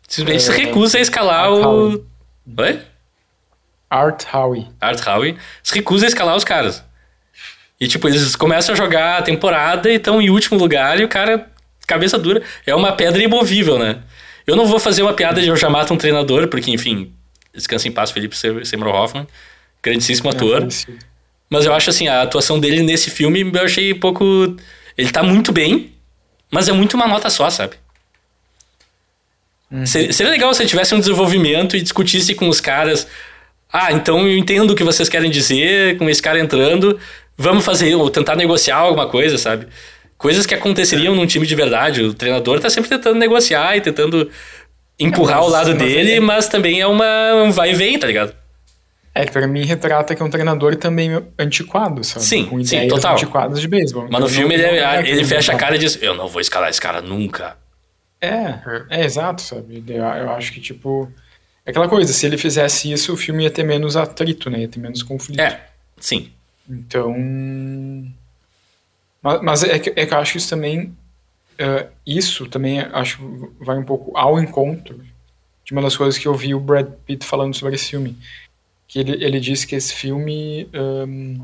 simplesmente 0.07 0.43
se 0.43 0.51
É, 0.51 0.65
recusa 0.65 0.97
a 0.97 1.01
escalar 1.01 1.51
o... 1.51 1.63
Howie. 1.63 2.03
Oi? 2.57 2.79
Art 3.89 4.25
Howe. 4.33 4.67
Art 4.79 5.05
Howe, 5.05 5.37
se 5.63 5.73
recusa 5.75 6.05
a 6.05 6.07
escalar 6.09 6.35
os 6.35 6.43
caras. 6.43 6.83
E, 7.79 7.87
tipo, 7.87 8.07
eles 8.07 8.35
começam 8.35 8.73
a 8.73 8.77
jogar 8.77 9.17
a 9.17 9.21
temporada 9.21 9.89
e 9.89 9.95
estão 9.95 10.21
em 10.21 10.29
último 10.29 10.59
lugar 10.59 10.99
e 10.99 11.03
o 11.05 11.07
cara, 11.07 11.49
cabeça 11.87 12.17
dura, 12.17 12.43
é 12.65 12.75
uma 12.75 12.91
pedra 12.91 13.23
imovível, 13.23 13.79
né? 13.79 13.99
Eu 14.45 14.55
não 14.55 14.65
vou 14.67 14.79
fazer 14.79 15.01
uma 15.01 15.13
piada 15.13 15.41
de 15.41 15.47
eu 15.47 15.55
já 15.55 15.69
mato 15.69 15.93
um 15.93 15.97
treinador, 15.97 16.47
porque, 16.49 16.71
enfim, 16.71 17.13
descansa 17.53 17.87
em 17.87 17.91
paz, 17.91 18.11
Felipe 18.11 18.35
Se- 18.35 18.65
Seymour 18.65 18.93
Hoffman, 18.93 19.27
grandíssimo 19.81 20.29
ator. 20.29 20.59
falecido. 20.59 20.99
Mas 21.49 21.65
eu 21.65 21.73
acho, 21.73 21.89
assim, 21.89 22.07
a 22.07 22.21
atuação 22.21 22.59
dele 22.59 22.83
nesse 22.83 23.09
filme 23.09 23.41
eu 23.41 23.63
achei 23.63 23.93
um 23.93 23.99
pouco... 23.99 24.55
Ele 24.97 25.09
tá 25.11 25.23
muito 25.23 25.51
bem, 25.51 25.93
mas 26.51 26.67
é 26.67 26.73
muito 26.73 26.95
uma 26.95 27.07
nota 27.07 27.29
só, 27.29 27.49
sabe? 27.49 27.75
Seria, 29.85 30.11
seria 30.11 30.31
legal 30.31 30.53
se 30.53 30.63
ele 30.63 30.69
tivesse 30.69 30.95
um 30.95 30.99
desenvolvimento 30.99 31.77
e 31.77 31.81
discutisse 31.81 32.33
com 32.33 32.49
os 32.49 32.59
caras. 32.59 33.07
Ah, 33.71 33.91
então 33.91 34.27
eu 34.27 34.35
entendo 34.37 34.71
o 34.71 34.75
que 34.75 34.83
vocês 34.83 35.07
querem 35.07 35.29
dizer 35.29 35.97
com 35.97 36.09
esse 36.09 36.21
cara 36.21 36.39
entrando. 36.39 36.99
Vamos 37.37 37.63
fazer, 37.63 37.95
ou 37.95 38.09
tentar 38.09 38.35
negociar 38.35 38.77
alguma 38.77 39.07
coisa, 39.07 39.37
sabe? 39.37 39.67
Coisas 40.17 40.45
que 40.45 40.53
aconteceriam 40.53 41.15
num 41.15 41.25
time 41.25 41.45
de 41.47 41.55
verdade. 41.55 42.01
O 42.03 42.13
treinador 42.13 42.59
tá 42.59 42.69
sempre 42.69 42.89
tentando 42.89 43.17
negociar 43.17 43.77
e 43.77 43.81
tentando 43.81 44.29
empurrar 44.99 45.37
mas- 45.37 45.47
o 45.47 45.49
lado 45.49 45.69
mas 45.69 45.77
dele, 45.77 46.11
ele- 46.11 46.19
mas 46.19 46.47
também 46.49 46.81
é 46.81 46.87
uma 46.87 47.33
um 47.35 47.51
vai 47.51 47.71
e 47.71 47.73
vem, 47.75 47.97
tá 47.97 48.07
ligado? 48.07 48.33
É 49.15 49.25
pra 49.25 49.47
mim 49.47 49.63
retrata 49.65 50.13
que 50.15 50.21
é 50.21 50.25
um 50.25 50.29
treinador 50.29 50.75
também 50.75 51.11
antiquado, 51.37 52.03
sabe? 52.03 52.25
Sim, 52.25 52.45
Com 52.45 52.63
sim, 52.63 52.87
total. 52.87 53.13
antiquadas 53.13 53.61
de 53.61 53.67
beisebol. 53.67 54.03
Mas 54.03 54.11
no 54.11 54.17
Então, 54.17 54.29
filme 54.29 54.57
não- 54.57 54.63
ele, 54.63 54.71
não 54.81 54.87
é 54.87 54.93
ele 54.97 54.99
aquele 55.11 55.23
fecha 55.25 55.51
a 55.51 55.55
cara- 55.55 55.65
cara 55.67 55.75
e 55.75 55.79
diz: 55.79 55.97
Eu 56.01 56.13
não 56.15 56.27
vou 56.27 56.41
escalar 56.41 56.69
esse 56.69 56.81
cara 56.81 57.01
nunca. 57.01 57.55
É, 58.21 58.55
é 58.89 59.05
exato, 59.05 59.41
sabe? 59.41 59.83
Eu, 59.87 59.95
eu 60.03 60.29
acho 60.31 60.51
que, 60.51 60.59
tipo. 60.59 61.09
Aquela 61.69 61.87
coisa, 61.87 62.11
se 62.11 62.25
ele 62.25 62.37
fizesse 62.37 62.91
isso, 62.91 63.13
o 63.13 63.17
filme 63.17 63.43
ia 63.43 63.51
ter 63.51 63.63
menos 63.63 63.95
atrito, 63.95 64.49
né? 64.49 64.61
Ia 64.61 64.67
ter 64.67 64.79
menos 64.79 65.03
conflito. 65.03 65.39
É, 65.39 65.67
sim. 65.99 66.31
Então. 66.67 67.13
Mas, 69.21 69.41
mas 69.41 69.63
é, 69.63 69.77
que, 69.77 69.93
é 69.95 70.05
que 70.05 70.13
eu 70.13 70.17
acho 70.17 70.31
que 70.31 70.37
isso 70.39 70.49
também. 70.49 70.95
Uh, 71.59 71.89
isso 72.07 72.47
também 72.47 72.79
acho 72.79 73.53
vai 73.59 73.77
um 73.77 73.83
pouco 73.83 74.17
ao 74.17 74.39
encontro 74.39 75.03
de 75.63 75.73
uma 75.73 75.81
das 75.81 75.95
coisas 75.95 76.17
que 76.17 76.25
eu 76.25 76.33
vi 76.33 76.55
o 76.55 76.59
Brad 76.59 76.87
Pitt 77.05 77.25
falando 77.25 77.53
sobre 77.53 77.75
esse 77.75 77.89
filme. 77.91 78.17
Que 78.87 78.99
ele, 78.99 79.23
ele 79.23 79.39
disse 79.39 79.67
que 79.67 79.75
esse 79.75 79.93
filme. 79.93 80.67
Um, 80.73 81.43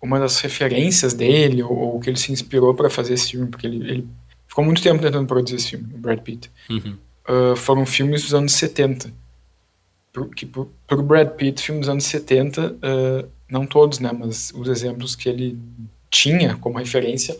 uma 0.00 0.20
das 0.20 0.38
referências 0.40 1.14
dele, 1.14 1.62
ou, 1.62 1.72
ou 1.72 2.00
que 2.00 2.08
ele 2.08 2.18
se 2.18 2.30
inspirou 2.30 2.74
para 2.74 2.88
fazer 2.88 3.14
esse 3.14 3.32
filme, 3.32 3.48
porque 3.48 3.66
ele, 3.66 3.90
ele, 3.90 4.08
ficou 4.46 4.64
muito 4.64 4.80
tempo 4.80 5.02
tentando 5.02 5.26
produzir 5.26 5.56
esse 5.56 5.70
filme, 5.70 5.92
o 5.94 5.98
Brad 5.98 6.20
Pitt. 6.20 6.48
Uhum. 6.70 6.96
Uh, 7.28 7.56
foram 7.56 7.84
filmes 7.84 8.22
dos 8.22 8.34
anos 8.34 8.52
70. 8.52 9.12
Pro, 10.12 10.28
que 10.28 10.46
pro, 10.46 10.72
pro 10.86 11.02
Brad 11.02 11.30
Pitt, 11.30 11.62
filmes 11.62 11.86
dos 11.86 11.90
anos 11.90 12.04
70, 12.04 12.72
uh, 12.72 13.28
não 13.50 13.66
todos, 13.66 13.98
né, 13.98 14.10
mas 14.12 14.52
os 14.54 14.68
exemplos 14.68 15.14
que 15.14 15.28
ele 15.28 15.58
tinha 16.10 16.56
como 16.56 16.78
referência 16.78 17.36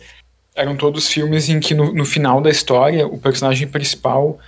eram 0.55 0.75
todos 0.75 1.07
filmes 1.07 1.49
em 1.49 1.59
que 1.59 1.73
no, 1.73 1.93
no 1.93 2.03
final 2.03 2.41
da 2.41 2.49
história 2.49 3.07
o 3.07 3.17
personagem 3.17 3.67
principal 3.67 4.39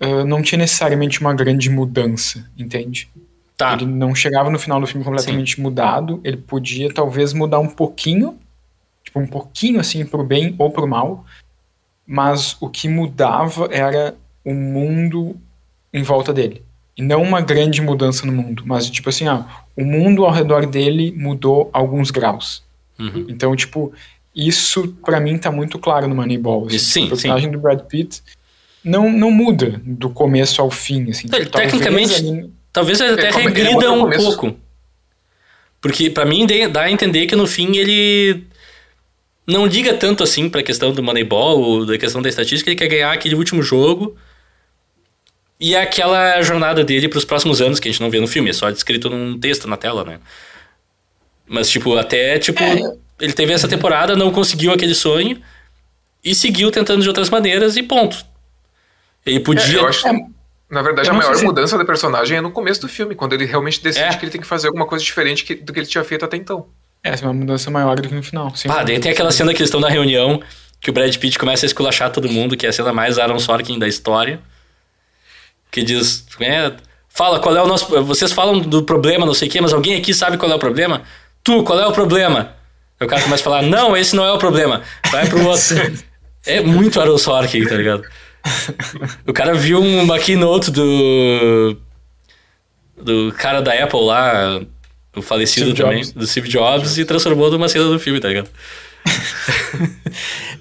uh, 0.00 0.24
não 0.24 0.40
tinha 0.40 0.58
necessariamente 0.58 1.20
uma 1.20 1.34
grande 1.34 1.68
mudança, 1.68 2.48
entende? 2.56 3.10
Tá. 3.56 3.74
Ele 3.74 3.86
não 3.86 4.14
chegava 4.14 4.50
no 4.50 4.58
final 4.58 4.80
do 4.80 4.86
filme 4.86 5.04
completamente 5.04 5.56
Sim. 5.56 5.62
mudado, 5.62 6.20
ele 6.24 6.36
podia 6.36 6.92
talvez 6.92 7.32
mudar 7.32 7.58
um 7.58 7.68
pouquinho, 7.68 8.38
tipo 9.04 9.18
um 9.18 9.26
pouquinho 9.26 9.80
assim 9.80 10.04
pro 10.06 10.24
bem 10.24 10.54
ou 10.58 10.70
pro 10.70 10.86
mal, 10.86 11.24
mas 12.06 12.56
o 12.60 12.68
que 12.68 12.88
mudava 12.88 13.68
era 13.70 14.16
o 14.44 14.52
mundo 14.54 15.36
em 15.92 16.02
volta 16.02 16.32
dele. 16.32 16.62
E 16.96 17.02
não 17.02 17.22
uma 17.22 17.40
grande 17.40 17.80
mudança 17.80 18.26
no 18.26 18.32
mundo, 18.32 18.64
mas 18.66 18.88
tipo 18.90 19.08
assim, 19.08 19.26
ah, 19.26 19.46
o 19.76 19.84
mundo 19.84 20.24
ao 20.24 20.30
redor 20.30 20.66
dele 20.66 21.12
mudou 21.16 21.70
alguns 21.72 22.10
graus. 22.10 22.62
Uhum. 22.98 23.26
Então, 23.28 23.56
tipo, 23.56 23.92
isso 24.34 24.88
para 25.04 25.18
mim 25.20 25.38
tá 25.38 25.50
muito 25.50 25.78
claro 25.78 26.06
no 26.06 26.14
Moneyball. 26.14 26.66
Assim. 26.66 26.78
Sim, 26.78 27.04
o 27.06 27.08
personagem 27.08 27.46
sim. 27.46 27.52
do 27.52 27.58
Brad 27.58 27.80
Pitt 27.80 28.22
não, 28.84 29.10
não 29.10 29.30
muda 29.30 29.80
do 29.84 30.10
começo 30.10 30.60
ao 30.60 30.70
fim, 30.70 31.10
assim. 31.10 31.28
Ele, 31.32 31.46
tecnicamente, 31.46 32.14
ali... 32.14 32.50
talvez 32.72 33.00
ele 33.00 33.12
até 33.12 33.28
ele 33.28 33.38
regrida 33.38 33.92
um 33.92 34.10
pouco. 34.10 34.56
Porque 35.80 36.10
para 36.10 36.24
mim 36.24 36.46
dá 36.70 36.82
a 36.82 36.90
entender 36.90 37.26
que 37.26 37.34
no 37.34 37.46
fim 37.46 37.76
ele 37.76 38.44
não 39.46 39.66
liga 39.66 39.94
tanto 39.94 40.22
assim 40.22 40.48
pra 40.48 40.62
questão 40.62 40.92
do 40.92 41.02
Moneyball, 41.02 41.60
ou 41.60 41.86
da 41.86 41.98
questão 41.98 42.22
da 42.22 42.28
estatística, 42.28 42.70
ele 42.70 42.78
quer 42.78 42.88
ganhar 42.88 43.12
aquele 43.12 43.34
último 43.34 43.62
jogo 43.62 44.16
e 45.62 45.76
é 45.76 45.80
aquela 45.80 46.42
jornada 46.42 46.82
dele 46.82 47.08
pros 47.08 47.24
próximos 47.24 47.62
anos 47.62 47.78
que 47.78 47.88
a 47.88 47.92
gente 47.92 48.00
não 48.00 48.10
vê 48.10 48.18
no 48.18 48.26
filme, 48.26 48.50
é 48.50 48.52
só 48.52 48.68
descrito 48.68 49.08
num 49.08 49.38
texto 49.38 49.68
na 49.68 49.76
tela, 49.76 50.04
né? 50.04 50.18
Mas, 51.46 51.70
tipo, 51.70 51.96
até, 51.96 52.36
tipo, 52.40 52.60
é. 52.60 52.80
ele 53.20 53.32
teve 53.32 53.52
essa 53.52 53.68
temporada, 53.68 54.16
não 54.16 54.32
conseguiu 54.32 54.72
aquele 54.72 54.92
sonho 54.92 55.40
e 56.24 56.34
seguiu 56.34 56.72
tentando 56.72 57.00
de 57.00 57.06
outras 57.06 57.30
maneiras 57.30 57.76
e 57.76 57.82
ponto. 57.84 58.26
Ele 59.24 59.38
podia. 59.38 59.78
É, 59.78 59.82
eu 59.82 59.86
acho, 59.86 60.04
na 60.68 60.82
verdade, 60.82 61.08
a 61.08 61.12
maior 61.12 61.36
se... 61.36 61.44
mudança 61.44 61.78
do 61.78 61.86
personagem 61.86 62.38
é 62.38 62.40
no 62.40 62.50
começo 62.50 62.80
do 62.80 62.88
filme, 62.88 63.14
quando 63.14 63.34
ele 63.34 63.44
realmente 63.44 63.80
decide 63.80 64.04
é. 64.04 64.16
que 64.16 64.24
ele 64.24 64.32
tem 64.32 64.40
que 64.40 64.46
fazer 64.48 64.66
alguma 64.66 64.84
coisa 64.84 65.04
diferente 65.04 65.44
que, 65.44 65.54
do 65.54 65.72
que 65.72 65.78
ele 65.78 65.86
tinha 65.86 66.02
feito 66.02 66.24
até 66.24 66.36
então. 66.36 66.66
Essa 67.04 67.24
é 67.24 67.28
uma 67.28 67.34
mudança 67.34 67.70
maior 67.70 67.94
do 68.00 68.08
que 68.08 68.14
no 68.16 68.22
final. 68.22 68.52
Sim, 68.56 68.68
ah, 68.68 68.82
daí 68.82 68.98
tem 68.98 69.12
aquela 69.12 69.30
cena 69.30 69.54
que 69.54 69.60
eles 69.60 69.68
estão 69.68 69.80
na 69.80 69.88
reunião, 69.88 70.42
que 70.80 70.90
o 70.90 70.92
Brad 70.92 71.16
Pitt 71.18 71.38
começa 71.38 71.64
a 71.64 71.68
esculachar 71.68 72.10
todo 72.10 72.28
mundo, 72.28 72.56
que 72.56 72.66
é 72.66 72.68
a 72.68 72.72
cena 72.72 72.92
mais 72.92 73.16
Aaron 73.16 73.38
Sorkin 73.38 73.78
da 73.78 73.86
história. 73.86 74.40
Que 75.72 75.82
diz. 75.82 76.26
É, 76.38 76.70
fala 77.08 77.40
qual 77.40 77.56
é 77.56 77.62
o 77.62 77.66
nosso. 77.66 77.86
Vocês 78.04 78.30
falam 78.32 78.60
do 78.60 78.82
problema, 78.82 79.24
não 79.24 79.34
sei 79.34 79.48
o 79.48 79.50
quê, 79.50 79.60
mas 79.60 79.72
alguém 79.72 79.96
aqui 79.96 80.12
sabe 80.12 80.36
qual 80.36 80.52
é 80.52 80.54
o 80.54 80.58
problema? 80.58 81.02
Tu, 81.42 81.64
qual 81.64 81.80
é 81.80 81.86
o 81.86 81.92
problema? 81.92 82.54
Aí 83.00 83.06
o 83.06 83.08
cara 83.10 83.22
começa 83.22 83.42
a 83.42 83.44
falar, 83.44 83.62
não, 83.62 83.96
esse 83.96 84.14
não 84.14 84.24
é 84.24 84.30
o 84.30 84.38
problema. 84.38 84.82
Vai 85.10 85.26
pro 85.26 85.44
outro. 85.44 85.76
é 86.46 86.60
muito 86.60 87.00
Aaron 87.00 87.18
Sorkin, 87.18 87.64
tá 87.64 87.74
ligado? 87.74 88.04
O 89.26 89.32
cara 89.32 89.54
viu 89.54 89.80
uma 89.80 90.18
keynote 90.18 90.70
do. 90.70 91.76
Do 92.96 93.32
cara 93.36 93.60
da 93.60 93.72
Apple 93.72 94.04
lá, 94.04 94.60
o 95.16 95.22
falecido 95.22 95.70
Steve 95.70 95.82
também, 95.82 96.02
Jobs. 96.02 96.12
do 96.12 96.26
Steve 96.26 96.48
Jobs, 96.48 96.98
e 96.98 97.04
transformou 97.04 97.50
numa 97.50 97.68
cena 97.68 97.86
do 97.86 97.98
filme, 97.98 98.20
tá 98.20 98.28
ligado? 98.28 98.48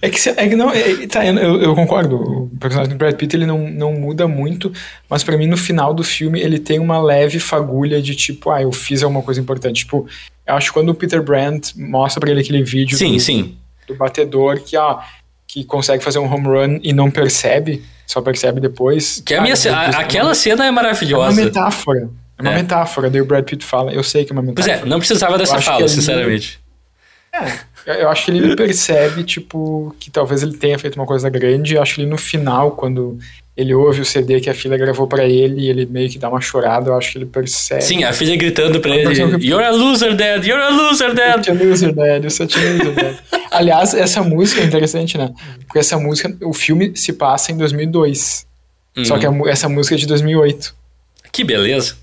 É 0.02 0.10
que, 0.10 0.30
é 0.30 0.50
que 0.50 0.56
não, 0.56 0.70
é, 0.72 1.08
tá, 1.08 1.26
eu, 1.26 1.62
eu, 1.62 1.76
concordo. 1.76 2.16
O 2.16 2.52
personagem 2.60 2.94
do 2.94 2.98
Brad 2.98 3.16
Pitt 3.16 3.36
ele 3.36 3.46
não, 3.46 3.70
não 3.70 3.94
muda 3.94 4.28
muito, 4.28 4.72
mas 5.10 5.24
para 5.24 5.38
mim 5.38 5.48
no 5.48 5.58
final 5.58 5.94
do 5.94 6.04
filme 6.04 6.40
ele 6.40 6.60
tem 6.60 6.80
uma 6.80 7.02
leve 7.02 7.40
fagulha 7.40 8.02
de 8.02 8.16
tipo, 8.16 8.50
ah, 8.50 8.62
eu 8.62 8.72
fiz 8.72 9.04
alguma 9.04 9.22
coisa 9.22 9.40
importante. 9.40 9.80
Tipo, 9.82 10.08
eu 10.46 10.56
acho 10.56 10.68
que 10.68 10.74
quando 10.74 10.90
o 10.90 10.96
Peter 10.96 11.22
Brandt 11.22 11.80
mostra 11.80 12.20
para 12.20 12.32
ele 12.32 12.42
aquele 12.42 12.64
vídeo 12.64 12.98
sim, 12.98 13.14
do, 13.14 13.20
sim. 13.20 13.56
do 13.88 13.96
batedor 13.96 14.60
que, 14.62 14.76
ah, 14.76 15.00
que 15.48 15.64
consegue 15.64 16.04
fazer 16.04 16.20
um 16.20 16.32
home 16.32 16.48
run 16.48 16.80
e 16.82 16.94
não 16.94 17.12
percebe, 17.12 17.84
só 18.08 18.22
percebe 18.22 18.60
depois. 18.60 19.22
Que 19.26 19.36
a 19.36 19.42
minha, 19.42 19.56
a, 19.72 20.00
aquela 20.00 20.34
cena 20.34 20.66
é 20.66 20.72
maravilhosa. 20.72 21.40
É 21.40 21.44
uma 21.44 21.46
metáfora. 21.46 22.10
É 22.38 22.42
uma 22.42 22.52
é. 22.52 22.56
metáfora, 22.56 23.10
daí 23.10 23.22
o 23.22 23.26
Brad 23.26 23.46
Pitt 23.46 23.64
fala. 23.64 23.94
Eu 23.94 24.04
sei 24.04 24.26
que 24.26 24.32
é 24.32 24.34
uma 24.34 24.42
metáfora. 24.42 24.74
Pois 24.74 24.86
é, 24.86 24.90
não 24.90 24.98
precisava 24.98 25.38
dessa 25.38 25.62
fala, 25.62 25.88
sinceramente. 25.88 26.60
É, 27.34 28.04
eu 28.04 28.10
acho 28.10 28.26
que 28.26 28.32
ele 28.32 28.56
percebe, 28.56 29.24
tipo, 29.24 29.96
que 30.00 30.12
talvez 30.12 30.44
ele 30.44 30.58
tenha 30.58 30.78
feito 30.78 30.96
uma 30.96 31.06
coisa 31.06 31.30
grande. 31.30 31.76
Eu 31.76 31.82
acho 31.82 31.96
que 31.96 32.02
ele 32.02 32.10
no 32.10 32.18
final, 32.18 32.72
quando 32.72 33.18
ele 33.56 33.74
ouve 33.74 34.02
o 34.02 34.06
CD 34.06 34.40
que 34.40 34.50
a 34.50 34.54
filha 34.54 34.78
gravou 34.78 35.08
para 35.08 35.26
ele 35.26 35.62
e 35.62 35.70
ele 35.70 35.86
meio 35.86 36.10
que 36.10 36.18
dá 36.18 36.30
uma 36.30 36.42
chorada, 36.42 36.90
eu 36.90 36.98
acho 36.98 37.12
que 37.12 37.18
ele 37.18 37.26
percebe. 37.26 37.82
Sim, 37.82 38.04
a 38.04 38.14
filha 38.14 38.36
gritando 38.36 38.80
pra 38.80 38.96
ele: 38.96 39.46
You're 39.46 39.64
a 39.64 39.72
loser, 39.72 40.16
dad! 40.16 40.46
You're 40.46 40.62
a 40.62 40.70
loser, 40.70 41.14
dad! 41.14 41.46
You're 41.48 41.64
a 41.64 41.68
loser, 41.68 41.94
dad! 41.94 42.24
You're 42.24 42.30
such 42.30 42.56
a 42.58 42.60
loser, 42.60 42.94
dad! 42.94 43.20
Aliás, 43.52 43.94
essa 43.94 44.24
música 44.24 44.62
é 44.62 44.66
interessante, 44.66 45.18
né? 45.18 45.34
Porque 45.66 45.80
essa 45.80 45.98
música, 45.98 46.36
o 46.42 46.54
filme 46.54 46.96
se 46.96 47.14
passa 47.14 47.52
em 47.52 47.58
2002. 47.58 48.46
Uhum. 48.98 49.06
Só 49.06 49.18
que 49.18 49.26
essa 49.50 49.68
música 49.70 49.96
é 49.96 49.98
de 49.98 50.08
2008. 50.08 50.74
Que 51.32 51.44
beleza! 51.44 51.96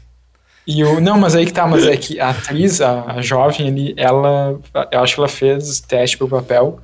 E 0.70 0.84
o, 0.84 1.00
não, 1.00 1.18
mas 1.18 1.34
aí 1.34 1.46
que 1.46 1.52
tá, 1.52 1.66
mas 1.66 1.86
é 1.86 1.96
que 1.96 2.20
a 2.20 2.28
atriz, 2.28 2.82
a, 2.82 3.12
a 3.12 3.22
jovem 3.22 3.68
ali, 3.68 3.94
ela, 3.96 4.60
eu 4.92 5.00
acho 5.00 5.14
que 5.14 5.20
ela 5.20 5.28
fez 5.28 5.80
teste 5.80 6.18
pro 6.18 6.28
papel 6.28 6.78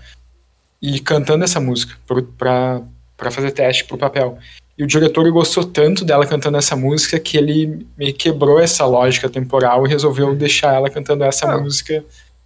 e 0.80 0.98
cantando 0.98 1.44
essa 1.44 1.60
música 1.60 1.94
pro, 2.06 2.22
pra, 2.22 2.80
pra 3.14 3.30
fazer 3.30 3.50
teste 3.50 3.84
pro 3.84 3.98
papel. 3.98 4.38
E 4.78 4.82
o 4.82 4.86
diretor 4.86 5.30
gostou 5.30 5.64
tanto 5.64 6.02
dela 6.02 6.26
cantando 6.26 6.56
essa 6.56 6.74
música 6.74 7.20
que 7.20 7.36
ele 7.36 7.86
me 7.94 8.10
quebrou 8.10 8.58
essa 8.58 8.86
lógica 8.86 9.28
temporal 9.28 9.86
e 9.86 9.90
resolveu 9.90 10.34
deixar 10.34 10.72
ela 10.72 10.88
cantando 10.88 11.22
essa 11.22 11.46
ah, 11.46 11.58
música. 11.58 12.02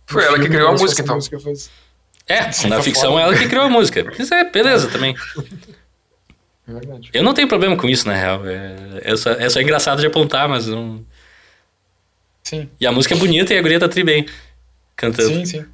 Foi 0.06 0.24
ela 0.24 0.40
que 0.40 0.48
criou 0.48 0.70
a 0.70 0.72
música, 0.72 1.02
então. 1.02 1.14
Música 1.14 1.38
fosse... 1.38 1.70
É, 2.26 2.50
na 2.66 2.82
ficção 2.82 3.16
é 3.16 3.22
ela 3.22 3.38
que 3.38 3.48
criou 3.48 3.64
a 3.64 3.70
música. 3.70 4.04
Isso 4.18 4.34
é 4.34 4.42
beleza 4.50 4.88
também. 4.88 5.14
É 6.68 6.72
verdade. 6.72 7.10
Eu 7.14 7.22
não 7.22 7.32
tenho 7.32 7.46
problema 7.46 7.76
com 7.76 7.88
isso, 7.88 8.08
na 8.08 8.14
real. 8.14 8.44
É, 8.44 8.74
é, 9.02 9.16
só, 9.16 9.30
é 9.30 9.48
só 9.48 9.60
engraçado 9.60 10.00
de 10.00 10.06
apontar, 10.06 10.48
mas 10.48 10.66
não. 10.66 11.06
Sim. 12.48 12.70
E 12.80 12.86
a 12.86 12.92
música 12.92 13.14
é 13.14 13.18
bonita 13.18 13.52
e 13.52 13.58
a 13.58 13.62
guria 13.62 13.78
tá 13.78 13.88
tri 13.88 14.02
bem 14.02 14.26
cantando. 14.96 15.28
Sim, 15.28 15.44
sim. 15.44 15.64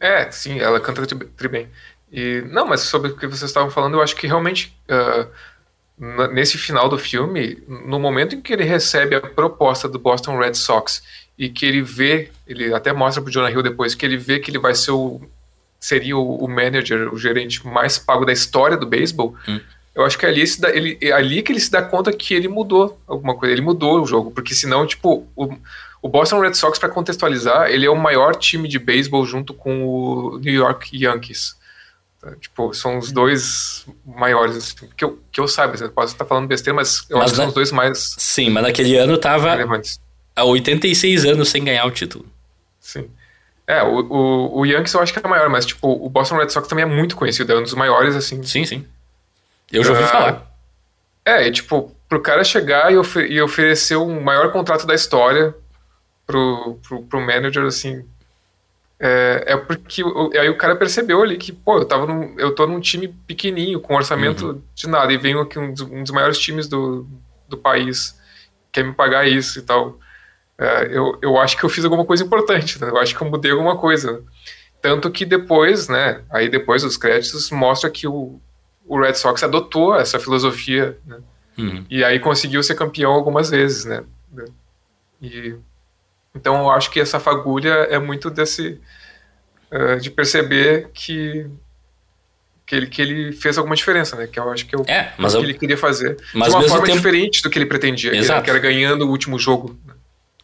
É, 0.00 0.30
sim, 0.30 0.58
ela 0.58 0.80
canta 0.80 1.06
tri 1.06 1.48
bem. 1.48 1.68
E, 2.10 2.42
não, 2.48 2.66
mas 2.66 2.80
sobre 2.80 3.10
o 3.10 3.16
que 3.16 3.26
vocês 3.26 3.50
estavam 3.50 3.70
falando, 3.70 3.94
eu 3.94 4.02
acho 4.02 4.16
que 4.16 4.26
realmente, 4.26 4.74
uh, 4.88 6.28
nesse 6.32 6.56
final 6.56 6.88
do 6.88 6.98
filme, 6.98 7.62
no 7.68 8.00
momento 8.00 8.34
em 8.34 8.40
que 8.40 8.50
ele 8.50 8.64
recebe 8.64 9.14
a 9.14 9.20
proposta 9.20 9.86
do 9.86 9.98
Boston 9.98 10.38
Red 10.38 10.54
Sox 10.54 11.02
e 11.36 11.50
que 11.50 11.66
ele 11.66 11.82
vê, 11.82 12.30
ele 12.46 12.72
até 12.72 12.94
mostra 12.94 13.22
pro 13.22 13.30
Jonah 13.30 13.50
Hill 13.50 13.62
depois, 13.62 13.94
que 13.94 14.06
ele 14.06 14.16
vê 14.16 14.40
que 14.40 14.50
ele 14.50 14.58
vai 14.58 14.74
ser 14.74 14.92
o. 14.92 15.20
seria 15.78 16.16
o, 16.16 16.36
o 16.36 16.48
manager, 16.48 17.12
o 17.12 17.18
gerente 17.18 17.66
mais 17.66 17.98
pago 17.98 18.24
da 18.24 18.32
história 18.32 18.76
do 18.76 18.86
beisebol. 18.86 19.36
Hum. 19.46 19.60
Eu 19.94 20.06
acho 20.06 20.18
que 20.18 20.24
ali, 20.24 20.42
ele, 20.72 20.98
é 21.02 21.12
ali 21.12 21.42
que 21.42 21.52
ele 21.52 21.60
se 21.60 21.70
dá 21.70 21.82
conta 21.82 22.10
que 22.10 22.32
ele 22.32 22.48
mudou 22.48 22.98
alguma 23.06 23.34
coisa. 23.36 23.52
Ele 23.52 23.60
mudou 23.60 24.00
o 24.00 24.06
jogo, 24.06 24.30
porque 24.30 24.54
senão, 24.54 24.86
tipo, 24.86 25.26
o, 25.36 25.54
o 26.02 26.08
Boston 26.08 26.40
Red 26.40 26.54
Sox, 26.54 26.80
para 26.80 26.88
contextualizar, 26.88 27.70
ele 27.70 27.86
é 27.86 27.90
o 27.90 27.94
maior 27.94 28.34
time 28.34 28.68
de 28.68 28.76
beisebol 28.80 29.24
junto 29.24 29.54
com 29.54 29.86
o 29.86 30.38
New 30.40 30.52
York 30.52 30.90
Yankees. 30.92 31.56
Tá? 32.20 32.34
Tipo, 32.40 32.74
são 32.74 32.98
os 32.98 33.12
dois 33.12 33.86
maiores, 34.04 34.56
assim, 34.56 34.88
que, 34.96 35.04
eu, 35.04 35.20
que 35.30 35.40
eu 35.40 35.46
saiba, 35.46 35.76
você 35.76 35.88
pode 35.88 36.10
estar 36.10 36.24
falando 36.24 36.48
besteira, 36.48 36.74
mas 36.74 37.06
eu 37.08 37.18
mas 37.18 37.26
acho 37.26 37.34
que 37.34 37.36
são 37.36 37.48
os 37.48 37.54
dois 37.54 37.70
mais. 37.70 38.16
Sim, 38.18 38.50
mas 38.50 38.64
naquele 38.64 38.96
ano 38.96 39.16
tava 39.16 39.52
relevantes. 39.52 40.00
há 40.34 40.44
86 40.44 41.24
anos 41.24 41.48
sem 41.48 41.62
ganhar 41.62 41.86
o 41.86 41.90
título. 41.92 42.26
Sim. 42.80 43.08
É, 43.64 43.80
o, 43.84 44.00
o, 44.00 44.58
o 44.58 44.66
Yankees 44.66 44.92
eu 44.92 45.00
acho 45.00 45.12
que 45.12 45.24
é 45.24 45.28
maior, 45.28 45.48
mas 45.48 45.64
tipo, 45.64 45.88
o 45.88 46.10
Boston 46.10 46.36
Red 46.36 46.50
Sox 46.50 46.66
também 46.66 46.82
é 46.82 46.86
muito 46.86 47.14
conhecido, 47.14 47.52
é 47.52 47.56
um 47.56 47.62
dos 47.62 47.74
maiores, 47.74 48.16
assim. 48.16 48.42
Sim, 48.42 48.64
sim. 48.64 48.84
Eu 49.70 49.84
já 49.84 49.92
ouvi 49.92 50.02
uh, 50.02 50.08
falar. 50.08 50.52
É, 51.24 51.46
e, 51.46 51.52
tipo, 51.52 51.94
pro 52.08 52.20
cara 52.20 52.42
chegar 52.42 52.92
e, 52.92 52.96
ofer 52.96 53.30
e 53.30 53.40
oferecer 53.40 53.94
o 53.94 54.20
maior 54.20 54.50
contrato 54.50 54.84
da 54.84 54.94
história 54.94 55.54
pro, 56.26 56.78
pro, 56.82 57.02
pro 57.02 57.20
manager, 57.20 57.64
assim, 57.64 58.04
é, 59.04 59.44
é 59.48 59.56
porque 59.56 60.02
aí 60.38 60.48
o 60.48 60.56
cara 60.56 60.76
percebeu 60.76 61.20
ali 61.20 61.36
que, 61.36 61.50
pô, 61.50 61.78
eu, 61.78 61.84
tava 61.84 62.06
num, 62.06 62.38
eu 62.38 62.54
tô 62.54 62.68
num 62.68 62.78
time 62.78 63.08
pequenininho, 63.08 63.80
com 63.80 63.96
orçamento 63.96 64.46
uhum. 64.46 64.62
de 64.72 64.88
nada, 64.88 65.12
e 65.12 65.18
venho 65.18 65.40
aqui 65.40 65.58
um 65.58 65.72
dos, 65.72 65.80
um 65.82 66.02
dos, 66.02 66.12
maiores 66.12 66.38
times 66.38 66.68
do, 66.68 67.04
do 67.48 67.58
país, 67.58 68.16
quer 68.70 68.84
me 68.84 68.92
pagar 68.92 69.26
isso 69.26 69.58
e 69.58 69.62
tal. 69.62 69.98
É, 70.56 70.96
eu, 70.96 71.18
eu 71.20 71.36
acho 71.36 71.56
que 71.56 71.64
eu 71.64 71.68
fiz 71.68 71.84
alguma 71.84 72.04
coisa 72.04 72.22
importante, 72.22 72.80
né? 72.80 72.90
eu 72.90 72.98
acho 72.98 73.16
que 73.16 73.20
eu 73.20 73.28
mudei 73.28 73.50
alguma 73.50 73.76
coisa. 73.76 74.22
tanto 74.80 75.10
que 75.10 75.24
depois, 75.24 75.88
né, 75.88 76.22
aí 76.30 76.48
depois 76.48 76.82
dos 76.82 76.96
créditos, 76.96 77.50
mostra 77.50 77.90
que 77.90 78.06
o, 78.06 78.40
o 78.86 79.00
Red 79.00 79.14
Sox 79.14 79.42
adotou 79.42 79.96
essa 79.96 80.20
filosofia, 80.20 80.96
né, 81.04 81.18
Uhum. 81.58 81.84
e 81.90 82.02
aí 82.02 82.18
conseguiu 82.18 82.62
ser 82.62 82.74
campeão 82.74 83.12
algumas 83.12 83.50
vezes, 83.50 83.84
né. 83.84 84.04
E, 85.20 85.54
então 86.34 86.56
eu 86.60 86.70
acho 86.70 86.90
que 86.90 87.00
essa 87.00 87.18
fagulha 87.20 87.70
é 87.90 87.98
muito 87.98 88.30
desse, 88.30 88.80
eh, 89.70 89.96
de 89.96 90.10
perceber 90.10 90.88
que 90.94 91.46
que 92.64 92.76
ele, 92.76 92.86
que 92.86 93.02
ele 93.02 93.32
fez 93.32 93.58
alguma 93.58 93.74
diferença, 93.76 94.16
né? 94.16 94.26
Que 94.26 94.38
eu 94.38 94.48
acho 94.50 94.64
que 94.64 94.74
é 94.74 94.78
o 94.78 94.84
É, 94.88 95.12
mas 95.18 95.32
que 95.32 95.38
eu- 95.38 95.44
ele 95.44 95.52
queria 95.52 95.76
fazer. 95.76 96.16
mas 96.32 96.48
de 96.50 96.54
uma 96.54 96.62
forma 96.68 96.86
tempo- 96.86 96.96
diferente 96.96 97.42
do 97.42 97.50
que 97.50 97.58
ele 97.58 97.66
pretendia, 97.66 98.10
que 98.10 98.16
era, 98.16 98.24
Exato. 98.24 98.42
que 98.44 98.48
era 98.50 98.58
ganhando 98.58 99.04
o 99.06 99.10
último 99.10 99.38
jogo. 99.38 99.76
né. 99.86 99.94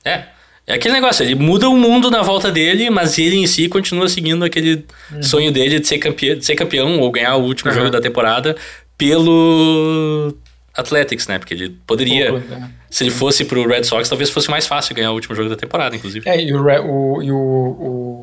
É. 0.05 0.25
É 0.67 0.75
aquele 0.75 0.93
negócio, 0.93 1.25
ele 1.25 1.35
muda 1.35 1.67
o 1.71 1.77
mundo 1.77 2.11
na 2.11 2.21
volta 2.21 2.51
dele, 2.53 2.91
mas 2.91 3.17
ele 3.19 3.37
em 3.37 3.47
si 3.47 3.67
continua 3.71 4.07
seguindo 4.11 4.45
aquele 4.45 4.85
sonho 5.23 5.51
dele 5.51 5.81
de 5.81 5.87
ser, 5.89 5.97
campeão, 5.99 6.37
de 6.37 6.45
ser 6.45 6.55
campeão 6.57 7.01
ou 7.01 7.11
ganhar 7.11 7.37
o 7.37 7.43
último 7.45 7.71
Uhum. 7.71 7.77
jogo 7.79 7.91
da 7.91 8.01
temporada 8.03 8.55
pelo 8.99 10.35
Athletics, 10.79 11.27
né? 11.27 11.39
Porque 11.39 11.53
ele 11.55 11.71
poderia, 11.87 12.33
Oakland, 12.33 12.47
né? 12.61 12.71
se 12.89 13.03
ele 13.05 13.11
fosse 13.11 13.45
pro 13.45 13.67
Red 13.69 13.85
Sox, 13.85 14.09
talvez 14.09 14.31
fosse 14.31 14.49
mais 14.51 14.67
fácil 14.67 14.95
ganhar 14.95 15.11
o 15.11 15.15
último 15.15 15.35
jogo 15.35 15.49
da 15.51 15.57
temporada, 15.57 15.95
inclusive. 15.97 16.29
É, 16.29 16.41
e 16.43 16.53
o, 16.55 16.63
Re- 16.63 16.79
o, 16.81 17.23
e 17.23 17.31
o, 17.33 17.37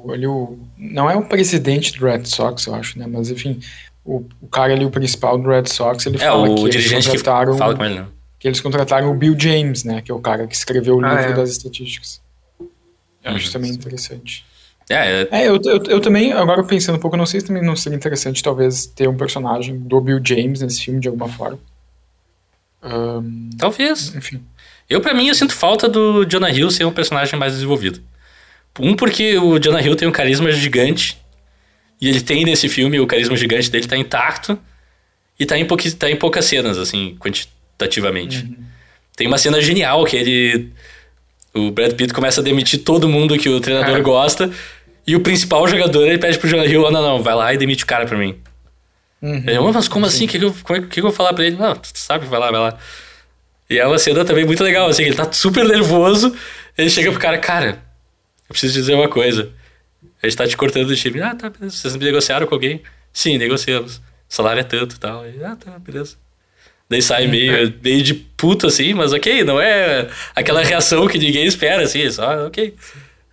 o, 0.06 0.12
ali 0.14 0.26
o. 0.26 0.58
Não 0.78 1.10
é 1.10 1.16
o 1.16 1.24
presidente 1.26 1.98
do 1.98 2.06
Red 2.06 2.26
Sox, 2.26 2.66
eu 2.66 2.76
acho, 2.76 2.98
né? 2.98 3.06
Mas 3.08 3.30
enfim, 3.30 3.60
o, 4.04 4.24
o 4.42 4.48
cara 4.48 4.74
ali, 4.74 4.86
o 4.86 4.90
principal 4.90 5.38
do 5.38 5.50
Red 5.50 5.66
Sox, 5.68 6.06
ele 6.06 6.16
É, 6.18 6.20
fala 6.20 6.50
o 6.50 6.56
que 6.56 6.70
dirigente 6.70 6.94
eles 6.96 7.06
que 7.08 7.12
contrataram, 7.18 7.58
fala 7.58 7.76
com 7.76 7.84
ele, 7.86 7.96
né? 8.00 8.06
que 8.40 8.48
eles 8.48 8.60
contrataram 8.62 9.12
o 9.12 9.16
Bill 9.16 9.36
James, 9.40 9.84
né? 9.84 10.02
Que 10.02 10.12
é 10.12 10.16
o 10.16 10.20
cara 10.20 10.48
que 10.48 10.56
escreveu 10.56 10.98
o 10.98 11.06
Ah, 11.06 11.16
livro 11.16 11.32
é. 11.32 11.36
das 11.36 11.50
estatísticas. 11.52 12.22
Eu 13.24 13.32
acho 13.32 13.48
Uhum. 13.48 13.54
também 13.54 13.72
interessante. 13.72 14.46
É, 14.88 14.94
é, 15.24 15.28
É, 15.32 15.48
eu, 15.48 15.56
eu, 15.66 15.84
eu 15.88 16.00
também, 16.00 16.32
agora 16.32 16.64
pensando 16.64 16.96
um 16.98 17.00
pouco, 17.00 17.16
eu 17.16 17.18
não 17.18 17.26
sei 17.26 17.40
se 17.40 17.48
também 17.48 17.64
não 17.64 17.76
seria 17.76 17.96
interessante 17.98 18.44
talvez 18.44 18.86
ter 18.86 19.10
um 19.10 19.18
personagem 19.18 19.80
do 19.80 20.00
Bill 20.00 20.20
James 20.24 20.62
nesse 20.62 20.84
filme 20.84 21.00
de 21.00 21.08
alguma 21.08 21.28
forma. 21.28 21.58
Ahn, 22.86 23.50
talvez. 23.58 24.16
enfim. 24.16 24.42
Eu, 24.88 25.02
pra 25.02 25.14
mim, 25.14 25.28
eu 25.28 25.36
sinto 25.36 25.54
falta 25.54 25.90
do 25.90 26.24
Jonah 26.26 26.52
Hill 26.52 26.70
ser 26.70 26.86
um 26.86 26.92
personagem 26.92 27.38
mais 27.38 27.54
desenvolvido. 27.54 28.00
Um, 28.80 28.96
porque 28.96 29.38
o 29.38 29.58
Jonah 29.58 29.82
Hill 29.82 29.96
tem 29.96 30.08
um 30.08 30.12
carisma 30.12 30.52
gigante. 30.52 31.18
E 32.00 32.08
ele 32.08 32.22
tem 32.22 32.46
nesse 32.46 32.70
filme, 32.70 33.00
o 33.00 33.08
carisma 33.08 33.36
gigante 33.36 33.72
dele 33.72 33.88
tá 33.88 33.98
intacto. 33.98 34.60
E 35.40 35.46
tá 35.46 35.58
em, 35.58 35.66
pouqui, 35.66 35.92
tá 35.92 36.10
em 36.10 36.16
poucas 36.16 36.46
cenas, 36.46 36.78
assim, 36.78 37.18
quantitativamente. 37.20 38.48
Tem 39.16 39.28
uma 39.28 39.38
cena 39.38 39.60
genial 39.60 40.06
que 40.06 40.16
ele. 40.16 40.72
O 41.54 41.72
Brad 41.72 41.94
Pitt 41.94 42.14
começa 42.14 42.42
a 42.42 42.44
demitir 42.44 42.84
todo 42.84 43.10
mundo 43.10 43.38
que 43.38 43.50
o 43.50 43.60
treinador 43.60 44.02
gosta. 44.04 44.52
E 45.08 45.16
o 45.16 45.22
principal 45.22 45.68
jogador, 45.68 46.06
ele 46.08 46.18
pede 46.18 46.38
pro 46.38 46.48
Jonah 46.50 46.66
Hill: 46.66 46.84
oh, 46.84 46.92
não, 46.92 47.02
não, 47.02 47.24
vai 47.24 47.34
lá 47.34 47.54
e 47.54 47.58
demite 47.58 47.84
o 47.84 47.88
cara 47.88 48.06
pra 48.06 48.18
mim. 48.18 48.36
Uhum. 49.26 49.44
Ele, 49.48 49.58
"Oh, 49.58 49.72
mas 49.74 49.88
como 49.88 50.06
assim? 50.06 50.26
O 50.26 50.28
que, 50.28 50.38
que, 50.38 50.46
eu, 50.46 50.56
como 50.64 50.78
é 50.80 50.82
que 50.84 50.88
que 50.88 51.00
eu 51.00 51.04
vou 51.04 51.12
falar 51.12 51.34
pra 51.34 51.46
ele? 51.46 51.56
Não, 51.56 51.76
tu 51.76 51.90
sabe, 51.96 52.26
vai 52.28 52.40
lá, 52.40 52.52
vai 52.52 52.60
lá. 52.60 52.78
E 53.70 53.80
é 53.80 53.88
uma 53.88 53.98
cena 53.98 54.24
também 54.24 54.46
muito 54.46 54.64
legal, 54.64 54.88
assim, 54.88 55.04
ele 55.04 55.16
tá 55.16 55.32
super 55.32 55.66
nervoso, 55.66 56.36
ele 56.78 56.90
chega 56.90 57.10
pro 57.12 57.20
cara, 57.20 57.38
cara, 57.40 57.70
eu 58.48 58.50
preciso 58.50 58.74
dizer 58.74 58.94
uma 58.94 59.10
coisa. 59.10 59.52
A 60.22 60.28
gente 60.28 60.38
tá 60.38 60.48
te 60.48 60.56
cortando 60.56 60.88
do 60.88 60.96
time. 60.96 61.22
Ah, 61.22 61.34
tá, 61.36 61.50
beleza. 61.50 61.76
Vocês 61.78 61.96
negociaram 61.96 62.46
com 62.48 62.54
alguém? 62.56 62.82
Sim, 63.12 63.38
negociamos. 63.38 63.98
O 63.98 64.02
salário 64.30 64.60
é 64.60 64.64
tanto 64.64 64.96
e 64.96 65.00
tal. 65.00 65.26
E, 65.28 65.44
ah, 65.44 65.56
tá, 65.56 65.78
beleza. 65.80 66.16
Daí 66.90 67.02
sai 67.02 67.26
meio, 67.28 67.74
meio 67.84 68.04
de 68.04 68.14
puto, 68.14 68.68
assim, 68.68 68.94
mas 68.94 69.12
ok, 69.12 69.44
não 69.44 69.60
é 69.60 70.08
aquela 70.36 70.64
reação 70.64 71.08
que 71.08 71.18
ninguém 71.18 71.46
espera, 71.46 71.84
assim, 71.84 72.10
só 72.12 72.46
ok. 72.48 72.76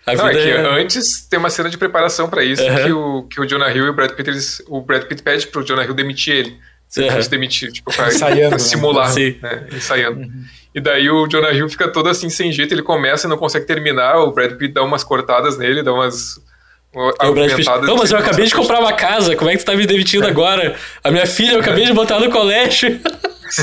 A 0.07 0.15
Não, 0.15 0.29
é 0.29 0.33
que 0.33 0.39
é- 0.51 0.81
antes 0.83 1.27
tem 1.29 1.39
uma 1.39 1.51
cena 1.51 1.71
de 1.71 1.79
preparação 1.79 2.29
pra 2.29 2.43
isso, 2.43 2.63
Aham. 2.63 2.85
que, 2.85 2.93
o, 2.93 3.23
que 3.25 3.41
o 3.41 3.47
Jonah 3.47 3.71
Hill 3.73 3.87
e 3.87 3.89
o 3.91 3.93
Brad 3.93 4.11
Pitt, 4.13 4.29
eles, 4.31 4.63
o 4.69 4.81
Brad 4.81 5.05
Pitt 5.05 5.23
pede 5.23 5.47
pro 5.47 5.65
Jonah 5.65 5.85
Hill 5.85 5.95
demitir 5.95 6.35
ele. 6.35 6.57
Se 6.89 7.11
fosse 7.11 7.31
demitir, 7.31 7.73
tipo, 7.73 7.91
pra, 7.95 8.09
Ensaiando, 8.09 8.49
pra 8.51 8.59
né? 8.59 8.59
simular, 8.59 9.11
Sim. 9.13 9.39
né? 9.41 9.67
Ensaiando. 9.73 10.29
E 10.75 10.81
daí 10.81 11.09
o 11.09 11.27
Jonah 11.27 11.51
Hill 11.53 11.69
fica 11.69 11.89
todo 11.89 12.09
assim, 12.09 12.29
sem 12.29 12.53
jeito, 12.53 12.75
ele 12.75 12.83
começa 12.83 13.27
e 13.27 13.31
não 13.31 13.39
consegue 13.39 13.65
terminar, 13.65 14.17
o 14.19 14.31
Brad 14.33 14.53
Pitt 14.57 14.75
dá 14.75 14.83
umas 14.83 15.03
cortadas 15.03 15.57
nele, 15.57 15.83
dá 15.83 15.93
umas... 15.93 16.39
Aí 17.19 17.31
o 17.31 17.33
Brad 17.33 17.51
Pitt, 17.55 17.67
não, 17.83 17.97
mas 17.97 18.11
eu 18.11 18.19
acabei 18.19 18.45
de 18.45 18.55
comprar 18.55 18.79
uma 18.81 18.93
casa, 18.93 19.35
como 19.37 19.49
é 19.49 19.53
que 19.55 19.61
tu 19.61 19.67
tá 19.67 19.75
me 19.75 19.87
demitindo 19.87 20.27
agora? 20.27 20.77
A 21.03 21.11
minha 21.11 21.27
filha 21.27 21.53
eu 21.53 21.61
acabei 21.61 21.87
de 21.87 21.93
botar 21.95 22.19
no 22.21 22.31
colégio. 22.31 23.01
Sim, 23.49 23.63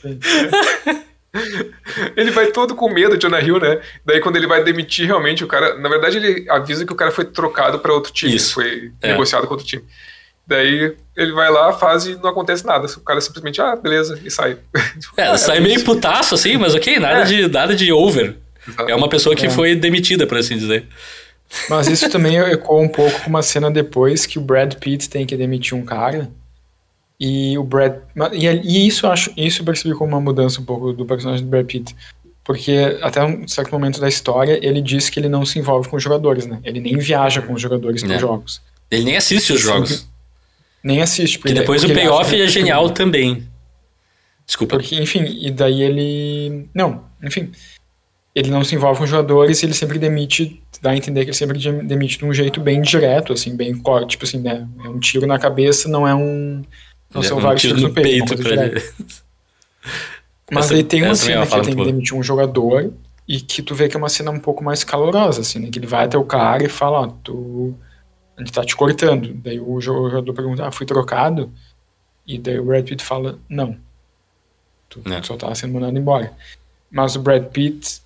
sim. 0.00 0.18
Ele 2.16 2.30
vai 2.30 2.48
todo 2.48 2.74
com 2.74 2.92
medo, 2.92 3.16
Jonah 3.18 3.40
Hill, 3.40 3.58
né? 3.58 3.80
Daí 4.04 4.20
quando 4.20 4.36
ele 4.36 4.46
vai 4.46 4.62
demitir 4.62 5.06
realmente 5.06 5.42
o 5.42 5.46
cara, 5.46 5.76
na 5.78 5.88
verdade 5.88 6.18
ele 6.18 6.46
avisa 6.50 6.84
que 6.84 6.92
o 6.92 6.96
cara 6.96 7.10
foi 7.10 7.24
trocado 7.24 7.78
pra 7.78 7.92
outro 7.92 8.12
time, 8.12 8.34
Isso. 8.34 8.54
foi 8.54 8.92
É. 9.00 9.08
negociado 9.12 9.46
com 9.46 9.54
outro 9.54 9.66
time. 9.66 9.82
Daí 10.46 10.94
ele 11.16 11.32
vai 11.32 11.50
lá, 11.50 11.72
faz 11.72 12.04
e 12.06 12.16
não 12.16 12.28
acontece 12.30 12.66
nada. 12.66 12.86
O 12.86 13.00
cara 13.00 13.20
simplesmente, 13.20 13.60
ah, 13.62 13.76
beleza, 13.76 14.18
e 14.24 14.30
sai. 14.30 14.58
É, 15.16 15.36
sai 15.38 15.60
meio 15.60 15.82
putaço 15.84 16.34
assim, 16.34 16.56
mas 16.56 16.74
ok, 16.74 16.98
nada, 16.98 17.20
É. 17.20 17.24
de, 17.24 17.48
nada 17.48 17.74
de 17.74 17.92
over. 17.92 18.36
Exato. 18.68 18.90
É 18.90 18.94
uma 18.94 19.08
pessoa 19.08 19.34
que 19.34 19.46
É. 19.46 19.50
foi 19.50 19.74
demitida, 19.74 20.26
por 20.26 20.36
assim 20.36 20.56
dizer. 20.58 20.86
Mas 21.68 21.86
isso 21.86 22.08
também 22.10 22.38
ecoa 22.38 22.80
um 22.80 22.88
pouco 22.88 23.20
com 23.20 23.28
uma 23.30 23.42
cena 23.42 23.70
depois 23.70 24.24
que 24.26 24.38
o 24.38 24.42
Brad 24.42 24.74
Pitt 24.74 25.08
tem 25.08 25.26
que 25.26 25.36
demitir 25.36 25.76
um 25.76 25.84
cara. 25.84 26.30
E 27.24 27.56
o 27.56 27.62
Brad. 27.62 27.98
E, 28.32 28.46
e 28.46 28.86
isso 28.88 29.06
eu 29.06 29.12
acho. 29.12 29.30
Isso 29.36 29.60
eu 29.60 29.64
percebi 29.64 29.94
como 29.94 30.10
uma 30.12 30.20
mudança 30.20 30.60
um 30.60 30.64
pouco 30.64 30.92
do 30.92 31.04
personagem 31.06 31.44
do 31.44 31.50
Brad 31.50 31.64
Pitt. 31.66 31.94
Porque 32.42 32.98
até 33.00 33.22
um 33.24 33.46
certo 33.46 33.70
momento 33.70 34.00
da 34.00 34.08
história 34.08 34.58
ele 34.60 34.82
diz 34.82 35.08
que 35.08 35.20
ele 35.20 35.28
não 35.28 35.46
se 35.46 35.56
envolve 35.60 35.88
com 35.88 35.96
os 35.96 36.02
jogadores, 36.02 36.46
né? 36.46 36.58
Ele 36.64 36.80
nem 36.80 36.98
viaja 36.98 37.40
com 37.40 37.52
os 37.52 37.62
jogadores 37.62 38.02
para 38.02 38.14
É. 38.14 38.16
os 38.16 38.20
jogos. 38.20 38.60
Ele 38.90 39.04
nem 39.04 39.16
assiste 39.16 39.52
os 39.52 39.60
jogos. 39.60 40.08
Nem 40.82 41.00
assiste. 41.00 41.38
Porque 41.38 41.54
depois 41.54 41.84
o 41.84 41.94
payoff 41.94 42.34
que 42.34 42.42
é 42.42 42.48
genial 42.48 42.82
filme. 42.82 42.94
também. 42.96 43.48
Desculpa. 44.44 44.76
Porque, 44.76 44.96
enfim, 44.96 45.24
e 45.40 45.50
daí 45.52 45.80
ele. 45.80 46.66
Não, 46.74 47.04
enfim. 47.22 47.52
Ele 48.34 48.50
não 48.50 48.64
se 48.64 48.74
envolve 48.74 48.98
com 48.98 49.04
os 49.04 49.10
jogadores 49.10 49.62
e 49.62 49.66
ele 49.66 49.74
sempre 49.74 49.98
demite, 49.98 50.60
dá 50.80 50.90
a 50.90 50.96
entender 50.96 51.20
que 51.20 51.30
ele 51.30 51.36
sempre 51.36 51.58
de- 51.58 51.82
demite 51.84 52.18
de 52.18 52.24
um 52.24 52.32
jeito 52.32 52.60
bem 52.60 52.80
direto, 52.80 53.32
assim, 53.32 53.54
bem 53.54 53.76
co- 53.78 54.04
tipo 54.06 54.24
assim, 54.24 54.38
né? 54.40 54.66
É 54.84 54.88
um 54.88 54.98
tiro 54.98 55.26
na 55.26 55.38
cabeça, 55.38 55.88
não 55.88 56.08
é 56.08 56.14
um. 56.14 56.62
Não 57.14 57.20
É 57.20 57.24
são 57.24 57.38
um 57.38 57.40
vários 57.40 57.60
tiro 57.62 57.74
tiros 57.76 57.88
no 57.88 57.94
peito. 57.94 58.34
uma 58.34 58.42
pra 58.42 58.50
direta. 58.50 58.78
ele. 58.78 58.92
Mas 60.50 60.66
Essa- 60.66 60.74
aí 60.74 60.84
tem 60.84 61.02
uma 61.02 61.12
essa 61.12 61.22
também 61.22 61.42
é 61.42 61.44
cena 61.46 61.56
uma 61.56 61.60
que 61.64 61.70
tem 61.70 61.76
que 61.84 61.90
demitir 61.92 62.14
um 62.16 62.22
jogador 62.22 62.92
e 63.26 63.40
que 63.40 63.62
tu 63.62 63.74
vê 63.74 63.88
que 63.88 63.96
é 63.96 63.98
uma 63.98 64.08
cena 64.08 64.30
um 64.30 64.38
pouco 64.38 64.62
mais 64.62 64.84
calorosa, 64.84 65.40
assim, 65.40 65.58
né? 65.58 65.70
Que 65.70 65.78
ele 65.78 65.86
vai 65.86 66.04
até 66.04 66.18
o 66.18 66.24
cara 66.24 66.64
e 66.64 66.68
fala, 66.68 67.00
ó, 67.00 67.06
tu. 67.06 67.74
A 68.36 68.40
gente 68.40 68.52
tá 68.52 68.64
te 68.64 68.74
cortando. 68.76 69.32
Daí 69.34 69.60
o 69.60 69.80
jogador 69.80 70.32
pergunta, 70.34 70.66
ah, 70.66 70.72
fui 70.72 70.84
trocado? 70.86 71.50
E 72.26 72.38
daí 72.38 72.58
o 72.58 72.64
Brad 72.64 72.84
Pitt 72.86 73.02
fala, 73.04 73.38
não. 73.48 73.76
Tu 74.88 75.00
É. 75.10 75.22
só 75.22 75.36
tá 75.36 75.54
sendo 75.54 75.74
mandado 75.74 75.96
embora. 75.96 76.32
Mas 76.90 77.14
o 77.16 77.20
Brad 77.20 77.44
Pitt, 77.46 78.00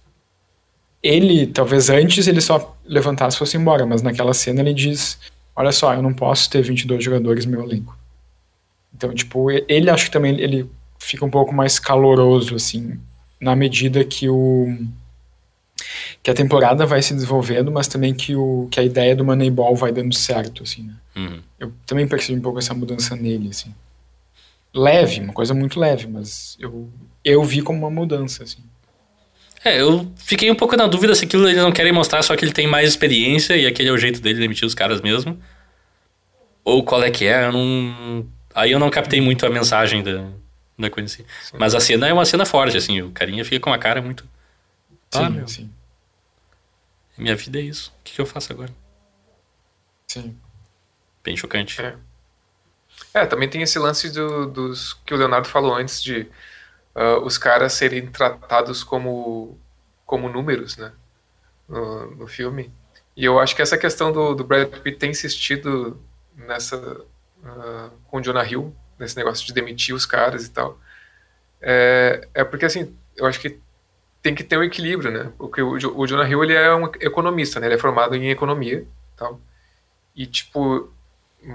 ele, 1.02 1.46
talvez 1.46 1.88
antes 1.90 2.26
ele 2.26 2.40
só 2.40 2.76
levantasse 2.84 3.36
e 3.36 3.38
fosse 3.38 3.56
embora, 3.56 3.84
mas 3.86 4.02
naquela 4.02 4.34
cena 4.34 4.60
ele 4.60 4.74
diz, 4.74 5.18
olha 5.54 5.72
só, 5.72 5.94
eu 5.94 6.02
não 6.02 6.12
posso 6.14 6.48
ter 6.50 6.62
22 6.62 7.02
jogadores 7.02 7.44
no 7.46 7.52
meu 7.52 7.62
elenco. 7.62 7.96
Então, 8.96 9.12
tipo, 9.14 9.50
ele 9.50 9.90
acho 9.90 10.06
que 10.06 10.10
também 10.10 10.40
ele 10.40 10.68
fica 10.98 11.24
um 11.24 11.30
pouco 11.30 11.54
mais 11.54 11.78
caloroso, 11.78 12.54
assim, 12.54 12.98
na 13.38 13.54
medida 13.54 14.02
que 14.04 14.28
o 14.28 14.74
que 16.22 16.30
a 16.30 16.34
temporada 16.34 16.86
vai 16.86 17.02
se 17.02 17.14
desenvolvendo, 17.14 17.70
mas 17.70 17.86
também 17.86 18.12
que, 18.14 18.34
o, 18.34 18.66
que 18.70 18.80
a 18.80 18.82
ideia 18.82 19.14
do 19.14 19.24
Moneyball 19.24 19.76
vai 19.76 19.92
dando 19.92 20.14
certo, 20.14 20.62
assim, 20.62 20.82
né? 20.82 20.94
Uhum. 21.14 21.40
Eu 21.60 21.72
também 21.86 22.08
percebi 22.08 22.38
um 22.38 22.42
pouco 22.42 22.58
essa 22.58 22.74
mudança 22.74 23.14
nele, 23.14 23.50
assim. 23.50 23.72
Leve, 24.74 25.20
uma 25.20 25.32
coisa 25.32 25.54
muito 25.54 25.78
leve, 25.78 26.06
mas 26.08 26.56
eu, 26.58 26.90
eu 27.24 27.44
vi 27.44 27.62
como 27.62 27.78
uma 27.78 27.90
mudança, 27.90 28.42
assim. 28.42 28.62
É, 29.64 29.80
eu 29.80 30.10
fiquei 30.16 30.50
um 30.50 30.54
pouco 30.54 30.76
na 30.76 30.86
dúvida 30.86 31.14
se 31.14 31.24
aquilo 31.24 31.48
eles 31.48 31.62
não 31.62 31.72
querem 31.72 31.92
mostrar 31.92 32.22
só 32.22 32.34
que 32.34 32.44
ele 32.44 32.52
tem 32.52 32.66
mais 32.66 32.88
experiência 32.88 33.56
e 33.56 33.66
aquele 33.66 33.88
é 33.88 33.92
o 33.92 33.98
jeito 33.98 34.20
dele 34.20 34.36
de 34.36 34.40
demitir 34.40 34.66
os 34.66 34.74
caras 34.74 35.00
mesmo. 35.00 35.38
Ou 36.64 36.82
qual 36.82 37.02
é 37.02 37.10
que 37.10 37.24
é, 37.24 37.46
eu 37.46 37.52
não. 37.52 38.26
Aí 38.56 38.72
eu 38.72 38.78
não 38.80 38.90
captei 38.90 39.20
muito 39.20 39.46
a 39.46 39.50
mensagem 39.50 40.02
da, 40.02 40.30
da 40.78 40.90
coisa 40.90 41.12
assim. 41.12 41.26
Mas 41.58 41.74
a 41.74 41.80
cena 41.80 42.08
é 42.08 42.12
uma 42.14 42.24
cena 42.26 42.46
forte, 42.46 42.76
assim, 42.76 43.02
o 43.02 43.12
carinha 43.12 43.44
fica 43.44 43.60
com 43.60 43.70
uma 43.70 43.78
cara 43.78 44.02
muito. 44.02 44.28
Sim, 45.10 45.22
Ah, 45.26 45.30
meu. 45.30 45.48
sim, 45.48 45.70
Minha 47.18 47.36
vida 47.36 47.58
é 47.58 47.62
isso. 47.62 47.92
O 48.00 48.04
que, 48.04 48.14
que 48.14 48.20
eu 48.22 48.26
faço 48.26 48.52
agora? 48.52 48.72
sim. 50.08 50.40
Bem 51.22 51.36
chocante. 51.36 51.82
É. 51.82 51.98
É, 53.14 53.26
também 53.26 53.48
tem 53.48 53.62
esse 53.62 53.78
lance 53.78 54.10
do- 54.10 54.46
dos 54.46 54.92
que 55.04 55.14
o 55.14 55.16
Leonardo 55.16 55.48
falou 55.48 55.74
antes 55.74 56.02
de 56.02 56.26
ah, 56.94 57.18
os 57.20 57.38
caras 57.38 57.74
serem 57.74 58.10
tratados 58.10 58.84
como, 58.84 59.58
como 60.06 60.28
números, 60.30 60.76
né? 60.78 60.92
No, 61.68 62.10
no 62.16 62.28
filme. 62.28 62.72
E 63.16 63.24
eu 63.24 63.38
acho 63.40 63.56
que 63.56 63.62
essa 63.62 63.78
questão 63.78 64.12
do, 64.12 64.34
do 64.34 64.44
Brad 64.44 64.68
Pitt 64.82 64.98
tem 64.98 65.10
insistido 65.12 66.00
nessa 66.36 67.04
ah, 67.44 67.90
com 68.08 68.18
o 68.18 68.22
Jonah 68.22 68.44
Hill, 68.44 68.74
nesse 68.98 69.16
negócio 69.16 69.46
de 69.46 69.52
demitir 69.52 69.94
os 69.94 70.06
caras 70.06 70.44
e 70.44 70.50
tal. 70.50 70.78
É, 71.60 72.28
é 72.34 72.44
porque 72.44 72.64
assim, 72.66 72.94
eu 73.16 73.26
acho 73.26 73.40
que 73.40 73.60
tem 74.22 74.34
que 74.34 74.44
ter 74.44 74.58
um 74.58 74.62
equilíbrio, 74.62 75.10
né? 75.10 75.32
Porque 75.38 75.62
o, 75.62 75.72
o 75.72 76.06
Jonah 76.06 76.28
Hill 76.28 76.42
ele 76.42 76.54
é 76.54 76.74
um 76.74 76.86
economista, 77.00 77.60
né? 77.60 77.66
Ele 77.66 77.76
é 77.76 77.78
formado 77.78 78.14
em 78.16 78.30
economia, 78.30 78.84
tal. 79.16 79.40
e, 80.14 80.26
tipo, 80.26 80.90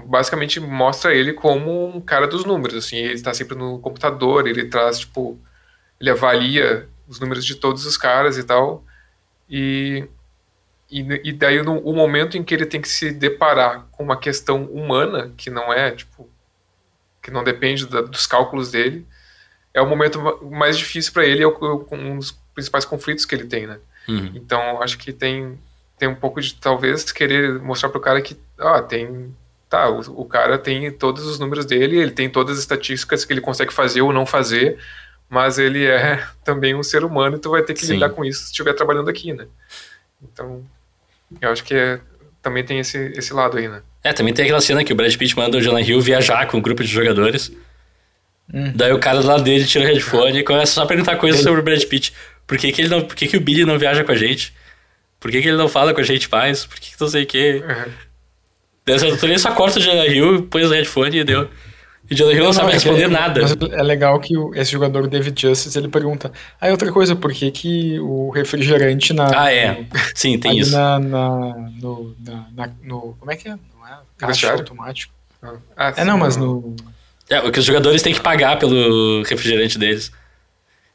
basicamente 0.06 0.58
mostra 0.60 1.14
ele 1.14 1.32
como 1.32 1.86
um 1.94 2.00
cara 2.00 2.26
dos 2.26 2.44
números, 2.44 2.76
assim, 2.84 2.96
ele 2.96 3.14
está 3.14 3.34
sempre 3.34 3.56
no 3.56 3.78
computador, 3.78 4.46
ele 4.46 4.66
traz, 4.66 5.00
tipo, 5.00 5.38
ele 6.00 6.10
avalia 6.10 6.88
os 7.06 7.20
números 7.20 7.44
de 7.44 7.56
todos 7.56 7.84
os 7.84 7.96
caras 7.96 8.38
e 8.38 8.44
tal, 8.44 8.84
e, 9.48 10.08
e, 11.00 11.30
e 11.30 11.32
daí 11.32 11.62
no, 11.62 11.78
o 11.78 11.94
momento 11.94 12.36
em 12.36 12.44
que 12.44 12.52
ele 12.52 12.66
tem 12.66 12.80
que 12.80 12.88
se 12.88 13.10
deparar 13.10 13.86
com 13.90 14.04
uma 14.04 14.16
questão 14.16 14.64
humana, 14.64 15.32
que 15.38 15.48
não 15.48 15.72
é, 15.72 15.90
tipo, 15.90 16.28
que 17.22 17.30
não 17.30 17.42
depende 17.42 17.86
da, 17.86 18.02
dos 18.02 18.26
cálculos 18.26 18.70
dele, 18.70 19.06
é 19.72 19.80
o 19.80 19.88
momento 19.88 20.20
mais 20.50 20.76
difícil 20.76 21.12
para 21.12 21.24
ele, 21.24 21.42
é 21.42 21.46
um 21.48 22.18
dos 22.18 22.32
principais 22.54 22.84
conflitos 22.84 23.24
que 23.24 23.34
ele 23.34 23.46
tem, 23.46 23.66
né? 23.66 23.78
Uhum. 24.06 24.32
Então, 24.34 24.82
acho 24.82 24.98
que 24.98 25.12
tem, 25.12 25.58
tem 25.96 26.08
um 26.08 26.14
pouco 26.14 26.42
de, 26.42 26.54
talvez, 26.56 27.10
querer 27.10 27.58
mostrar 27.60 27.88
pro 27.88 28.00
cara 28.00 28.20
que, 28.20 28.36
ah, 28.58 28.82
tem, 28.82 29.34
tá, 29.70 29.88
o, 29.88 30.00
o, 30.20 30.24
cara 30.26 30.58
tem 30.58 30.90
todos 30.92 31.24
os 31.24 31.38
números 31.38 31.64
dele, 31.64 31.96
ele 31.96 32.10
tem 32.10 32.28
todas 32.28 32.56
as 32.56 32.60
estatísticas 32.60 33.24
que 33.24 33.32
ele 33.32 33.40
consegue 33.40 33.72
fazer 33.72 34.02
ou 34.02 34.12
não 34.12 34.26
fazer, 34.26 34.78
mas 35.26 35.58
ele 35.58 35.86
é 35.86 36.22
também 36.44 36.74
um 36.74 36.82
ser 36.82 37.02
humano 37.02 37.36
e 37.36 37.38
tu 37.38 37.48
vai 37.48 37.62
ter 37.62 37.72
que 37.72 37.86
Sim. 37.86 37.94
lidar 37.94 38.10
com 38.10 38.22
isso 38.22 38.40
se 38.40 38.46
estiver 38.46 38.74
trabalhando 38.74 39.08
aqui, 39.08 39.32
né? 39.32 39.46
Então, 40.22 40.64
eu 41.40 41.50
acho 41.50 41.64
que 41.64 41.74
é, 41.74 42.00
também 42.40 42.64
tem 42.64 42.78
esse, 42.78 43.12
esse 43.16 43.32
lado 43.32 43.56
aí, 43.56 43.68
né? 43.68 43.82
É, 44.04 44.12
também 44.12 44.34
tem 44.34 44.44
aquela 44.44 44.60
cena 44.60 44.82
que 44.84 44.92
o 44.92 44.96
Brad 44.96 45.14
Pitt 45.14 45.36
manda 45.36 45.56
o 45.56 45.60
Jonah 45.60 45.80
Hill 45.80 46.00
viajar 46.00 46.46
com 46.46 46.58
um 46.58 46.60
grupo 46.60 46.82
de 46.82 46.90
jogadores. 46.90 47.52
Hum. 48.52 48.72
Daí 48.74 48.92
o 48.92 48.98
cara 48.98 49.20
do 49.20 49.26
lado 49.26 49.42
dele 49.42 49.64
tira 49.64 49.84
o 49.84 49.86
headphone 49.86 50.38
e 50.38 50.42
começa 50.42 50.72
só 50.72 50.82
a 50.82 50.86
perguntar 50.86 51.16
coisas 51.16 51.40
ele... 51.40 51.48
sobre 51.48 51.60
o 51.60 51.64
Brad 51.64 51.82
Pitt. 51.84 52.12
Por 52.46 52.58
que, 52.58 52.72
que, 52.72 52.82
ele 52.82 52.88
não, 52.88 53.02
por 53.02 53.14
que, 53.14 53.28
que 53.28 53.36
o 53.36 53.40
Billy 53.40 53.64
não 53.64 53.78
viaja 53.78 54.02
com 54.02 54.12
a 54.12 54.16
gente? 54.16 54.52
Por 55.20 55.30
que, 55.30 55.40
que 55.40 55.48
ele 55.48 55.56
não 55.56 55.68
fala 55.68 55.94
com 55.94 56.00
a 56.00 56.04
gente 56.04 56.28
mais? 56.30 56.66
Por 56.66 56.80
que, 56.80 56.94
que 56.94 57.00
não 57.00 57.08
sei 57.08 57.22
o 57.22 57.26
quê? 57.26 57.62
Uhum. 57.64 57.92
Dessa 58.84 59.06
ele 59.06 59.38
só 59.38 59.52
corta 59.52 59.78
o 59.78 59.82
Jonah 59.82 60.06
Hill, 60.06 60.48
põe 60.50 60.64
o 60.64 60.68
headphone 60.68 61.16
e 61.16 61.24
deu. 61.24 61.48
E 62.12 62.14
o 62.14 62.16
Jonah 62.16 62.32
Hill 62.32 62.40
não, 62.40 62.46
não 62.46 62.52
sabe 62.52 62.70
é 62.70 62.74
responder 62.74 63.04
é, 63.04 63.08
nada. 63.08 63.40
Mas 63.40 63.56
é 63.72 63.82
legal 63.82 64.20
que 64.20 64.36
o, 64.36 64.54
esse 64.54 64.70
jogador, 64.70 65.08
David 65.08 65.40
Justice, 65.40 65.76
ele 65.78 65.88
pergunta: 65.88 66.30
Ah, 66.60 66.68
e 66.68 66.70
outra 66.70 66.92
coisa, 66.92 67.16
por 67.16 67.32
que, 67.32 67.50
que 67.50 67.98
o 68.00 68.28
refrigerante 68.28 69.14
na. 69.14 69.30
Ah, 69.34 69.50
é. 69.50 69.80
No, 69.80 69.86
Sim, 70.14 70.38
tem 70.38 70.58
isso. 70.58 70.72
Na, 70.72 70.98
na, 70.98 71.30
no, 71.80 72.14
na, 72.22 72.46
na, 72.54 72.70
no, 72.82 73.16
Como 73.18 73.32
é 73.32 73.36
que 73.36 73.48
é? 73.48 73.52
Não 73.52 73.86
é? 73.86 73.98
Caixa 74.18 74.52
automático. 74.52 75.14
Ah, 75.74 75.94
é, 75.96 76.04
não, 76.04 76.18
mas 76.18 76.36
no. 76.36 76.76
É, 77.30 77.40
o 77.40 77.50
que 77.50 77.58
os 77.58 77.64
jogadores 77.64 78.02
têm 78.02 78.12
que 78.12 78.20
pagar 78.20 78.58
pelo 78.58 79.22
refrigerante 79.22 79.78
deles. 79.78 80.12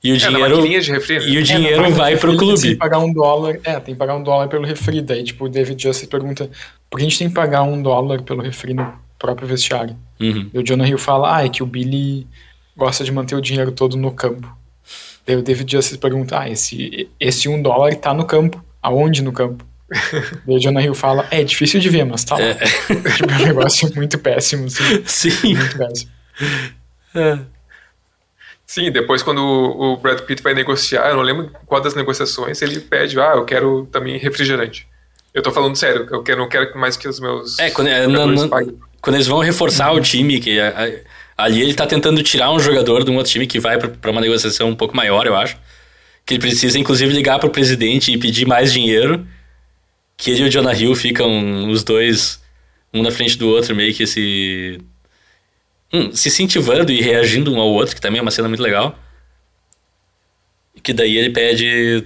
E 0.03 0.11
o 0.11 0.15
é, 0.15 0.19
dinheiro, 0.19 0.61
refri, 0.93 1.17
né? 1.17 1.25
e 1.25 1.37
o 1.39 1.43
dinheiro 1.43 1.83
é, 1.83 1.89
vai 1.89 2.15
pro 2.15 2.37
clube. 2.37 2.61
Tem 2.61 2.71
que 2.71 2.77
pagar 2.77 2.99
um 2.99 3.11
dólar. 3.11 3.59
É, 3.63 3.79
tem 3.79 3.95
que 3.95 3.95
pagar 3.95 4.15
um 4.15 4.21
dólar 4.21 4.47
pelo 4.47 4.67
refri. 4.67 5.01
Daí, 5.01 5.23
tipo, 5.23 5.45
o 5.45 5.49
David 5.49 5.81
Justice 5.81 6.07
pergunta: 6.07 6.47
por 6.91 6.97
que 6.97 7.05
a 7.05 7.09
gente 7.09 7.17
tem 7.17 7.27
que 7.27 7.33
pagar 7.33 7.63
um 7.63 7.81
dólar 7.81 8.21
pelo 8.21 8.43
refri 8.43 8.75
no 8.75 9.06
próprio 9.17 9.47
vestiário? 9.47 9.95
Uhum. 10.19 10.49
E 10.53 10.59
o 10.59 10.63
Jonah 10.63 10.87
Hill 10.87 10.97
fala: 10.97 11.37
ah, 11.37 11.45
é 11.45 11.49
que 11.49 11.63
o 11.63 11.65
Billy 11.65 12.27
gosta 12.75 13.03
de 13.03 13.11
manter 13.11 13.35
o 13.35 13.41
dinheiro 13.41 13.71
todo 13.71 13.97
no 13.97 14.11
campo. 14.11 14.55
Daí 15.25 15.35
o 15.35 15.41
David 15.41 15.71
Justice 15.71 15.97
pergunta: 15.97 16.39
ah, 16.39 16.49
esse, 16.49 17.09
esse 17.19 17.49
um 17.49 17.61
dólar 17.61 17.95
tá 17.95 18.13
no 18.13 18.25
campo. 18.25 18.63
Aonde 18.81 19.21
no 19.21 19.33
campo? 19.33 19.65
Daí 20.45 20.55
o 20.55 20.59
Jonah 20.59 20.81
Hill 20.81 20.93
fala: 20.93 21.27
é, 21.31 21.43
difícil 21.43 21.79
de 21.79 21.89
ver, 21.89 22.05
mas 22.05 22.23
tá 22.23 22.35
lá. 22.35 22.45
É. 22.45 22.55
tipo, 23.15 23.31
é 23.31 23.35
um 23.35 23.45
negócio 23.45 23.91
muito 23.95 24.17
péssimo. 24.19 24.65
Assim. 24.65 25.03
Sim. 25.05 25.55
Muito 25.55 25.77
péssimo. 25.77 26.11
É. 27.15 27.39
Sim, 28.65 28.91
depois 28.91 29.23
quando 29.23 29.39
o 29.41 29.95
Brad 29.95 30.19
Pitt 30.19 30.43
vai 30.43 30.53
negociar, 30.53 31.09
eu 31.09 31.15
não 31.15 31.23
lembro 31.23 31.49
qual 31.65 31.79
das 31.79 31.95
negociações, 31.95 32.61
ele 32.61 32.81
pede, 32.81 33.17
ah, 33.17 33.31
eu 33.35 33.45
quero 33.45 33.87
também 33.89 34.17
refrigerante. 34.17 34.85
Eu 35.33 35.41
tô 35.41 35.51
falando 35.51 35.75
sério, 35.77 36.05
eu 36.11 36.21
quero, 36.21 36.39
não 36.39 36.49
quero 36.49 36.77
mais 36.77 36.97
que 36.97 37.07
os 37.07 37.17
meus. 37.19 37.57
É, 37.59 37.69
quando, 37.69 37.87
é, 37.87 38.05
não, 38.07 38.27
não, 38.27 38.49
quando 39.07 39.15
eles 39.15 39.27
vão 39.27 39.39
reforçar 39.39 39.93
uhum. 39.93 39.99
o 39.99 40.01
time, 40.01 40.37
que 40.37 40.59
a, 40.59 40.67
a, 40.67 41.45
ali 41.45 41.61
ele 41.61 41.73
tá 41.73 41.87
tentando 41.87 42.21
tirar 42.21 42.51
um 42.51 42.59
jogador 42.59 43.05
de 43.05 43.09
um 43.09 43.15
outro 43.15 43.31
time 43.31 43.47
que 43.47 43.57
vai 43.57 43.77
para 43.77 44.11
uma 44.11 44.19
negociação 44.19 44.67
um 44.67 44.75
pouco 44.75 44.97
maior, 44.97 45.25
eu 45.25 45.33
acho. 45.33 45.57
Que 46.25 46.33
ele 46.33 46.41
precisa, 46.41 46.77
inclusive, 46.77 47.13
ligar 47.13 47.39
pro 47.39 47.49
presidente 47.49 48.11
e 48.11 48.17
pedir 48.17 48.45
mais 48.45 48.73
dinheiro. 48.73 49.25
Que 50.17 50.31
ele 50.31 50.41
e 50.41 50.43
o 50.47 50.49
Jonah 50.49 50.73
Hill 50.73 50.93
ficam 50.93 51.69
os 51.69 51.85
dois, 51.85 52.43
um 52.93 53.01
na 53.01 53.09
frente 53.09 53.37
do 53.37 53.47
outro, 53.47 53.73
meio 53.73 53.93
que 53.93 54.05
se 54.05 54.77
hum, 55.93 56.13
se 56.13 56.27
incentivando 56.27 56.91
e 56.91 57.01
reagindo 57.01 57.53
um 57.53 57.61
ao 57.61 57.69
outro, 57.69 57.95
que 57.95 58.01
também 58.01 58.19
é 58.19 58.21
uma 58.21 58.29
cena 58.29 58.49
muito 58.49 58.61
legal. 58.61 58.99
Que 60.83 60.91
daí 60.91 61.17
ele 61.17 61.29
pede, 61.29 62.03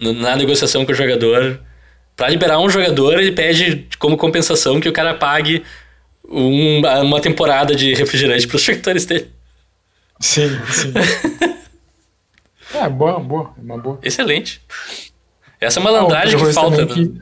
na 0.00 0.34
negociação 0.34 0.84
com 0.84 0.90
o 0.90 0.96
jogador, 0.96 1.60
para 2.16 2.28
liberar 2.28 2.58
um 2.58 2.68
jogador, 2.68 3.20
ele 3.20 3.30
pede 3.30 3.86
como 4.00 4.16
compensação 4.16 4.80
que 4.80 4.88
o 4.88 4.92
cara 4.92 5.14
pague 5.14 5.62
um, 6.28 6.82
uma 7.02 7.20
temporada 7.20 7.74
de 7.74 7.94
refrigerante 7.94 8.46
para 8.46 8.56
os 8.56 8.62
jogadores 8.62 9.06
dele. 9.06 9.30
Sim, 10.20 10.48
sim. 10.70 10.92
é, 12.74 12.88
boa, 12.88 13.18
boa, 13.18 13.52
uma 13.56 13.78
boa. 13.78 13.98
Excelente. 14.02 14.60
Essa 15.60 15.78
é 15.78 15.80
uma 15.80 15.90
malandragem 15.90 16.38
que 16.38 16.52
falta. 16.52 16.84
Né? 16.84 16.94
Que 16.94 17.12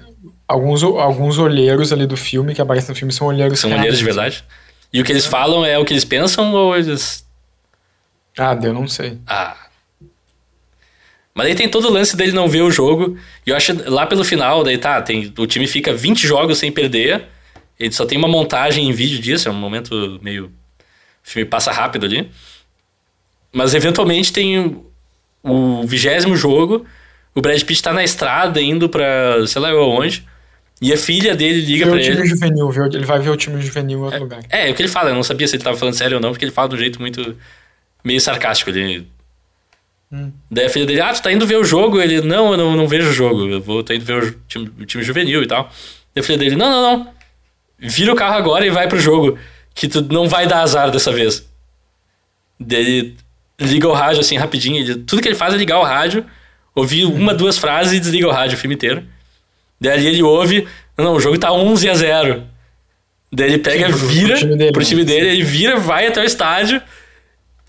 alguns, 0.48 0.82
alguns 0.82 1.38
olheiros 1.38 1.92
ali 1.92 2.06
do 2.06 2.16
filme, 2.16 2.54
que 2.54 2.60
aparecem 2.60 2.90
no 2.90 2.96
filme, 2.96 3.12
são 3.12 3.26
olheiros 3.26 3.60
São 3.60 3.72
olheiros 3.72 3.98
de 3.98 4.04
verdade? 4.04 4.44
E 4.92 5.00
o 5.00 5.04
que 5.04 5.12
eles 5.12 5.26
falam 5.26 5.64
é 5.64 5.78
o 5.78 5.84
que 5.84 5.92
eles 5.92 6.04
pensam 6.04 6.52
ou 6.52 6.76
eles. 6.76 7.26
Ah, 8.38 8.58
eu 8.62 8.72
não 8.72 8.86
sei. 8.86 9.18
Ah. 9.26 9.56
Mas 11.34 11.48
aí 11.48 11.54
tem 11.54 11.68
todo 11.68 11.88
o 11.88 11.92
lance 11.92 12.16
dele 12.16 12.32
não 12.32 12.48
ver 12.48 12.62
o 12.62 12.70
jogo. 12.70 13.18
E 13.46 13.50
eu 13.50 13.56
acho 13.56 13.90
lá 13.90 14.06
pelo 14.06 14.24
final, 14.24 14.64
daí 14.64 14.78
tá, 14.78 15.02
tem, 15.02 15.32
o 15.36 15.46
time 15.46 15.66
fica 15.66 15.92
20 15.92 16.26
jogos 16.26 16.58
sem 16.58 16.72
perder. 16.72 17.26
Ele 17.78 17.93
só 17.93 18.07
tem 18.07 18.16
uma 18.16 18.28
montagem 18.28 18.89
em 18.89 18.93
vídeo 18.93 19.19
disso, 19.19 19.48
é 19.48 19.51
um 19.51 19.55
momento 19.55 20.19
meio. 20.23 20.47
O 20.47 20.51
filme 21.23 21.48
passa 21.48 21.73
rápido 21.73 22.07
ali. 22.07 22.31
Mas 23.53 23.74
eventualmente 23.74 24.32
tem 24.32 24.82
o 25.43 25.86
vigésimo 25.86 26.36
jogo. 26.36 26.86
O 27.35 27.40
Brad 27.40 27.62
Pitt 27.62 27.82
tá 27.82 27.93
na 27.93 28.03
estrada 28.03 28.61
indo 28.61 28.89
pra 28.89 29.47
sei 29.47 29.61
lá 29.61 29.74
onde. 29.74 30.27
E 30.81 30.93
a 30.93 30.97
filha 30.97 31.35
dele 31.35 31.61
liga 31.62 31.86
para 31.86 32.01
ele. 32.01 32.11
o 32.11 32.15
time 32.15 32.28
juvenil, 32.28 32.70
ele 32.93 33.07
vai 33.07 33.19
ver 33.19 33.31
o 33.31 33.36
time 33.36 33.62
juvenil 33.62 33.98
em 33.98 34.03
outro 34.03 34.16
é, 34.16 34.20
lugar. 34.20 34.43
É, 34.51 34.69
é 34.69 34.70
o 34.70 34.74
que 34.74 34.82
ele 34.82 34.89
fala, 34.90 35.11
eu 35.11 35.15
não 35.15 35.23
sabia 35.23 35.48
se 35.48 35.57
ele 35.57 35.65
tava 35.65 35.77
falando 35.77 35.94
sério 35.94 36.16
ou 36.16 36.23
não, 36.23 36.32
porque 36.32 36.44
ele 36.44 36.53
fala 36.53 36.69
de 36.69 36.74
um 36.74 36.78
jeito 36.78 37.01
muito. 37.01 37.36
meio 38.05 38.20
sarcástico. 38.20 38.70
Ele. 38.70 39.07
Hum. 40.12 40.31
Daí 40.51 40.66
a 40.66 40.70
filha 40.70 40.85
dele, 40.85 41.01
ah, 41.01 41.12
tu 41.15 41.23
tá 41.23 41.32
indo 41.32 41.47
ver 41.47 41.57
o 41.57 41.65
jogo? 41.65 42.01
Ele, 42.01 42.20
não, 42.20 42.53
eu 42.53 42.59
não, 42.59 42.77
não 42.77 42.86
vejo 42.86 43.09
o 43.09 43.12
jogo, 43.12 43.48
eu 43.48 43.61
vou, 43.61 43.82
tô 43.82 43.93
indo 43.94 44.05
ver 44.05 44.23
o 44.23 44.32
time, 44.47 44.70
o 44.78 44.85
time 44.85 45.03
juvenil 45.03 45.43
e 45.43 45.47
tal. 45.47 45.65
Daí 46.15 46.20
a 46.20 46.23
filha 46.23 46.39
dele, 46.39 46.57
não, 46.57 46.70
não, 46.70 46.82
não. 46.82 47.15
Vira 47.78 48.12
o 48.12 48.16
carro 48.16 48.36
agora 48.36 48.66
e 48.66 48.70
vai 48.70 48.89
pro 48.89 48.98
jogo, 48.98 49.39
que 49.74 49.86
tu 49.86 50.03
não 50.03 50.28
vai 50.28 50.47
dar 50.47 50.62
azar 50.62 50.90
dessa 50.90 51.12
vez. 51.12 51.47
Daí 52.59 52.81
ele 52.81 53.16
liga 53.61 53.89
o 53.89 53.93
rádio 53.93 54.20
assim 54.20 54.36
rapidinho, 54.36 54.78
ele, 54.78 54.94
tudo 54.97 55.20
que 55.20 55.28
ele 55.28 55.35
faz 55.35 55.53
é 55.53 55.57
ligar 55.57 55.78
o 55.78 55.85
rádio, 55.85 56.24
ouvir 56.74 57.05
uma, 57.05 57.35
duas 57.35 57.59
frases 57.59 57.93
e 57.93 58.01
desliga 58.01 58.27
o 58.27 58.32
rádio 58.32 58.57
o 58.57 58.61
filme 58.61 58.74
inteiro. 58.74 59.05
Daí 59.81 59.93
ali 59.93 60.07
ele 60.07 60.23
ouve, 60.23 60.66
não, 60.97 61.15
o 61.15 61.20
jogo 61.20 61.39
tá 61.39 61.53
11 61.53 61.89
a 61.89 61.94
0. 61.94 62.43
Daí 63.32 63.48
ele 63.48 63.59
pega, 63.59 63.89
vira 63.89 64.28
pro 64.28 64.39
time, 64.39 64.57
dele, 64.57 64.73
pro 64.73 64.85
time 64.85 65.05
dele, 65.05 65.28
ele 65.28 65.43
vira, 65.43 65.77
vai 65.78 66.07
até 66.07 66.23
o 66.23 66.24
estádio, 66.24 66.81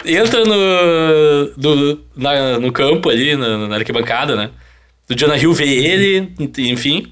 entra 0.06 0.46
no, 0.46 1.54
no, 1.58 2.00
na, 2.16 2.60
no 2.60 2.72
campo 2.72 3.10
ali, 3.10 3.36
na, 3.36 3.68
na 3.68 3.76
arquibancada, 3.76 4.36
né? 4.36 4.52
O 5.10 5.16
Jonah 5.16 5.38
Hill 5.38 5.54
vê 5.54 5.68
ele, 5.68 6.34
enfim. 6.58 7.12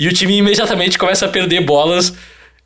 E 0.00 0.08
o 0.08 0.12
time 0.12 0.38
imediatamente 0.38 0.98
começa 0.98 1.26
a 1.26 1.28
perder 1.28 1.60
bolas. 1.60 2.12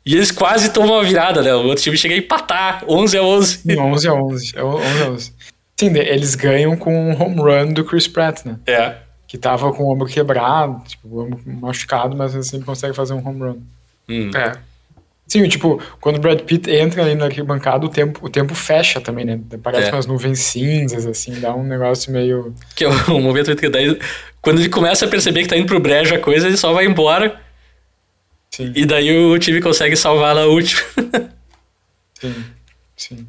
E 0.05 0.15
eles 0.15 0.31
quase 0.31 0.71
tomam 0.71 0.93
uma 0.93 1.03
virada, 1.03 1.43
né? 1.43 1.53
O 1.53 1.65
outro 1.65 1.83
time 1.83 1.97
chega 1.97 2.15
a 2.15 2.17
empatar, 2.17 2.83
11 2.87 3.17
a 3.17 3.23
11. 3.23 3.57
Sim, 3.57 3.79
11 3.79 4.07
a 4.07 4.13
11. 4.13 4.53
11 4.57 5.03
a 5.03 5.09
11. 5.09 5.33
Sim, 5.77 5.97
eles 5.97 6.35
ganham 6.35 6.77
com 6.77 7.11
um 7.11 7.21
home 7.21 7.41
run 7.41 7.73
do 7.73 7.83
Chris 7.83 8.07
Pratt, 8.07 8.45
né? 8.45 8.57
É 8.65 9.05
que 9.35 9.37
tava 9.37 9.73
com 9.73 9.83
o 9.83 9.91
ombro 9.91 10.07
quebrado, 10.07 10.81
tipo, 10.87 11.07
o 11.07 11.25
ombro 11.25 11.41
machucado, 11.45 12.15
mas 12.15 12.35
assim 12.35 12.61
consegue 12.61 12.93
fazer 12.93 13.13
um 13.13 13.27
home 13.27 13.39
run. 13.41 13.57
Hum. 14.07 14.31
É. 14.35 14.53
Sim, 15.27 15.47
tipo, 15.49 15.81
quando 15.99 16.17
o 16.17 16.19
Brad 16.19 16.39
Pitt 16.41 16.69
entra 16.69 17.03
ali 17.03 17.15
na 17.15 17.25
arquibancada, 17.25 17.85
o 17.85 17.89
tempo, 17.89 18.19
o 18.23 18.29
tempo 18.29 18.53
fecha 18.53 19.01
também, 19.01 19.25
né? 19.25 19.39
Parece 19.61 19.89
é. 19.89 19.91
umas 19.91 20.05
nuvens 20.05 20.39
cinzas, 20.39 21.05
assim, 21.07 21.39
dá 21.39 21.55
um 21.55 21.63
negócio 21.63 22.11
meio. 22.11 22.53
Que 22.75 22.85
é 22.85 22.87
o 22.87 23.19
momento 23.19 23.55
que 23.55 23.67
daí. 23.67 23.99
Quando 24.39 24.59
ele 24.59 24.69
começa 24.69 25.05
a 25.05 25.07
perceber 25.07 25.41
que 25.41 25.49
tá 25.49 25.57
indo 25.57 25.65
pro 25.65 25.79
brejo 25.79 26.13
a 26.13 26.19
coisa, 26.19 26.47
ele 26.47 26.57
só 26.57 26.71
vai 26.73 26.85
embora. 26.85 27.41
Sim. 28.51 28.71
E 28.75 28.85
daí 28.85 29.11
o 29.17 29.37
time 29.39 29.59
consegue 29.59 29.95
salvar 29.95 30.35
na 30.35 30.45
última. 30.45 30.81
sim, 32.21 32.35
sim. 32.95 33.27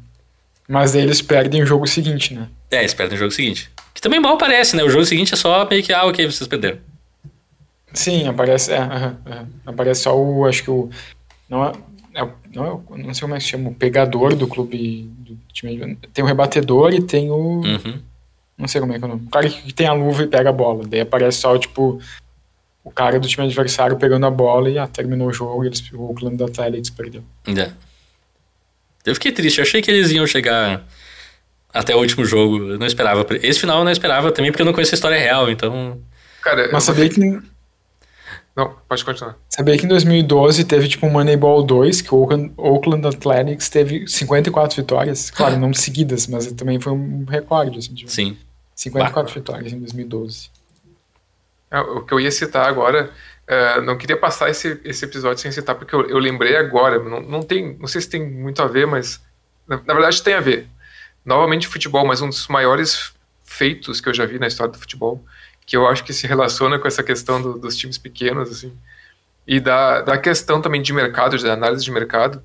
Mas 0.69 0.93
daí 0.93 1.01
eles 1.01 1.21
perdem 1.21 1.63
o 1.63 1.65
jogo 1.65 1.87
seguinte, 1.87 2.35
né? 2.35 2.47
É, 2.69 2.79
eles 2.79 2.93
perdem 2.93 3.15
o 3.15 3.19
jogo 3.19 3.31
seguinte. 3.31 3.71
Que 3.93 4.01
também 4.01 4.19
mal 4.19 4.35
aparece, 4.35 4.75
né? 4.75 4.83
O 4.83 4.89
jogo 4.89 5.05
seguinte 5.05 5.33
é 5.33 5.37
só 5.37 5.67
meio 5.67 5.81
que, 5.81 5.91
ah, 5.91 6.05
ok, 6.05 6.25
vocês 6.27 6.47
perderam. 6.47 6.77
Sim, 7.93 8.27
aparece, 8.27 8.71
é, 8.71 8.77
é, 8.77 9.45
aparece 9.65 10.03
só 10.03 10.15
o, 10.15 10.45
acho 10.45 10.61
que 10.61 10.69
o, 10.69 10.89
não 11.49 11.65
é, 11.65 11.71
é, 12.15 12.27
não, 12.53 12.83
é, 12.91 12.97
não 12.97 13.13
sei 13.13 13.21
como 13.21 13.35
é 13.35 13.37
que 13.37 13.43
se 13.43 13.49
chama, 13.49 13.69
o 13.69 13.75
pegador 13.75 14.35
do 14.35 14.47
clube, 14.47 15.09
do 15.19 15.37
time, 15.53 15.97
tem 16.13 16.23
o 16.23 16.27
rebatedor 16.27 16.93
e 16.93 17.01
tem 17.01 17.29
o, 17.31 17.61
uhum. 17.61 18.01
não 18.57 18.67
sei 18.67 18.81
como 18.81 18.93
é 18.93 18.97
que 18.97 19.03
é 19.03 19.07
o 19.07 19.09
nome, 19.09 19.25
o 19.27 19.29
cara 19.29 19.49
que 19.49 19.73
tem 19.73 19.87
a 19.87 19.93
luva 19.93 20.23
e 20.23 20.27
pega 20.27 20.49
a 20.49 20.53
bola, 20.53 20.85
daí 20.87 21.01
aparece 21.01 21.39
só, 21.39 21.57
tipo, 21.57 22.01
o 22.83 22.91
cara 22.91 23.19
do 23.19 23.27
time 23.27 23.45
adversário 23.45 23.97
pegando 23.97 24.25
a 24.25 24.31
bola 24.31 24.69
e 24.69 24.77
ah, 24.77 24.87
terminou 24.87 25.27
o 25.27 25.33
jogo 25.33 25.63
e 25.63 25.67
eles, 25.67 25.91
o 25.91 26.03
Oakland 26.03 26.41
Athletics 26.43 26.89
perdeu. 26.89 27.23
É. 27.47 27.71
Eu 29.05 29.13
fiquei 29.13 29.31
triste, 29.31 29.59
eu 29.59 29.63
achei 29.63 29.81
que 29.81 29.89
eles 29.89 30.11
iam 30.11 30.27
chegar 30.27 30.85
até 31.73 31.95
o 31.95 31.99
último 31.99 32.25
jogo. 32.25 32.71
Eu 32.71 32.79
não 32.79 32.87
esperava. 32.87 33.25
Esse 33.41 33.59
final 33.59 33.79
eu 33.79 33.85
não 33.85 33.91
esperava 33.91 34.31
também, 34.31 34.51
porque 34.51 34.61
eu 34.61 34.65
não 34.65 34.73
conheço 34.73 34.93
a 34.93 34.97
história 34.97 35.17
real, 35.17 35.49
então. 35.49 36.01
Cara, 36.41 36.69
Mas 36.71 36.83
sabia 36.83 37.09
que, 37.09 37.39
Não, 38.57 38.75
pode 38.89 39.05
continuar. 39.05 39.37
sabia 39.47 39.77
que 39.77 39.85
em 39.85 39.87
2012 39.87 40.63
teve 40.63 40.87
tipo 40.87 41.05
um 41.05 41.11
Moneyball 41.11 41.61
2, 41.61 42.01
que 42.01 42.11
o 42.11 42.17
Oakland, 42.17 42.51
Oakland 42.57 43.07
Athletics 43.07 43.69
teve 43.69 44.07
54 44.07 44.75
vitórias. 44.75 45.29
Claro, 45.29 45.59
não 45.59 45.71
seguidas, 45.75 46.25
mas 46.25 46.51
também 46.53 46.79
foi 46.79 46.91
um 46.91 47.23
recorde. 47.23 47.77
Assim, 47.77 47.93
tipo, 47.93 48.09
Sim. 48.09 48.35
54 48.73 49.31
vitórias 49.31 49.71
em 49.71 49.77
2012. 49.77 50.49
É, 51.69 51.79
O 51.79 52.01
que 52.01 52.11
eu 52.11 52.19
ia 52.19 52.31
citar 52.31 52.67
agora, 52.67 53.11
é, 53.45 53.79
não 53.81 53.95
queria 53.95 54.17
passar 54.17 54.49
esse, 54.49 54.81
esse 54.83 55.05
episódio 55.05 55.37
sem 55.37 55.51
citar, 55.51 55.75
porque 55.75 55.93
eu, 55.93 56.09
eu 56.09 56.17
lembrei 56.17 56.55
agora, 56.55 56.97
não, 56.97 57.21
não, 57.21 57.43
tem, 57.43 57.77
não 57.77 57.87
sei 57.87 58.01
se 58.01 58.09
tem 58.09 58.27
muito 58.27 58.59
a 58.63 58.65
ver, 58.65 58.87
mas 58.87 59.21
na, 59.67 59.79
na 59.85 59.93
verdade 59.93 60.23
tem 60.23 60.33
a 60.33 60.41
ver. 60.41 60.67
Novamente 61.23 61.67
futebol, 61.67 62.07
mas 62.07 62.21
um 62.21 62.29
dos 62.29 62.47
maiores 62.47 63.13
feitos 63.43 64.01
que 64.01 64.09
eu 64.09 64.15
já 64.15 64.25
vi 64.25 64.39
na 64.39 64.47
história 64.47 64.73
do 64.73 64.79
futebol, 64.79 65.23
que 65.67 65.77
eu 65.77 65.85
acho 65.87 66.03
que 66.03 66.13
se 66.13 66.25
relaciona 66.25 66.79
com 66.79 66.87
essa 66.87 67.03
questão 67.03 67.39
do- 67.39 67.59
dos 67.59 67.75
times 67.75 67.97
pequenos, 67.99 68.49
assim, 68.49 68.73
e 69.45 69.59
da, 69.59 70.01
da 70.01 70.17
questão 70.17 70.59
também 70.61 70.81
de 70.81 70.91
mercado, 70.93 71.37
de 71.37 71.47
análise 71.47 71.83
de 71.83 71.91
mercado. 71.91 72.41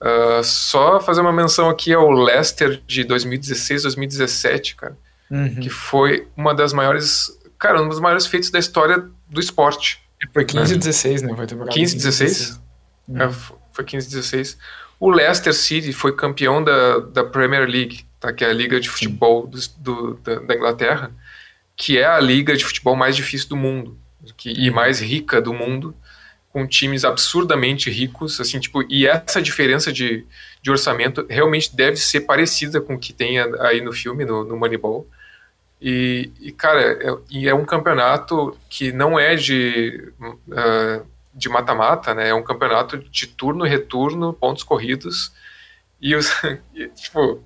Ah, 0.00 0.40
só 0.42 0.98
fazer 1.00 1.20
uma 1.20 1.32
menção 1.32 1.68
aqui 1.68 1.92
ao 1.92 2.10
Leicester 2.10 2.80
de 2.86 3.04
2016, 3.04 3.82
2017, 3.82 4.74
cara 4.76 4.96
Uhum. 5.30 5.56
que 5.60 5.68
foi 5.70 6.26
uma 6.36 6.52
das 6.54 6.72
maiores, 6.72 7.28
cara, 7.58 7.80
um 7.82 7.88
dos 7.88 8.00
maiores 8.00 8.26
feitos 8.26 8.50
da 8.50 8.58
história 8.58 9.04
do 9.28 9.38
esporte. 9.40 10.02
Foi 10.32 10.44
15 10.44 10.74
e 10.74 10.78
16, 10.78 11.22
né? 11.22 11.34
Foi 11.34 11.44
a 11.44 11.46
temporada 11.46 11.72
15, 11.72 11.94
16? 11.96 12.60
É, 13.14 13.24
f- 13.24 13.52
foi 13.72 13.84
15, 13.84 14.08
16. 14.08 14.58
O 14.98 15.08
Leicester 15.10 15.54
City 15.54 15.92
foi 15.92 16.14
campeão 16.16 16.62
da, 16.64 16.98
da 16.98 17.22
Premier 17.24 17.68
League, 17.68 18.04
tá? 18.18 18.32
que 18.32 18.44
é 18.44 18.50
a 18.50 18.52
liga 18.52 18.80
de 18.80 18.88
futebol 18.90 19.46
dos- 19.46 19.68
do, 19.68 20.14
da, 20.24 20.36
da 20.40 20.54
Inglaterra, 20.54 21.10
que 21.80 21.96
é 21.96 22.04
a 22.04 22.20
liga 22.20 22.54
de 22.54 22.62
futebol 22.62 22.94
mais 22.94 23.16
difícil 23.16 23.48
do 23.48 23.56
mundo 23.56 23.98
que, 24.36 24.50
e 24.50 24.70
mais 24.70 25.00
rica 25.00 25.40
do 25.40 25.54
mundo, 25.54 25.96
com 26.52 26.66
times 26.66 27.06
absurdamente 27.06 27.88
ricos, 27.88 28.38
assim, 28.38 28.60
tipo, 28.60 28.82
e 28.86 29.06
essa 29.06 29.40
diferença 29.40 29.90
de, 29.90 30.26
de 30.60 30.70
orçamento 30.70 31.24
realmente 31.26 31.74
deve 31.74 31.96
ser 31.96 32.20
parecida 32.20 32.82
com 32.82 32.96
o 32.96 32.98
que 32.98 33.14
tem 33.14 33.38
aí 33.60 33.80
no 33.80 33.94
filme, 33.94 34.26
no, 34.26 34.44
no 34.44 34.58
Moneyball. 34.58 35.08
E, 35.80 36.30
e, 36.38 36.52
cara, 36.52 36.82
é, 36.82 37.16
e 37.30 37.48
é 37.48 37.54
um 37.54 37.64
campeonato 37.64 38.54
que 38.68 38.92
não 38.92 39.18
é 39.18 39.34
de 39.34 40.12
ah, 40.52 41.00
de 41.32 41.48
mata-mata, 41.48 42.12
né? 42.12 42.28
É 42.28 42.34
um 42.34 42.42
campeonato 42.42 42.98
de 42.98 43.26
turno 43.26 43.64
retorno, 43.64 44.34
pontos 44.34 44.64
corridos. 44.64 45.32
E, 45.98 46.14
os, 46.14 46.30
e, 46.74 46.88
tipo, 46.88 47.42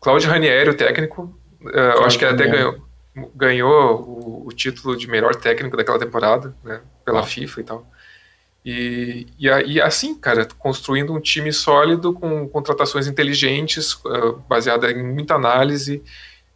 Claudio 0.00 0.30
Ranieri, 0.30 0.70
o 0.70 0.74
técnico, 0.74 1.38
eu 1.62 2.04
acho 2.04 2.18
que 2.18 2.24
ele 2.24 2.34
até 2.34 2.48
ganhou, 2.48 2.87
ganhou 3.34 4.02
o, 4.02 4.46
o 4.48 4.52
título 4.52 4.96
de 4.96 5.06
melhor 5.08 5.34
técnico 5.34 5.76
daquela 5.76 5.98
temporada, 5.98 6.54
né? 6.64 6.80
Pela 7.04 7.20
Ah. 7.20 7.24
FIFA 7.24 7.60
e 7.60 7.64
tal. 7.64 7.86
E, 8.64 9.26
e, 9.38 9.46
e 9.48 9.80
assim, 9.80 10.14
cara, 10.14 10.46
construindo 10.58 11.12
um 11.14 11.20
time 11.20 11.52
sólido 11.52 12.12
com 12.12 12.46
contratações 12.48 13.06
inteligentes, 13.06 13.98
ah, 14.06 14.34
baseada 14.48 14.90
em 14.90 15.02
muita 15.02 15.34
análise. 15.34 16.02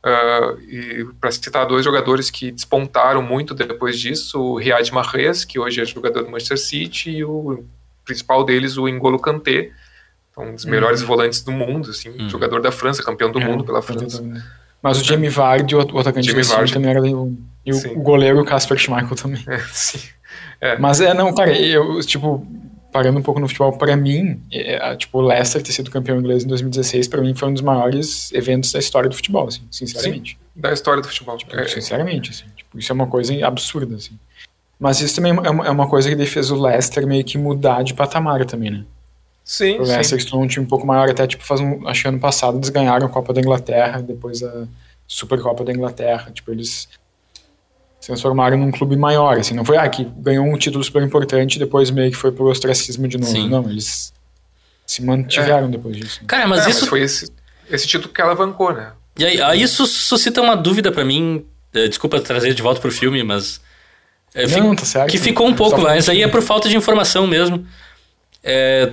ah, 0.04 0.56
e 0.68 1.06
para 1.20 1.30
citar 1.30 1.64
dois 1.66 1.84
jogadores 1.84 2.28
que 2.30 2.50
despontaram 2.50 3.22
muito 3.22 3.54
depois 3.54 3.98
disso, 3.98 4.40
o 4.40 4.58
Riyad 4.58 4.92
Mahrez, 4.92 5.44
que 5.44 5.58
hoje 5.60 5.80
é 5.80 5.84
jogador 5.84 6.24
do 6.24 6.30
Manchester 6.30 6.58
City, 6.58 7.10
e 7.10 7.24
o 7.24 7.64
principal 8.04 8.42
deles, 8.44 8.76
o 8.76 8.88
N'Golo 8.88 9.20
Kanté, 9.20 9.70
um 10.36 10.54
dos 10.56 10.64
melhores 10.64 11.02
volantes 11.02 11.40
do 11.42 11.52
mundo, 11.52 11.90
assim, 11.90 12.08
Uhum. 12.08 12.28
jogador 12.28 12.60
da 12.60 12.72
França, 12.72 13.00
campeão 13.02 13.30
do 13.30 13.38
É, 13.38 13.44
mundo 13.46 13.64
pela 13.64 13.80
França. 13.80 14.18
tentando- 14.20 14.42
Mas 14.82 15.00
o 15.00 15.04
Jamie 15.04 15.30
Vardy, 15.30 15.76
o 15.76 15.98
atacante 15.98 16.28
Jamie 16.28 16.42
Vardy. 16.42 16.72
também 16.72 16.90
era 16.90 17.00
bem 17.00 17.38
E 17.64 17.72
o, 17.72 17.74
Sim. 17.74 17.90
o 17.90 18.00
goleiro, 18.00 18.40
o 18.40 18.44
Casper 18.44 18.76
Schmeichel 18.76 19.16
também. 19.16 19.42
É, 19.46 19.58
sim. 19.72 20.00
Mas 20.78 21.00
é, 21.00 21.12
não, 21.14 21.32
cara, 21.34 21.56
eu, 21.56 22.00
tipo, 22.00 22.46
parando 22.92 23.18
um 23.18 23.22
pouco 23.22 23.40
no 23.40 23.48
futebol, 23.48 23.72
pra 23.72 23.96
mim, 23.96 24.40
é, 24.52 24.74
é, 24.74 24.96
tipo, 24.96 25.18
o 25.18 25.22
Leicester 25.22 25.62
ter 25.62 25.72
sido 25.72 25.90
campeão 25.90 26.18
inglês 26.18 26.44
em 26.44 26.48
2016, 26.48 27.08
pra 27.08 27.20
mim 27.20 27.34
foi 27.34 27.48
um 27.48 27.54
dos 27.54 27.62
maiores 27.62 28.30
eventos 28.32 28.70
da 28.70 28.78
história 28.78 29.08
do 29.08 29.16
futebol, 29.16 29.48
assim, 29.48 29.62
sinceramente. 29.70 30.38
Da 30.54 30.72
história 30.72 31.00
do 31.00 31.08
futebol. 31.08 31.38
É, 31.50 31.66
Sinceramente, 31.66 32.30
assim, 32.30 32.44
tipo, 32.54 32.78
isso 32.78 32.92
é 32.92 32.94
uma 32.94 33.06
coisa 33.06 33.34
absurda, 33.46 33.96
assim. 33.96 34.16
Mas 34.78 35.00
isso 35.00 35.16
também 35.16 35.32
é 35.32 35.50
uma, 35.50 35.66
é 35.66 35.70
uma 35.70 35.88
coisa 35.88 36.14
que 36.14 36.26
fez 36.26 36.50
o 36.50 36.60
Leicester 36.60 37.06
meio 37.06 37.24
que 37.24 37.38
mudar 37.38 37.82
de 37.82 37.94
patamar 37.94 38.44
também, 38.44 38.70
né? 38.70 38.84
Sim, 39.44 39.78
O 39.78 39.82
Leicester 39.82 40.18
sim. 40.18 40.24
se 40.24 40.30
tornou 40.30 40.44
um 40.44 40.48
time 40.48 40.64
um 40.64 40.68
pouco 40.68 40.86
maior, 40.86 41.08
até, 41.10 41.26
tipo, 41.26 41.44
faz 41.44 41.60
um, 41.60 41.86
acho 41.88 42.02
que 42.02 42.08
ano 42.08 42.18
passado 42.20 42.56
eles 42.58 42.68
ganharam 42.68 43.06
a 43.06 43.10
Copa 43.10 43.32
da 43.32 43.40
Inglaterra, 43.40 44.00
depois 44.00 44.42
a 44.42 44.66
Supercopa 45.06 45.64
da 45.64 45.72
Inglaterra, 45.72 46.30
tipo, 46.32 46.50
eles 46.52 46.88
se 48.00 48.06
transformaram 48.08 48.56
num 48.56 48.70
clube 48.72 48.96
maior, 48.96 49.38
assim, 49.38 49.54
não 49.54 49.64
foi, 49.64 49.76
ah, 49.76 49.88
que 49.88 50.04
ganhou 50.18 50.44
um 50.44 50.56
título 50.58 50.82
super 50.82 51.02
importante 51.02 51.56
e 51.56 51.58
depois 51.58 51.90
meio 51.90 52.10
que 52.10 52.16
foi 52.16 52.32
pro 52.32 52.46
ostracismo 52.46 53.06
de 53.06 53.16
novo, 53.18 53.30
Sim. 53.32 53.48
não, 53.48 53.68
eles 53.70 54.12
se 54.86 55.02
mantiveram 55.02 55.70
depois 55.70 55.96
disso. 55.96 56.20
Cara, 56.26 56.46
mas 56.48 56.66
É, 56.66 56.70
isso. 56.70 56.86
foi 56.86 57.02
esse, 57.02 57.30
esse 57.70 57.86
título 57.86 58.12
que 58.12 58.20
alavancou, 58.20 58.72
né? 58.72 58.92
E 59.18 59.24
aí, 59.24 59.40
aí 59.42 59.62
isso 59.62 59.86
suscita 59.86 60.40
uma 60.40 60.56
dúvida 60.56 60.90
pra 60.90 61.04
mim. 61.04 61.44
eh, 61.74 61.86
Desculpa 61.88 62.20
trazer 62.20 62.54
de 62.54 62.62
volta 62.62 62.80
pro 62.80 62.90
filme, 62.90 63.22
mas. 63.22 63.60
fi- 64.34 64.60
Não, 64.60 64.74
tá 64.74 64.84
certo. 64.84 65.10
que 65.10 65.18
ficou 65.18 65.46
um 65.46 65.54
pouco, 65.54 65.80
mas 65.80 66.08
aí 66.08 66.22
é 66.22 66.28
por 66.28 66.42
falta 66.42 66.68
de 66.68 66.76
informação 66.76 67.26
mesmo. 67.26 67.66
É, 68.42 68.92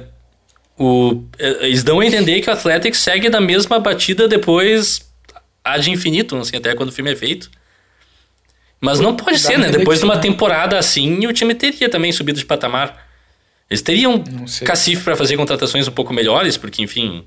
o, 0.80 1.24
eh, 1.38 1.68
eles 1.68 1.84
dão 1.84 2.00
a 2.00 2.06
entender 2.06 2.40
que 2.42 2.50
o 2.50 2.54
Athletics 2.54 3.00
segue 3.00 3.30
na 3.30 3.42
mesma 3.42 3.80
batida 3.80 4.28
depois 4.28 5.02
a 5.64 5.78
de 5.78 5.92
infinito, 5.92 6.36
assim, 6.38 6.56
até 6.58 6.74
quando 6.74 6.90
o 6.90 6.92
filme 6.92 7.12
é 7.12 7.16
feito. 7.16 7.52
Mas 8.82 9.00
não 9.02 9.14
pode 9.16 9.38
ser, 9.38 9.60
né? 9.60 9.70
Depois 9.70 10.00
de 10.00 10.06
uma 10.06 10.16
né? 10.16 10.22
temporada 10.22 10.78
assim, 10.78 11.28
o 11.28 11.34
time 11.34 11.54
teria 11.54 11.90
também 11.90 12.12
subido 12.14 12.40
de 12.40 12.46
patamar. 12.46 13.08
Eles 13.70 13.82
teriam 13.82 14.24
cacife 14.66 15.04
pra 15.04 15.16
fazer 15.18 15.36
contratações 15.36 15.88
um 15.88 15.92
pouco 15.92 16.14
melhores, 16.14 16.56
porque, 16.56 16.82
enfim. 16.82 17.26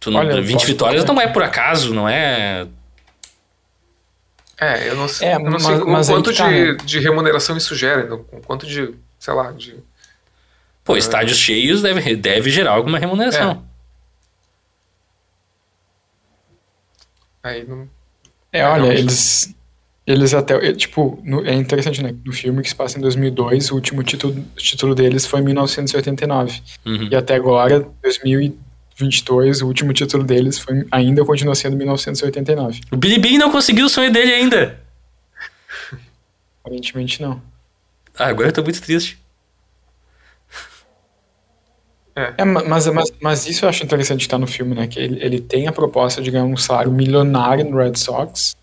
Tu 0.00 0.10
não, 0.10 0.20
Olha, 0.20 0.42
20 0.42 0.52
posso 0.54 0.66
vitórias 0.66 1.04
não 1.04 1.20
é 1.20 1.28
por 1.28 1.42
acaso, 1.42 1.94
não 1.94 2.08
é. 2.08 2.66
É, 4.60 4.88
eu 4.88 4.96
não 4.96 5.06
sei, 5.08 5.28
É, 5.28 5.34
eu 5.36 5.40
não 5.40 5.52
mas- 5.52 5.62
sei 5.62 5.76
mas 5.84 6.08
o 6.08 6.12
quanto 6.12 6.34
tá, 6.34 6.48
de, 6.48 6.72
né? 6.72 6.76
de 6.84 6.98
remuneração 6.98 7.56
isso 7.56 7.74
gera, 7.76 8.04
não, 8.06 8.16
o 8.32 8.40
quanto 8.40 8.66
de, 8.66 8.94
sei 9.18 9.34
lá, 9.34 9.52
de... 9.52 9.76
Pô, 10.86 10.96
estádios 10.96 11.36
cheios 11.36 11.82
deve, 11.82 12.16
deve 12.16 12.48
gerar 12.48 12.70
alguma 12.70 12.98
remuneração. 12.98 13.66
Aí 17.42 17.66
não... 17.66 17.88
É, 18.52 18.60
É, 18.60 18.64
olha, 18.66 18.82
realmente. 18.84 19.00
eles. 19.00 19.54
Eles 20.06 20.32
até. 20.34 20.54
é, 20.68 20.72
Tipo, 20.72 21.20
no- 21.24 21.44
é 21.44 21.52
interessante, 21.54 22.00
né? 22.02 22.14
No 22.24 22.32
filme 22.32 22.62
que 22.62 22.68
se 22.68 22.74
passa 22.74 22.96
em 22.98 23.00
2002, 23.02 23.70
o 23.72 23.74
último 23.74 24.02
título, 24.04 24.40
título 24.56 24.94
deles 24.94 25.26
foi 25.26 25.40
em 25.40 25.44
1989. 25.44 26.62
Uhum. 26.86 27.08
E 27.10 27.16
até 27.16 27.34
agora, 27.34 27.80
2022, 28.02 29.62
o 29.62 29.66
último 29.66 29.92
título 29.92 30.22
deles 30.22 30.58
foi, 30.60 30.86
ainda 30.92 31.24
continua 31.24 31.56
sendo 31.56 31.76
1989. 31.76 32.80
O 32.92 32.96
Billy 32.96 33.18
Bean 33.18 33.38
não 33.38 33.50
conseguiu 33.50 33.86
o 33.86 33.88
sonho 33.88 34.12
dele 34.12 34.32
ainda. 34.32 34.80
Aparentemente 36.64 37.20
não. 37.20 37.42
Ah, 38.16 38.26
agora 38.28 38.48
eu 38.48 38.52
tô 38.52 38.62
muito 38.62 38.80
triste. 38.80 39.18
É, 42.18 42.44
ma- 42.46 42.64
mas, 42.64 42.86
mas, 42.86 43.12
mas 43.20 43.46
isso 43.46 43.64
eu 43.64 43.68
acho 43.68 43.84
interessante 43.84 44.22
estar 44.22 44.38
no 44.38 44.46
filme, 44.46 44.74
né? 44.74 44.86
Que 44.86 44.98
ele, 44.98 45.22
ele 45.22 45.38
tem 45.40 45.68
a 45.68 45.72
proposta 45.72 46.22
de 46.22 46.30
ganhar 46.30 46.44
um 46.46 46.56
salário 46.56 46.90
milionário 46.90 47.64
no 47.68 47.76
Red 47.76 47.94
Sox. 47.96 48.56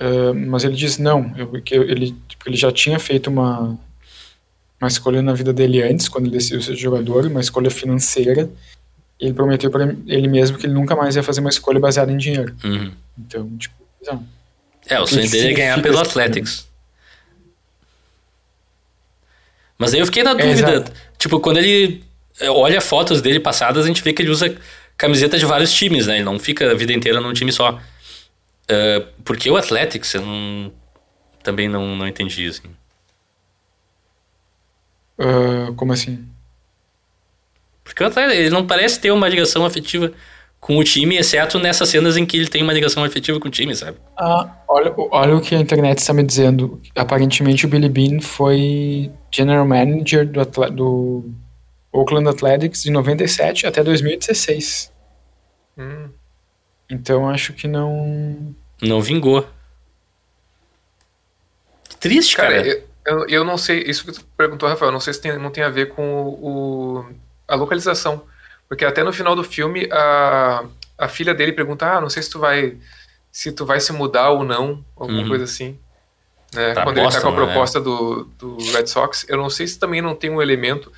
ah, 0.00 0.34
mas 0.34 0.64
ele 0.64 0.74
diz 0.74 0.98
não, 0.98 1.32
eu, 1.36 1.48
que 1.62 1.74
ele, 1.76 2.14
tipo, 2.28 2.48
ele 2.48 2.56
já 2.56 2.72
tinha 2.72 2.98
feito 2.98 3.28
uma, 3.30 3.78
uma 4.80 4.88
escolha 4.88 5.22
na 5.22 5.32
vida 5.34 5.52
dele 5.52 5.80
antes, 5.82 6.08
quando 6.08 6.24
ele 6.26 6.34
decidiu 6.36 6.60
ser 6.60 6.74
jogador, 6.74 7.26
uma 7.26 7.40
escolha 7.40 7.70
financeira. 7.70 8.50
E 9.20 9.26
ele 9.26 9.34
prometeu 9.34 9.70
para 9.70 9.84
ele 10.06 10.26
mesmo 10.28 10.58
que 10.58 10.66
ele 10.66 10.74
nunca 10.74 10.94
mais 10.96 11.14
ia 11.16 11.22
fazer 11.22 11.40
uma 11.40 11.48
escolha 11.48 11.78
baseada 11.80 12.10
em 12.12 12.16
dinheiro. 12.16 12.54
Uhum. 12.64 12.92
Então, 13.18 13.56
tipo, 13.56 13.74
não. 14.04 14.22
É, 14.88 15.00
o 15.00 15.06
sonho 15.06 15.30
dele 15.30 15.50
é 15.50 15.54
ganhar 15.54 15.80
pelo 15.80 15.98
Athletics. 15.98 16.66
Mas 19.78 19.94
aí 19.94 20.00
eu 20.00 20.06
fiquei 20.06 20.22
na 20.22 20.32
É, 20.32 20.34
dúvida. 20.34 20.72
exato. 20.74 20.92
tipo, 21.18 21.38
quando 21.40 21.58
ele 21.58 22.02
olha 22.42 22.80
fotos 22.80 23.20
dele 23.20 23.40
passadas, 23.40 23.84
a 23.84 23.88
gente 23.88 24.02
vê 24.02 24.12
que 24.12 24.22
ele 24.22 24.30
usa 24.30 24.56
camiseta 24.96 25.38
de 25.38 25.46
vários 25.46 25.72
times, 25.72 26.06
né? 26.06 26.16
Ele 26.16 26.24
não 26.24 26.38
fica 26.38 26.70
a 26.70 26.74
vida 26.74 26.92
inteira 26.92 27.20
num 27.20 27.32
time 27.32 27.52
só. 27.52 27.78
Eh, 28.68 29.04
porque 29.24 29.50
o 29.50 29.56
Athletics, 29.56 30.14
eu 30.14 30.22
não, 30.22 30.72
também 31.42 31.68
não, 31.68 31.94
não 31.96 32.06
entendi, 32.06 32.46
assim. 32.46 32.68
Ah, 35.18 35.72
como 35.76 35.92
assim? 35.92 36.26
Porque 37.84 38.02
o 38.02 38.06
Athletics, 38.06 38.38
ele 38.38 38.50
não 38.50 38.66
parece 38.66 39.00
ter 39.00 39.10
uma 39.10 39.28
ligação 39.28 39.64
afetiva 39.64 40.12
com 40.58 40.78
o 40.78 40.84
time, 40.84 41.16
exceto 41.16 41.58
nessas 41.58 41.88
cenas 41.88 42.16
em 42.16 42.26
que 42.26 42.36
ele 42.36 42.48
tem 42.48 42.62
uma 42.62 42.72
ligação 42.72 43.04
afetiva 43.04 43.38
com 43.38 43.46
o 43.46 43.50
time, 43.50 43.74
sabe? 43.76 43.98
Ah, 44.16 44.50
olha, 44.66 44.92
olha 44.96 45.36
o 45.36 45.40
que 45.40 45.54
a 45.54 45.60
internet 45.60 45.98
está 45.98 46.12
me 46.12 46.24
dizendo. 46.24 46.80
Aparentemente 46.96 47.64
o 47.66 47.68
Billy 47.68 47.88
Bean 47.88 48.20
foi 48.20 49.10
general 49.30 49.66
manager 49.66 50.26
do, 50.26 50.44
do 50.70 51.30
Oakland 51.92 52.28
Athletics 52.28 52.82
de 52.82 52.90
97 52.90 53.66
até 53.66 53.82
2016. 53.82 54.92
Hum. 55.78 56.10
Então 56.90 57.28
acho 57.28 57.52
que 57.52 57.66
não. 57.66 58.54
Não 58.82 59.00
vingou. 59.00 59.46
Que 61.88 61.96
triste, 61.96 62.36
cara. 62.36 62.56
Cara, 62.56 62.66
eu, 62.68 62.82
eu, 63.06 63.28
eu 63.28 63.44
não 63.44 63.56
sei, 63.56 63.82
isso 63.82 64.04
que 64.04 64.12
tu 64.12 64.24
perguntou, 64.36 64.68
Rafael, 64.68 64.88
eu 64.88 64.92
não 64.92 65.00
sei 65.00 65.12
se 65.14 65.20
tem, 65.20 65.38
não 65.38 65.50
tem 65.50 65.64
a 65.64 65.68
ver 65.70 65.86
com 65.94 66.22
o, 66.24 66.98
o- 67.00 67.06
a 67.48 67.54
localização. 67.54 68.24
Porque 68.68 68.84
até 68.84 69.02
no 69.04 69.12
final 69.12 69.36
do 69.36 69.44
filme, 69.44 69.88
a, 69.92 70.64
a 70.98 71.08
filha 71.08 71.32
dele 71.34 71.52
pergunta, 71.52 71.86
ah, 71.86 72.00
não 72.00 72.10
sei 72.10 72.22
se 72.22 72.30
tu 72.30 72.38
vai 72.38 72.76
se 73.30 73.52
tu 73.52 73.66
vai 73.66 73.78
se 73.80 73.92
mudar 73.92 74.30
ou 74.30 74.42
não, 74.42 74.82
alguma 74.96 75.20
Uhum. 75.22 75.28
coisa 75.28 75.44
assim. 75.44 75.78
Né? 76.54 76.72
Pra 76.72 76.84
Quando 76.84 76.98
ele 76.98 77.10
tá 77.10 77.20
com 77.20 77.28
a 77.28 77.30
Boston, 77.30 77.40
né? 77.40 77.46
proposta 77.52 77.80
do, 77.80 78.24
do 78.38 78.56
Red 78.72 78.86
Sox, 78.86 79.26
eu 79.28 79.36
não 79.36 79.50
sei 79.50 79.66
se 79.66 79.78
também 79.78 80.00
não 80.00 80.14
tem 80.14 80.30
um 80.30 80.40
elemento 80.40 80.90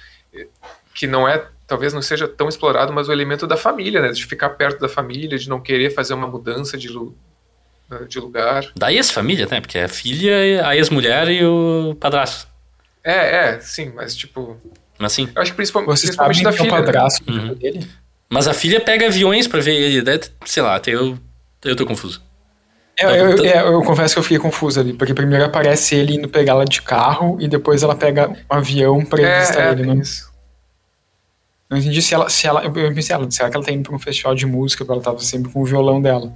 que 0.99 1.07
não 1.07 1.29
é, 1.29 1.47
talvez 1.65 1.93
não 1.93 2.03
seja 2.03 2.27
tão 2.27 2.49
explorado, 2.49 2.93
mas 2.93 3.09
o 3.09 3.13
elemento 3.13 3.47
da 3.47 3.57
família, 3.57 4.03
né? 4.03 4.09
De 4.09 4.27
ficar 4.27 4.49
perto 4.51 4.81
da 4.81 4.89
família, 4.89 5.39
de 5.39 5.49
não 5.49 5.61
querer 5.61 5.91
fazer 5.91 6.13
uma 6.13 6.27
mudança 6.27 6.77
de, 6.77 6.89
lu- 6.89 7.17
de 8.09 8.19
lugar. 8.19 8.65
Da 8.77 8.93
ex-família, 8.93 9.47
né? 9.49 9.61
Porque 9.61 9.79
é 9.79 9.85
a 9.85 9.89
filha, 9.89 10.67
a 10.67 10.77
ex-mulher 10.77 11.29
e 11.29 11.45
o 11.45 11.97
padrasto. 12.01 12.49
É, 13.05 13.51
é, 13.55 13.61
sim, 13.61 13.93
mas 13.95 14.17
tipo, 14.17 14.57
Mas 14.99 15.13
assim. 15.13 15.29
Eu 15.37 15.41
acho 15.41 15.53
que 15.53 15.57
principal- 15.57 15.85
Vocês 15.87 16.17
principalmente 16.17 16.43
sabem 16.43 16.45
da 16.45 16.51
é 16.51 16.53
o 16.53 16.65
filha. 16.65 16.81
né? 16.81 16.85
padrasto 16.87 17.25
do 17.25 17.33
Uhum. 17.33 17.55
dele? 17.55 17.89
Mas 18.29 18.49
a 18.49 18.53
filha 18.53 18.81
pega 18.81 19.07
aviões 19.07 19.47
pra 19.47 19.61
ver 19.61 19.75
ele. 19.77 20.03
né? 20.03 20.19
Sei 20.45 20.61
lá, 20.63 20.75
até 20.75 20.91
eu, 20.91 21.17
eu 21.65 21.77
tô 21.77 21.87
confuso. 21.87 22.21
Eu, 22.99 23.09
Tá- 23.09 23.17
eu, 23.17 23.37
tá- 23.37 23.47
é, 23.47 23.63
eu 23.63 23.81
confesso 23.83 24.15
que 24.15 24.19
eu 24.19 24.23
fiquei 24.25 24.39
confuso 24.41 24.81
ali, 24.81 24.93
porque 24.95 25.15
primeiro 25.15 25.45
aparece 25.45 25.95
ele 25.95 26.17
indo 26.17 26.29
pegar 26.29 26.55
ela 26.55 26.65
de 26.65 26.83
carro 26.83 27.39
e 27.41 27.47
depois 27.47 27.85
ela 27.85 27.95
pega 27.95 28.29
um 28.29 28.37
avião 28.51 29.05
pra 29.05 29.23
É, 29.23 29.39
visitar 29.41 29.69
é, 29.69 29.71
ele. 29.71 29.87
Não, 29.87 29.95
isso. 30.01 30.28
Não 31.71 31.77
entendi 31.79 32.01
se 32.03 32.15
ela, 32.15 32.29
se 32.29 32.47
ela. 32.47 32.65
Eu 32.65 32.73
pensei, 32.95 33.15
ela, 33.15 33.31
será 33.31 33.51
que 33.51 33.57
ela 33.57 33.65
tá 33.65 33.73
indo 33.73 33.83
pra 33.85 33.95
um 33.95 33.99
festival 33.99 34.35
de 34.35 34.47
música, 34.47 34.85
porque 34.85 34.93
ela 34.95 35.03
tava 35.03 35.19
sempre 35.21 35.51
com 35.53 35.61
o 35.61 35.65
violão 35.65 36.01
dela. 36.01 36.33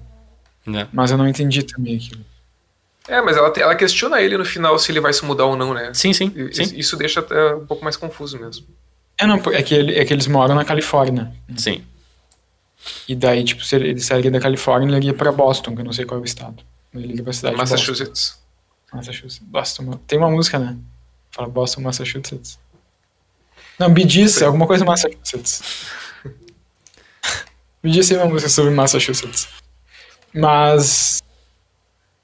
Né? 0.67 0.87
Mas 0.93 1.11
eu 1.11 1.19
não 1.19 1.27
entendi 1.29 1.63
também 1.63 1.97
aquilo. 1.97 2.25
É, 3.09 3.21
mas 3.21 3.37
ela, 3.37 3.53
ela 3.57 3.75
questiona 3.75 4.21
ele 4.21 4.37
no 4.39 4.45
final 4.45 4.79
se 4.79 4.93
ele 4.93 5.01
vai 5.01 5.13
se 5.13 5.25
mudar 5.25 5.45
ou 5.47 5.57
não, 5.57 5.75
né? 5.75 5.93
Sim, 5.93 6.13
sim, 6.13 6.33
E- 6.37 6.55
sim. 6.55 6.77
Isso 6.79 6.97
deixa 6.97 7.19
até 7.21 7.55
um 7.55 7.67
pouco 7.67 7.83
mais 7.83 7.97
confuso 7.97 8.39
mesmo. 8.39 8.67
É, 9.19 9.27
não, 9.27 9.37
é 9.53 9.63
que, 9.63 9.75
ele, 9.75 9.99
é 9.99 10.05
que 10.05 10.13
eles 10.13 10.27
moram 10.29 10.55
na 10.55 10.65
Califórnia. 10.65 11.33
Sim. 11.57 11.83
E 13.09 13.15
daí, 13.15 13.43
tipo, 13.45 13.65
se 13.65 13.75
ele, 13.77 13.89
ele 13.91 14.01
sairia 14.01 14.31
da 14.31 14.41
Califórnia, 14.41 14.87
ele 14.89 14.97
iria 14.97 15.15
pra 15.15 15.33
Boston, 15.33 15.75
que 15.75 15.81
eu 15.81 15.85
não 15.85 15.93
sei 15.93 16.05
qual 16.05 16.19
é 16.19 16.23
o 16.23 16.25
estado. 16.25 16.63
Ele 16.95 17.07
liga 17.09 17.23
pra 17.25 17.33
cidade 17.33 17.55
de 17.55 17.61
Massachusetts. 17.61 18.39
Boston. 18.91 18.97
Massachusetts. 18.97 19.39
Boston. 19.49 19.93
Tem 20.07 20.19
uma 20.19 20.31
música, 20.31 20.59
né? 20.59 20.77
Fala 21.31 21.49
Boston, 21.49 21.81
Massachusetts. 21.83 22.59
Não, 23.79 23.93
Gees, 23.97 24.41
alguma 24.43 24.67
coisa 24.67 24.85
Massachusetts. 24.85 25.63
Gees 27.85 28.09
tem 28.09 28.17
uma 28.19 28.27
música 28.27 28.49
sobre 28.49 28.71
Massachusetts. 28.73 29.49
Mas... 30.33 31.23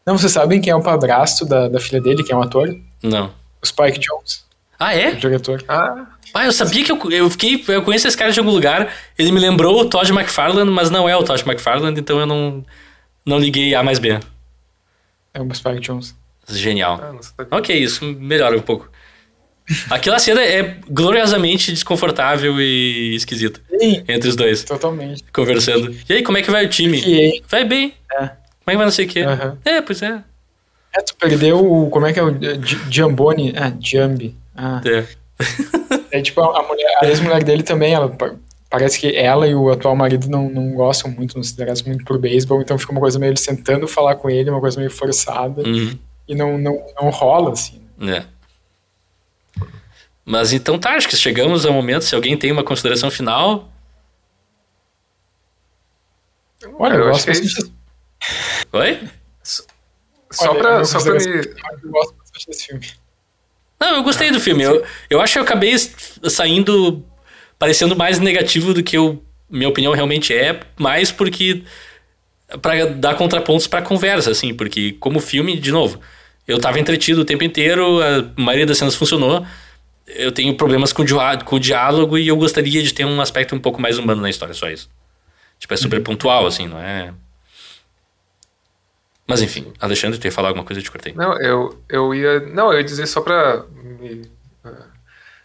Não, 0.06 0.16
vocês 0.16 0.32
sabem 0.32 0.60
quem 0.60 0.70
é 0.72 0.76
o 0.76 0.82
padrasto 0.82 1.44
da, 1.44 1.68
da 1.68 1.78
filha 1.80 2.00
dele, 2.00 2.22
quem 2.24 2.34
é 2.34 2.38
o 2.38 2.42
ator? 2.42 2.74
Não. 3.02 3.32
O 3.62 3.66
Spike 3.66 3.98
Jones, 3.98 4.44
Ah, 4.78 4.88
o 4.88 4.90
é? 4.98 5.10
diretor. 5.12 5.62
Ah, 5.68 6.06
Ah, 6.32 6.44
eu 6.46 6.52
sabia 6.52 6.84
que 6.84 6.92
eu, 6.92 7.10
eu 7.10 7.28
fiquei. 7.30 7.62
Eu 7.68 7.82
conheço 7.82 8.06
esse 8.08 8.16
cara 8.16 8.30
de 8.32 8.38
algum 8.38 8.52
lugar. 8.52 8.92
Ele 9.18 9.32
me 9.32 9.40
lembrou 9.40 9.80
o 9.80 9.84
Todd 9.88 10.10
McFarlane, 10.12 10.70
mas 10.70 10.90
não 10.90 11.08
é 11.08 11.16
o 11.16 11.22
Todd 11.24 11.42
McFarlane, 11.46 11.98
então 12.00 12.18
eu 12.20 12.26
não, 12.26 12.64
não 13.26 13.38
liguei 13.38 13.74
A 13.74 13.82
mais 13.82 13.98
B. 13.98 14.18
É 15.34 15.42
o 15.42 15.54
Spike 15.54 15.80
Jones. 15.80 16.14
Genial. 16.48 17.00
ah. 17.38 17.46
Ok, 17.56 17.76
isso 17.76 18.04
melhora 18.04 18.56
um 18.56 18.62
pouco. 18.62 18.88
Aquela 19.90 20.18
cena 20.18 20.42
é 20.42 20.76
gloriosamente 20.88 21.70
desconfortável 21.72 22.60
e 22.60 23.14
esquisita. 23.14 23.60
Sim, 23.78 24.02
Entre 24.08 24.28
os 24.28 24.34
dois, 24.36 24.64
totalmente. 24.64 25.22
conversando. 25.32 25.94
E 26.08 26.12
aí, 26.14 26.22
como 26.22 26.38
é 26.38 26.42
que 26.42 26.50
vai 26.50 26.64
o 26.64 26.68
time? 26.68 26.98
E, 27.04 27.42
Vai 27.48 27.64
bem. 27.64 27.92
É. 28.12 28.16
Como 28.18 28.28
é 28.66 28.70
que 28.72 28.76
vai 28.76 28.86
não 28.86 28.90
sei 28.92 29.04
o 29.04 29.08
quê? 29.08 29.20
Aham. 29.20 29.58
É, 29.64 29.80
pois 29.82 30.00
é. 30.02 30.22
é, 30.96 31.02
tu 31.02 31.14
perdeu 31.16 31.58
o... 31.58 31.90
Como 31.90 32.06
é 32.06 32.12
que 32.12 32.18
é 32.18 32.22
o... 32.22 32.30
Gi- 32.64 32.80
Giamboni? 32.90 33.52
Ah, 33.56 33.72
Giambi. 33.80 34.34
Ah, 34.56 34.80
É. 34.84 35.04
É 36.10 36.22
tipo, 36.22 36.40
a, 36.40 36.62
mulher, 36.62 36.98
a 37.02 37.06
ex-mulher 37.06 37.44
dele 37.44 37.62
também, 37.62 37.92
ela 37.92 38.08
pa- 38.08 38.34
parece 38.70 38.98
que 38.98 39.14
ela 39.14 39.46
e 39.46 39.54
o 39.54 39.70
atual 39.70 39.94
marido 39.94 40.26
não, 40.28 40.48
não 40.48 40.72
gostam 40.72 41.10
muito, 41.10 41.36
não 41.36 41.42
se 41.42 41.52
interessam 41.52 41.86
muito 41.88 42.02
por 42.06 42.18
beisebol, 42.18 42.62
então 42.62 42.78
fica 42.78 42.92
uma 42.92 43.00
coisa 43.00 43.18
meio 43.18 43.30
eles 43.30 43.44
tentando 43.44 43.86
falar 43.86 44.14
com 44.16 44.30
ele, 44.30 44.48
uma 44.48 44.58
coisa 44.60 44.78
meio 44.78 44.90
forçada, 44.90 45.62
Uhum. 45.62 45.98
e 46.26 46.34
não, 46.34 46.56
não, 46.56 46.82
não 46.98 47.10
rola, 47.10 47.52
assim. 47.52 47.82
É. 48.00 48.24
Mas 50.28 50.52
então 50.52 50.78
tá, 50.78 50.90
acho 50.90 51.08
que 51.08 51.16
chegamos 51.16 51.64
ao 51.64 51.72
momento. 51.72 52.04
Se 52.04 52.14
alguém 52.14 52.36
tem 52.36 52.52
uma 52.52 52.62
consideração 52.62 53.10
final. 53.10 53.72
Olha, 56.78 56.96
eu 56.96 57.04
eu, 57.04 57.08
acho 57.08 57.24
gosto 57.24 57.24
que 57.24 57.30
é 57.30 57.42
isso. 57.46 57.72
Oi? 58.74 59.08
Só 60.30 60.50
olha, 60.50 60.58
pra, 60.60 60.84
só 60.84 61.00
pra 61.00 61.14
me. 61.14 61.20
eu 61.24 61.90
gosto 61.90 62.14
bastante 62.14 62.46
desse 62.46 62.66
filme. 62.66 62.86
Não, 63.80 63.96
eu 63.96 64.02
gostei 64.02 64.30
do 64.30 64.38
filme. 64.38 64.64
Eu, 64.64 64.84
eu 65.08 65.18
acho 65.18 65.32
que 65.32 65.38
eu 65.38 65.44
acabei 65.44 65.74
saindo 65.78 67.02
parecendo 67.58 67.96
mais 67.96 68.18
negativo 68.18 68.74
do 68.74 68.82
que 68.82 68.98
eu, 68.98 69.24
minha 69.48 69.70
opinião 69.70 69.94
realmente 69.94 70.34
é, 70.36 70.60
mais 70.76 71.10
porque 71.10 71.62
para 72.60 72.84
dar 72.84 73.14
contrapontos 73.14 73.66
pra 73.66 73.80
conversa, 73.80 74.30
assim, 74.30 74.52
porque 74.52 74.92
como 75.00 75.20
filme, 75.20 75.58
de 75.58 75.72
novo, 75.72 75.98
eu 76.46 76.60
tava 76.60 76.78
entretido 76.78 77.22
o 77.22 77.24
tempo 77.24 77.44
inteiro, 77.44 77.98
a 78.02 78.30
maioria 78.36 78.66
das 78.66 78.76
cenas 78.76 78.94
funcionou. 78.94 79.46
Eu 80.16 80.32
tenho 80.32 80.56
problemas 80.56 80.92
com 80.92 81.02
o, 81.02 81.04
diá- 81.04 81.38
com 81.44 81.56
o 81.56 81.60
diálogo 81.60 82.16
e 82.18 82.26
eu 82.28 82.36
gostaria 82.36 82.82
de 82.82 82.92
ter 82.94 83.04
um 83.04 83.20
aspecto 83.20 83.54
um 83.54 83.58
pouco 83.60 83.80
mais 83.80 83.98
humano 83.98 84.22
na 84.22 84.30
história, 84.30 84.54
só 84.54 84.68
isso. 84.70 84.88
Tipo, 85.58 85.74
é 85.74 85.76
super 85.76 86.02
pontual, 86.02 86.46
assim, 86.46 86.66
não 86.66 86.78
é. 86.80 87.12
Mas 89.26 89.42
enfim, 89.42 89.70
Alexandre, 89.78 90.18
tu 90.18 90.24
ia 90.24 90.32
falar 90.32 90.48
alguma 90.48 90.64
coisa, 90.64 90.80
eu 90.80 90.84
te 90.84 90.90
cortei. 90.90 91.12
Não, 91.12 91.38
eu, 91.40 91.82
eu 91.88 92.14
ia. 92.14 92.40
Não, 92.40 92.72
eu 92.72 92.78
ia 92.78 92.84
dizer 92.84 93.06
só 93.06 93.20
pra 93.20 93.62
me, 94.00 94.22
ah, 94.64 94.70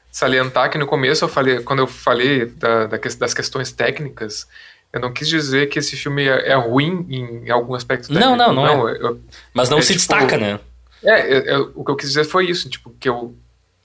salientar 0.10 0.70
que 0.70 0.78
no 0.78 0.88
começo 0.88 1.26
eu 1.26 1.30
falei, 1.30 1.60
quando 1.62 1.80
eu 1.80 1.88
falei 1.88 2.46
da, 2.46 2.86
da 2.88 2.98
das 2.98 3.34
questões 3.34 3.74
técnicas, 3.74 4.48
eu 4.94 5.02
não 5.02 5.12
quis 5.12 5.28
dizer 5.28 5.68
que 5.68 5.80
esse 5.80 5.98
filme 5.98 6.24
é, 6.26 6.52
é 6.52 6.56
ruim 6.56 7.06
em 7.10 7.50
algum 7.52 7.76
aspecto 7.76 8.14
Não, 8.14 8.38
técnico. 8.38 8.38
não, 8.38 8.54
não 8.54 8.88
é. 8.90 8.98
eu- 9.02 9.20
Mas 9.54 9.70
não 9.70 9.80
É, 9.80 9.82
se 9.82 9.88
tipo, 9.88 9.98
destaca, 10.00 10.38
né? 10.38 10.60
É, 11.04 11.20
é, 11.20 11.50
é, 11.56 11.58
o 11.58 11.84
que 11.84 11.92
eu 11.92 11.96
quis 11.98 12.08
dizer 12.08 12.24
foi 12.24 12.50
isso, 12.50 12.70
tipo, 12.70 12.90
que 12.98 13.10
eu, 13.10 13.36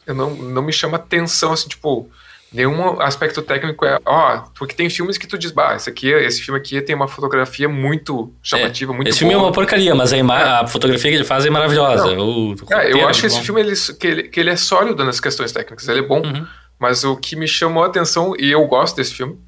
eu 0.08 0.14
não, 0.14 0.30
não 0.34 0.62
me 0.62 0.72
chama 0.72 0.96
atenção, 0.96 1.52
assim, 1.52 1.68
tipo, 1.68 2.08
nenhum 2.52 3.00
aspecto 3.00 3.42
técnico 3.42 3.84
é, 3.84 4.00
ó, 4.06 4.38
porque 4.58 4.74
tem 4.74 4.88
filmes 4.88 5.18
que 5.18 5.26
tu 5.26 5.36
diz, 5.38 5.50
bah, 5.50 5.76
esse, 5.76 5.88
aqui, 5.90 6.08
esse 6.10 6.40
filme 6.42 6.58
aqui 6.58 6.80
tem 6.80 6.96
uma 6.96 7.06
fotografia 7.06 7.68
muito 7.68 8.32
chamativa, 8.42 8.92
muito 8.92 9.08
Esse 9.08 9.18
filme 9.18 9.34
é 9.34 9.36
boa. 9.36 9.48
uma 9.48 9.52
porcaria, 9.52 9.94
mas 9.94 10.12
a, 10.12 10.16
ima- 10.16 10.60
a 10.62 10.66
fotografia 10.66 11.10
que 11.10 11.16
ele 11.18 11.24
faz 11.24 11.44
é 11.44 11.50
maravilhosa. 11.50 12.08
O 12.18 12.54
É, 12.72 12.90
eu 12.92 12.98
é 13.00 13.04
acho 13.04 13.20
que 13.20 13.26
esse 13.26 13.36
bom. 13.38 13.44
filme 13.44 13.60
ele, 13.60 13.74
que, 14.00 14.06
ele, 14.06 14.22
que 14.24 14.40
ele 14.40 14.50
é 14.50 14.56
sólido 14.56 15.04
nas 15.04 15.20
questões 15.20 15.52
técnicas, 15.52 15.86
ele 15.88 16.00
é 16.00 16.02
bom, 16.02 16.22
Uhum. 16.22 16.46
mas 16.78 17.04
o 17.04 17.16
que 17.16 17.36
me 17.36 17.46
chamou 17.46 17.84
a 17.84 17.86
atenção, 17.86 18.34
e 18.38 18.50
eu 18.50 18.64
gosto 18.66 18.96
desse 18.96 19.14
filme, 19.14 19.38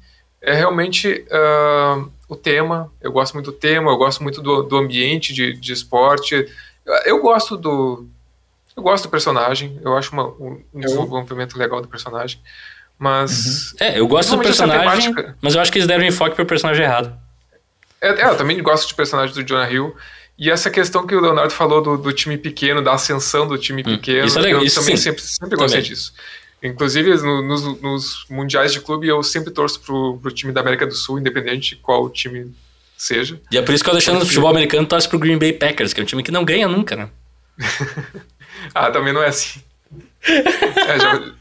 é 0.41 0.53
realmente 0.53 1.25
ah, 1.31 2.03
o 2.29 2.35
tema, 2.35 2.91
eu 3.01 3.11
gosto 3.11 3.33
muito 3.33 3.51
do 3.51 3.57
tema, 3.57 3.91
eu 3.91 3.97
gosto 3.97 4.21
muito 4.23 4.41
do, 4.41 4.61
do 4.63 4.77
ambiente 4.77 5.33
de, 5.33 5.53
de 5.53 5.73
esporte, 5.73 6.45
eu 7.05 7.19
gosto 7.21 7.57
do 7.57 8.05
eu 8.75 8.83
gosto 8.83 9.03
do 9.05 9.09
personagem, 9.09 9.79
eu 9.83 9.95
acho 9.97 10.11
uma- 10.13 10.27
um, 10.27 10.61
um 10.73 10.81
Eu- 10.81 10.81
desenvolvimento 10.81 11.57
legal 11.57 11.81
do 11.81 11.87
personagem, 11.87 12.39
mas 12.97 13.73
É, 13.79 13.99
eu 13.99 14.07
gosto 14.07 14.35
do 14.35 14.41
personagem, 14.41 14.79
temática. 15.13 15.35
mas 15.41 15.55
eu 15.55 15.61
acho 15.61 15.71
que 15.71 15.77
eles 15.77 15.87
deram 15.87 16.03
enfoque 16.05 16.35
pro 16.35 16.45
personagem 16.45 16.83
errado. 16.85 17.13
É, 17.99 18.09
é, 18.21 18.25
eu 18.29 18.35
também 18.37 18.61
gosto 18.63 18.87
de 18.87 18.93
personagem 18.95 19.33
do 19.35 19.43
Jonah 19.43 19.69
Hill. 19.71 19.95
E 20.37 20.49
essa 20.49 20.71
questão 20.71 21.05
que 21.05 21.13
o 21.13 21.19
Leonardo 21.21 21.53
falou 21.53 21.81
do, 21.83 21.97
do 21.97 22.11
time 22.11 22.35
pequeno, 22.35 22.81
da 22.83 22.93
ascensão 22.93 23.47
do 23.47 23.57
time 23.59 23.83
pequeno, 23.83 24.23
Hum, 24.23 24.25
isso 24.25 24.39
é 24.39 24.41
legal, 24.41 24.61
eu 24.61 24.65
isso 24.65 24.79
também 24.79 24.97
sim. 24.97 25.03
sempre, 25.03 25.21
sempre 25.21 25.55
gostei 25.57 25.81
Também. 25.81 25.91
disso. 25.95 26.13
Inclusive, 26.63 27.15
no- 27.17 27.41
nos, 27.43 27.81
nos 27.81 28.25
mundiais 28.29 28.71
de 28.73 28.79
clube, 28.79 29.07
eu 29.07 29.21
sempre 29.21 29.51
torço 29.51 29.79
pro, 29.81 30.17
pro 30.19 30.31
time 30.31 30.51
da 30.51 30.61
América 30.61 30.87
do 30.87 30.95
Sul, 30.95 31.19
independente 31.19 31.71
de 31.71 31.75
qual 31.75 32.09
time 32.09 32.51
seja. 32.97 33.39
E 33.51 33.57
é 33.57 33.61
por 33.61 33.73
isso 33.75 33.83
que 33.83 33.89
o 33.89 33.93
Alexandre 33.93 34.19
do 34.21 34.25
futebol 34.25 34.49
americano 34.49 34.87
torce 34.87 35.07
pro 35.07 35.19
Green 35.19 35.37
Bay 35.37 35.53
Packers, 35.53 35.93
que 35.93 35.99
é 35.99 36.03
um 36.03 36.07
time 36.07 36.23
que 36.23 36.31
não 36.31 36.43
ganha 36.45 36.67
nunca, 36.67 36.95
né? 36.95 37.09
Ah, 38.73 38.91
também 38.91 39.13
não 39.13 39.21
é 39.23 39.27
assim. 39.27 39.59
É, 40.27 40.99
já, 40.99 41.31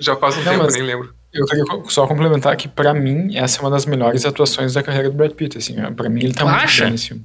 já 0.00 0.16
passa 0.16 0.38
um 0.40 0.44
Não, 0.44 0.52
tempo, 0.52 0.64
mas- 0.64 0.74
nem 0.74 0.82
lembro. 0.82 1.14
Eu 1.32 1.44
queria 1.44 1.64
só 1.88 2.06
complementar 2.06 2.56
que, 2.56 2.66
pra 2.66 2.94
mim, 2.94 3.36
essa 3.36 3.58
é 3.58 3.60
uma 3.62 3.70
das 3.70 3.84
melhores 3.84 4.24
atuações 4.24 4.72
da 4.72 4.82
carreira 4.82 5.10
do 5.10 5.16
Brad 5.16 5.32
Pitt, 5.32 5.58
assim, 5.58 5.76
ó. 5.84 5.90
pra 5.90 6.08
mim 6.08 6.22
ele 6.24 6.32
tá 6.32 6.40
Tu 6.44 6.48
muito 6.48 6.64
acha? 6.64 6.82
bem 6.84 6.92
nesse 6.92 7.08
filme. 7.08 7.24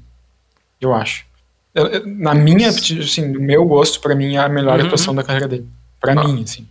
Eu 0.82 0.94
acho. 0.94 1.24
Eu- 1.74 1.88
eu- 1.88 2.04
na 2.06 2.34
minha, 2.34 2.68
assim, 2.68 3.28
no 3.30 3.40
meu 3.40 3.64
gosto, 3.64 4.02
pra 4.02 4.14
mim 4.14 4.36
é 4.36 4.40
a 4.40 4.50
melhor 4.50 4.78
Uhum. 4.80 4.86
atuação 4.88 5.16
da 5.16 5.24
carreira 5.24 5.48
dele. 5.48 5.66
Pra 6.02 6.12
Ah. 6.12 6.24
mim, 6.28 6.44
assim. 6.44 6.68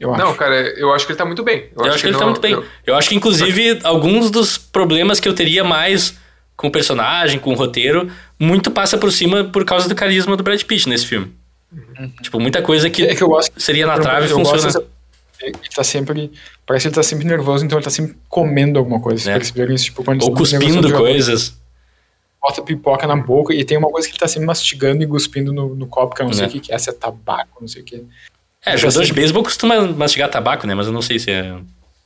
Eu 0.00 0.14
acho. 0.14 0.24
Não, 0.24 0.34
cara, 0.34 0.54
eu 0.78 0.92
acho 0.94 1.04
que 1.04 1.12
ele 1.12 1.18
tá 1.18 1.24
muito 1.26 1.42
bem. 1.42 1.68
Eu, 1.76 1.84
acho 1.84 1.98
que 2.00 2.06
ele 2.06 2.14
tá 2.14 2.20
não- 2.20 2.28
muito 2.30 2.40
bem. 2.40 2.52
eu- 2.52 2.64
Eu 2.86 2.94
acho 2.96 3.08
que, 3.10 3.14
inclusive, 3.14 3.80
alguns 3.84 4.30
dos 4.30 4.56
problemas 4.56 5.20
que 5.20 5.28
eu 5.28 5.34
teria 5.34 5.62
mais 5.62 6.16
com 6.56 6.68
o 6.68 6.70
personagem, 6.72 7.38
com 7.38 7.52
o 7.52 7.54
roteiro, 7.54 8.10
muito 8.38 8.70
passa 8.70 8.96
por 8.96 9.12
cima 9.12 9.44
por 9.44 9.64
causa 9.66 9.88
do 9.88 9.94
carisma 9.94 10.36
do 10.36 10.42
Brad 10.42 10.62
Pitt 10.62 10.88
nesse 10.88 11.06
filme. 11.06 11.30
Tipo, 12.22 12.38
muita 12.40 12.60
coisa 12.62 12.88
que, 12.90 13.02
É 13.04 13.14
que 13.14 13.22
eu 13.22 13.28
gosto. 13.28 13.52
seria 13.60 13.86
na 13.86 13.98
trave 13.98 14.28
gosto 14.28 14.38
funciona. 14.38 14.62
dessa- 14.66 14.84
Ele 15.42 15.54
tá 15.74 15.82
sempre. 15.82 16.30
Parece 16.64 16.84
que 16.84 16.88
ele 16.88 16.94
tá 16.94 17.02
sempre 17.02 17.26
nervoso, 17.26 17.64
então 17.64 17.76
ele 17.78 17.84
tá 17.84 17.90
sempre 17.90 18.16
comendo 18.28 18.78
alguma 18.78 19.00
coisa. 19.00 19.30
É. 19.30 19.34
Perceberam 19.34 19.74
isso? 19.74 19.86
Tipo, 19.86 20.04
quando 20.04 20.22
Ou 20.22 20.32
cuspindo 20.34 20.92
coisas. 20.92 21.56
Bota 22.40 22.62
pipoca 22.62 23.06
na 23.06 23.16
boca 23.16 23.52
e 23.54 23.64
tem 23.64 23.76
uma 23.78 23.88
coisa 23.88 24.06
que 24.06 24.12
ele 24.14 24.18
tá 24.20 24.28
sempre 24.28 24.46
mastigando 24.46 25.02
e 25.02 25.06
cuspindo 25.06 25.52
no, 25.52 25.74
no 25.74 25.86
copo, 25.86 26.14
que 26.14 26.22
eu 26.22 26.26
não 26.26 26.32
sei 26.32 26.44
É. 26.44 26.48
o 26.48 26.50
que, 26.50 26.60
que 26.60 26.72
é, 26.72 26.78
se 26.78 26.90
é 26.90 26.92
tabaco, 26.92 27.58
não 27.60 27.68
sei 27.68 27.82
o 27.82 27.84
que. 27.84 28.04
É, 28.64 28.74
Eu 28.74 28.78
jogador 28.78 28.98
sei. 28.98 29.06
de 29.06 29.12
beisebol 29.14 29.42
costuma 29.42 29.80
mastigar 29.88 30.28
tabaco, 30.30 30.66
né? 30.66 30.74
Mas 30.74 30.86
eu 30.86 30.92
não 30.92 31.02
sei 31.02 31.18
se 31.18 31.30
é. 31.30 31.56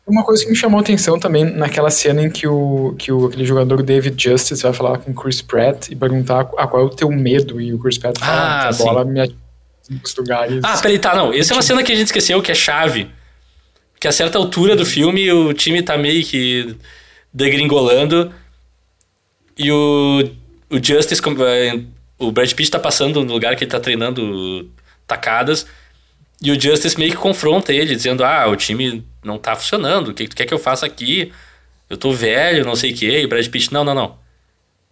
Uma 0.06 0.22
coisa 0.22 0.44
que 0.44 0.50
me 0.50 0.56
chamou 0.56 0.78
a 0.78 0.82
atenção 0.82 1.18
também 1.18 1.44
naquela 1.44 1.90
cena 1.90 2.22
em 2.22 2.30
que 2.30 2.46
o, 2.46 2.94
que 2.98 3.10
o 3.12 3.26
aquele 3.26 3.44
jogador 3.44 3.82
David 3.82 4.22
Justice 4.22 4.62
vai 4.62 4.72
falar 4.72 4.98
com 4.98 5.10
o 5.10 5.14
Chris 5.14 5.42
Pratt 5.42 5.88
e 5.90 5.96
perguntar 5.96 6.44
qual 6.44 6.80
é 6.80 6.84
o 6.84 6.88
teu 6.90 7.10
medo, 7.10 7.60
e 7.60 7.74
o 7.74 7.78
Chris 7.78 7.98
Pratt 7.98 8.18
fala 8.18 8.58
Ah, 8.58 8.62
que 8.62 8.68
a 8.68 8.72
sim. 8.72 8.84
bola 8.84 9.04
me 9.04 9.20
atinge 9.20 9.36
lugares. 10.16 10.60
Ah, 10.62 10.78
peraí, 10.78 10.98
tá, 10.98 11.14
não. 11.14 11.32
Essa 11.32 11.52
é 11.52 11.56
uma 11.56 11.62
cena 11.62 11.82
que 11.82 11.92
a 11.92 11.94
gente 11.94 12.06
esqueceu, 12.06 12.42
que 12.42 12.52
é 12.52 12.54
chave. 12.54 13.10
Que 13.98 14.08
a 14.08 14.12
certa 14.12 14.38
altura 14.38 14.76
do 14.76 14.84
filme 14.84 15.30
o 15.32 15.52
time 15.52 15.82
tá 15.82 15.96
meio 15.96 16.24
que 16.24 16.76
degringolando 17.32 18.32
e 19.58 19.72
o, 19.72 20.22
o 20.70 20.82
Justice, 20.82 21.22
eh, 21.46 21.80
o 22.18 22.30
Brad 22.30 22.52
Pitt 22.52 22.70
tá 22.70 22.78
passando 22.78 23.24
no 23.24 23.32
lugar 23.32 23.56
que 23.56 23.64
ele 23.64 23.70
tá 23.70 23.80
treinando 23.80 24.70
tacadas 25.06 25.66
e 26.42 26.50
o 26.50 26.60
Justice 26.60 26.98
meio 26.98 27.12
que 27.12 27.16
confronta 27.16 27.72
ele, 27.72 27.94
dizendo: 27.94 28.22
Ah, 28.24 28.46
o 28.48 28.56
time 28.56 29.04
não 29.24 29.38
tá 29.38 29.56
funcionando, 29.56 30.08
o 30.08 30.14
que 30.14 30.24
que 30.24 30.30
tu 30.30 30.36
quer 30.36 30.46
que 30.46 30.52
eu 30.54 30.58
faça 30.58 30.84
aqui? 30.84 31.32
Eu 31.88 31.96
tô 31.96 32.12
velho, 32.12 32.64
não 32.64 32.74
sei 32.76 32.92
o 32.92 32.94
quê. 32.94 33.20
E 33.20 33.24
o 33.24 33.28
Brad 33.28 33.46
Pitt: 33.48 33.72
Não, 33.72 33.84
não, 33.84 33.94
não. 33.94 34.18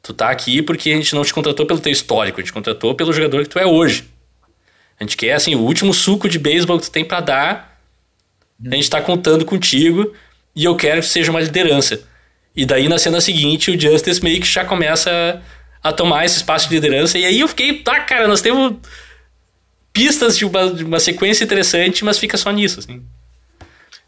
Tu 0.02 0.12
tá 0.12 0.30
aqui 0.30 0.62
porque 0.62 0.90
a 0.90 0.96
gente 0.96 1.14
não 1.14 1.24
te 1.24 1.32
contratou 1.32 1.66
pelo 1.66 1.80
teu 1.80 1.92
histórico, 1.92 2.40
a 2.40 2.42
gente 2.42 2.52
contratou 2.52 2.94
pelo 2.94 3.12
jogador 3.12 3.42
que 3.42 3.48
tu 3.48 3.58
é 3.58 3.66
hoje. 3.66 4.04
A 4.98 5.04
gente 5.04 5.16
quer, 5.16 5.32
assim, 5.34 5.54
o 5.54 5.60
último 5.60 5.92
suco 5.92 6.28
de 6.28 6.38
beisebol 6.38 6.78
que 6.78 6.84
tu 6.86 6.90
tem 6.90 7.04
pra 7.04 7.20
dar. 7.20 7.78
A 8.70 8.74
gente 8.74 8.88
tá 8.88 9.00
contando 9.00 9.44
contigo 9.44 10.14
e 10.54 10.64
eu 10.64 10.76
quero 10.76 11.00
que 11.00 11.06
seja 11.08 11.30
uma 11.30 11.40
liderança. 11.40 12.00
E 12.56 12.64
daí, 12.64 12.88
na 12.88 12.98
cena 12.98 13.20
seguinte, 13.20 13.70
o 13.70 13.80
Justice 13.80 14.22
meio 14.22 14.40
que 14.40 14.46
já 14.46 14.64
começa 14.64 15.42
a 15.82 15.92
tomar 15.92 16.24
esse 16.24 16.36
espaço 16.36 16.68
de 16.68 16.74
liderança. 16.76 17.18
E 17.18 17.24
aí 17.24 17.40
eu 17.40 17.48
fiquei, 17.48 17.80
tá, 17.82 18.00
cara, 18.00 18.28
nós 18.28 18.40
temos 18.40 18.76
pistas 19.92 20.36
de 20.38 20.44
uma, 20.44 20.72
de 20.72 20.84
uma 20.84 21.00
sequência 21.00 21.44
interessante, 21.44 22.04
mas 22.04 22.18
fica 22.18 22.36
só 22.36 22.50
nisso, 22.50 22.78
assim. 22.80 23.02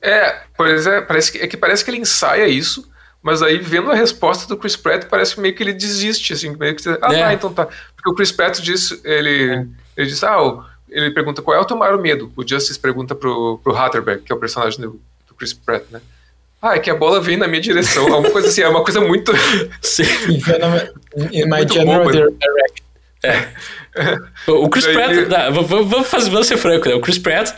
É, 0.00 0.42
pois 0.56 0.86
é, 0.86 1.00
parece 1.00 1.32
que, 1.32 1.38
é 1.38 1.46
que 1.46 1.56
parece 1.56 1.84
que 1.84 1.90
ele 1.90 1.98
ensaia 1.98 2.46
isso, 2.48 2.88
mas 3.22 3.42
aí 3.42 3.58
vendo 3.58 3.90
a 3.90 3.94
resposta 3.94 4.46
do 4.46 4.56
Chris 4.56 4.76
Pratt, 4.76 5.04
parece 5.06 5.34
que 5.34 5.40
meio 5.40 5.54
que 5.54 5.62
ele 5.62 5.72
desiste, 5.72 6.32
assim, 6.32 6.56
meio 6.56 6.76
que, 6.76 6.88
ah, 6.88 7.12
É. 7.12 7.22
tá, 7.24 7.34
então 7.34 7.52
tá. 7.52 7.66
Porque 7.66 8.10
o 8.10 8.14
Chris 8.14 8.30
Pratt 8.32 8.60
diz, 8.60 9.00
ele, 9.04 9.66
ele 9.96 10.06
diz, 10.06 10.22
ah, 10.22 10.40
o- 10.42 10.64
ele 10.88 11.10
pergunta 11.10 11.42
qual 11.42 11.56
é 11.56 11.60
o 11.60 11.64
teu 11.64 11.76
maior 11.76 11.98
medo. 11.98 12.32
O 12.36 12.46
Justice 12.46 12.78
pergunta 12.78 13.14
pro, 13.14 13.58
pro 13.62 13.76
Hatterback, 13.76 14.22
que 14.22 14.32
é 14.32 14.34
o 14.34 14.38
personagem 14.38 14.80
do, 14.80 15.00
do 15.28 15.34
Chris 15.36 15.52
Pratt, 15.52 15.84
né? 15.90 16.00
Ah, 16.62 16.74
é 16.76 16.78
que 16.78 16.90
a 16.90 16.94
bola 16.94 17.20
vem 17.20 17.36
na 17.36 17.46
minha 17.46 17.60
direção. 17.60 18.06
É 18.08 18.16
uma 18.16 18.30
coisa 18.30 18.48
assim, 18.48 18.62
é 18.62 18.68
uma 18.68 18.82
coisa 18.82 19.00
muito. 19.00 19.32
Sim. 19.82 20.04
In 21.32 21.44
my 21.44 21.58
Muito 21.58 21.74
general 21.74 22.04
boba. 22.04 22.12
direction. 22.12 22.86
O 24.46 24.68
Chris 24.68 24.86
Pratt, 24.86 25.10
ele- 25.12 25.26
tá, 25.26 25.50
vamos, 25.50 26.06
fazer, 26.08 26.30
vamos 26.30 26.46
ser 26.46 26.56
franco, 26.56 26.88
né? 26.88 26.94
O 26.94 27.00
Chris 27.00 27.18
Pratt, 27.18 27.54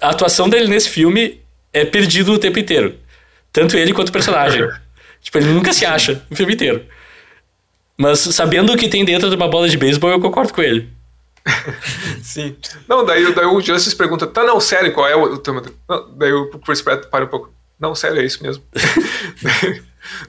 a 0.00 0.10
atuação 0.10 0.48
dele 0.48 0.68
nesse 0.68 0.88
filme 0.88 1.40
é 1.72 1.84
perdido 1.84 2.32
o 2.32 2.38
tempo 2.38 2.58
inteiro. 2.58 2.94
Tanto 3.52 3.76
ele 3.76 3.92
quanto 3.92 4.08
o 4.08 4.12
personagem. 4.12 4.66
tipo, 5.22 5.38
ele 5.38 5.48
nunca 5.52 5.72
se 5.72 5.84
acha 5.86 6.22
o 6.30 6.36
filme 6.36 6.54
inteiro. 6.54 6.84
Mas 7.96 8.18
sabendo 8.20 8.72
o 8.72 8.76
que 8.76 8.88
tem 8.88 9.04
dentro 9.04 9.30
de 9.30 9.36
uma 9.36 9.48
bola 9.48 9.68
de 9.68 9.76
beisebol, 9.78 10.10
eu 10.10 10.20
concordo 10.20 10.52
com 10.52 10.62
ele. 10.62 10.88
Sim. 12.22 12.56
Não, 12.88 13.04
daí, 13.04 13.34
daí 13.34 13.46
o 13.46 13.60
Justice 13.60 13.94
pergunta, 13.94 14.26
tá, 14.26 14.44
não, 14.44 14.60
sério, 14.60 14.92
qual 14.92 15.08
é 15.08 15.16
o? 15.16 15.40
Não, 15.88 16.16
daí 16.16 16.32
o 16.32 16.50
Chris 16.58 16.82
Pratt 16.82 17.06
para 17.06 17.24
um 17.24 17.28
pouco. 17.28 17.52
Não, 17.78 17.94
sério, 17.94 18.20
é 18.20 18.24
isso 18.24 18.42
mesmo. 18.42 18.62
daí, 19.42 19.82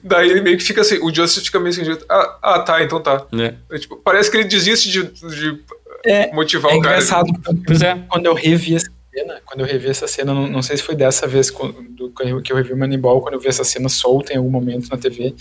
daí 0.03 0.29
ele 0.29 0.41
meio 0.41 0.57
que 0.57 0.63
fica 0.63 0.81
assim, 0.81 0.99
o 1.01 1.13
Justice 1.13 1.45
fica 1.45 1.59
meio 1.59 1.69
assim, 1.69 1.83
de, 1.83 1.97
ah, 2.09 2.39
ah, 2.41 2.59
tá, 2.59 2.83
então 2.83 3.01
tá. 3.01 3.25
Né? 3.31 3.55
É, 3.71 3.77
tipo, 3.77 3.95
parece 3.97 4.29
que 4.29 4.37
ele 4.37 4.47
desiste 4.47 4.89
de, 4.89 5.03
de 5.03 5.63
É, 6.05 6.31
motivar 6.33 6.73
é 6.73 6.75
o 6.75 6.81
cara. 6.81 6.95
engraçado. 6.95 7.31
Pois 7.65 7.81
é. 7.81 7.95
Quando 8.09 8.25
eu 8.25 8.33
revi 8.33 8.75
essa 8.75 8.91
cena, 9.13 9.41
quando 9.45 9.59
eu 9.61 9.65
revi 9.65 9.89
essa 9.89 10.07
cena, 10.07 10.33
não, 10.33 10.47
não 10.47 10.61
sei 10.61 10.77
se 10.77 10.83
foi 10.83 10.95
dessa 10.95 11.25
vez 11.25 11.49
quando, 11.49 12.11
que 12.43 12.51
eu 12.51 12.55
revi 12.57 12.73
o 12.73 12.77
Moneyball, 12.77 13.21
quando 13.21 13.35
eu 13.35 13.39
vi 13.39 13.47
essa 13.47 13.63
cena 13.63 13.89
solta 13.89 14.33
em 14.33 14.37
algum 14.37 14.49
momento 14.49 14.89
na 14.89 14.97
TV. 14.97 15.33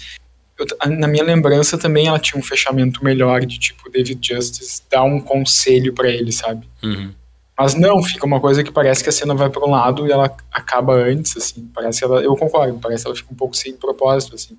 Eu 0.59 0.67
na 0.91 1.07
minha 1.07 1.23
lembrança 1.25 1.77
também 1.77 2.07
ela 2.07 2.19
tinha 2.19 2.39
um 2.39 2.43
fechamento 2.43 3.05
melhor 3.05 3.45
de 3.45 3.59
tipo 3.59 3.91
David 3.91 4.19
Justice 4.27 4.83
dar 4.91 5.03
um 5.05 5.21
conselho 5.21 5.93
pra 5.93 6.09
ele, 6.09 6.33
sabe? 6.33 6.69
Uhum. 6.83 7.13
Mas 7.59 7.75
não, 7.75 8.03
fica 8.03 8.27
uma 8.27 8.39
coisa 8.41 8.63
que 8.63 8.71
parece 8.71 9.03
que 9.03 9.09
a 9.09 9.13
cena 9.13 9.35
vai 9.35 9.49
para 9.49 9.65
um 9.67 9.71
lado 9.71 10.07
e 10.07 10.13
ela 10.13 10.35
acaba 10.53 10.95
antes, 10.95 11.37
assim. 11.39 11.69
Parece 11.75 12.05
ela, 12.05 12.21
eu 12.23 12.37
concordo, 12.37 12.79
parece 12.79 13.05
que 13.05 13.09
ela 13.09 13.17
fica 13.17 13.33
um 13.33 13.37
pouco 13.37 13.57
sem 13.57 13.73
propósito, 13.75 14.35
assim. 14.35 14.57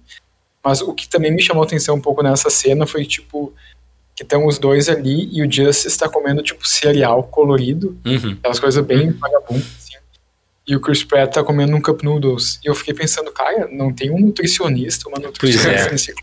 Mas 0.64 0.82
o 0.82 0.94
que 0.94 1.08
também 1.08 1.32
me 1.32 1.42
chamou 1.42 1.62
a 1.64 1.66
atenção 1.66 1.96
um 1.96 2.02
pouco 2.02 2.24
nessa 2.24 2.50
cena 2.50 2.88
foi 2.88 3.06
tipo 3.06 3.54
que 4.16 4.24
estão 4.24 4.48
os 4.48 4.58
dois 4.58 4.90
ali 4.90 5.30
e 5.32 5.44
o 5.46 5.52
Justice 5.52 5.88
está 5.88 6.10
comendo 6.10 6.42
tipo 6.42 6.68
cereal 6.68 7.22
colorido, 7.24 7.96
Uhum. 8.04 8.32
aquelas 8.40 8.60
coisas 8.60 8.84
bem 8.84 9.12
vagabundas. 9.12 9.87
E 10.68 10.76
o 10.76 10.80
Chris 10.82 11.04
Pratt 11.04 11.34
tá 11.34 11.44
comendo 11.44 11.76
um 11.76 11.82
cup 11.82 12.04
noodles. 12.04 12.60
E 12.64 12.68
eu 12.68 12.76
fiquei 12.76 12.94
pensando, 12.94 13.32
cara, 13.32 13.70
não 13.72 13.94
tem 13.94 14.12
um 14.12 14.20
nutricionista, 14.20 15.08
uma 15.08 15.18
nutricionista 15.20 15.90
é. 15.90 15.92
nesse 15.92 16.14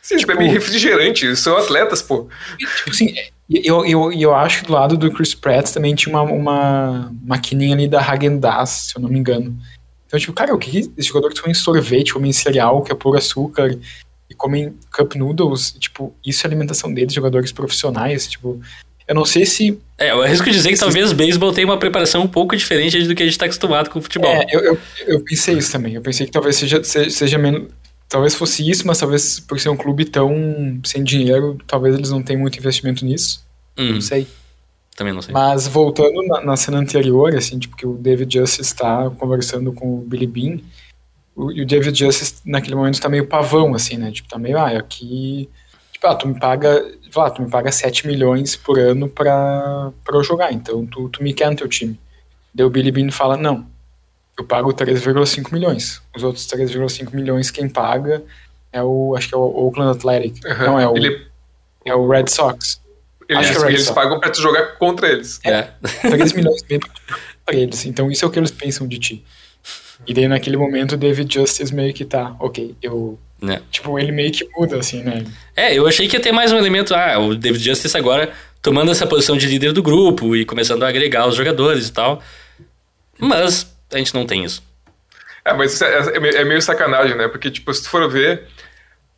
Sim, 0.00 0.16
tipo, 0.16 0.32
é 0.32 0.34
Tipo- 0.34 0.38
meio 0.38 0.52
refrigerante, 0.52 1.26
eles 1.26 1.38
são 1.38 1.56
atletas, 1.56 2.02
pô. 2.02 2.28
Tipo 2.58 2.90
assim, 2.90 3.14
e 3.48 3.66
eu, 3.68 3.84
eu, 3.84 4.12
eu 4.12 4.34
acho 4.34 4.60
que 4.60 4.66
do 4.66 4.72
lado 4.72 4.96
do 4.96 5.10
Chris 5.12 5.34
Pratt 5.34 5.70
também 5.70 5.94
tinha 5.94 6.12
uma, 6.14 6.22
uma 6.22 7.12
maquininha 7.24 7.74
ali 7.74 7.86
da 7.86 8.00
Häagen-Dazs, 8.00 8.88
se 8.88 8.96
eu 8.96 9.02
não 9.02 9.08
me 9.08 9.18
engano. 9.18 9.56
Então, 10.06 10.18
tipo, 10.18 10.32
cara, 10.32 10.54
o 10.54 10.58
que 10.58 10.90
esse 10.96 11.08
jogador 11.08 11.32
que 11.32 11.40
come 11.40 11.54
sorvete, 11.54 12.12
come 12.12 12.32
cereal, 12.32 12.82
que 12.82 12.92
é 12.92 12.94
puro 12.94 13.16
açúcar, 13.16 13.78
e 14.28 14.34
comem 14.34 14.74
cup 14.90 15.14
noodles, 15.14 15.72
tipo, 15.78 16.14
isso 16.24 16.44
é 16.44 16.48
a 16.48 16.50
alimentação 16.50 16.92
deles, 16.92 17.14
jogadores 17.14 17.52
profissionais, 17.52 18.26
tipo, 18.26 18.60
eu 19.06 19.14
não 19.14 19.24
sei 19.24 19.44
se... 19.46 19.78
É, 19.98 20.10
eu 20.10 20.22
arrisco 20.22 20.50
dizer 20.50 20.72
que 20.72 20.78
talvez 20.78 21.12
o 21.12 21.14
beisebol 21.14 21.52
tenha 21.52 21.66
uma 21.66 21.78
preparação 21.78 22.22
um 22.22 22.28
pouco 22.28 22.56
diferente 22.56 23.02
do 23.06 23.14
que 23.14 23.22
a 23.22 23.26
gente 23.26 23.38
tá 23.38 23.44
acostumado 23.46 23.90
com 23.90 23.98
o 23.98 24.02
futebol. 24.02 24.32
É, 24.32 24.46
eu, 24.50 24.60
eu, 24.60 24.78
eu 25.06 25.20
pensei 25.20 25.56
isso 25.56 25.70
também, 25.72 25.94
eu 25.94 26.02
pensei 26.02 26.26
que 26.26 26.32
talvez 26.32 26.56
seja, 26.56 26.82
seja, 26.82 27.10
seja 27.10 27.38
menos... 27.38 27.68
Talvez 28.08 28.34
fosse 28.34 28.68
isso, 28.68 28.86
mas 28.86 28.98
talvez 28.98 29.40
por 29.40 29.58
ser 29.58 29.70
um 29.70 29.76
clube 29.76 30.04
tão 30.04 30.78
sem 30.84 31.02
dinheiro, 31.02 31.56
talvez 31.66 31.94
eles 31.94 32.10
não 32.10 32.22
tenham 32.22 32.40
muito 32.40 32.58
investimento 32.58 33.04
nisso, 33.06 33.42
Uhum. 33.78 33.94
não 33.94 34.00
sei. 34.02 34.26
Também 34.94 35.14
não 35.14 35.22
sei. 35.22 35.32
Mas 35.32 35.66
voltando 35.66 36.22
na, 36.26 36.42
na 36.42 36.56
cena 36.56 36.76
anterior, 36.78 37.34
assim, 37.34 37.58
tipo, 37.58 37.74
que 37.74 37.86
o 37.86 37.94
David 37.94 38.38
Justice 38.38 38.60
está 38.60 39.08
conversando 39.18 39.72
com 39.72 39.94
o 39.94 40.02
Billy 40.02 40.26
Bean, 40.26 40.58
o, 41.34 41.50
e 41.50 41.62
o 41.62 41.66
David 41.66 41.98
Justice 41.98 42.34
naquele 42.44 42.74
momento 42.74 43.00
tá 43.00 43.08
meio 43.08 43.26
pavão, 43.26 43.74
assim, 43.74 43.96
né? 43.96 44.10
Tipo, 44.10 44.28
tá 44.28 44.38
meio, 44.38 44.58
ah, 44.58 44.76
aqui. 44.76 45.48
Tipo, 46.02 46.06
ah, 46.08 46.14
tu 46.16 46.26
me 46.26 46.34
paga. 46.38 46.84
Ah, 47.16 47.30
tu 47.30 47.42
me 47.42 47.48
paga 47.48 47.70
7 47.70 48.08
milhões 48.08 48.56
por 48.56 48.76
ano 48.76 49.08
pra, 49.08 49.92
pra 50.04 50.16
eu 50.16 50.24
jogar, 50.24 50.52
então 50.52 50.84
tu, 50.84 51.08
tu 51.08 51.22
me 51.22 51.32
quer 51.32 51.48
no 51.50 51.56
teu 51.56 51.68
time. 51.68 51.98
Daí 52.52 52.66
o 52.66 52.70
Billy 52.70 52.90
Bean 52.90 53.10
fala, 53.12 53.36
não, 53.36 53.66
eu 54.36 54.44
pago 54.44 54.72
3,5 54.72 55.52
milhões. 55.52 56.02
Os 56.16 56.24
outros 56.24 56.44
3,5 56.48 57.14
milhões 57.14 57.50
quem 57.52 57.68
paga 57.68 58.24
é 58.72 58.82
o. 58.82 59.14
Acho 59.16 59.28
que 59.28 59.34
é 59.34 59.38
o 59.38 59.42
Oakland 59.42 59.96
Athletic. 59.96 60.44
Aham. 60.44 60.66
Não, 60.66 60.80
é 60.80 60.88
o, 60.88 60.96
Ele- 60.96 61.24
é 61.84 61.94
o 61.94 62.08
Red 62.08 62.26
Sox. 62.28 62.80
Eles, 63.28 63.48
Acho 63.50 63.60
que 63.60 63.64
é 63.64 63.68
eles 63.68 63.82
isso. 63.82 63.94
pagam 63.94 64.18
pra 64.18 64.28
tu 64.30 64.40
jogar 64.42 64.76
contra 64.78 65.08
eles. 65.08 65.38
É. 65.44 65.68
3 66.02 66.32
milhões 66.32 66.64
meio 66.68 66.80
pra 67.46 67.54
eles. 67.54 67.86
Então 67.86 68.10
isso 68.10 68.24
é 68.24 68.28
o 68.28 68.30
que 68.30 68.38
eles 68.40 68.50
pensam 68.50 68.88
de 68.88 68.98
ti. 68.98 69.24
E 70.06 70.12
daí 70.12 70.26
naquele 70.26 70.56
momento 70.56 70.92
o 70.92 70.96
David 70.96 71.32
Justice 71.32 71.72
meio 71.72 71.94
que 71.94 72.04
tá, 72.04 72.34
ok, 72.40 72.74
eu. 72.82 73.18
Né? 73.42 73.60
Tipo, 73.72 73.98
ele 73.98 74.12
meio 74.12 74.30
que 74.30 74.48
muda, 74.56 74.78
assim, 74.78 75.02
né? 75.02 75.24
É, 75.56 75.76
eu 75.76 75.84
achei 75.88 76.06
que 76.06 76.16
ia 76.16 76.22
ter 76.22 76.30
mais 76.30 76.52
um 76.52 76.56
elemento. 76.58 76.94
Ah, 76.94 77.18
o 77.18 77.34
David 77.34 77.64
Justice 77.64 77.96
agora 77.96 78.32
tomando 78.62 78.92
essa 78.92 79.04
posição 79.04 79.36
de 79.36 79.48
líder 79.48 79.72
do 79.72 79.82
grupo 79.82 80.36
e 80.36 80.44
começando 80.44 80.84
a 80.84 80.88
agregar 80.88 81.26
os 81.26 81.34
jogadores 81.34 81.88
e 81.88 81.92
tal. 81.92 82.22
Mas 83.18 83.66
a 83.92 83.98
gente 83.98 84.14
não 84.14 84.24
tem 84.26 84.44
isso. 84.44 84.62
É, 85.44 85.52
mas 85.52 85.72
isso 85.74 85.84
é, 85.84 86.16
é 86.16 86.20
meio- 86.20 86.36
é 86.36 86.44
meio 86.44 86.62
sacanagem, 86.62 87.16
né? 87.16 87.26
Porque, 87.26 87.50
tipo, 87.50 87.74
se 87.74 87.82
tu 87.82 87.88
for 87.88 88.08
ver, 88.08 88.44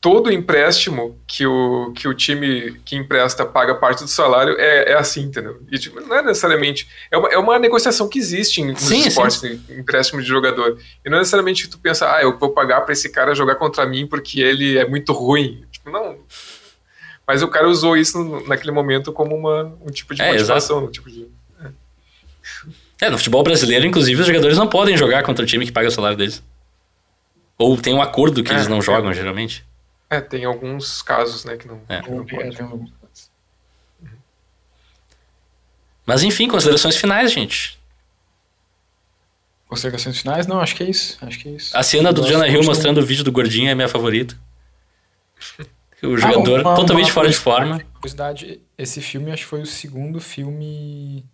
todo 0.05 0.31
empréstimo 0.31 1.19
que 1.27 1.47
o, 1.47 1.91
que 1.97 2.07
o 2.07 2.13
time 2.13 2.79
que 2.85 2.95
empresta 2.95 3.47
paga 3.47 3.75
parte 3.75 4.03
do 4.05 4.09
salário 4.09 4.55
é, 4.59 4.93
é 4.93 4.95
assim, 4.99 5.23
entendeu? 5.23 5.63
E, 5.73 5.79
tipo, 5.79 5.99
não 5.99 6.15
é 6.17 6.23
necessariamente. 6.23 6.87
É 7.11 7.17
uma, 7.17 7.29
é 7.31 7.39
uma 7.39 7.59
negociação 7.59 8.07
que 8.07 8.19
existe 8.19 8.61
em, 8.61 8.73
nos 8.73 8.83
Sim, 8.83 9.09
esportes, 9.09 9.43
em 9.43 9.59
empréstimo 9.79 10.21
de 10.21 10.29
jogador. 10.29 10.79
E 11.03 11.09
não 11.09 11.17
é 11.17 11.21
necessariamente 11.21 11.63
que 11.63 11.71
tu 11.71 11.79
pensa, 11.79 12.15
ah, 12.15 12.21
eu 12.21 12.39
vou 12.39 12.51
pagar 12.51 12.83
pra 12.83 12.93
esse 12.93 13.09
cara 13.09 13.35
jogar 13.35 13.55
contra 13.55 13.87
mim 13.87 14.07
porque 14.07 14.43
ele 14.43 14.77
é 14.77 14.87
muito 14.87 15.11
ruim. 15.15 15.65
Tipo, 15.73 15.91
não. 15.91 16.19
Mas 17.27 17.43
o 17.43 17.49
cara 17.49 17.67
usou 17.67 17.97
isso 17.97 18.43
naquele 18.47 18.73
momento 18.73 19.11
como 19.11 19.35
uma, 19.35 19.75
um 19.81 19.91
tipo 19.91 20.15
de 20.15 20.21
É, 20.21 20.33
motivação, 20.33 20.85
um 20.85 20.91
tipo 20.91 21.09
de. 21.11 21.27
É, 23.01 23.09
no 23.09 23.17
futebol 23.17 23.43
brasileiro, 23.43 23.87
inclusive, 23.87 24.21
os 24.21 24.27
jogadores 24.27 24.59
não 24.59 24.69
podem 24.69 24.99
jogar 24.99 25.23
contra 25.23 25.43
o 25.43 25.49
time 25.49 25.65
que 25.65 25.73
paga 25.73 25.89
o 25.89 25.91
salário 25.91 26.19
deles. 26.19 26.43
Ou 27.57 27.75
tem 27.79 27.95
um 27.95 28.03
acordo 28.03 28.45
que 28.45 28.51
É, 28.53 28.55
eles 28.55 28.69
não 28.69 28.79
é. 28.79 28.83
jogam, 28.83 29.11
geralmente. 29.15 29.65
É, 30.15 30.21
tem 30.21 30.45
alguns 30.45 31.03
casos, 31.03 31.45
né, 31.45 31.57
que 31.57 31.67
não, 31.67 31.81
É. 31.89 32.01
que 32.03 32.11
não 32.11 32.25
pode. 32.25 32.93
Mas 36.07 36.23
enfim, 36.23 36.49
considerações 36.49 36.97
finais, 36.97 37.33
gente. 37.33 37.79
Considerações 39.67 40.19
finais? 40.21 40.47
Não, 40.47 40.61
acho 40.61 40.77
que 40.77 40.83
é 40.83 40.91
isso. 40.91 41.19
Acho 41.25 41.39
que 41.39 41.49
é 41.49 41.53
isso. 41.53 41.77
A 41.77 41.83
cena 41.83 42.13
do 42.13 42.23
Jonah 42.27 42.47
Hill 42.47 42.63
mostrando 42.65 42.99
o 43.01 43.05
vídeo 43.07 43.25
do 43.25 43.33
gordinho 43.33 43.71
é 43.71 43.75
minha 43.75 43.89
favorita. 43.89 44.39
O 46.03 46.15
Ah, 46.15 46.17
jogador 46.19 46.61
uma- 46.61 46.75
totalmente 46.77 47.07
uma 47.07 47.13
fora 47.15 47.29
de 47.31 47.37
forma. 47.37 47.81
Curiosidade, 47.95 48.61
esse 48.77 49.01
filme 49.01 49.31
acho 49.33 49.43
que 49.45 49.49
foi 49.49 49.63
o 49.63 49.67
segundo 49.67 50.21
filme. 50.21 51.25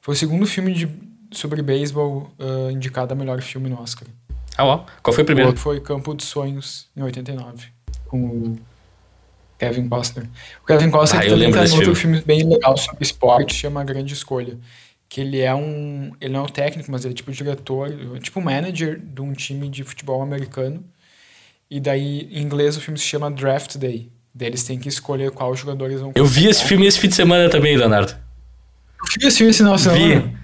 foi 0.00 0.14
o 0.14 0.16
segundo 0.16 0.46
filme 0.46 0.74
de, 0.74 0.88
sobre 1.32 1.62
beisebol 1.62 2.30
ah, 2.38 2.70
indicado 2.70 3.12
a 3.12 3.16
melhor 3.16 3.40
filme 3.40 3.68
no 3.70 3.80
Oscar. 3.80 4.06
Ah, 4.58 4.64
ó. 4.66 4.84
Qual 5.02 5.14
foi 5.14 5.22
o 5.22 5.24
O 5.24 5.26
primeiro? 5.26 5.48
outro 5.50 5.62
foi 5.62 5.80
Campo 5.80 6.12
dos 6.12 6.26
Sonhos, 6.26 6.88
em 6.96 7.02
89, 7.02 7.68
com 8.08 8.20
o 8.26 8.58
Kevin 9.58 9.88
Costner. 9.88 10.26
O 10.62 10.66
Kevin 10.66 10.90
Costner 10.90 11.22
Ah, 11.22 11.24
eu 11.26 11.30
também 11.30 11.50
tá 11.52 11.58
em 11.64 11.70
outro 11.70 11.94
filme. 11.94 12.20
filme 12.20 12.22
bem 12.26 12.42
legal 12.48 12.76
sobre 12.76 13.02
esporte, 13.04 13.54
chama 13.54 13.82
Grande 13.84 14.12
Escolha. 14.12 14.58
Que 15.08 15.20
ele 15.22 15.40
é 15.40 15.54
um. 15.54 16.12
Ele 16.20 16.32
não 16.34 16.40
é 16.40 16.42
um 16.42 16.48
técnico, 16.48 16.90
mas 16.90 17.04
ele 17.04 17.14
é 17.14 17.16
tipo 17.16 17.32
diretor, 17.32 17.88
tipo 18.20 18.40
manager 18.42 19.00
de 19.00 19.22
um 19.22 19.32
time 19.32 19.68
de 19.68 19.82
futebol 19.82 20.20
americano. 20.20 20.84
E 21.70 21.80
daí, 21.80 22.28
em 22.30 22.42
inglês, 22.42 22.76
o 22.76 22.80
filme 22.80 22.98
se 22.98 23.04
chama 23.06 23.30
Draft 23.30 23.76
Day. 23.76 24.10
Daí 24.34 24.48
eles 24.48 24.64
têm 24.64 24.78
que 24.78 24.88
escolher 24.88 25.30
qual 25.30 25.54
jogadores 25.54 26.00
vão 26.00 26.12
Eu 26.14 26.26
vi 26.26 26.46
esse 26.46 26.62
filme 26.64 26.86
esse 26.86 26.98
fim 26.98 27.08
de 27.08 27.14
semana 27.14 27.48
também, 27.48 27.76
Leonardo. 27.76 28.12
Eu 28.12 29.20
vi 29.20 29.26
esse 29.26 29.38
filme 29.38 29.50
esse 29.50 29.58
final 29.58 29.76
de 29.76 29.82
Vi. 29.82 29.88
semana. 29.88 30.40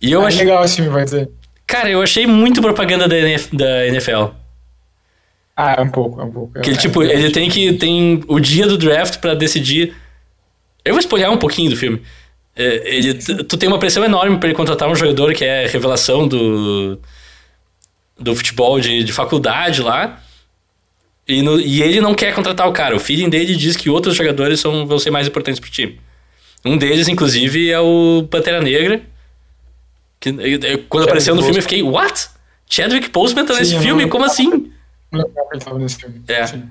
E 0.00 0.12
eu 0.12 0.22
Ah, 0.22 0.26
achei. 0.28 0.40
legal 0.44 0.64
esse 0.64 0.76
filme, 0.76 0.90
vai 0.90 1.04
dizer. 1.04 1.30
Cara, 1.74 1.90
eu 1.90 2.00
achei 2.00 2.24
muito 2.26 2.62
propaganda 2.62 3.08
da, 3.08 3.16
NF 3.16 3.56
da 3.56 3.86
NFL. 3.88 4.26
Ah, 5.56 5.74
é 5.78 5.80
um 5.80 5.90
pouco, 5.90 6.20
é 6.20 6.24
um 6.24 6.30
pouco. 6.30 6.60
Que 6.60 6.70
É, 6.70 6.76
tipo, 6.76 7.02
é, 7.02 7.12
ele 7.12 7.30
tem 7.30 7.48
que. 7.50 7.72
Tem 7.72 8.22
o 8.28 8.38
dia 8.38 8.66
do 8.66 8.78
draft 8.78 9.18
pra 9.18 9.34
decidir. 9.34 9.92
Eu 10.84 10.94
vou 10.94 11.00
spoiler 11.00 11.30
um 11.30 11.36
pouquinho 11.36 11.70
do 11.70 11.76
filme. 11.76 12.00
É, 12.54 12.96
ele, 12.96 13.14
tu 13.14 13.56
tem 13.56 13.68
uma 13.68 13.78
pressão 13.80 14.04
enorme 14.04 14.38
pra 14.38 14.48
ele 14.48 14.56
contratar 14.56 14.88
um 14.88 14.94
jogador 14.94 15.32
que 15.34 15.44
é 15.44 15.66
revelação 15.66 16.28
do. 16.28 16.98
do 18.18 18.36
futebol 18.36 18.78
de, 18.80 19.02
de 19.02 19.12
faculdade 19.12 19.82
lá. 19.82 20.20
E, 21.26 21.42
no- 21.42 21.58
e 21.60 21.82
ele 21.82 22.00
não 22.00 22.14
quer 22.14 22.34
contratar 22.34 22.68
o 22.68 22.72
cara. 22.72 22.94
O 22.94 23.00
feeling 23.00 23.28
dele 23.30 23.56
diz 23.56 23.76
que 23.76 23.90
outros 23.90 24.14
jogadores 24.14 24.60
são, 24.60 24.86
vão 24.86 24.98
ser 25.00 25.10
mais 25.10 25.26
importantes 25.26 25.58
pro 25.58 25.70
time. 25.70 25.98
Um 26.64 26.76
deles, 26.76 27.08
inclusive, 27.08 27.70
é 27.70 27.80
o 27.80 28.26
Pantera 28.30 28.60
Negra. 28.60 29.02
Que, 30.32 30.78
quando 30.88 31.04
apareceu 31.04 31.34
no 31.34 31.42
filme, 31.42 31.58
eu 31.58 31.62
fiquei, 31.62 31.82
what? 31.82 32.28
Chadwick 32.68 33.10
Boseman 33.10 33.44
tá 33.44 33.54
nesse 33.54 33.78
filme? 33.78 34.02
não- 34.02 34.08
Como 34.08 34.24
assim? 34.24 34.70
Não 35.12 35.24
ele 35.52 35.60
tava 35.62 35.78
nesse 35.78 35.96
filme. 35.96 36.22
É. 36.26 36.46
Sim. 36.46 36.64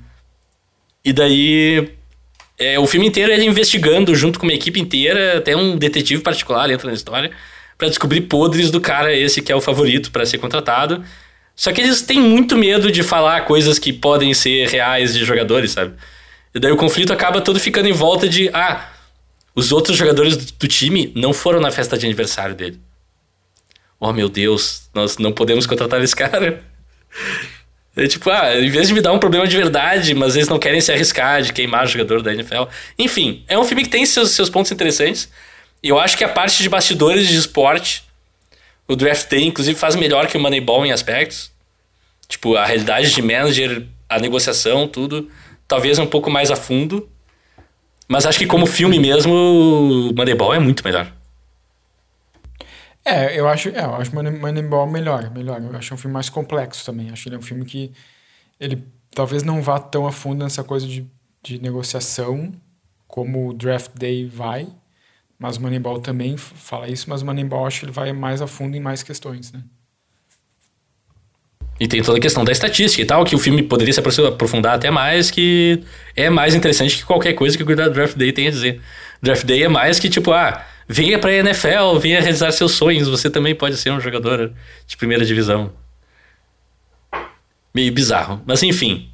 E 1.06 1.14
daí. 1.14 1.90
é, 2.58 2.80
o 2.80 2.86
filme 2.88 3.08
inteiro 3.08 3.32
ele 3.32 3.46
investigando 3.46 4.14
junto 4.16 4.40
com 4.40 4.46
uma 4.46 4.54
equipe 4.54 4.80
inteira, 4.80 5.38
até 5.38 5.56
um 5.56 5.78
detetive 5.78 6.22
particular 6.22 6.70
entra 6.72 6.88
na 6.88 6.94
história, 6.94 7.32
pra 7.78 7.88
descobrir 7.90 8.22
podres 8.22 8.72
do 8.72 8.80
cara 8.82 9.14
esse 9.16 9.42
que 9.42 9.52
é 9.52 9.56
o 9.56 9.62
favorito 9.62 10.12
pra 10.12 10.26
ser 10.26 10.38
contratado. 10.40 11.04
Só 11.56 11.72
que 11.72 11.82
eles 11.82 12.02
têm 12.02 12.20
muito 12.20 12.58
medo 12.58 12.92
de 12.92 13.04
falar 13.04 13.42
coisas 13.46 13.78
que 13.78 13.94
podem 13.94 14.34
ser 14.34 14.68
reais 14.70 15.14
de 15.14 15.24
jogadores, 15.24 15.72
sabe? 15.72 15.94
E 16.56 16.60
daí 16.60 16.72
o 16.72 16.78
conflito 16.78 17.14
acaba 17.14 17.42
todo 17.42 17.60
ficando 17.60 17.88
em 17.88 17.92
volta 17.94 18.28
de: 18.28 18.50
ah, 18.54 18.90
os 19.56 19.72
outros 19.72 19.96
jogadores 19.98 20.36
do, 20.36 20.52
do 20.54 20.68
time 20.68 21.12
não 21.16 21.32
foram 21.34 21.60
na 21.62 21.70
festa 21.72 21.98
de 21.98 22.06
aniversário 22.06 22.56
dele. 22.56 22.80
Oh 24.06 24.12
meu 24.12 24.28
Deus, 24.28 24.90
nós 24.94 25.18
não 25.18 25.32
podemos 25.32 25.66
contratar 25.66 26.04
esse 26.04 26.14
cara. 26.14 26.62
É 27.96 28.06
tipo, 28.06 28.30
ah, 28.30 28.54
em 28.60 28.70
vez 28.70 28.90
de 28.90 28.94
me 28.94 29.00
dar 29.00 29.14
um 29.14 29.18
problema 29.18 29.48
de 29.48 29.56
verdade, 29.56 30.14
mas 30.14 30.36
eles 30.36 30.50
não 30.50 30.60
querem 30.60 30.82
se 30.82 30.92
arriscar 30.92 31.42
de 31.42 31.54
queimar 31.54 31.86
o 31.86 31.88
jogador 31.88 32.22
da 32.22 32.34
NFL. 32.34 32.64
Enfim, 33.00 33.46
é 33.48 33.58
um 33.58 33.64
filme 33.64 33.82
que 33.82 33.90
tem 33.90 34.06
seus, 34.06 34.32
seus 34.32 34.50
pontos 34.50 34.74
interessantes. 34.74 35.32
E 35.82 35.88
eu 35.88 35.98
acho 35.98 36.18
que 36.18 36.24
a 36.26 36.28
parte 36.28 36.62
de 36.62 36.68
bastidores 36.68 37.30
de 37.30 37.38
esporte, 37.38 38.04
o 38.90 38.96
Draft 38.98 39.30
Day, 39.30 39.46
inclusive, 39.46 39.80
faz 39.80 39.96
melhor 39.96 40.28
que 40.28 40.36
o 40.36 40.40
Moneyball 40.42 40.86
em 40.86 40.92
aspectos. 40.92 41.50
Tipo, 42.28 42.58
a 42.58 42.66
realidade 42.66 43.10
de 43.10 43.22
manager, 43.22 43.84
a 44.10 44.20
negociação, 44.20 44.86
tudo, 44.86 45.32
talvez 45.66 45.98
um 45.98 46.06
pouco 46.06 46.30
mais 46.30 46.52
a 46.52 46.58
fundo. 46.58 47.10
Mas 48.06 48.26
acho 48.26 48.38
que 48.38 48.48
como 48.48 48.66
filme 48.66 49.00
mesmo, 49.00 49.34
o 49.34 50.14
Moneyball 50.14 50.54
é 50.54 50.60
muito 50.60 50.84
melhor. 50.84 51.10
É, 53.06 53.38
eu 53.38 53.48
acho, 53.48 53.70
é, 53.70 53.84
eu 53.84 53.96
acho 53.96 54.16
Money- 54.16 54.32
Moneyball 54.40 54.88
melhor, 54.90 55.30
melhor. 55.32 55.62
Eu 55.62 55.76
acho 55.76 55.94
um 55.94 55.98
filme 55.98 56.14
mais 56.14 56.30
complexo 56.30 56.86
também. 56.86 57.10
Acho 57.12 57.24
que 57.24 57.30
ele 57.30 57.36
é 57.36 57.40
um 57.40 57.42
filme 57.42 57.66
que 57.66 57.92
ele 58.60 58.84
talvez 59.12 59.44
não 59.44 59.62
vá 59.62 59.80
tão 59.80 60.08
a 60.08 60.12
fundo 60.12 60.44
nessa 60.44 60.64
coisa 60.64 60.88
de, 60.88 61.06
de 61.44 61.60
negociação 61.62 62.54
como 63.08 63.50
o 63.50 63.54
Draft 63.54 63.92
Day 63.96 64.28
vai, 64.28 64.68
mas 65.40 65.58
o 65.58 65.62
Moneyball 65.62 66.00
também 66.02 66.38
fala 66.38 66.90
isso, 66.90 67.10
mas 67.10 67.22
o 67.22 67.26
Moneyball 67.26 67.68
acho 67.68 67.82
que 67.82 67.86
ele 67.88 67.92
vai 67.94 68.14
mais 68.14 68.42
a 68.42 68.48
fundo 68.48 68.78
em 68.78 68.82
mais 68.82 69.04
questões, 69.04 69.52
né? 69.52 69.64
E 71.80 71.88
tem 71.88 72.02
toda 72.04 72.18
a 72.18 72.22
questão 72.22 72.44
da 72.46 72.52
estatística 72.52 73.02
e 73.02 73.06
tal, 73.06 73.26
que 73.26 73.36
o 73.36 73.40
filme 73.40 73.64
poderia 73.64 73.92
se 73.94 74.00
apro- 74.00 74.28
aprofundar 74.28 74.76
até 74.76 74.92
mais, 74.92 75.32
que 75.32 75.84
é 76.16 76.30
mais 76.30 76.54
interessante 76.54 76.98
que 76.98 77.04
qualquer 77.04 77.34
coisa 77.34 77.58
que 77.58 77.64
o 77.64 77.76
Draft 77.76 78.16
Day 78.16 78.32
tem 78.32 78.48
a 78.48 78.52
dizer. 78.52 78.82
Draft 79.22 79.44
Day 79.46 79.64
é 79.64 79.68
mais 79.68 80.00
que 80.00 80.08
tipo, 80.10 80.32
ah, 80.32 80.66
venha 80.88 81.18
pra 81.20 81.32
NFL, 81.34 81.98
venha 82.00 82.20
realizar 82.22 82.52
seus 82.52 82.74
sonhos, 82.74 83.08
você 83.08 83.30
também 83.30 83.56
pode 83.56 83.78
ser 83.78 83.92
um 83.92 84.00
jogador 84.00 84.52
de 84.86 84.98
primeira 84.98 85.26
divisão. 85.26 85.72
Meio 87.74 87.92
bizarro. 87.92 88.42
Mas 88.46 88.62
enfim, 88.62 89.10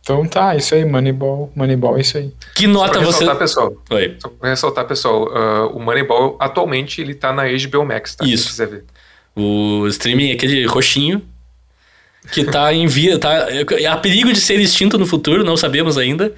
Então 0.00 0.26
tá, 0.26 0.56
isso 0.56 0.74
aí, 0.74 0.84
Moneyball, 0.84 1.52
Moneyball 1.54 1.98
é 1.98 2.00
isso 2.00 2.16
aí. 2.16 2.32
que 2.54 2.64
Só 2.64 2.70
nota 2.72 2.92
pra 2.92 3.00
você... 3.02 3.18
ressaltar, 3.20 3.38
pessoal. 3.38 3.76
Oi. 3.90 4.16
Só 4.18 4.28
pra 4.28 4.50
ressaltar, 4.50 4.84
pessoal, 4.86 5.28
ah, 5.36 5.66
o 5.66 5.78
Moneyball 5.78 6.36
atualmente 6.40 7.00
ele 7.00 7.14
tá 7.14 7.32
na 7.32 7.44
HBO 7.44 7.84
Max, 7.84 8.14
tá? 8.14 8.24
Isso. 8.24 8.44
Quem 8.44 8.50
quiser 8.50 8.66
ver. 8.68 8.84
O 9.36 9.86
streaming, 9.88 10.32
aquele 10.32 10.66
roxinho, 10.66 11.22
que 12.32 12.44
tá 12.44 12.72
em 12.72 12.86
via. 12.86 13.18
Tá, 13.18 13.46
há 13.90 13.96
perigo 13.96 14.32
de 14.32 14.40
ser 14.40 14.58
extinto 14.58 14.98
no 14.98 15.06
futuro, 15.06 15.44
não 15.44 15.56
sabemos 15.56 15.96
ainda. 15.96 16.32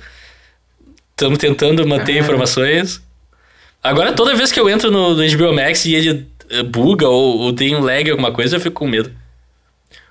Estamos 1.10 1.38
tentando 1.38 1.86
manter 1.86 2.18
informações. 2.18 3.02
Agora, 3.82 4.12
toda 4.12 4.34
vez 4.34 4.52
que 4.52 4.60
eu 4.60 4.68
entro 4.70 4.90
no, 4.90 5.14
no 5.14 5.36
HBO 5.36 5.52
Max 5.52 5.84
e 5.84 5.94
ele 5.94 6.26
eh, 6.50 6.62
buga 6.62 7.08
ou, 7.08 7.38
ou 7.38 7.52
tem 7.52 7.74
um 7.74 7.80
lag 7.80 8.08
alguma 8.10 8.32
coisa, 8.32 8.56
eu 8.56 8.60
fico 8.60 8.74
com 8.76 8.86
medo. 8.86 9.12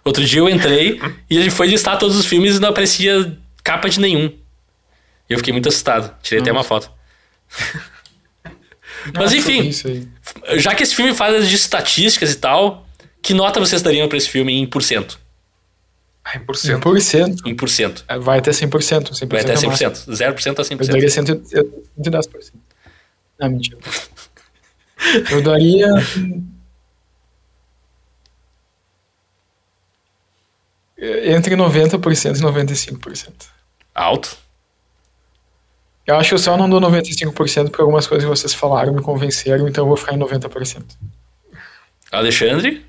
Outro 0.03 0.25
dia 0.25 0.39
eu 0.39 0.49
entrei 0.49 0.99
e 1.29 1.37
ele 1.37 1.49
foi 1.49 1.67
listar 1.67 1.97
todos 1.97 2.17
os 2.17 2.25
filmes 2.25 2.57
e 2.57 2.59
não 2.59 2.69
aparecia 2.69 3.37
capa 3.63 3.89
de 3.89 3.99
nenhum. 3.99 4.25
E 5.29 5.33
eu 5.33 5.37
fiquei 5.37 5.53
muito 5.53 5.69
assustado. 5.69 6.13
Tirei 6.21 6.41
até 6.41 6.51
uma 6.51 6.63
foto. 6.63 6.91
Mas 9.15 9.31
Ah, 9.31 9.35
enfim, 9.37 9.71
já 10.57 10.75
que 10.75 10.83
esse 10.83 10.93
filme 10.93 11.13
fala 11.13 11.41
de 11.41 11.55
estatísticas 11.55 12.31
e 12.31 12.35
tal, 12.35 12.85
que 13.21 13.33
nota 13.33 13.59
vocês 13.59 13.81
dariam 13.81 14.07
pra 14.07 14.17
esse 14.17 14.29
filme 14.29 14.53
em 14.53 14.65
por 14.67 14.83
cento? 14.83 15.19
Ah, 16.23 16.37
em 16.37 16.41
por 16.41 16.55
cento. 16.55 16.83
100%. 16.87 17.37
Em 17.47 17.55
por 17.55 17.67
cento. 17.69 18.05
Vai 18.19 18.37
até 18.39 18.51
100%. 18.51 18.69
100% 19.11 19.27
Vai 19.29 19.41
até 19.41 19.53
é 19.53 19.67
máximo. 19.67 19.91
100%. 19.91 20.05
0% 20.11 20.59
a 20.59 20.61
Eu 20.61 20.77
100%. 20.77 20.87
daria 20.87 21.09
100 21.09 21.23
eu- 21.53 21.85
110%. 21.99 22.51
Não, 23.41 23.49
mentira. 23.49 23.79
Eu 25.31 25.41
daria. 25.41 25.87
Entre 31.23 31.55
90% 31.55 32.37
e 32.37 32.41
95%. 32.41 33.47
Alto. 33.95 34.37
Eu 36.05 36.17
acho 36.17 36.29
que 36.29 36.35
eu 36.35 36.39
só 36.39 36.55
não 36.55 36.69
dou 36.69 36.79
95% 36.79 37.33
porque 37.69 37.81
algumas 37.81 38.05
coisas 38.05 38.23
que 38.23 38.29
vocês 38.29 38.53
falaram 38.53 38.93
me 38.93 39.01
convenceram, 39.01 39.67
então 39.67 39.83
eu 39.83 39.87
vou 39.87 39.97
ficar 39.97 40.13
em 40.13 40.19
90%. 40.19 40.83
Alexandre? 42.11 42.85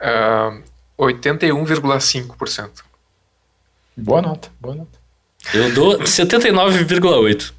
Ah, 0.00 0.58
81,5%. 0.98 2.82
Boa 3.96 4.22
nota, 4.22 4.50
boa 4.58 4.74
nota. 4.74 4.98
Eu 5.52 5.74
dou 5.74 5.98
79,8. 5.98 7.52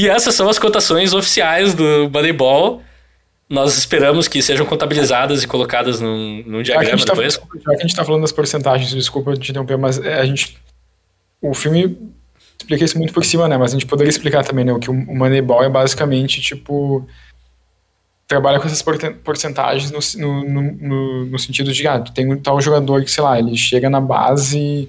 E 0.00 0.08
essas 0.08 0.34
são 0.34 0.48
as 0.48 0.58
cotações 0.58 1.12
oficiais 1.12 1.74
do 1.74 2.08
Moneyball. 2.10 2.82
Nós 3.50 3.76
esperamos 3.76 4.28
que 4.28 4.40
sejam 4.40 4.64
contabilizadas 4.64 5.42
e 5.42 5.46
colocadas 5.46 6.00
num, 6.00 6.42
num 6.46 6.62
diagrama 6.62 7.04
tá, 7.04 7.12
depois. 7.12 7.34
já 7.34 7.70
que 7.72 7.76
a 7.76 7.82
gente 7.82 7.94
tá 7.94 8.02
falando 8.02 8.22
das 8.22 8.32
porcentagens, 8.32 8.94
desculpa 8.94 9.36
te 9.36 9.50
interromper, 9.50 9.76
mas 9.76 9.98
é, 9.98 10.14
a 10.14 10.24
gente. 10.24 10.56
O 11.42 11.52
filme 11.52 11.98
explica 12.58 12.82
isso 12.82 12.96
muito 12.96 13.12
por 13.12 13.26
cima, 13.26 13.46
né? 13.46 13.58
Mas 13.58 13.72
a 13.72 13.74
gente 13.74 13.84
poderia 13.84 14.08
explicar 14.08 14.42
também, 14.42 14.64
né? 14.64 14.72
O 14.72 14.78
que 14.78 14.88
o 14.88 14.94
o 14.94 15.14
Moneyball 15.14 15.64
é 15.64 15.68
basicamente 15.68 16.40
tipo. 16.40 17.06
Trabalha 18.30 18.60
com 18.60 18.66
essas 18.68 18.80
porcentagens 19.24 19.90
no, 19.90 20.44
no, 20.44 20.72
no- 20.72 21.26
no, 21.26 21.38
sentido 21.38 21.72
de, 21.72 21.84
ah, 21.88 21.98
tem 21.98 22.32
um 22.32 22.38
tal 22.38 22.60
jogador 22.60 23.02
que, 23.02 23.10
sei 23.10 23.24
lá, 23.24 23.36
ele 23.36 23.56
chega 23.56 23.90
na 23.90 24.00
base 24.00 24.88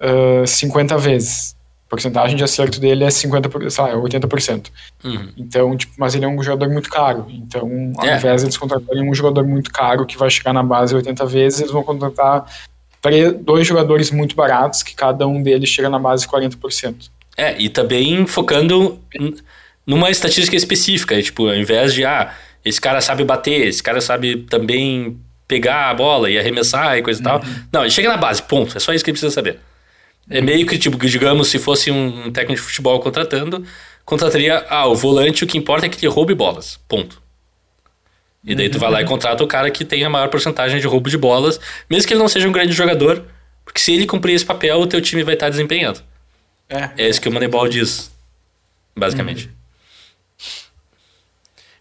ah, 0.00 0.46
50 0.46 0.96
vezes. 0.96 1.56
A 1.86 1.90
porcentagem 1.90 2.36
de 2.36 2.44
acerto 2.44 2.78
dele 2.78 3.02
é 3.02 3.08
50%, 3.08 3.68
sei 3.70 3.82
lá, 3.84 3.90
é 3.90 3.94
80%. 3.96 4.68
Uhum. 5.02 5.32
Então, 5.36 5.76
tipo, 5.76 5.92
mas 5.98 6.14
ele 6.14 6.24
é 6.24 6.28
um 6.28 6.40
jogador 6.40 6.68
muito 6.72 6.88
caro. 6.88 7.26
Então, 7.28 7.92
ao 7.98 8.06
É. 8.06 8.16
invés 8.16 8.40
de 8.42 8.46
eles 8.46 8.56
contratarem 8.56 9.02
um 9.02 9.12
jogador 9.12 9.44
muito 9.44 9.72
caro 9.72 10.06
que 10.06 10.16
vai 10.16 10.30
chegar 10.30 10.52
na 10.52 10.62
base 10.62 10.94
80 10.94 11.26
vezes, 11.26 11.58
eles 11.58 11.72
vão 11.72 11.82
contratar 11.82 12.44
tre- 13.02 13.32
dois 13.32 13.66
jogadores 13.66 14.12
muito 14.12 14.36
baratos, 14.36 14.84
que 14.84 14.94
cada 14.94 15.26
um 15.26 15.42
deles 15.42 15.68
chega 15.68 15.88
na 15.90 15.98
base 15.98 16.24
40%. 16.28 17.10
É, 17.36 17.60
e 17.60 17.68
também 17.68 18.24
focando 18.28 18.96
numa 19.84 20.08
estatística 20.08 20.54
específica, 20.56 21.20
tipo, 21.20 21.48
ao 21.48 21.56
invés 21.56 21.92
de, 21.92 22.04
ah, 22.04 22.32
esse 22.64 22.80
cara 22.80 23.00
sabe 23.00 23.24
bater, 23.24 23.66
esse 23.66 23.82
cara 23.82 24.00
sabe 24.00 24.44
também 24.48 25.18
pegar 25.48 25.90
a 25.90 25.94
bola 25.94 26.30
e 26.30 26.38
arremessar 26.38 26.96
e 26.96 27.02
coisa 27.02 27.20
e 27.20 27.24
tal. 27.24 27.42
Não, 27.72 27.82
ele 27.82 27.90
chega 27.90 28.08
na 28.08 28.16
base, 28.16 28.42
ponto. 28.42 28.76
É 28.76 28.80
só 28.80 28.92
isso 28.92 29.04
que 29.04 29.10
ele 29.10 29.18
precisa 29.18 29.34
saber. 29.34 29.58
É 30.28 30.40
meio 30.40 30.64
que, 30.66 30.78
tipo, 30.78 30.96
digamos, 30.96 31.48
se 31.48 31.58
fosse 31.58 31.90
um 31.90 32.30
técnico 32.30 32.60
de 32.60 32.66
futebol 32.66 33.00
contratando, 33.00 33.64
contrataria, 34.04 34.64
ah, 34.68 34.86
o 34.86 34.94
volante, 34.94 35.42
o 35.42 35.46
que 35.46 35.58
importa 35.58 35.86
é 35.86 35.88
que 35.88 36.04
ele 36.04 36.12
roube 36.12 36.34
bolas, 36.34 36.78
ponto. 36.86 37.20
E 38.44 38.54
daí 38.54 38.70
tu 38.70 38.78
vai 38.78 38.90
lá 38.90 39.02
e 39.02 39.04
contrata 39.04 39.42
o 39.42 39.46
cara 39.46 39.70
que 39.70 39.84
tem 39.84 40.04
a 40.04 40.08
maior 40.08 40.28
porcentagem 40.28 40.80
de 40.80 40.86
roubo 40.86 41.10
de 41.10 41.18
bolas, 41.18 41.60
mesmo 41.90 42.06
que 42.06 42.14
ele 42.14 42.20
não 42.20 42.28
seja 42.28 42.48
um 42.48 42.52
grande 42.52 42.72
jogador, 42.72 43.24
porque 43.64 43.80
se 43.80 43.92
ele 43.92 44.06
cumprir 44.06 44.34
esse 44.34 44.44
papel, 44.46 44.80
o 44.80 44.86
teu 44.86 45.00
time 45.00 45.22
vai 45.22 45.34
estar 45.34 45.50
desempenhando. 45.50 46.00
É, 46.68 46.90
É 46.96 47.08
isso 47.08 47.20
que 47.20 47.28
o 47.28 47.32
Moneyball 47.32 47.68
diz, 47.68 48.10
basicamente. 48.96 49.50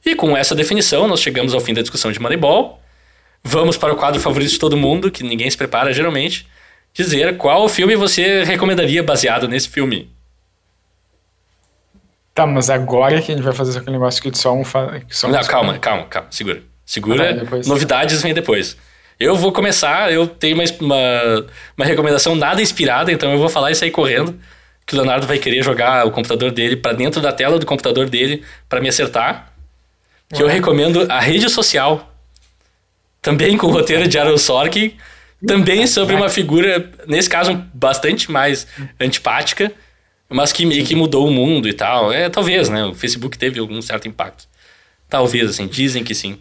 E 0.06 0.16
com 0.16 0.36
essa 0.36 0.56
definição, 0.56 1.08
nós 1.08 1.22
chegamos 1.22 1.54
ao 1.54 1.60
fim 1.60 1.74
da 1.74 1.82
discussão 1.82 2.12
de 2.12 2.20
Moneyball. 2.20 2.82
Vamos 3.44 3.78
para 3.78 3.94
o 3.94 3.96
quadro 3.96 4.20
favorito 4.20 4.52
de 4.52 4.60
todo 4.60 4.76
mundo, 4.78 5.12
que 5.12 5.24
ninguém 5.24 5.50
se 5.50 5.58
prepara 5.58 5.94
geralmente. 5.94 6.48
Dizer 6.94 7.38
qual 7.38 7.68
filme 7.70 7.96
você 7.96 8.44
recomendaria 8.44 9.04
baseado 9.04 9.48
nesse 9.48 9.70
filme. 9.70 10.10
Tá, 12.34 12.46
mas 12.48 12.70
agora 12.70 13.22
que 13.22 13.32
a 13.32 13.36
gente 13.36 13.44
vai 13.44 13.54
fazer 13.54 13.78
aquele 13.80 13.94
negócio 13.94 14.22
que 14.22 14.36
só 14.38 14.54
um 14.54 14.64
fa... 14.64 15.02
que 15.08 15.16
só 15.16 15.28
um 15.28 15.32
Não, 15.32 15.44
calma, 15.44 15.78
calma, 15.78 16.06
calma, 16.06 16.28
segura. 16.32 16.62
Segura, 16.86 17.30
Ah, 17.30 17.34
depois. 17.34 17.68
novidades 17.68 18.22
vem 18.22 18.34
depois. 18.34 18.78
Eu 19.20 19.36
vou 19.36 19.52
começar, 19.52 20.12
eu 20.12 20.26
tenho 20.26 20.56
uma, 20.56 20.64
uma, 20.80 21.46
uma 21.78 21.86
recomendação 21.86 22.36
nada 22.36 22.62
inspirada, 22.62 23.12
então 23.12 23.32
eu 23.32 23.38
vou 23.38 23.50
falar 23.50 23.72
isso 23.72 23.84
aí 23.84 23.92
correndo. 23.92 24.40
Que 24.86 24.96
o 24.96 24.98
Leonardo 24.98 25.28
vai 25.28 25.38
querer 25.38 25.62
jogar 25.62 26.08
o 26.08 26.12
computador 26.12 26.52
dele 26.52 26.76
para 26.76 26.94
dentro 26.94 27.22
da 27.22 27.32
tela 27.32 27.60
do 27.60 27.66
computador 27.66 28.10
dele 28.10 28.44
para 28.68 28.80
me 28.82 28.88
acertar. 28.90 29.49
Que 30.34 30.44
eu 30.44 30.48
recomendo 30.48 31.06
a 31.10 31.20
rede 31.20 31.50
social. 31.50 32.14
Também 33.22 33.58
com 33.58 33.68
o 33.68 33.72
roteiro 33.72 34.08
de 34.08 34.18
Aaron 34.18 34.38
Sorkin. 34.38 34.94
Também 35.46 35.88
sobre 35.88 36.16
uma 36.16 36.30
figura, 36.30 36.92
nesse 37.08 37.30
caso, 37.30 37.56
bastante 37.74 38.30
mais 38.30 38.68
antipática, 39.00 39.72
mas 40.28 40.52
que 40.52 40.66
meio 40.66 40.86
que 40.86 40.96
mudou 40.96 41.28
o 41.28 41.32
mundo 41.32 41.68
e 41.68 41.74
tal. 41.74 42.12
É, 42.12 42.30
talvez, 42.30 42.70
né? 42.70 42.86
O 42.86 42.94
Facebook 42.94 43.38
teve 43.38 43.60
algum 43.60 43.82
certo 43.82 44.08
impacto. 44.08 44.48
Talvez, 45.08 45.50
assim, 45.50 45.68
dizem 45.68 46.04
que 46.04 46.14
sim. 46.14 46.40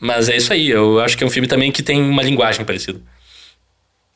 Mas 0.00 0.28
é 0.28 0.36
isso 0.36 0.52
aí, 0.52 0.68
eu 0.68 0.98
acho 0.98 1.16
que 1.16 1.22
é 1.22 1.26
um 1.26 1.30
filme 1.30 1.46
também 1.46 1.70
que 1.70 1.82
tem 1.82 2.02
uma 2.02 2.22
linguagem 2.22 2.64
parecida. 2.64 3.00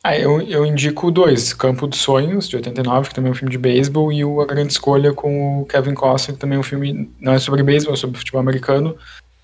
Ah, 0.06 0.16
eu, 0.16 0.40
eu 0.42 0.64
indico 0.64 1.10
dois, 1.10 1.52
Campo 1.52 1.84
dos 1.84 1.98
Sonhos, 1.98 2.48
de 2.48 2.54
89, 2.54 3.08
que 3.08 3.14
também 3.16 3.28
é 3.28 3.32
um 3.32 3.34
filme 3.34 3.50
de 3.50 3.58
beisebol, 3.58 4.12
e 4.12 4.24
o 4.24 4.40
A 4.40 4.46
Grande 4.46 4.72
Escolha 4.72 5.12
com 5.12 5.62
o 5.62 5.66
Kevin 5.66 5.94
Costner, 5.94 6.36
que 6.36 6.40
também 6.40 6.54
é 6.54 6.60
um 6.60 6.62
filme, 6.62 7.10
não 7.20 7.32
é 7.32 7.40
sobre 7.40 7.60
beisebol, 7.64 7.94
é 7.94 7.96
sobre 7.96 8.16
futebol 8.16 8.40
americano, 8.40 8.96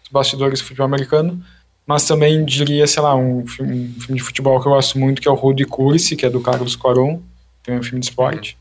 os 0.04 0.08
bastidores 0.08 0.60
do 0.60 0.64
futebol 0.64 0.86
americano, 0.86 1.44
mas 1.84 2.06
também 2.06 2.44
diria, 2.44 2.86
sei 2.86 3.02
lá, 3.02 3.16
um 3.16 3.44
filme, 3.44 3.92
um 3.96 4.00
filme 4.00 4.20
de 4.20 4.24
futebol 4.24 4.60
que 4.60 4.68
eu 4.68 4.72
gosto 4.72 5.00
muito, 5.00 5.20
que 5.20 5.26
é 5.26 5.30
o 5.32 5.34
Rodo 5.34 5.60
e 5.60 5.64
Curse, 5.64 6.14
que 6.14 6.24
é 6.24 6.30
do 6.30 6.40
Carlos 6.40 6.76
Coron, 6.76 7.20
também 7.64 7.78
é 7.78 7.80
um 7.80 7.82
filme 7.82 7.98
de 7.98 8.06
esporte. 8.06 8.56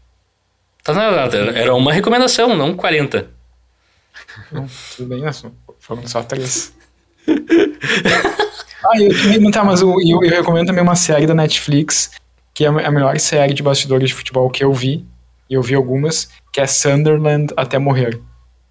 Tá 0.83 0.95
nada, 0.95 1.37
era 1.55 1.75
uma 1.75 1.93
recomendação, 1.93 2.57
não 2.57 2.73
40. 2.75 3.29
Então, 4.47 4.65
tudo 4.97 5.07
bem, 5.07 5.21
né? 5.21 5.29
Foram 5.77 6.07
só 6.07 6.23
três. 6.23 6.73
ah, 8.85 9.01
eu 9.01 9.21
também, 9.21 9.51
tá, 9.51 9.63
mas 9.63 9.81
eu, 9.81 9.95
eu, 10.01 10.23
eu 10.23 10.29
recomendo 10.29 10.67
também 10.67 10.83
uma 10.83 10.95
série 10.95 11.25
da 11.25 11.33
Netflix, 11.33 12.11
que 12.53 12.65
é 12.65 12.67
a 12.67 12.91
melhor 12.91 13.19
série 13.19 13.53
de 13.53 13.63
bastidores 13.63 14.09
de 14.09 14.15
futebol 14.15 14.49
que 14.49 14.63
eu 14.63 14.73
vi, 14.73 15.05
e 15.49 15.53
eu 15.53 15.61
vi 15.61 15.75
algumas, 15.75 16.29
que 16.53 16.61
é 16.61 16.67
Sunderland 16.67 17.53
Até 17.57 17.77
Morrer. 17.77 18.19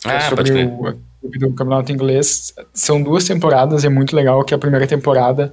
É 0.06 0.16
Ah, 0.16 0.20
sobre 0.22 0.36
pode 0.36 0.52
crer. 0.52 0.66
o, 0.66 1.10
do 1.22 1.52
campeonato 1.52 1.92
inglês. 1.92 2.54
São 2.72 3.02
duas 3.02 3.24
temporadas, 3.24 3.84
é 3.84 3.88
muito 3.88 4.16
legal 4.16 4.42
que 4.44 4.54
a 4.54 4.58
primeira 4.58 4.86
temporada 4.86 5.52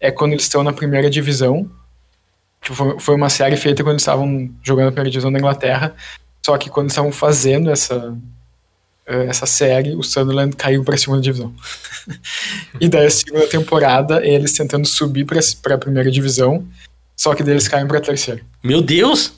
é 0.00 0.10
quando 0.10 0.32
eles 0.32 0.44
estão 0.44 0.62
na 0.62 0.72
primeira 0.72 1.08
divisão. 1.08 1.70
Tipo, 2.60 2.98
foi, 3.00 3.14
uma 3.14 3.30
série 3.30 3.56
feita 3.56 3.82
quando 3.82 3.94
eles 3.94 4.02
estavam 4.02 4.50
jogando 4.62 4.88
a 4.88 4.92
primeira 4.92 5.10
divisão 5.10 5.32
da 5.32 5.38
Inglaterra. 5.38 5.94
Só 6.44 6.56
que 6.56 6.68
quando 6.68 6.90
estavam 6.90 7.12
fazendo 7.12 7.70
essa, 7.70 8.16
essa 9.28 9.46
série, 9.46 9.94
o 9.94 10.02
Sunderland 10.02 10.54
caiu 10.56 10.84
para 10.84 10.94
a 10.94 10.98
segunda 10.98 11.20
divisão. 11.22 11.54
e 12.80 12.88
daí 12.88 13.06
a 13.06 13.10
segunda 13.10 13.46
temporada, 13.46 14.24
é 14.24 14.34
eles 14.34 14.52
tentando 14.52 14.86
subir 14.86 15.24
para 15.24 15.74
a 15.74 15.78
primeira 15.78 16.10
divisão, 16.10 16.66
só 17.16 17.34
que 17.34 17.42
daí 17.42 17.54
eles 17.54 17.68
caem 17.68 17.86
para 17.86 17.98
a 17.98 18.00
terceira. 18.02 18.40
Meu 18.62 18.80
Deus! 18.82 19.32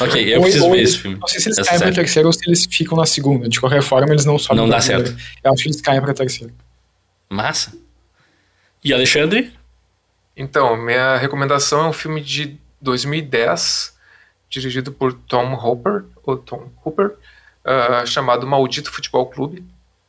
Ok, 0.00 0.22
eu 0.32 0.36
Ou- 0.38 0.42
preciso 0.44 0.64
ou 0.66 0.70
ver 0.70 0.78
eles- 0.78 0.90
esse 0.90 0.98
filme. 0.98 1.16
Não 1.18 1.26
sei 1.26 1.40
se 1.40 1.48
eles 1.48 1.58
Essa 1.58 1.68
caem 1.70 1.80
para 1.80 1.88
a 1.90 1.94
terceira 1.94 2.28
ou 2.28 2.32
se 2.32 2.40
eles 2.46 2.66
ficam 2.70 2.96
na 2.96 3.06
segunda. 3.06 3.48
De 3.48 3.58
qualquer 3.58 3.82
forma, 3.82 4.12
eles 4.12 4.24
não 4.24 4.38
sobem 4.38 4.56
Não 4.58 4.68
dá 4.68 4.78
primeira. 4.78 5.06
certo. 5.08 5.22
Eu 5.42 5.52
acho 5.52 5.62
que 5.64 5.68
eles 5.68 5.80
caem 5.80 6.00
para 6.00 6.12
a 6.12 6.14
terceira. 6.14 6.52
Massa. 7.28 7.72
E 8.84 8.92
Alexandre? 8.94 9.52
Então, 10.36 10.76
minha 10.76 11.16
recomendação 11.16 11.86
é 11.86 11.88
um 11.88 11.92
filme 11.92 12.20
de 12.20 12.56
2010, 12.80 13.94
dirigido 14.48 14.92
por 14.92 15.12
Tom 15.12 15.52
Hooper, 15.54 16.04
ou 16.22 16.36
Tom 16.36 16.70
Hooper, 16.84 17.10
ah, 17.68 18.06
chamado 18.06 18.46
Maldito 18.46 18.90
Futebol 18.90 19.26
Clube. 19.26 19.64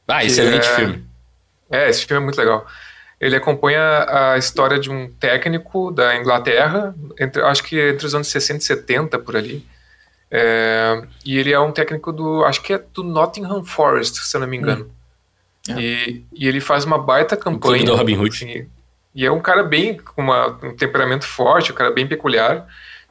Ah, 0.07 0.23
excelente 0.23 0.67
é- 0.67 0.75
filme. 0.75 1.05
É, 1.71 1.89
esse 1.89 2.05
filme 2.05 2.21
é 2.21 2.23
muito 2.25 2.37
legal. 2.37 2.65
Ele 3.21 3.35
acompanha 3.35 4.05
a 4.09 4.37
história 4.37 4.79
de 4.79 4.89
um 4.89 5.11
técnico 5.19 5.91
da 5.91 6.15
Inglaterra, 6.15 6.95
entre, 7.19 7.41
acho 7.41 7.63
que 7.63 7.79
entre 7.79 8.05
os 8.07 8.15
anos 8.15 8.27
60 8.29 8.59
e 8.59 8.65
70, 8.65 9.19
por 9.19 9.35
ali. 9.35 9.65
É, 10.31 11.01
e 11.25 11.37
ele 11.37 11.51
é 11.51 11.59
um 11.59 11.71
técnico 11.71 12.11
do, 12.13 12.43
acho 12.45 12.61
que 12.61 12.73
é 12.73 12.83
do 12.93 13.03
Nottingham 13.03 13.63
Forest, 13.63 14.19
se 14.25 14.35
eu 14.37 14.41
não 14.41 14.47
me 14.47 14.57
engano. 14.57 14.89
E, 15.77 16.23
e 16.33 16.47
ele 16.47 16.59
faz 16.61 16.85
uma 16.85 16.97
baita 16.97 17.35
campanha. 17.35 17.59
clube 17.79 17.83
do 17.85 17.95
Robin 17.95 18.17
Hood. 18.17 18.35
assim, 18.35 18.67
e 19.13 19.25
é 19.25 19.31
um 19.31 19.39
cara 19.41 19.63
bem, 19.63 19.97
com 19.97 20.21
uma- 20.21 20.57
um 20.63 20.75
temperamento 20.75 21.25
forte, 21.25 21.71
um 21.71 21.75
cara 21.75 21.91
bem 21.91 22.07
peculiar, 22.07 22.65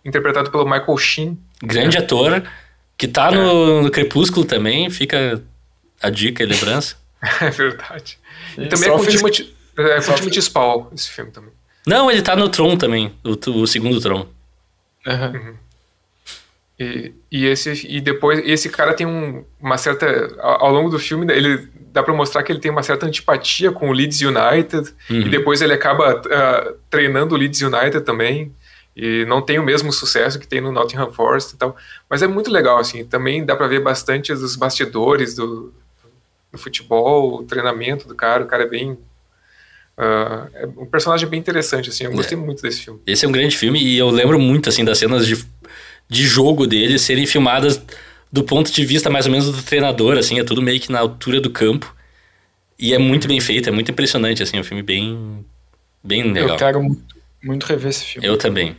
interpretado 0.04 0.50
pelo 0.50 0.64
Michael 0.64 0.96
Sheen. 0.96 1.38
Grande 1.62 1.98
ator, 1.98 2.42
que 2.98 3.06
tá 3.06 3.30
no, 3.30 3.82
no 3.82 3.90
Crepúsculo 3.90 4.44
também, 4.44 4.90
fica 4.90 5.40
a 6.02 6.10
dica 6.10 6.42
e 6.42 6.46
lembrança. 6.46 6.96
É 7.40 7.50
verdade. 7.50 8.16
E 8.56 8.60
Ele 8.60 8.68
também 8.68 8.88
é 8.88 8.92
com 8.92 9.02
o 9.02 9.06
Timothy, 9.06 9.52
é, 9.76 9.96
com 9.96 10.02
só 10.02 10.12
o 10.12 10.14
Timothy 10.14 10.40
Spall, 10.40 10.88
esse 10.94 11.10
filme 11.10 11.32
também. 11.32 11.50
Não, 11.84 12.08
ele 12.08 12.22
tá 12.22 12.36
no 12.36 12.48
Tron 12.48 12.76
também, 12.76 13.12
o, 13.24 13.60
o 13.60 13.66
segundo 13.66 14.00
Tron. 14.00 14.24
Aham. 15.04 15.56
E, 16.78 17.12
e, 17.30 17.46
esse, 17.46 17.86
e 17.88 18.00
depois, 18.00 18.40
esse 18.44 18.68
cara 18.68 18.94
tem 18.94 19.04
um, 19.04 19.44
uma 19.60 19.76
certa. 19.76 20.06
Ao, 20.38 20.66
ao 20.66 20.72
longo 20.72 20.90
do 20.90 20.98
filme, 20.98 21.26
ele 21.32 21.68
dá 21.92 22.04
pra 22.04 22.14
mostrar 22.14 22.44
que 22.44 22.52
ele 22.52 22.60
tem 22.60 22.70
uma 22.70 22.84
certa 22.84 23.04
antipatia 23.04 23.72
com 23.72 23.90
o 23.90 23.92
Leeds 23.92 24.20
United. 24.20 24.94
Uhum. 25.10 25.22
E 25.22 25.28
depois 25.28 25.60
ele 25.60 25.72
acaba 25.72 26.22
ah, 26.30 26.72
treinando 26.88 27.34
o 27.34 27.38
Leeds 27.38 27.60
United 27.60 28.02
também. 28.02 28.54
E 29.00 29.24
não 29.26 29.40
tem 29.40 29.60
o 29.60 29.62
mesmo 29.62 29.92
sucesso 29.92 30.40
que 30.40 30.48
tem 30.48 30.60
no 30.60 30.72
Nottingham 30.72 31.12
Forest 31.12 31.54
e 31.54 31.56
tal. 31.56 31.76
Mas 32.10 32.20
é 32.20 32.26
muito 32.26 32.50
legal, 32.50 32.78
assim. 32.78 33.04
Também 33.04 33.46
dá 33.46 33.54
pra 33.54 33.68
ver 33.68 33.80
bastante 33.80 34.34
dos 34.34 34.56
bastidores 34.56 35.36
do, 35.36 35.72
do 36.50 36.58
futebol, 36.58 37.36
o 37.36 37.44
treinamento 37.44 38.08
do 38.08 38.14
cara. 38.16 38.42
O 38.42 38.48
cara 38.48 38.64
é 38.64 38.68
bem. 38.68 38.98
ah, 39.96 40.48
é 40.52 40.66
um 40.66 40.84
personagem 40.84 41.28
bem 41.28 41.38
interessante, 41.38 41.90
assim. 41.90 42.04
Eu 42.04 42.10
gostei 42.10 42.36
muito 42.36 42.60
desse 42.60 42.82
filme. 42.82 43.00
Esse 43.06 43.24
é 43.24 43.28
um 43.28 43.30
grande 43.30 43.56
filme 43.56 43.80
e 43.80 43.96
eu 43.96 44.10
lembro 44.10 44.36
muito, 44.36 44.68
assim, 44.68 44.84
das 44.84 44.98
cenas 44.98 45.28
de, 45.28 45.46
de 46.08 46.26
jogo 46.26 46.66
dele 46.66 46.98
serem 46.98 47.24
filmadas 47.24 47.80
do 48.32 48.42
ponto 48.42 48.72
de 48.72 48.84
vista 48.84 49.08
mais 49.08 49.26
ou 49.26 49.30
menos 49.30 49.46
do 49.46 49.62
treinador, 49.62 50.18
assim, 50.18 50.40
é 50.40 50.44
tudo 50.44 50.60
meio 50.60 50.80
que 50.80 50.90
na 50.90 50.98
altura 50.98 51.40
do 51.40 51.50
campo. 51.50 51.94
E 52.76 52.92
é 52.92 52.98
muito 52.98 53.28
bem 53.28 53.40
feito, 53.40 53.68
é 53.68 53.72
muito 53.72 53.92
impressionante, 53.92 54.42
assim, 54.42 54.56
é 54.56 54.60
um 54.60 54.64
filme 54.64 54.82
bem, 54.82 55.46
bem 56.02 56.32
legal. 56.32 56.50
Eu 56.50 56.56
quero 56.56 56.82
muito, 56.82 57.16
muito 57.40 57.64
rever 57.64 57.90
esse 57.90 58.04
filme. 58.04 58.26
Eu 58.26 58.36
também. 58.36 58.76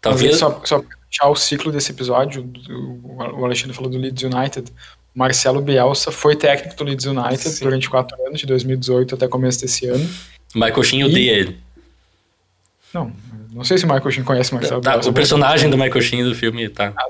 Talvez 0.00 0.38
Talvez... 0.38 0.68
só, 0.68 0.78
só 0.80 0.84
fechar 1.10 1.28
o 1.28 1.36
ciclo 1.36 1.70
desse 1.72 1.92
episódio, 1.92 2.42
do- 2.42 3.00
o 3.38 3.44
Alexandre 3.44 3.74
falou 3.76 3.90
do 3.90 3.98
Leeds 3.98 4.22
United. 4.22 4.70
O 5.14 5.18
Marcelo 5.18 5.60
Bielsa 5.60 6.10
foi 6.12 6.36
técnico 6.36 6.76
do 6.76 6.84
Leeds 6.84 7.04
United 7.06 7.38
Sim. 7.38 7.64
durante 7.64 7.90
quatro 7.90 8.16
anos, 8.26 8.40
de 8.40 8.46
2018 8.46 9.14
até 9.14 9.26
começo 9.28 9.60
desse 9.60 9.86
ano. 9.86 10.08
Michael 10.54 10.82
Sheen 10.84 11.00
E- 11.00 11.04
odeia 11.04 11.32
ele. 11.32 11.58
Não, 12.94 13.12
não 13.52 13.62
sei 13.64 13.78
se 13.78 13.84
o 13.84 13.88
Michael 13.88 14.10
Sheen 14.10 14.24
conhece 14.24 14.52
o 14.52 14.54
Marcelo 14.56 14.80
Tá, 14.80 14.92
Bielsa. 14.92 15.10
o 15.10 15.12
personagem 15.12 15.70
do 15.70 15.76
Michael 15.76 16.00
Sheen 16.02 16.24
do 16.24 16.34
filme, 16.34 16.68
tá. 16.68 16.92
Mas 16.94 17.06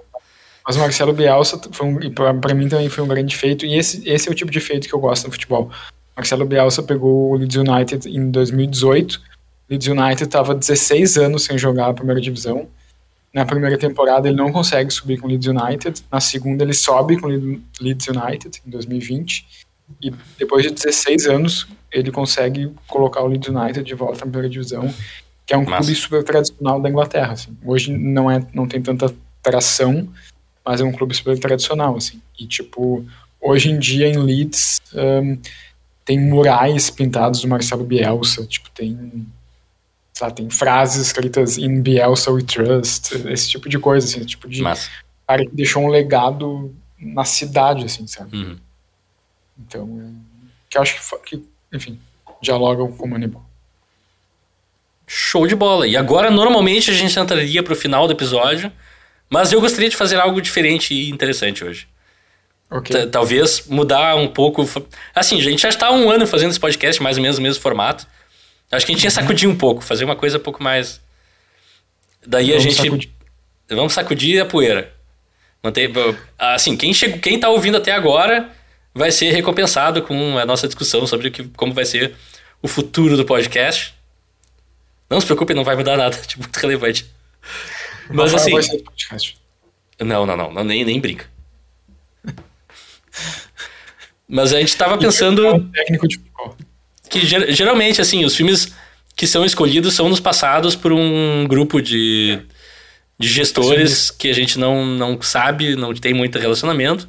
Mas 0.66 0.76
o 0.76 0.78
Marcelo 0.80 1.12
Bielsa, 1.12 1.60
foi 1.72 1.86
um, 1.86 1.98
pra 2.40 2.54
mim 2.54 2.68
também 2.68 2.88
foi 2.88 3.02
um 3.02 3.08
grande 3.08 3.34
feito, 3.36 3.64
e 3.66 3.76
esse, 3.76 4.06
esse 4.08 4.28
é 4.28 4.32
o 4.32 4.34
tipo 4.34 4.50
de 4.50 4.60
feito 4.60 4.86
que 4.88 4.94
eu 4.94 5.00
gosto 5.00 5.24
no 5.26 5.32
futebol. 5.32 5.70
Marcelo 6.16 6.44
Bielsa 6.44 6.82
pegou 6.82 7.30
o 7.32 7.36
Leeds 7.36 7.56
United 7.56 8.08
em 8.08 8.30
2018. 8.30 9.20
Leeds 9.70 9.88
United 9.88 10.24
estava 10.24 10.54
16 10.54 11.16
anos 11.16 11.44
sem 11.44 11.56
jogar 11.56 11.88
a 11.88 11.94
primeira 11.94 12.20
divisão. 12.20 12.68
Na 13.32 13.44
primeira 13.44 13.78
temporada 13.78 14.28
ele 14.28 14.36
não 14.36 14.50
consegue 14.50 14.90
subir 14.90 15.18
com 15.18 15.26
o 15.26 15.30
Leeds 15.30 15.46
United. 15.46 16.02
Na 16.10 16.20
segunda 16.20 16.64
ele 16.64 16.72
sobe 16.72 17.18
com 17.18 17.28
o 17.28 17.60
Leeds 17.80 18.08
United 18.08 18.62
em 18.66 18.70
2020. 18.70 19.46
E 20.02 20.12
depois 20.38 20.64
de 20.64 20.70
16 20.70 21.26
anos 21.26 21.68
ele 21.92 22.10
consegue 22.10 22.72
colocar 22.86 23.22
o 23.22 23.26
Leeds 23.26 23.48
United 23.48 23.82
de 23.82 23.94
volta 23.94 24.14
na 24.14 24.22
primeira 24.22 24.48
divisão, 24.48 24.92
que 25.46 25.54
é 25.54 25.56
um 25.56 25.64
Massa. 25.64 25.78
clube 25.78 25.94
super 25.94 26.24
tradicional 26.24 26.80
da 26.80 26.88
Inglaterra. 26.88 27.32
Assim. 27.32 27.56
Hoje 27.64 27.92
não 27.92 28.30
é, 28.30 28.44
não 28.52 28.66
tem 28.66 28.80
tanta 28.80 29.14
tração, 29.42 30.08
mas 30.64 30.80
é 30.80 30.84
um 30.84 30.92
clube 30.92 31.14
super 31.14 31.38
tradicional 31.38 31.96
assim. 31.96 32.20
E 32.38 32.46
tipo 32.46 33.04
hoje 33.40 33.70
em 33.70 33.78
dia 33.78 34.06
em 34.08 34.16
Leeds 34.16 34.80
um, 34.94 35.38
tem 36.10 36.18
murais 36.18 36.90
pintados 36.90 37.42
do 37.42 37.48
Marcelo 37.48 37.84
Bielsa, 37.84 38.44
tipo, 38.44 38.68
tem, 38.70 39.24
sabe, 40.20 40.34
tem 40.34 40.50
frases 40.50 41.06
escritas 41.06 41.56
in 41.56 41.80
Bielsa 41.80 42.30
we 42.30 42.42
trust, 42.42 43.14
esse 43.28 43.48
tipo 43.48 43.68
de 43.68 43.78
coisa, 43.78 44.06
assim, 44.06 44.24
tipo 44.24 44.48
de 44.48 44.60
Massa. 44.60 44.90
cara 45.26 45.44
que 45.46 45.54
deixou 45.54 45.82
um 45.82 45.88
legado 45.88 46.74
na 46.98 47.24
cidade, 47.24 47.86
assim, 47.86 48.06
sabe? 48.06 48.36
Uhum. 48.36 48.58
Então, 49.58 50.14
que 50.68 50.76
eu 50.76 50.82
acho 50.82 50.94
que, 50.94 51.36
que, 51.36 51.44
enfim, 51.72 51.98
dialogam 52.42 52.92
com 52.92 53.06
o 53.06 53.08
Moneyball. 53.08 53.44
Show 55.06 55.46
de 55.46 55.56
bola. 55.56 55.86
E 55.86 55.96
agora, 55.96 56.30
normalmente, 56.30 56.90
a 56.90 56.94
gente 56.94 57.18
entraria 57.18 57.62
pro 57.62 57.74
final 57.74 58.06
do 58.06 58.12
episódio, 58.12 58.70
mas 59.28 59.52
eu 59.52 59.60
gostaria 59.60 59.88
de 59.88 59.96
fazer 59.96 60.16
algo 60.20 60.40
diferente 60.40 60.92
e 60.92 61.10
interessante 61.10 61.64
hoje. 61.64 61.88
Okay. 62.70 63.06
Talvez 63.06 63.66
mudar 63.66 64.14
um 64.16 64.28
pouco. 64.28 64.64
Assim, 65.14 65.38
a 65.38 65.42
gente 65.42 65.62
já 65.62 65.70
está 65.70 65.86
há 65.88 65.92
um 65.92 66.10
ano 66.10 66.26
fazendo 66.26 66.50
esse 66.50 66.60
podcast, 66.60 67.02
mais 67.02 67.16
ou 67.16 67.22
menos 67.22 67.38
no 67.38 67.42
mesmo 67.42 67.60
formato. 67.60 68.06
Acho 68.70 68.86
que 68.86 68.92
a 68.92 68.94
gente 68.94 69.04
ia 69.04 69.10
sacudir 69.10 69.48
um 69.48 69.56
pouco, 69.56 69.82
fazer 69.82 70.04
uma 70.04 70.14
coisa 70.14 70.38
um 70.38 70.40
pouco 70.40 70.62
mais. 70.62 71.00
Daí 72.24 72.48
Vamos 72.48 72.64
a 72.64 72.68
gente. 72.68 72.82
Sacudir. 72.82 73.10
Vamos 73.68 73.92
sacudir 73.92 74.42
a 74.42 74.46
poeira. 74.46 74.92
Manter... 75.62 75.90
Assim, 76.38 76.76
quem, 76.76 76.94
chega... 76.94 77.18
quem 77.18 77.38
tá 77.38 77.48
ouvindo 77.48 77.76
até 77.76 77.92
agora 77.92 78.50
vai 78.94 79.12
ser 79.12 79.30
recompensado 79.30 80.02
com 80.02 80.38
a 80.38 80.46
nossa 80.46 80.66
discussão 80.66 81.06
sobre 81.06 81.28
o 81.28 81.30
que... 81.30 81.44
como 81.48 81.72
vai 81.72 81.84
ser 81.84 82.14
o 82.62 82.68
futuro 82.68 83.16
do 83.16 83.24
podcast. 83.24 83.94
Não 85.08 85.20
se 85.20 85.26
preocupe, 85.26 85.54
não 85.54 85.64
vai 85.64 85.76
mudar 85.76 85.96
nada, 85.96 86.16
tipo, 86.18 86.42
muito 86.42 86.56
relevante. 86.56 87.06
Mas 88.08 88.34
assim. 88.34 88.52
Não, 90.00 90.24
não, 90.24 90.36
não, 90.36 90.52
não, 90.52 90.64
nem, 90.64 90.84
nem 90.84 91.00
brinca. 91.00 91.26
Mas 94.28 94.52
a 94.52 94.60
gente 94.60 94.76
tava 94.76 94.96
pensando. 94.96 95.68
Técnico 95.70 96.06
de 96.06 96.20
Que 97.10 97.20
geralmente, 97.26 98.00
assim, 98.00 98.24
os 98.24 98.34
filmes 98.36 98.72
que 99.16 99.26
são 99.26 99.44
escolhidos 99.44 99.94
são 99.94 100.08
nos 100.08 100.20
passados 100.20 100.74
por 100.74 100.92
um 100.92 101.46
grupo 101.46 101.82
de, 101.82 102.38
de 103.18 103.28
gestores 103.28 104.10
que 104.10 104.30
a 104.30 104.32
gente 104.32 104.58
não, 104.58 104.86
não 104.86 105.20
sabe, 105.20 105.76
não 105.76 105.92
tem 105.92 106.14
muito 106.14 106.38
relacionamento. 106.38 107.06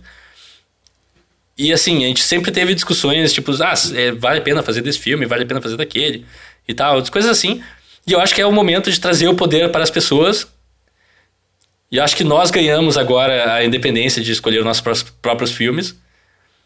E 1.58 1.72
assim, 1.72 2.04
a 2.04 2.08
gente 2.08 2.24
sempre 2.24 2.52
teve 2.52 2.74
discussões, 2.74 3.32
tipo, 3.32 3.52
ah, 3.64 3.74
é, 3.96 4.12
vale 4.12 4.40
a 4.40 4.42
pena 4.42 4.64
fazer 4.64 4.82
desse 4.82 5.00
filme, 5.00 5.26
vale 5.26 5.44
a 5.44 5.46
pena 5.46 5.62
fazer 5.62 5.78
daquele 5.78 6.26
e 6.68 6.74
tal, 6.74 7.02
coisas 7.10 7.30
assim. 7.30 7.64
E 8.06 8.14
eu 8.14 8.20
acho 8.20 8.34
que 8.34 8.42
é 8.42 8.46
o 8.46 8.52
momento 8.52 8.92
de 8.92 9.00
trazer 9.00 9.28
o 9.28 9.36
poder 9.36 9.72
para 9.72 9.84
as 9.84 9.92
pessoas. 9.92 10.48
E 11.92 11.98
eu 11.98 12.04
acho 12.04 12.16
que 12.16 12.24
nós 12.24 12.50
ganhamos 12.50 12.98
agora 12.98 13.54
a 13.54 13.64
independência 13.64 14.22
de 14.24 14.32
escolher 14.32 14.60
os 14.60 14.66
nossos 14.66 15.04
próprios 15.22 15.52
filmes. 15.52 15.96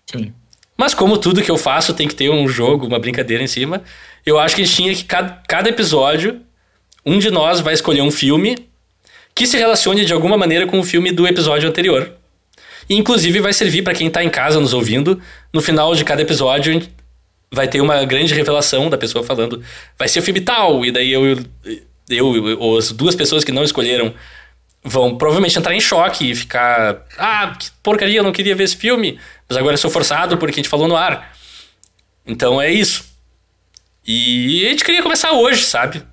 Sim. 0.06 0.34
Mas 0.78 0.94
como 0.94 1.18
tudo 1.18 1.42
que 1.42 1.52
eu 1.52 1.58
faço 1.58 1.94
tem 1.94 2.08
que 2.08 2.16
ter 2.16 2.30
um 2.30 2.48
jogo, 2.48 2.86
uma 2.86 3.00
brincadeira 3.00 3.44
em 3.44 3.48
cima, 3.48 3.82
eu 4.26 4.38
acho 4.38 4.56
que 4.56 4.62
a 4.62 4.66
gente 4.66 4.76
tinha 4.76 4.94
que 4.94 5.04
cada, 5.06 5.42
cada 5.48 5.70
episódio, 5.70 6.42
um 7.06 7.18
de 7.18 7.32
nós 7.32 7.62
vai 7.62 7.74
escolher 7.74 8.02
um 8.02 8.12
filme 8.12 8.58
que 9.34 9.46
se 9.46 9.58
relacione 9.58 10.06
de 10.06 10.14
alguma 10.14 10.38
maneira 10.38 10.66
com 10.66 10.80
o 10.80 10.84
filme 10.84 11.12
do 11.12 11.28
episódio 11.28 11.70
anterior. 11.70 12.12
E 12.90 12.96
inclusive 12.96 13.40
vai 13.40 13.54
servir 13.54 13.84
para 13.84 13.94
quem 13.94 14.10
tá 14.10 14.24
em 14.24 14.30
casa 14.30 14.60
nos 14.60 14.74
ouvindo, 14.74 15.22
no 15.54 15.62
final 15.62 15.94
de 15.96 16.04
cada 16.04 16.22
episódio 16.22 16.82
vai 17.52 17.68
ter 17.68 17.82
uma 17.82 18.04
grande 18.06 18.34
revelação 18.34 18.90
da 18.90 18.98
pessoa 18.98 19.24
falando, 19.24 19.64
vai 19.98 20.08
ser 20.08 20.20
o 20.20 20.24
filme 20.24 20.42
tal, 20.42 20.86
e 20.86 20.92
daí 20.92 21.12
eu, 21.12 21.38
eu 22.10 22.58
ou 22.60 22.78
as 22.78 22.92
duas 22.92 23.16
pessoas 23.16 23.44
que 23.44 23.52
não 23.52 23.64
escolheram 23.64 24.14
vão 24.84 25.18
provavelmente 25.18 25.58
entrar 25.58 25.74
em 25.74 25.80
choque 25.80 26.30
e 26.30 26.36
ficar, 26.36 27.04
ah, 27.18 27.56
que 27.60 27.72
porcaria, 27.82 28.20
eu 28.20 28.24
não 28.24 28.32
queria 28.32 28.56
ver 28.56 28.66
esse 28.66 28.78
filme. 28.78 29.20
Mas 29.48 29.58
agora 29.58 29.74
eu 29.74 29.78
sou 29.78 29.92
forçado 29.92 30.38
porque 30.38 30.60
a 30.60 30.62
gente 30.62 30.70
falou 30.70 30.88
no 30.88 30.96
ar. 30.96 31.36
Então 32.26 32.62
é 32.62 32.72
isso. 32.72 33.06
E 34.06 34.66
a 34.66 34.70
gente 34.70 34.84
queria 34.84 35.04
começar 35.04 35.32
hoje, 35.32 35.64
sabe? 35.64 36.04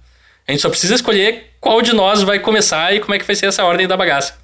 A 0.47 0.53
gente 0.53 0.61
só 0.61 0.69
precisa 0.69 0.95
escolher 0.95 1.51
qual 1.61 1.81
de 1.83 1.93
nós 1.93 2.23
vai 2.23 2.39
começar 2.39 2.95
e 2.95 3.01
como 3.01 3.15
é 3.15 3.19
que 3.19 3.27
vai 3.27 3.37
ser 3.37 3.47
essa 3.47 3.65
ordem 3.65 3.87
da 3.87 3.97
bagaça. 3.97 4.35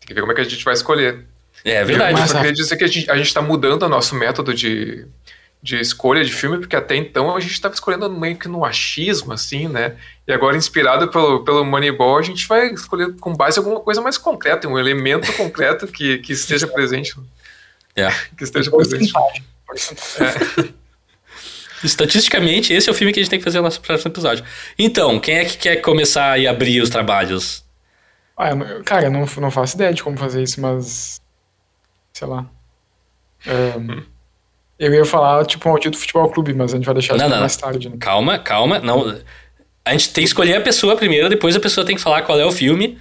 Tem 0.00 0.08
que 0.08 0.14
ver 0.14 0.20
como 0.20 0.32
é 0.32 0.34
que 0.34 0.40
a 0.40 0.44
gente 0.44 0.64
vai 0.64 0.74
escolher. 0.74 1.26
É, 1.64 1.84
verdade. 1.84 2.20
Eu 2.20 2.26
queria 2.28 2.52
dizer 2.52 2.76
que 2.76 2.84
a 2.84 2.88
gente 2.88 3.26
está 3.26 3.42
mudando 3.42 3.82
o 3.82 3.88
nosso 3.88 4.14
método 4.14 4.54
de, 4.54 5.06
de 5.66 5.80
escolha 5.80 6.24
de 6.24 6.32
filme, 6.32 6.58
porque 6.58 6.76
até 6.76 6.94
então 6.94 7.34
a 7.34 7.40
gente 7.40 7.52
estava 7.52 7.74
escolhendo 7.74 8.08
meio 8.08 8.36
que 8.36 8.46
no 8.46 8.64
achismo, 8.64 9.32
assim, 9.32 9.66
né? 9.66 9.96
E 10.24 10.32
agora, 10.32 10.56
inspirado 10.56 11.08
pelo, 11.08 11.42
pelo 11.42 11.64
Moneyball, 11.64 12.18
a 12.18 12.22
gente 12.22 12.46
vai 12.46 12.68
escolher 12.68 13.16
com 13.16 13.34
base 13.34 13.58
em 13.58 13.64
alguma 13.64 13.80
coisa 13.80 14.00
mais 14.00 14.16
concreta, 14.16 14.68
um 14.68 14.78
elemento 14.78 15.32
concreto 15.34 15.88
que, 15.88 16.18
que 16.18 16.32
esteja 16.32 16.68
presente. 16.68 17.16
É. 17.96 18.08
Que 18.38 18.44
esteja 18.44 18.70
presente. 18.70 19.12
É. 20.20 20.68
Estatisticamente, 21.82 22.72
esse 22.72 22.88
é 22.88 22.92
o 22.92 22.94
filme 22.94 23.12
que 23.12 23.18
a 23.18 23.22
gente 23.22 23.30
tem 23.30 23.40
que 23.40 23.44
fazer 23.44 23.58
no 23.58 23.64
nosso 23.64 23.80
próximo 23.80 24.12
episódio. 24.12 24.44
Então, 24.78 25.18
quem 25.18 25.38
é 25.38 25.44
que 25.44 25.58
quer 25.58 25.76
começar 25.76 26.38
e 26.38 26.46
abrir 26.46 26.80
os 26.80 26.90
trabalhos? 26.90 27.64
Ah, 28.36 28.50
cara, 28.84 29.06
eu 29.06 29.10
não, 29.10 29.26
não 29.38 29.50
faço 29.50 29.74
ideia 29.74 29.92
de 29.92 30.02
como 30.02 30.16
fazer 30.16 30.42
isso, 30.44 30.60
mas. 30.60 31.20
Sei 32.12 32.26
lá. 32.26 32.46
Um, 33.46 34.15
eu 34.78 34.92
ia 34.92 35.04
falar, 35.04 35.44
tipo, 35.46 35.68
um 35.68 35.72
maldito 35.72 35.98
futebol 35.98 36.28
clube, 36.30 36.52
mas 36.52 36.72
a 36.72 36.76
gente 36.76 36.84
vai 36.84 36.94
deixar 36.94 37.16
não, 37.16 37.28
não, 37.28 37.40
mais 37.40 37.56
tarde. 37.56 37.88
Né? 37.88 37.96
Calma, 37.98 38.38
calma. 38.38 38.78
Não. 38.78 39.18
A 39.84 39.92
gente 39.92 40.12
tem 40.12 40.24
que 40.24 40.28
escolher 40.28 40.56
a 40.56 40.60
pessoa 40.60 40.96
primeiro, 40.96 41.28
depois 41.28 41.56
a 41.56 41.60
pessoa 41.60 41.86
tem 41.86 41.96
que 41.96 42.02
falar 42.02 42.22
qual 42.22 42.38
é 42.38 42.44
o 42.44 42.52
filme. 42.52 42.98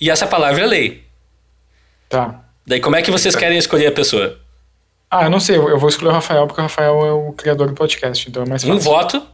E 0.00 0.10
essa 0.10 0.26
palavra 0.26 0.62
é 0.62 0.66
lei. 0.66 1.04
Tá. 2.08 2.44
Daí 2.66 2.80
como 2.80 2.96
é 2.96 3.02
que 3.02 3.10
vocês 3.10 3.34
querem 3.34 3.58
escolher 3.58 3.88
a 3.88 3.92
pessoa? 3.92 4.38
Ah, 5.10 5.24
eu 5.24 5.30
não 5.30 5.40
sei. 5.40 5.56
Eu 5.56 5.78
vou 5.78 5.88
escolher 5.88 6.10
o 6.10 6.14
Rafael, 6.14 6.46
porque 6.46 6.60
o 6.60 6.64
Rafael 6.64 7.06
é 7.06 7.12
o 7.12 7.32
criador 7.32 7.66
do 7.66 7.74
podcast, 7.74 8.28
então 8.28 8.42
é 8.42 8.48
mais 8.48 8.62
fácil. 8.62 8.76
Um 8.76 8.78
voto. 8.78 9.26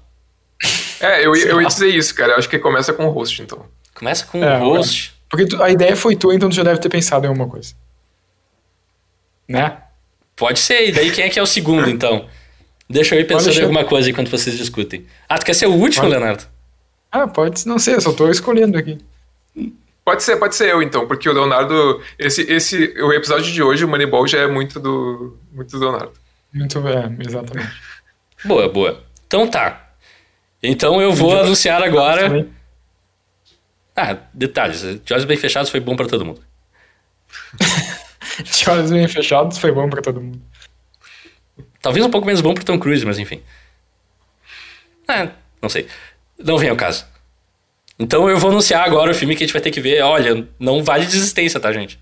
É, 1.00 1.26
eu, 1.26 1.34
eu 1.34 1.60
ia 1.60 1.66
dizer 1.66 1.88
isso, 1.88 2.14
cara. 2.14 2.32
Eu 2.32 2.38
acho 2.38 2.48
que 2.48 2.58
começa 2.58 2.92
com 2.92 3.04
o 3.06 3.10
host, 3.10 3.42
então. 3.42 3.66
Começa 3.92 4.24
com 4.24 4.42
é, 4.42 4.58
o 4.58 4.60
host. 4.60 5.12
Porque 5.28 5.46
tu, 5.46 5.62
a 5.62 5.68
ideia 5.70 5.96
foi 5.96 6.16
tua, 6.16 6.34
então 6.34 6.48
tu 6.48 6.54
já 6.54 6.62
deve 6.62 6.78
ter 6.78 6.88
pensado 6.88 7.26
em 7.26 7.28
alguma 7.28 7.48
coisa. 7.48 7.74
Né? 9.48 9.76
Pode 10.36 10.58
ser. 10.58 10.88
E 10.88 10.92
daí 10.92 11.10
quem 11.10 11.24
é 11.24 11.28
que 11.28 11.38
é 11.38 11.42
o 11.42 11.46
segundo, 11.46 11.88
então? 11.88 12.28
Deixa 12.88 13.14
eu 13.14 13.20
ir 13.20 13.26
pensando 13.26 13.56
em 13.56 13.62
alguma 13.62 13.84
coisa 13.84 14.10
enquanto 14.10 14.30
vocês 14.30 14.56
discutem. 14.56 15.06
Ah, 15.28 15.38
tu 15.38 15.46
quer 15.46 15.54
ser 15.54 15.66
o 15.66 15.72
último, 15.72 16.02
pode. 16.02 16.14
Leonardo? 16.14 16.44
Ah, 17.10 17.26
pode 17.26 17.66
não 17.66 17.78
ser, 17.78 17.94
eu 17.94 18.00
só 18.00 18.12
tô 18.12 18.28
escolhendo 18.30 18.76
aqui. 18.76 18.98
Pode 20.04 20.22
ser, 20.22 20.36
pode 20.36 20.54
ser 20.54 20.68
eu 20.68 20.82
então, 20.82 21.06
porque 21.06 21.28
o 21.28 21.32
Leonardo. 21.32 22.02
Esse, 22.18 22.42
esse, 22.42 22.94
o 23.00 23.12
episódio 23.12 23.50
de 23.50 23.62
hoje, 23.62 23.84
o 23.84 23.88
Moneyball, 23.88 24.26
já 24.26 24.40
é 24.40 24.46
muito 24.46 24.78
do, 24.78 25.38
muito 25.50 25.70
do 25.70 25.78
Leonardo. 25.78 26.12
Muito, 26.52 26.78
é, 26.86 27.10
exatamente. 27.26 27.72
boa, 28.44 28.68
boa. 28.68 29.02
Então 29.26 29.48
tá. 29.48 29.92
Então 30.62 31.00
eu 31.00 31.12
vou 31.12 31.38
anunciar 31.38 31.82
agora. 31.82 32.46
Ah, 33.96 34.16
detalhes. 34.32 34.82
De 35.04 35.12
olhos 35.12 35.24
bem 35.24 35.36
fechados 35.36 35.70
foi 35.70 35.80
bom 35.80 35.96
para 35.96 36.06
todo 36.06 36.24
mundo. 36.24 36.42
de 38.42 38.70
olhos 38.70 38.90
bem 38.90 39.06
fechados 39.08 39.58
foi 39.58 39.72
bom 39.72 39.88
para 39.88 40.02
todo 40.02 40.20
mundo. 40.20 40.40
Talvez 41.80 42.04
um 42.04 42.10
pouco 42.10 42.26
menos 42.26 42.40
bom 42.40 42.54
pro 42.54 42.64
Tom 42.64 42.78
Cruise, 42.78 43.04
mas 43.04 43.18
enfim. 43.18 43.42
Ah, 45.06 45.28
não 45.60 45.68
sei. 45.68 45.86
Não 46.38 46.58
vem 46.58 46.70
ao 46.70 46.76
caso. 46.76 47.04
Então 47.98 48.28
eu 48.28 48.38
vou 48.38 48.50
anunciar 48.50 48.84
agora 48.84 49.10
o 49.10 49.14
filme 49.14 49.36
que 49.36 49.44
a 49.44 49.46
gente 49.46 49.52
vai 49.52 49.62
ter 49.62 49.70
que 49.70 49.80
ver. 49.80 50.02
Olha, 50.02 50.46
não 50.58 50.82
vale 50.82 51.04
desistência, 51.04 51.60
tá, 51.60 51.72
gente? 51.72 51.98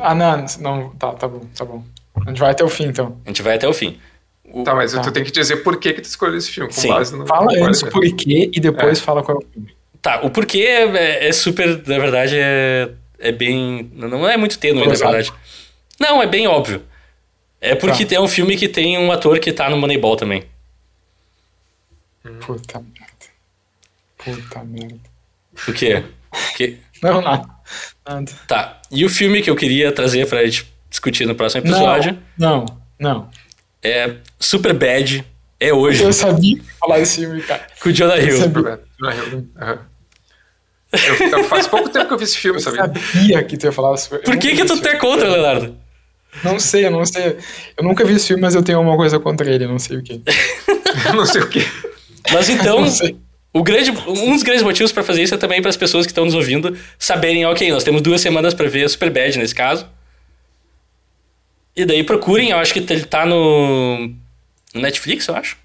Ah, 0.00 0.14
não, 0.14 0.44
não. 0.60 0.90
Tá, 0.90 1.12
tá 1.12 1.26
bom, 1.26 1.40
tá 1.56 1.64
bom. 1.64 1.82
A 2.26 2.28
gente 2.28 2.40
vai 2.40 2.50
até 2.50 2.62
o 2.62 2.68
fim, 2.68 2.84
então. 2.84 3.18
A 3.24 3.28
gente 3.28 3.42
vai 3.42 3.56
até 3.56 3.66
o 3.66 3.72
fim. 3.72 3.98
O... 4.44 4.62
Tá, 4.64 4.74
mas 4.74 4.92
tá. 4.92 5.00
tu 5.00 5.10
tem 5.12 5.24
que 5.24 5.30
dizer 5.30 5.58
por 5.58 5.78
que, 5.78 5.92
que 5.92 6.00
tu 6.00 6.04
escolheu 6.04 6.36
esse 6.36 6.50
filme, 6.50 6.72
com 6.72 6.80
Sim. 6.80 6.88
base 6.88 7.16
no. 7.16 7.26
Fala 7.26 7.52
antes 7.64 7.82
por 7.82 8.02
quê 8.16 8.50
e 8.52 8.60
depois 8.60 8.98
é. 8.98 9.02
fala 9.02 9.22
qual 9.22 9.38
é 9.38 9.44
o 9.44 9.46
filme. 9.52 9.74
Tá, 10.02 10.20
o 10.22 10.30
porquê 10.30 10.60
é, 10.62 11.28
é 11.28 11.32
super, 11.32 11.66
na 11.86 11.98
verdade, 11.98 12.36
é, 12.38 12.90
é 13.18 13.32
bem. 13.32 13.90
Não 13.94 14.28
é 14.28 14.36
muito 14.36 14.58
tênue, 14.58 14.80
na 14.80 14.94
verdade. 14.94 15.32
Não, 16.00 16.22
é 16.22 16.26
bem 16.26 16.46
óbvio. 16.46 16.82
É 17.60 17.74
porque 17.74 18.06
tá. 18.06 18.16
é 18.16 18.20
um 18.20 18.26
filme 18.28 18.56
que 18.56 18.66
tem 18.68 18.96
um 18.98 19.12
ator 19.12 19.38
que 19.38 19.52
tá 19.52 19.68
no 19.68 19.76
Moneyball 19.76 20.16
também. 20.16 20.44
Puta 22.40 22.80
merda. 22.80 23.10
Puta 24.18 24.64
merda. 24.64 24.98
O 25.68 25.72
quê? 25.72 26.04
Que... 26.56 26.78
Não, 27.02 27.20
nada. 27.20 27.48
Nada. 28.06 28.32
Tá. 28.46 28.80
E 28.90 29.04
o 29.04 29.08
filme 29.08 29.42
que 29.42 29.50
eu 29.50 29.56
queria 29.56 29.92
trazer 29.92 30.26
pra 30.26 30.44
gente 30.44 30.70
discutir 30.88 31.26
no 31.26 31.34
próximo 31.34 31.62
episódio 31.62 32.18
Não, 32.36 32.64
não. 32.98 33.30
é 33.82 34.16
Super 34.38 34.72
Bad. 34.72 35.24
É 35.58 35.72
hoje. 35.72 36.02
Eu 36.02 36.12
sabia 36.12 36.58
falar 36.78 37.00
esse 37.00 37.20
filme, 37.20 37.42
cara. 37.42 37.66
Com 37.82 37.90
o 37.90 37.92
Jonah 37.92 38.16
Hill. 38.18 38.38
sabia. 38.38 38.80
Eu, 40.92 41.28
eu- 41.38 41.44
faz 41.44 41.66
pouco 41.66 41.88
tempo 41.90 42.08
que 42.08 42.14
eu 42.14 42.18
vi 42.18 42.24
esse 42.24 42.38
filme, 42.38 42.58
Eu 42.58 42.62
sabia? 42.62 42.86
sabia 42.86 43.44
que 43.44 43.56
tu 43.58 43.66
ia 43.66 43.72
falar 43.72 43.96
super. 43.98 44.22
Por 44.22 44.38
que 44.38 44.56
que 44.56 44.64
tu 44.64 44.80
tá 44.80 44.96
contra, 44.98 45.28
Leonardo? 45.28 45.76
Não 46.44 46.58
sei, 46.58 46.86
eu 46.86 46.90
não 46.90 47.04
sei. 47.04 47.36
Eu 47.76 47.84
nunca 47.84 48.04
vi 48.04 48.14
esse 48.14 48.28
filme, 48.28 48.42
mas 48.42 48.54
eu 48.54 48.62
tenho 48.62 48.78
alguma 48.78 48.96
coisa 48.96 49.18
contra 49.18 49.52
ele, 49.52 49.66
não 49.66 49.78
sei 49.78 49.98
o 49.98 50.02
que. 50.02 50.22
Eu 51.06 51.14
não 51.14 51.26
sei 51.26 51.42
o 51.42 51.48
quê. 51.48 51.60
Mas 52.32 52.48
então, 52.50 52.84
o 53.52 53.62
grande, 53.62 53.90
um 53.90 54.32
dos 54.32 54.42
grandes 54.42 54.62
motivos 54.62 54.92
pra 54.92 55.02
fazer 55.02 55.22
isso 55.22 55.34
é 55.34 55.38
também 55.38 55.60
para 55.60 55.70
as 55.70 55.76
pessoas 55.76 56.06
que 56.06 56.12
estão 56.12 56.24
nos 56.24 56.34
ouvindo 56.34 56.76
saberem, 56.98 57.44
ok, 57.46 57.70
nós 57.70 57.82
temos 57.82 58.02
duas 58.02 58.20
semanas 58.20 58.54
pra 58.54 58.68
ver 58.68 58.88
Super 58.88 59.10
Bad 59.10 59.38
nesse 59.38 59.54
caso. 59.54 59.88
E 61.74 61.84
daí 61.84 62.04
procurem, 62.04 62.50
eu 62.50 62.58
acho 62.58 62.72
que 62.72 62.80
ele 62.80 63.04
tá 63.04 63.24
no, 63.24 64.08
no 64.74 64.80
Netflix, 64.80 65.26
eu 65.28 65.34
acho. 65.34 65.56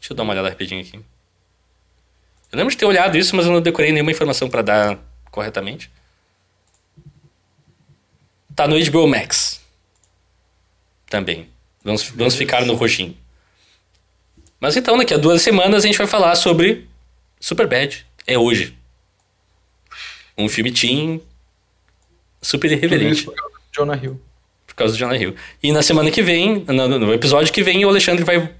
Deixa 0.00 0.12
eu 0.12 0.16
dar 0.16 0.22
uma 0.22 0.32
olhada 0.32 0.48
rapidinho 0.48 0.80
aqui. 0.80 0.96
Eu 0.96 2.58
lembro 2.58 2.70
de 2.70 2.76
ter 2.76 2.86
olhado 2.86 3.16
isso, 3.16 3.34
mas 3.34 3.46
eu 3.46 3.52
não 3.52 3.60
decorei 3.60 3.92
nenhuma 3.92 4.10
informação 4.10 4.48
pra 4.48 4.62
dar 4.62 4.98
corretamente. 5.30 5.90
Tá 8.54 8.68
no 8.68 8.76
HBO 8.78 9.06
Max. 9.06 9.60
Também. 11.08 11.48
Vamos, 11.82 12.04
vamos 12.10 12.34
ficar 12.34 12.64
no 12.64 12.74
roxinho. 12.74 13.16
Mas 14.60 14.76
então, 14.76 14.96
daqui 14.96 15.12
a 15.12 15.18
duas 15.18 15.42
semanas 15.42 15.84
a 15.84 15.86
gente 15.86 15.98
vai 15.98 16.06
falar 16.06 16.34
sobre 16.36 16.88
Superbad. 17.38 18.06
É 18.26 18.38
hoje. 18.38 18.74
Um 20.36 20.48
filme 20.48 20.72
teen 20.72 21.20
super 22.40 22.70
irreverente 22.72 23.24
por 23.24 23.34
causa 23.34 23.54
do 23.54 23.60
Jonah 23.72 23.96
Hill. 24.02 24.20
por 24.66 24.74
causa 24.74 24.94
do 24.94 24.98
Jonah 24.98 25.16
Hill. 25.16 25.34
E 25.62 25.72
na 25.72 25.82
semana 25.82 26.10
que 26.10 26.22
vem, 26.22 26.64
no, 26.66 26.98
no 26.98 27.12
episódio 27.12 27.52
que 27.52 27.62
vem, 27.62 27.84
o 27.84 27.88
Alexandre 27.88 28.24
vai 28.24 28.50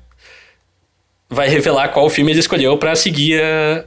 vai 1.28 1.48
revelar 1.48 1.88
qual 1.88 2.08
filme 2.10 2.30
ele 2.30 2.40
escolheu 2.40 2.76
pra 2.78 2.94
seguir 2.94 3.42
a, 3.42 3.84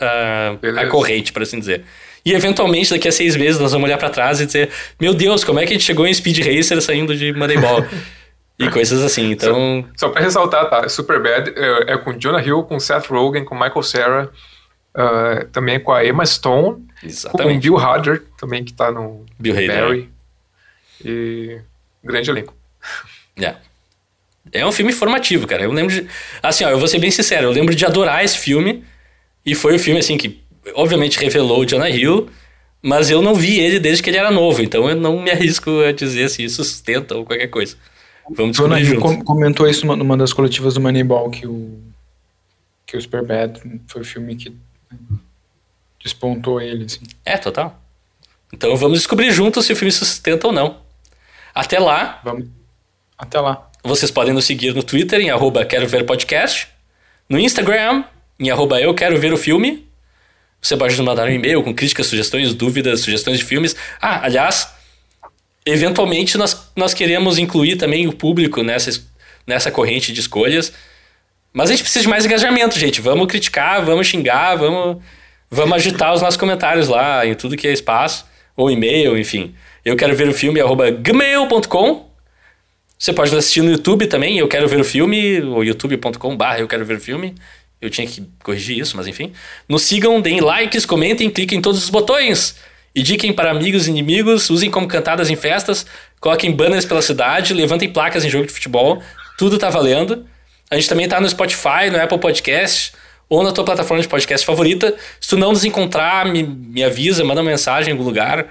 a, 0.00 0.82
a 0.82 0.86
corrente, 0.88 1.32
por 1.32 1.42
assim 1.42 1.58
dizer. 1.58 1.84
E 2.24 2.32
eventualmente, 2.32 2.90
daqui 2.90 3.06
a 3.06 3.12
seis 3.12 3.36
meses, 3.36 3.60
nós 3.60 3.72
vamos 3.72 3.86
olhar 3.86 3.98
pra 3.98 4.08
trás 4.08 4.40
e 4.40 4.46
dizer: 4.46 4.70
Meu 5.00 5.12
Deus, 5.12 5.44
como 5.44 5.60
é 5.60 5.66
que 5.66 5.72
a 5.72 5.76
gente 5.76 5.84
chegou 5.84 6.06
em 6.06 6.14
Speed 6.14 6.38
Racer 6.38 6.80
saindo 6.80 7.16
de 7.16 7.32
Moneyball? 7.32 7.84
e 8.58 8.68
coisas 8.70 9.02
assim. 9.02 9.30
Então, 9.30 9.86
Só 9.96 10.08
pra 10.08 10.22
ressaltar, 10.22 10.70
tá? 10.70 10.88
Superbad 10.88 11.52
é, 11.56 11.92
é 11.92 11.98
com 11.98 12.12
Jonah 12.12 12.42
Hill, 12.42 12.62
com 12.62 12.78
Seth 12.78 13.06
Rogen, 13.06 13.44
com 13.44 13.54
Michael 13.54 13.82
Cera, 13.82 14.30
ah, 14.94 15.46
também 15.52 15.80
com 15.80 15.92
a 15.92 16.04
Emma 16.04 16.24
Stone, 16.24 16.76
com 17.00 17.06
o 17.06 17.08
exatamente. 17.08 17.62
Bill 17.62 17.78
Hader, 17.78 18.22
também 18.38 18.64
que 18.64 18.72
tá 18.72 18.90
no 18.90 19.24
Bill 19.38 19.54
Hader. 19.54 19.80
Barry. 19.80 20.10
E 21.04 21.60
grande 22.02 22.30
elenco. 22.30 22.54
É. 23.36 23.54
É 24.52 24.64
um 24.64 24.70
filme 24.70 24.92
formativo, 24.92 25.46
cara. 25.46 25.64
Eu 25.64 25.72
lembro 25.72 25.92
de. 25.92 26.06
Assim, 26.42 26.64
ó, 26.64 26.70
eu 26.70 26.78
vou 26.78 26.86
ser 26.86 26.98
bem 26.98 27.10
sincero, 27.10 27.46
eu 27.46 27.50
lembro 27.50 27.74
de 27.74 27.84
adorar 27.84 28.24
esse 28.24 28.38
filme. 28.38 28.84
E 29.44 29.54
foi 29.54 29.74
o 29.74 29.78
filme, 29.78 30.00
assim, 30.00 30.16
que 30.16 30.42
obviamente 30.74 31.18
revelou 31.18 31.60
o 31.60 31.66
Jonah 31.66 31.90
Hill, 31.90 32.28
mas 32.80 33.10
eu 33.10 33.22
não 33.22 33.34
vi 33.34 33.58
ele 33.58 33.78
desde 33.78 34.02
que 34.02 34.10
ele 34.10 34.18
era 34.18 34.30
novo, 34.30 34.62
então 34.62 34.88
eu 34.88 34.96
não 34.96 35.20
me 35.20 35.30
arrisco 35.30 35.80
a 35.80 35.92
dizer 35.92 36.28
se 36.28 36.44
isso 36.44 36.64
sustenta 36.64 37.16
ou 37.16 37.24
qualquer 37.24 37.48
coisa. 37.48 37.76
Vamos 38.30 38.56
Jonah 38.56 38.80
Hill 38.80 39.00
comentou 39.24 39.68
isso 39.68 39.86
numa, 39.86 40.16
das 40.16 40.32
coletivas 40.32 40.74
do 40.74 40.80
Moneyball, 40.80 41.30
que 41.30 41.46
o, 41.46 41.78
que 42.86 42.96
o 42.96 43.00
Superbad 43.00 43.60
foi 43.86 44.02
o 44.02 44.04
filme 44.04 44.36
que 44.36 44.54
despontou 46.02 46.60
ele, 46.60 46.84
assim. 46.84 47.00
É, 47.24 47.36
total. 47.36 47.80
Então 48.52 48.76
vamos 48.76 48.98
descobrir 48.98 49.30
juntos 49.32 49.66
se 49.66 49.72
o 49.72 49.76
filme 49.76 49.92
sustenta 49.92 50.46
ou 50.46 50.52
não. 50.52 50.78
Até 51.54 51.78
lá, 51.78 52.20
Vamos. 52.24 52.48
Até 53.16 53.40
lá. 53.40 53.70
Vocês 53.82 54.10
podem 54.10 54.34
nos 54.34 54.44
seguir 54.44 54.74
no 54.74 54.82
Twitter 54.82 55.20
em 55.20 55.30
arroba 55.30 55.64
quero 55.64 55.86
ver 55.86 56.04
podcast, 56.04 56.68
no 57.28 57.38
Instagram 57.38 58.04
em 58.38 58.50
arroba 58.50 58.80
eu 58.80 58.94
quero 58.94 59.18
ver 59.18 59.32
o 59.32 59.36
filme. 59.36 59.86
Você 60.64 60.78
pode 60.78 60.96
nos 60.96 61.04
mandar 61.04 61.26
um 61.26 61.30
e-mail 61.30 61.62
com 61.62 61.74
críticas, 61.74 62.06
sugestões, 62.06 62.54
dúvidas, 62.54 63.00
sugestões 63.00 63.38
de 63.38 63.44
filmes. 63.44 63.76
Ah, 64.00 64.24
aliás, 64.24 64.66
eventualmente 65.66 66.36
nós, 66.38 66.70
nós 66.74 66.94
queremos 66.94 67.38
incluir 67.38 67.76
também 67.76 68.06
o 68.06 68.12
público 68.14 68.62
nessa, 68.62 68.88
es- 68.90 69.06
nessa 69.46 69.70
corrente 69.70 70.10
de 70.12 70.20
escolhas. 70.20 70.72
Mas 71.52 71.68
a 71.68 71.72
gente 71.74 71.82
precisa 71.82 72.02
de 72.02 72.08
mais 72.08 72.24
engajamento, 72.24 72.78
gente. 72.78 73.00
Vamos 73.02 73.26
criticar, 73.26 73.84
vamos 73.84 74.06
xingar, 74.06 74.56
vamos, 74.56 75.02
vamos 75.50 75.74
agitar 75.74 76.14
os 76.14 76.22
nossos 76.22 76.38
comentários 76.38 76.88
lá 76.88 77.26
em 77.26 77.34
tudo 77.34 77.56
que 77.56 77.68
é 77.68 77.72
espaço, 77.72 78.24
ou 78.56 78.70
e-mail, 78.70 79.18
enfim. 79.18 79.54
Eu 79.84 79.96
quero 79.96 80.16
ver 80.16 80.28
o 80.28 80.32
filme 80.34 80.60
arroba 80.60 80.90
gmail.com. 80.90 82.08
Você 82.98 83.12
pode 83.12 83.36
assistir 83.36 83.60
no 83.60 83.70
YouTube 83.70 84.06
também, 84.06 84.38
eu 84.38 84.48
quero 84.48 84.66
ver 84.66 84.80
o 84.80 84.84
filme, 84.84 85.42
ou 85.42 85.62
youtube.com 85.62 86.36
barra 86.36 86.60
eu 86.60 86.66
quero 86.68 86.86
ver 86.86 86.96
o 86.96 87.00
filme. 87.00 87.34
Eu 87.84 87.90
tinha 87.90 88.06
que 88.06 88.26
corrigir 88.42 88.78
isso, 88.78 88.96
mas 88.96 89.06
enfim. 89.06 89.34
Nos 89.68 89.82
sigam, 89.82 90.18
deem 90.18 90.40
likes, 90.40 90.86
comentem, 90.86 91.28
cliquem 91.28 91.58
em 91.58 91.60
todos 91.60 91.84
os 91.84 91.90
botões. 91.90 92.56
Indiquem 92.96 93.30
para 93.30 93.50
amigos 93.50 93.86
e 93.86 93.90
inimigos, 93.90 94.48
usem 94.48 94.70
como 94.70 94.88
cantadas 94.88 95.28
em 95.28 95.36
festas, 95.36 95.84
coloquem 96.18 96.50
banners 96.50 96.86
pela 96.86 97.02
cidade, 97.02 97.52
levantem 97.52 97.92
placas 97.92 98.24
em 98.24 98.30
jogo 98.30 98.46
de 98.46 98.52
futebol. 98.54 99.02
Tudo 99.36 99.58
tá 99.58 99.68
valendo. 99.68 100.24
A 100.70 100.76
gente 100.76 100.88
também 100.88 101.06
tá 101.06 101.20
no 101.20 101.28
Spotify, 101.28 101.90
no 101.92 102.00
Apple 102.00 102.18
Podcast, 102.18 102.92
ou 103.28 103.42
na 103.42 103.52
tua 103.52 103.64
plataforma 103.64 104.02
de 104.02 104.08
podcast 104.08 104.46
favorita. 104.46 104.94
Se 105.20 105.28
tu 105.28 105.36
não 105.36 105.52
nos 105.52 105.62
encontrar, 105.62 106.24
me, 106.24 106.42
me 106.42 106.82
avisa, 106.82 107.22
manda 107.22 107.42
uma 107.42 107.50
mensagem 107.50 107.90
em 107.90 107.92
algum 107.92 108.04
lugar. 108.04 108.46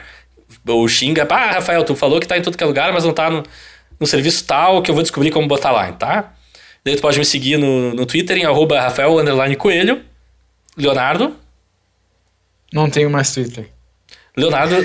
Ou 0.68 0.88
xinga, 0.88 1.26
ah, 1.28 1.54
Rafael, 1.54 1.84
tu 1.84 1.96
falou 1.96 2.20
que 2.20 2.28
tá 2.28 2.38
em 2.38 2.42
tudo 2.44 2.56
que 2.56 2.64
é 2.64 2.68
lugar, 2.68 2.94
mas 2.94 3.04
não 3.04 3.14
tá 3.14 3.32
no, 3.32 3.42
no 4.00 4.06
serviço 4.06 4.46
tal, 4.46 4.84
que 4.84 4.92
eu 4.92 4.94
vou 4.94 5.02
descobrir 5.02 5.32
como 5.32 5.48
botar 5.48 5.72
lá, 5.72 5.92
tá? 5.92 6.34
Daí 6.86 6.96
tu 6.96 7.02
pode 7.02 7.18
me 7.18 7.26
seguir 7.26 7.58
no, 7.58 7.94
no 7.94 8.06
Twitter 8.06 8.38
em 8.38 8.46
arroba 8.46 8.80
Rafael 8.82 9.18
underline 9.20 9.56
Coelho. 9.56 10.02
Leonardo. 10.78 11.36
Não 12.74 12.90
tenho 12.90 13.10
mais 13.10 13.32
Twitter. 13.34 13.70
Leonardo 14.36 14.76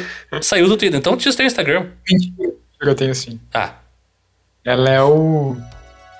saiu 0.42 0.68
do 0.68 0.76
Twitter, 0.76 0.98
então 0.98 1.14
o 1.14 1.16
teu 1.16 1.30
Instagram. 1.46 1.86
Mentira, 2.08 2.52
eu 2.82 2.94
tenho 2.94 3.14
sim. 3.14 3.40
Ah, 3.52 3.74
É 4.64 4.76
Léo. 4.76 5.56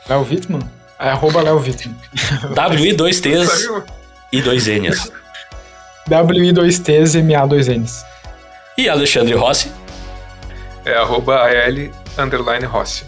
Léo 0.09 0.23
Wittmann? 0.29 0.63
É 0.99 1.11
arroba 1.11 1.43
Léo 1.43 1.59
Wittmann. 1.61 1.95
W, 2.55 2.97
2 2.97 3.21
T's 3.21 3.49
Saiu? 3.53 3.85
e 4.33 4.41
2 4.43 4.67
N's. 4.81 5.13
W-I-2-T's 6.09 7.15
e 7.17 7.19
MA2Ns. 7.23 8.03
E 8.79 8.89
Alexandre 8.89 9.35
Rossi. 9.35 9.71
É 10.87 10.95
arroba 10.95 11.37
AL 11.47 12.25
underline 12.25 12.65
Rossi. 12.65 13.05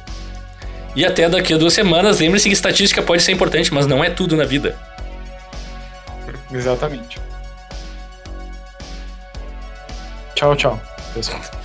E 0.94 1.04
até 1.06 1.28
daqui 1.28 1.54
a 1.54 1.56
duas 1.56 1.72
semanas, 1.72 2.18
lembre-se 2.18 2.48
que 2.48 2.54
estatística 2.54 3.02
pode 3.02 3.22
ser 3.22 3.32
importante, 3.32 3.72
mas 3.72 3.86
não 3.86 4.02
é 4.02 4.10
tudo 4.10 4.36
na 4.36 4.44
vida. 4.44 4.76
Exatamente. 6.52 7.20
Tchau, 10.34 10.56
tchau, 10.56 10.80
pessoal. 11.14 11.59